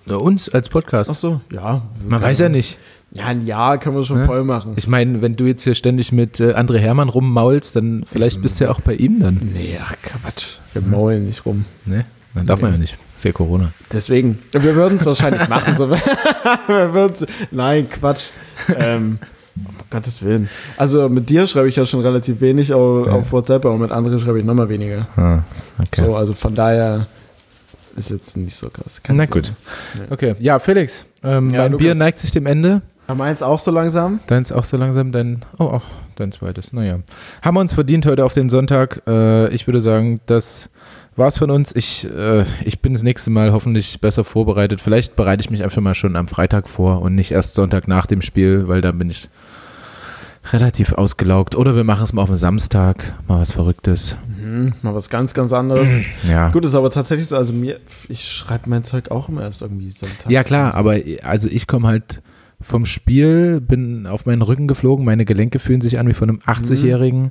Uns 0.06 0.48
als 0.48 0.68
Podcast. 0.68 1.10
Ach 1.10 1.14
so, 1.16 1.40
ja. 1.52 1.82
Man 2.06 2.22
weiß 2.22 2.38
ja 2.38 2.48
nicht. 2.48 2.78
Ja, 3.18 3.26
ein 3.26 3.46
Jahr 3.46 3.78
können 3.78 3.96
wir 3.96 4.04
schon 4.04 4.18
Ne? 4.20 4.24
voll 4.26 4.44
machen. 4.44 4.72
Ich 4.76 4.86
meine, 4.88 5.20
wenn 5.22 5.34
du 5.36 5.44
jetzt 5.46 5.64
hier 5.64 5.74
ständig 5.74 6.12
mit 6.12 6.40
äh, 6.40 6.54
André 6.54 6.78
Hermann 6.78 7.08
rummaulst, 7.08 7.76
dann 7.76 8.04
vielleicht 8.10 8.40
bist 8.42 8.60
du 8.60 8.64
ja 8.64 8.70
auch 8.70 8.80
bei 8.80 8.94
ihm 8.94 9.20
dann. 9.20 9.34
nee, 9.52 9.78
ach 9.80 9.94
Quatsch. 10.02 10.58
Wir 10.72 10.82
maulen 10.82 11.26
nicht 11.26 11.44
rum. 11.44 11.64
Ne? 11.84 12.04
Dann 12.34 12.46
darf 12.46 12.60
man 12.60 12.72
ja 12.72 12.78
nicht. 12.78 12.96
Ist 13.16 13.24
ja 13.24 13.32
Corona. 13.32 13.72
Deswegen, 13.92 14.38
wir 14.52 14.74
würden 14.74 14.98
es 14.98 15.06
wahrscheinlich 15.06 15.48
machen. 15.48 15.74
So. 15.74 15.90
wir 16.66 16.94
würden's, 16.94 17.26
nein, 17.50 17.88
Quatsch. 17.90 18.26
Ähm, 18.76 19.18
um 19.56 19.74
Gottes 19.90 20.22
Willen. 20.22 20.48
Also 20.76 21.08
mit 21.08 21.28
dir 21.28 21.46
schreibe 21.48 21.68
ich 21.68 21.74
ja 21.76 21.84
schon 21.84 22.00
relativ 22.00 22.40
wenig 22.40 22.72
auf, 22.72 23.06
Ja. 23.06 23.12
auf 23.14 23.32
WhatsApp, 23.32 23.64
aber 23.64 23.76
mit 23.78 23.90
anderen 23.90 24.20
schreibe 24.20 24.38
ich 24.38 24.44
nochmal 24.44 24.68
weniger. 24.68 25.08
Ah, 25.16 25.42
okay. 25.78 26.04
So, 26.04 26.14
also 26.14 26.32
von 26.34 26.54
daher 26.54 27.08
ist 27.96 28.10
jetzt 28.10 28.36
nicht 28.36 28.54
so 28.54 28.70
krass. 28.70 29.02
Keine 29.02 29.18
Na 29.18 29.24
gut. 29.26 29.52
Okay, 30.10 30.36
ja, 30.38 30.60
Felix, 30.60 31.04
ähm, 31.24 31.50
Ja, 31.50 31.62
mein 31.62 31.72
Lukas. 31.72 31.82
Bier 31.84 31.94
neigt 31.96 32.18
sich 32.20 32.30
dem 32.30 32.46
Ende. 32.46 32.82
Meins 33.14 33.42
auch 33.42 33.58
so 33.58 33.70
langsam? 33.70 34.20
Deins 34.26 34.52
auch 34.52 34.64
so 34.64 34.76
langsam, 34.76 35.12
dein, 35.12 35.40
oh, 35.58 35.64
auch 35.64 35.82
dein 36.16 36.30
zweites, 36.30 36.72
naja. 36.72 36.98
Haben 37.42 37.56
wir 37.56 37.60
uns 37.60 37.72
verdient 37.72 38.04
heute 38.06 38.24
auf 38.24 38.34
den 38.34 38.50
Sonntag. 38.50 39.02
Äh, 39.06 39.48
ich 39.48 39.66
würde 39.66 39.80
sagen, 39.80 40.20
das 40.26 40.68
war's 41.16 41.38
von 41.38 41.50
uns. 41.50 41.74
Ich, 41.74 42.06
äh, 42.10 42.44
ich 42.64 42.80
bin 42.80 42.92
das 42.92 43.02
nächste 43.02 43.30
Mal 43.30 43.52
hoffentlich 43.52 44.00
besser 44.00 44.24
vorbereitet. 44.24 44.80
Vielleicht 44.80 45.16
bereite 45.16 45.40
ich 45.40 45.50
mich 45.50 45.62
einfach 45.62 45.80
mal 45.80 45.94
schon 45.94 46.16
am 46.16 46.28
Freitag 46.28 46.68
vor 46.68 47.02
und 47.02 47.14
nicht 47.14 47.32
erst 47.32 47.54
Sonntag 47.54 47.88
nach 47.88 48.06
dem 48.06 48.22
Spiel, 48.22 48.68
weil 48.68 48.80
dann 48.80 48.98
bin 48.98 49.10
ich 49.10 49.28
relativ 50.52 50.92
ausgelaugt. 50.92 51.54
Oder 51.54 51.74
wir 51.76 51.84
machen 51.84 52.04
es 52.04 52.12
mal 52.12 52.22
auf 52.22 52.28
dem 52.28 52.36
Samstag, 52.36 53.14
mal 53.26 53.40
was 53.40 53.52
Verrücktes. 53.52 54.16
Mhm, 54.38 54.74
mal 54.82 54.94
was 54.94 55.08
ganz, 55.10 55.34
ganz 55.34 55.52
anderes. 55.52 55.90
Ja. 56.28 56.50
Gut, 56.50 56.64
ist 56.64 56.74
aber 56.74 56.90
tatsächlich 56.90 57.28
so, 57.28 57.36
also 57.36 57.52
mir, 57.52 57.80
ich 58.08 58.30
schreibe 58.30 58.68
mein 58.68 58.84
Zeug 58.84 59.10
auch 59.10 59.28
immer 59.28 59.42
erst 59.42 59.62
irgendwie 59.62 59.90
Sonntag. 59.90 60.30
Ja, 60.30 60.42
klar, 60.42 60.74
aber 60.74 60.98
also 61.22 61.48
ich 61.48 61.66
komme 61.66 61.88
halt 61.88 62.20
vom 62.60 62.84
Spiel, 62.84 63.60
bin 63.60 64.06
auf 64.06 64.26
meinen 64.26 64.42
Rücken 64.42 64.66
geflogen, 64.66 65.04
meine 65.04 65.24
Gelenke 65.24 65.58
fühlen 65.58 65.80
sich 65.80 65.98
an 65.98 66.08
wie 66.08 66.14
von 66.14 66.28
einem 66.28 66.38
80-Jährigen. 66.40 67.30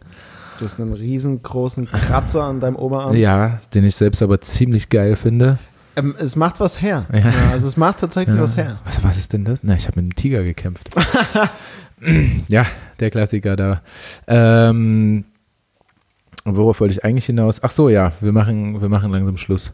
Du 0.60 0.66
hast 0.66 0.80
einen 0.82 0.94
riesengroßen 0.94 1.86
Kratzer 1.86 2.44
an 2.44 2.60
deinem 2.60 2.78
Oberarm. 2.78 3.16
Ja, 3.16 3.60
den 3.74 3.84
ich 3.84 3.96
selbst 3.96 4.24
aber 4.24 4.42
ziemlich 4.42 4.90
geil 4.90 5.16
finde. 5.16 5.60
Ähm, 5.96 6.16
es 6.18 6.36
macht 6.36 6.60
was 6.60 6.82
her. 6.82 7.06
Ja. 7.12 7.20
Ja, 7.20 7.34
also 7.52 7.68
es 7.68 7.78
macht 7.78 8.00
tatsächlich 8.00 8.36
Ja. 8.36 8.42
was 8.42 8.58
her. 8.58 8.78
Was, 8.86 9.04
was 9.04 9.18
ist 9.18 9.34
denn 9.34 9.46
das? 9.46 9.64
Na, 9.64 9.76
ich 9.76 9.88
habe 9.88 10.02
mit 10.02 10.04
einem 10.06 10.16
Tiger 10.16 10.44
gekämpft. 10.44 10.90
ja, 12.48 12.66
der 13.00 13.10
Klassiker 13.12 13.56
da. 13.56 13.82
Ähm, 14.28 15.26
worauf 16.46 16.80
wollte 16.80 16.94
ich 16.94 17.04
eigentlich 17.04 17.26
hinaus? 17.26 17.62
Ach 17.64 17.72
so, 17.72 17.90
ja, 17.90 18.14
wir 18.22 18.32
machen, 18.32 18.82
wir 18.82 18.90
machen 18.90 19.12
langsam 19.12 19.38
Schluss. 19.38 19.74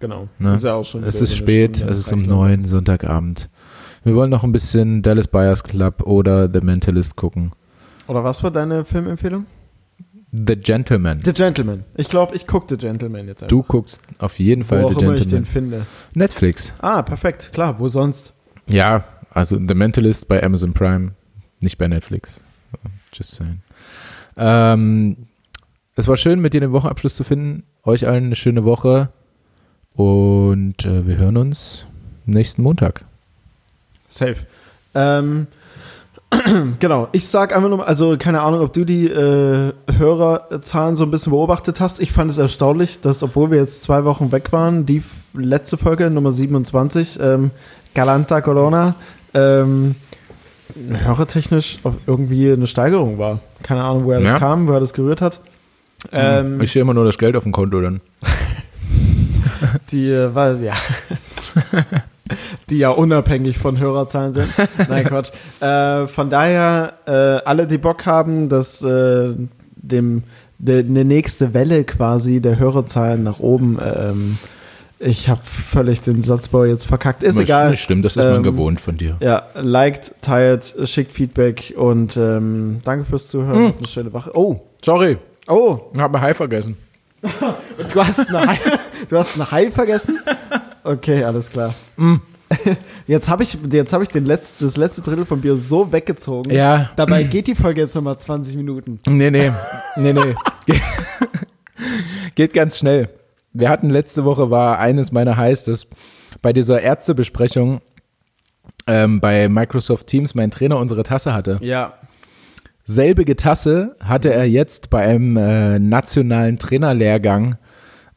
Genau. 0.00 0.28
Ne? 0.38 0.54
Ist 0.54 0.64
ja 0.64 0.74
auch 0.74 0.84
schon 0.84 1.04
Es 1.04 1.20
ist 1.20 1.36
spät, 1.36 1.76
Stunde, 1.76 1.92
es 1.92 2.00
ist 2.00 2.12
um 2.12 2.22
neun, 2.22 2.66
Sonntagabend. 2.66 3.48
Wir 4.04 4.14
wollen 4.14 4.30
noch 4.30 4.42
ein 4.44 4.52
bisschen 4.52 5.02
Dallas 5.02 5.28
Buyers 5.28 5.62
Club 5.62 6.02
oder 6.06 6.50
The 6.52 6.60
Mentalist 6.60 7.16
gucken. 7.16 7.52
Oder 8.08 8.24
was 8.24 8.42
war 8.42 8.50
deine 8.50 8.84
Filmempfehlung? 8.84 9.46
The 10.32 10.56
Gentleman. 10.56 11.20
The 11.22 11.32
Gentleman. 11.32 11.84
Ich 11.94 12.08
glaube, 12.08 12.34
ich 12.34 12.46
gucke 12.46 12.66
The 12.70 12.76
Gentleman 12.78 13.28
jetzt 13.28 13.42
einfach. 13.42 13.50
Du 13.50 13.62
guckst 13.62 14.00
auf 14.18 14.38
jeden 14.38 14.62
Wo 14.64 14.68
Fall 14.68 14.84
auch 14.84 14.98
The 14.98 15.04
immer 15.04 15.14
ich 15.14 15.20
den 15.26 15.44
Gentleman. 15.44 15.44
finde. 15.44 15.86
Netflix. 16.14 16.72
Ah, 16.80 17.02
perfekt. 17.02 17.50
Klar, 17.52 17.78
wo 17.78 17.88
sonst? 17.88 18.32
Ja, 18.66 19.04
also 19.30 19.56
The 19.56 19.74
Mentalist 19.74 20.28
bei 20.28 20.42
Amazon 20.42 20.72
Prime, 20.72 21.12
nicht 21.60 21.76
bei 21.78 21.86
Netflix. 21.86 22.42
Just 23.12 23.32
saying. 23.32 23.60
Ähm, 24.36 25.16
es 25.94 26.08
war 26.08 26.16
schön, 26.16 26.40
mit 26.40 26.54
dir 26.54 26.60
den 26.60 26.72
Wochenabschluss 26.72 27.14
zu 27.14 27.24
finden. 27.24 27.64
Euch 27.84 28.06
allen 28.06 28.24
eine 28.24 28.36
schöne 28.36 28.64
Woche. 28.64 29.10
Und 29.94 30.86
äh, 30.86 31.06
wir 31.06 31.18
hören 31.18 31.36
uns 31.36 31.84
nächsten 32.24 32.62
Montag. 32.62 33.04
Safe. 34.12 34.36
Ähm, 34.94 35.46
genau, 36.80 37.08
ich 37.12 37.28
sag 37.28 37.54
einfach 37.54 37.68
nur, 37.68 37.86
also 37.86 38.16
keine 38.18 38.40
Ahnung, 38.42 38.60
ob 38.60 38.72
du 38.72 38.84
die 38.84 39.06
äh, 39.06 39.72
Hörerzahlen 39.98 40.96
so 40.96 41.04
ein 41.04 41.10
bisschen 41.10 41.30
beobachtet 41.32 41.80
hast. 41.80 42.00
Ich 42.00 42.12
fand 42.12 42.30
es 42.30 42.38
erstaunlich, 42.38 43.00
dass, 43.00 43.22
obwohl 43.22 43.50
wir 43.50 43.58
jetzt 43.58 43.82
zwei 43.82 44.04
Wochen 44.04 44.32
weg 44.32 44.52
waren, 44.52 44.86
die 44.86 45.02
letzte 45.34 45.76
Folge, 45.76 46.10
Nummer 46.10 46.32
27, 46.32 47.18
ähm, 47.20 47.50
Galanta 47.94 48.40
Corona, 48.40 48.94
ähm, 49.34 49.94
hörertechnisch 50.90 51.78
auf 51.82 51.94
irgendwie 52.06 52.50
eine 52.52 52.66
Steigerung 52.66 53.18
war. 53.18 53.40
Keine 53.62 53.82
Ahnung, 53.82 54.04
woher 54.06 54.20
das 54.20 54.32
Ja. 54.32 54.38
kam, 54.38 54.68
woher 54.68 54.80
das 54.80 54.94
gerührt 54.94 55.20
hat. 55.20 55.40
Ähm, 56.10 56.60
ich 56.60 56.72
sehe 56.72 56.82
immer 56.82 56.94
nur 56.94 57.04
das 57.04 57.18
Geld 57.18 57.36
auf 57.36 57.42
dem 57.44 57.52
Konto 57.52 57.80
dann. 57.80 58.00
die, 59.92 60.10
äh, 60.10 60.34
weil, 60.34 60.62
ja. 60.62 60.72
die 62.70 62.78
ja 62.78 62.90
unabhängig 62.90 63.58
von 63.58 63.78
Hörerzahlen 63.78 64.34
sind. 64.34 64.48
Nein, 64.88 65.04
Quatsch. 65.04 65.30
Äh, 65.60 66.06
von 66.06 66.30
daher, 66.30 66.94
äh, 67.06 67.10
alle, 67.46 67.66
die 67.66 67.78
Bock 67.78 68.06
haben, 68.06 68.48
dass 68.48 68.82
äh, 68.82 69.34
dem 69.76 70.22
de, 70.58 70.84
eine 70.84 71.04
nächste 71.04 71.54
Welle 71.54 71.84
quasi 71.84 72.40
der 72.40 72.58
Hörerzahlen 72.58 73.22
nach 73.22 73.40
oben, 73.40 73.78
ähm, 73.82 74.38
ich 75.04 75.28
habe 75.28 75.40
völlig 75.42 76.00
den 76.00 76.22
Satzbau 76.22 76.64
jetzt 76.64 76.86
verkackt. 76.86 77.24
Ist 77.24 77.36
Das 77.36 77.42
egal. 77.42 77.70
Nicht 77.70 77.82
stimmt, 77.82 78.04
das 78.04 78.12
ist 78.14 78.22
man 78.22 78.36
Ähm, 78.36 78.42
gewohnt 78.44 78.80
von 78.80 78.96
dir. 78.96 79.16
Ja, 79.20 79.42
liked, 79.54 80.12
teilt, 80.22 80.74
schickt 80.84 81.12
Feedback 81.12 81.74
und 81.76 82.16
ähm, 82.16 82.78
danke 82.84 83.04
fürs 83.04 83.26
Zuhören. 83.28 83.66
Habt 83.66 83.78
Eine 83.78 83.88
schöne 83.88 84.12
Woche. 84.12 84.30
Oh, 84.36 84.60
Sorry, 84.84 85.18
oh, 85.48 85.80
ich 85.92 86.00
habe 86.00 86.20
Hai 86.20 86.34
vergessen. 86.34 86.76
Du 87.92 88.00
hast 88.00 88.28
ein 88.28 88.46
Hai, 88.48 88.58
du 89.08 89.16
hast 89.16 89.36
ein 89.36 89.50
Hai 89.50 89.70
vergessen? 89.70 90.20
Okay, 90.84 91.22
alles 91.22 91.48
klar. 91.48 91.74
Jetzt 93.06 93.28
habe 93.28 93.42
ich, 93.42 93.58
jetzt 93.70 93.92
hab 93.92 94.00
ich 94.02 94.08
den 94.08 94.24
Letz-, 94.26 94.54
das 94.60 94.76
letzte 94.76 95.02
Drittel 95.02 95.24
von 95.26 95.40
Bier 95.40 95.56
so 95.56 95.92
weggezogen. 95.92 96.50
Ja, 96.52 96.90
Dabei 96.96 97.24
geht 97.24 97.46
die 97.46 97.54
Folge 97.54 97.80
jetzt 97.80 97.94
nochmal 97.94 98.16
20 98.18 98.56
Minuten. 98.56 99.00
Nee, 99.08 99.30
nee, 99.30 99.50
nee, 99.96 100.12
nee. 100.12 100.34
Ge- 100.66 100.80
Geht 102.34 102.54
ganz 102.54 102.78
schnell. 102.78 103.08
Wir 103.52 103.68
hatten 103.68 103.90
letzte 103.90 104.24
Woche 104.24 104.50
war 104.50 104.78
eines 104.78 105.12
meiner 105.12 105.36
dass 105.68 105.86
bei 106.40 106.52
dieser 106.52 106.80
Ärztebesprechung 106.80 107.80
ähm, 108.86 109.20
bei 109.20 109.48
Microsoft 109.48 110.06
Teams 110.06 110.34
mein 110.34 110.50
Trainer 110.50 110.78
unsere 110.78 111.02
Tasse 111.02 111.34
hatte. 111.34 111.58
Ja. 111.60 111.94
Selbige 112.84 113.36
Tasse 113.36 113.96
hatte 114.00 114.32
er 114.32 114.48
jetzt 114.48 114.90
bei 114.90 115.02
einem 115.02 115.36
äh, 115.36 115.78
nationalen 115.78 116.58
Trainerlehrgang 116.58 117.56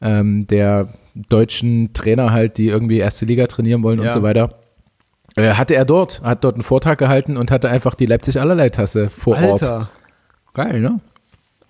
ähm, 0.02 0.48
der 0.48 0.90
deutschen 1.30 1.94
Trainer 1.94 2.32
halt, 2.32 2.58
die 2.58 2.68
irgendwie 2.68 2.98
erste 2.98 3.26
Liga 3.26 3.48
trainieren 3.48 3.84
wollen 3.84 4.00
und 4.00 4.06
Ja. 4.06 4.12
so 4.12 4.22
weiter. 4.24 4.56
Äh, 5.36 5.54
hatte 5.54 5.76
er 5.76 5.86
dort, 5.86 6.22
hat 6.22 6.44
dort 6.44 6.56
einen 6.56 6.64
Vortrag 6.64 6.98
gehalten 6.98 7.36
und 7.38 7.52
hatte 7.52 7.70
einfach 7.70 7.96
die 7.96 8.06
Leipzig 8.06 8.40
allerlei 8.40 8.70
Tasse 8.70 9.10
vor 9.10 9.36
Ort. 9.36 9.64
Alter. 9.64 9.90
Geil, 10.54 10.80
ne? 10.80 11.00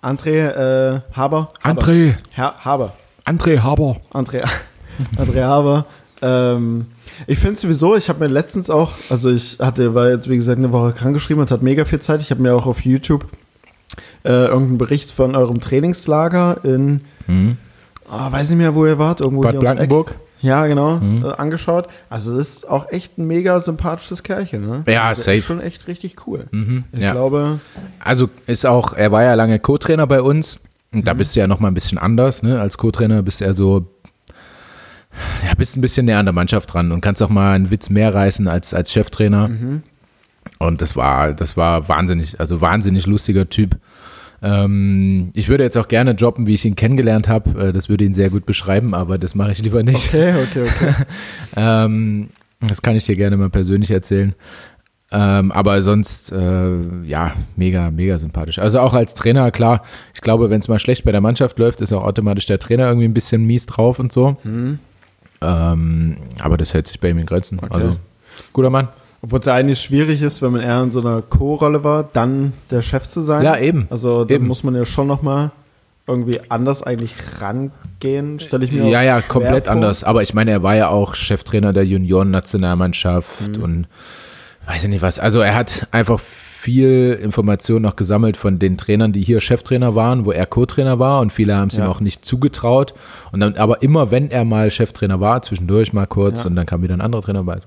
André 0.02 0.48
äh, 0.48 1.00
Haber. 1.12 1.52
Haber. 1.64 1.82
André, 1.82 2.14
Herr 2.32 2.54
Haber. 2.64 2.92
André 3.24 3.58
Haber. 3.60 3.96
André, 4.12 4.44
André 5.18 5.42
Haber. 5.44 5.86
Ähm, 6.22 6.86
ich 7.26 7.38
finde 7.38 7.58
sowieso, 7.58 7.96
ich 7.96 8.08
habe 8.08 8.20
mir 8.20 8.32
letztens 8.32 8.70
auch, 8.70 8.92
also 9.10 9.30
ich 9.32 9.58
hatte, 9.58 9.94
war 9.94 10.10
jetzt 10.10 10.28
wie 10.30 10.36
gesagt 10.36 10.58
eine 10.58 10.70
Woche 10.72 10.92
krankgeschrieben 10.92 11.40
und 11.40 11.50
hat 11.50 11.62
mega 11.62 11.84
viel 11.84 11.98
Zeit. 11.98 12.20
Ich 12.22 12.30
habe 12.30 12.40
mir 12.42 12.54
auch 12.54 12.66
auf 12.66 12.84
YouTube 12.84 13.26
äh, 14.24 14.28
irgendeinen 14.46 14.78
Bericht 14.78 15.10
von 15.10 15.34
eurem 15.34 15.60
Trainingslager 15.60 16.60
in, 16.64 17.00
Mhm. 17.26 17.56
Oh, 18.10 18.32
weiß 18.32 18.50
nicht 18.50 18.58
mehr, 18.58 18.74
wo 18.74 18.86
ihr 18.86 18.98
wart, 18.98 19.20
irgendwo 19.20 19.42
Bad. 19.42 19.58
Blankenburg? 19.60 20.14
Ja, 20.42 20.66
genau, 20.66 20.96
Mhm. 20.96 21.24
äh, 21.24 21.28
angeschaut. 21.32 21.88
Also 22.10 22.36
das 22.36 22.48
ist 22.48 22.68
auch 22.68 22.90
echt 22.90 23.16
ein 23.18 23.26
mega 23.26 23.58
sympathisches 23.58 24.22
Kerlchen, 24.22 24.66
ne? 24.66 24.82
Ja, 24.86 25.04
also 25.04 25.22
safe. 25.22 25.38
Ist 25.38 25.46
schon 25.46 25.60
echt 25.60 25.88
richtig 25.88 26.26
cool. 26.26 26.46
Mhm, 26.50 26.84
Ich 26.92 27.00
ja. 27.00 27.12
glaube, 27.12 27.58
Also 27.98 28.28
ist 28.46 28.66
auch, 28.66 28.92
er 28.92 29.10
war 29.12 29.22
ja 29.22 29.34
lange 29.34 29.58
Co-Trainer 29.58 30.06
bei 30.06 30.20
uns. 30.20 30.60
Und 30.92 31.06
da 31.06 31.14
Mhm. 31.14 31.18
bist 31.18 31.34
du 31.34 31.40
ja 31.40 31.46
noch 31.46 31.58
mal 31.58 31.68
ein 31.68 31.74
bisschen 31.74 31.98
anders, 31.98 32.42
ne? 32.42 32.60
Als 32.60 32.76
Co-Trainer 32.78 33.22
bist 33.22 33.40
du 33.40 33.44
ja 33.46 33.54
so, 33.54 33.86
ja, 35.46 35.54
bist 35.56 35.76
ein 35.76 35.80
bisschen 35.80 36.06
näher 36.06 36.18
an 36.18 36.26
der 36.26 36.34
Mannschaft 36.34 36.72
dran 36.72 36.92
und 36.92 37.00
kannst 37.00 37.22
auch 37.22 37.28
mal 37.30 37.54
einen 37.54 37.70
Witz 37.70 37.88
mehr 37.90 38.14
reißen 38.14 38.46
als, 38.46 38.74
als 38.74 38.92
Cheftrainer. 38.92 39.48
Mhm. 39.48 39.82
Und 40.58 40.80
das 40.82 40.94
war, 40.96 41.32
das 41.32 41.56
war 41.56 41.88
wahnsinnig, 41.88 42.38
also 42.38 42.60
wahnsinnig 42.60 43.06
lustiger 43.06 43.48
Typ. 43.48 43.76
Ähm, 44.42 45.30
ich 45.34 45.48
würde 45.48 45.64
jetzt 45.64 45.76
auch 45.76 45.88
gerne 45.88 46.14
droppen, 46.14 46.46
wie 46.46 46.54
ich 46.54 46.64
ihn 46.64 46.76
kennengelernt 46.76 47.28
habe. 47.28 47.68
Äh, 47.68 47.72
Das 47.72 47.88
würde 47.88 48.04
ihn 48.04 48.14
sehr 48.14 48.30
gut 48.30 48.46
beschreiben, 48.46 48.94
aber 48.94 49.18
das 49.18 49.34
mache 49.34 49.52
ich 49.52 49.62
lieber 49.62 49.82
nicht. 49.82 50.08
okay, 50.08 50.34
okay, 50.42 50.62
okay. 50.62 50.94
Ähm, 51.56 52.28
das 52.60 52.82
kann 52.82 52.96
ich 52.96 53.04
dir 53.04 53.16
gerne 53.16 53.36
mal 53.36 53.50
persönlich 53.50 53.90
erzählen. 53.90 54.34
Ähm, 55.12 55.52
aber 55.52 55.80
sonst, 55.82 56.32
äh, 56.32 57.02
ja, 57.04 57.32
mega, 57.54 57.90
mega 57.90 58.18
sympathisch. 58.18 58.58
Also 58.58 58.80
auch 58.80 58.92
als 58.94 59.14
Trainer, 59.14 59.50
klar, 59.52 59.82
ich 60.12 60.20
glaube, 60.20 60.50
wenn 60.50 60.58
es 60.58 60.66
mal 60.68 60.78
schlecht 60.80 61.04
bei 61.04 61.12
der 61.12 61.20
Mannschaft 61.20 61.58
läuft, 61.58 61.80
ist 61.80 61.92
auch 61.92 62.02
automatisch 62.02 62.46
der 62.46 62.58
Trainer 62.58 62.88
irgendwie 62.88 63.06
ein 63.06 63.14
bisschen 63.14 63.44
mies 63.44 63.66
drauf 63.66 63.98
und 64.00 64.10
so. 64.10 64.36
Mhm. 64.42 64.80
Ähm, 65.40 66.16
aber 66.40 66.56
das 66.56 66.74
hält 66.74 66.88
sich 66.88 66.98
bei 66.98 67.10
ihm 67.10 67.18
in 67.18 67.26
Grenzen. 67.26 67.58
Okay. 67.58 67.68
Also, 67.72 67.96
guter 68.52 68.70
Mann. 68.70 68.88
Obwohl 69.26 69.40
es 69.40 69.46
ja 69.46 69.54
eigentlich 69.54 69.80
schwierig 69.80 70.22
ist, 70.22 70.40
wenn 70.40 70.52
man 70.52 70.60
eher 70.62 70.80
in 70.82 70.90
so 70.92 71.00
einer 71.00 71.20
Co-Rolle 71.20 71.82
war, 71.82 72.08
dann 72.12 72.52
der 72.70 72.80
Chef 72.82 73.08
zu 73.08 73.20
sein. 73.22 73.42
Ja, 73.42 73.58
eben. 73.58 73.86
Also 73.90 74.24
da 74.24 74.34
Eben. 74.34 74.46
muss 74.46 74.62
man 74.62 74.74
ja 74.76 74.84
schon 74.84 75.08
noch 75.08 75.20
mal 75.22 75.50
irgendwie 76.06 76.38
anders 76.48 76.84
eigentlich 76.84 77.12
rangehen, 77.40 78.38
stelle 78.38 78.64
ich 78.64 78.70
mir 78.70 78.88
Ja, 78.88 79.02
ja, 79.02 79.20
komplett 79.20 79.64
vor. 79.64 79.72
anders. 79.72 80.04
Aber 80.04 80.22
ich 80.22 80.32
meine, 80.34 80.52
er 80.52 80.62
war 80.62 80.76
ja 80.76 80.88
auch 80.88 81.14
Cheftrainer 81.16 81.72
der 81.72 81.82
Mhm. 81.84 81.90
Junioren-Nationalmannschaft 81.90 83.58
und 83.58 83.86
weiß 84.66 84.84
ich 84.84 84.90
nicht 84.90 85.02
was. 85.02 85.18
Also 85.18 85.40
er 85.40 85.54
hat 85.54 85.88
einfach 85.90 86.20
viel 86.66 87.16
Information 87.22 87.80
noch 87.80 87.94
gesammelt 87.94 88.36
von 88.36 88.58
den 88.58 88.76
Trainern, 88.76 89.12
die 89.12 89.22
hier 89.22 89.38
Cheftrainer 89.40 89.94
waren, 89.94 90.24
wo 90.24 90.32
er 90.32 90.46
Co-Trainer 90.46 90.98
war 90.98 91.20
und 91.20 91.32
viele 91.32 91.54
haben 91.54 91.68
es 91.68 91.76
ihm 91.78 91.84
Ja. 91.84 91.88
auch 91.88 92.00
nicht 92.00 92.24
zugetraut. 92.24 92.92
Und 93.30 93.38
dann, 93.38 93.54
aber 93.56 93.82
immer 93.82 94.10
wenn 94.10 94.32
er 94.32 94.44
mal 94.44 94.68
Cheftrainer 94.72 95.20
war, 95.20 95.42
zwischendurch 95.42 95.92
mal 95.92 96.06
kurz 96.06 96.40
Ja. 96.42 96.46
und 96.50 96.56
dann 96.56 96.66
kam 96.66 96.82
wieder 96.82 96.94
ein 96.94 97.00
anderer 97.00 97.22
Trainer 97.22 97.44
bei. 97.44 97.58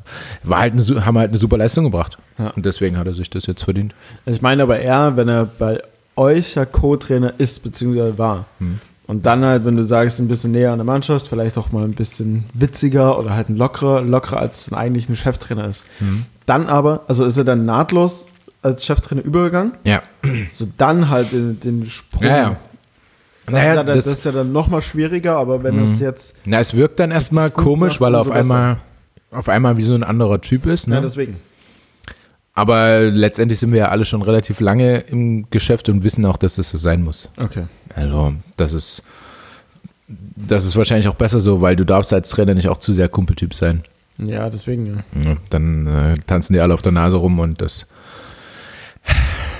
War 0.43 0.59
halt 0.59 0.73
eine, 0.73 0.81
su- 0.81 0.99
haben 1.05 1.17
halt 1.17 1.29
eine 1.29 1.37
super 1.37 1.57
Leistung 1.57 1.85
gebracht. 1.85 2.17
Ja. 2.37 2.51
Und 2.51 2.65
deswegen 2.65 2.97
hat 2.97 3.07
er 3.07 3.13
sich 3.13 3.29
das 3.29 3.45
jetzt 3.45 3.63
verdient. 3.63 3.95
Ich 4.25 4.41
meine 4.41 4.63
aber 4.63 4.79
eher, 4.81 5.15
wenn 5.15 5.29
er 5.29 5.45
bei 5.45 5.81
euch 6.17 6.55
ja 6.55 6.65
Co-Trainer 6.65 7.35
ist, 7.37 7.63
beziehungsweise 7.63 8.17
war. 8.17 8.47
Hm. 8.59 8.79
Und 9.07 9.25
dann 9.25 9.45
halt, 9.45 9.63
wenn 9.63 9.77
du 9.77 9.83
sagst, 9.83 10.19
ein 10.19 10.27
bisschen 10.27 10.51
näher 10.51 10.71
an 10.73 10.77
der 10.77 10.85
Mannschaft, 10.85 11.29
vielleicht 11.29 11.57
auch 11.57 11.71
mal 11.71 11.85
ein 11.85 11.93
bisschen 11.93 12.43
witziger 12.53 13.17
oder 13.17 13.33
halt 13.35 13.47
ein 13.49 13.55
lockerer, 13.57 14.01
lockerer 14.01 14.39
als 14.41 14.71
eigentlich 14.73 15.07
ein 15.09 15.15
Cheftrainer 15.15 15.67
ist. 15.69 15.85
Mhm. 16.01 16.25
Dann 16.45 16.67
aber, 16.67 17.01
also 17.07 17.23
ist 17.25 17.37
er 17.37 17.43
dann 17.45 17.63
nahtlos 17.65 18.27
als 18.61 18.83
Cheftrainer 18.85 19.23
übergegangen, 19.23 19.73
Ja. 19.83 20.01
so 20.53 20.67
dann 20.77 21.09
halt 21.09 21.31
den, 21.31 21.59
den 21.59 21.85
Sprung. 21.85 22.23
Ja, 22.23 22.37
ja. 22.37 22.57
Das, 23.45 23.53
Naja, 23.53 23.69
ist 23.69 23.75
ja 23.75 23.83
dann, 23.83 23.95
das- 23.95 24.03
das, 24.05 24.13
ist 24.13 24.25
ja 24.25 24.31
dann 24.31 24.51
nochmal 24.51 24.81
schwieriger, 24.81 25.37
aber 25.37 25.63
wenn 25.63 25.79
es 25.81 25.99
jetzt, 25.99 26.35
Na, 26.45 26.59
es 26.59 26.73
wirkt 26.75 26.99
dann 26.99 27.09
erstmal 27.11 27.49
komisch, 27.49 27.99
weil 27.99 28.13
er 28.15 28.21
auf 28.21 28.27
besser. 28.29 28.39
einmal, 28.41 28.77
auf 29.31 29.49
einmal 29.49 29.77
wie 29.77 29.83
so 29.83 29.95
ein 29.95 30.03
anderer 30.03 30.39
Typ 30.41 30.65
ist. 30.67 30.87
Ne? 30.87 30.95
ja, 30.95 31.01
deswegen. 31.01 31.37
Aber 32.53 32.99
letztendlich 33.03 33.59
sind 33.59 33.71
wir 33.71 33.79
ja 33.79 33.89
alle 33.89 34.03
schon 34.05 34.21
relativ 34.21 34.59
lange 34.59 34.99
im 34.99 35.49
Geschäft 35.49 35.87
und 35.87 36.03
wissen 36.03 36.25
auch, 36.25 36.35
dass 36.37 36.55
das 36.55 36.69
so 36.69 36.77
sein 36.77 37.01
muss. 37.03 37.29
Okay. 37.37 37.65
Also, 37.95 38.33
das 38.57 38.73
ist, 38.73 39.01
das 40.35 40.65
ist 40.65 40.75
wahrscheinlich 40.75 41.07
auch 41.07 41.15
besser 41.15 41.39
so, 41.39 41.61
weil 41.61 41.75
du 41.75 41.85
darfst 41.85 42.11
als 42.11 42.29
Trainer 42.29 42.53
nicht 42.55 42.67
auch 42.67 42.77
zu 42.77 42.91
sehr 42.91 43.07
Kumpeltyp 43.07 43.53
sein. 43.53 43.83
Ja, 44.17 44.49
deswegen, 44.49 44.85
ja. 44.87 45.21
Ja, 45.31 45.37
dann 45.49 45.87
äh, 45.87 46.15
tanzen 46.27 46.51
die 46.53 46.59
alle 46.59 46.73
auf 46.73 46.81
der 46.81 46.91
Nase 46.91 47.15
rum 47.15 47.39
und 47.39 47.61
das, 47.61 47.85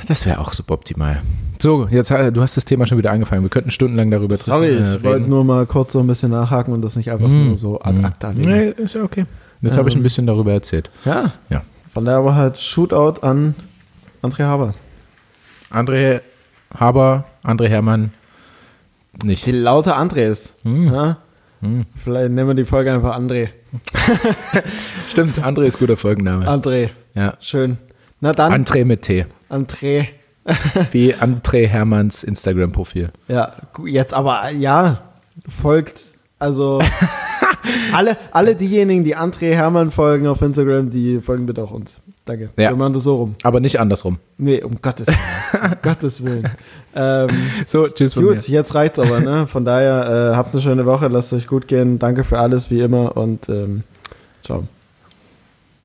das 0.10 0.26
wäre 0.26 0.40
auch 0.40 0.52
suboptimal. 0.52 1.22
So, 1.62 1.88
jetzt 1.90 2.12
äh, 2.12 2.32
du 2.32 2.42
hast 2.42 2.58
das 2.58 2.66
Thema 2.66 2.86
schon 2.86 2.98
wieder 2.98 3.12
angefangen. 3.12 3.42
Wir 3.44 3.50
könnten 3.50 3.72
stundenlang 3.72 4.12
darüber 4.12 4.36
Sorry, 4.38 4.70
äh, 4.78 4.82
ich 4.96 5.04
wollte 5.04 5.30
nur 5.30 5.44
mal 5.46 5.66
kurz 5.66 5.94
so 5.94 6.00
ein 6.00 6.08
bisschen 6.08 6.32
nachhaken 6.32 6.74
und 6.74 6.82
das 6.82 6.96
nicht 6.96 7.12
einfach 7.12 7.28
Mm. 7.30 7.48
nur 7.48 7.58
so 7.58 7.80
ad 7.82 8.00
Mm. 8.02 8.06
acta 8.06 8.30
legen. 8.32 8.50
Nee, 8.50 8.70
ist 8.84 8.96
ja 8.96 9.04
okay. 9.04 9.26
Jetzt 9.62 9.78
habe 9.78 9.90
ich 9.90 9.96
ein 9.96 10.00
Ähm. 10.00 10.04
bisschen 10.04 10.26
darüber 10.28 10.52
erzählt. 10.54 10.90
Ja. 11.06 11.32
Ja. 11.50 11.62
Von 11.90 12.06
daher 12.06 12.20
aber 12.20 12.36
halt 12.36 12.60
Shootout 12.60 13.22
an 13.26 13.56
André 14.22 14.44
Haber. 14.44 14.74
André 15.72 16.22
Haber, 16.78 17.26
André 17.44 17.68
Hermann, 17.68 18.12
nicht. 19.24 19.46
Die 19.46 19.52
laute 19.52 19.96
Andres. 19.96 20.54
Hm. 20.64 20.94
Ja? 20.94 21.18
Hm. 21.62 21.86
Vielleicht 22.02 22.32
nennen 22.32 22.48
wir 22.48 22.54
die 22.56 22.64
Folge 22.66 22.94
einfach 22.94 23.18
André. 23.18 23.50
Stimmt, 25.10 25.40
André 25.44 25.64
ist 25.64 25.80
guter 25.80 25.98
Folgenname. 25.98 26.48
André. 26.48 26.90
ja. 27.16 27.34
Schön. 27.42 27.78
Na 28.22 28.32
dann, 28.34 28.52
André 28.66 28.86
mit 28.86 29.02
T. 29.02 29.26
André. 29.50 30.08
Wie 30.92 31.14
André 31.14 31.68
Hermanns 31.68 32.24
Instagram-Profil. 32.24 33.12
Ja, 33.28 33.54
jetzt 33.86 34.14
aber, 34.14 34.50
ja, 34.52 35.02
folgt, 35.48 36.02
also 36.40 36.82
alle, 37.94 38.18
alle 38.32 38.56
diejenigen, 38.56 39.04
die 39.04 39.16
André 39.16 39.54
Hermann 39.54 39.92
folgen 39.92 40.28
auf 40.28 40.42
Instagram, 40.42 40.90
die 40.90 41.20
folgen 41.22 41.46
bitte 41.46 41.62
auch 41.62 41.72
uns. 41.72 42.00
Danke. 42.26 42.50
Ja. 42.58 42.70
Wir 42.70 42.76
machen 42.76 42.94
das 42.94 43.04
so 43.04 43.16
rum. 43.16 43.36
Aber 43.44 43.60
nicht 43.60 43.80
andersrum. 43.80 44.18
Nee, 44.38 44.62
um 44.64 44.80
Gottes 44.82 45.08
Willen. 45.08 45.72
um 45.72 45.78
Gottes 45.82 46.24
Willen. 46.24 46.50
Ähm, 46.96 47.30
So, 47.68 47.88
tschüss 47.88 48.14
von 48.14 48.24
gut, 48.24 48.48
jetzt 48.48 48.76
reicht's 48.76 49.00
aber, 49.00 49.20
ne? 49.20 49.48
Von 49.48 49.66
daher, 49.66 50.32
äh, 50.34 50.36
habt 50.36 50.54
eine 50.54 50.62
schöne 50.62 50.86
Woche, 50.86 51.08
lasst 51.08 51.34
euch 51.34 51.48
gut 51.48 51.68
gehen. 51.68 52.00
Danke 52.00 52.24
für 52.24 52.40
alles, 52.40 52.70
wie 52.72 52.82
immer 52.82 53.18
und 53.18 53.50
ähm, 53.50 53.84
ciao. 54.44 54.68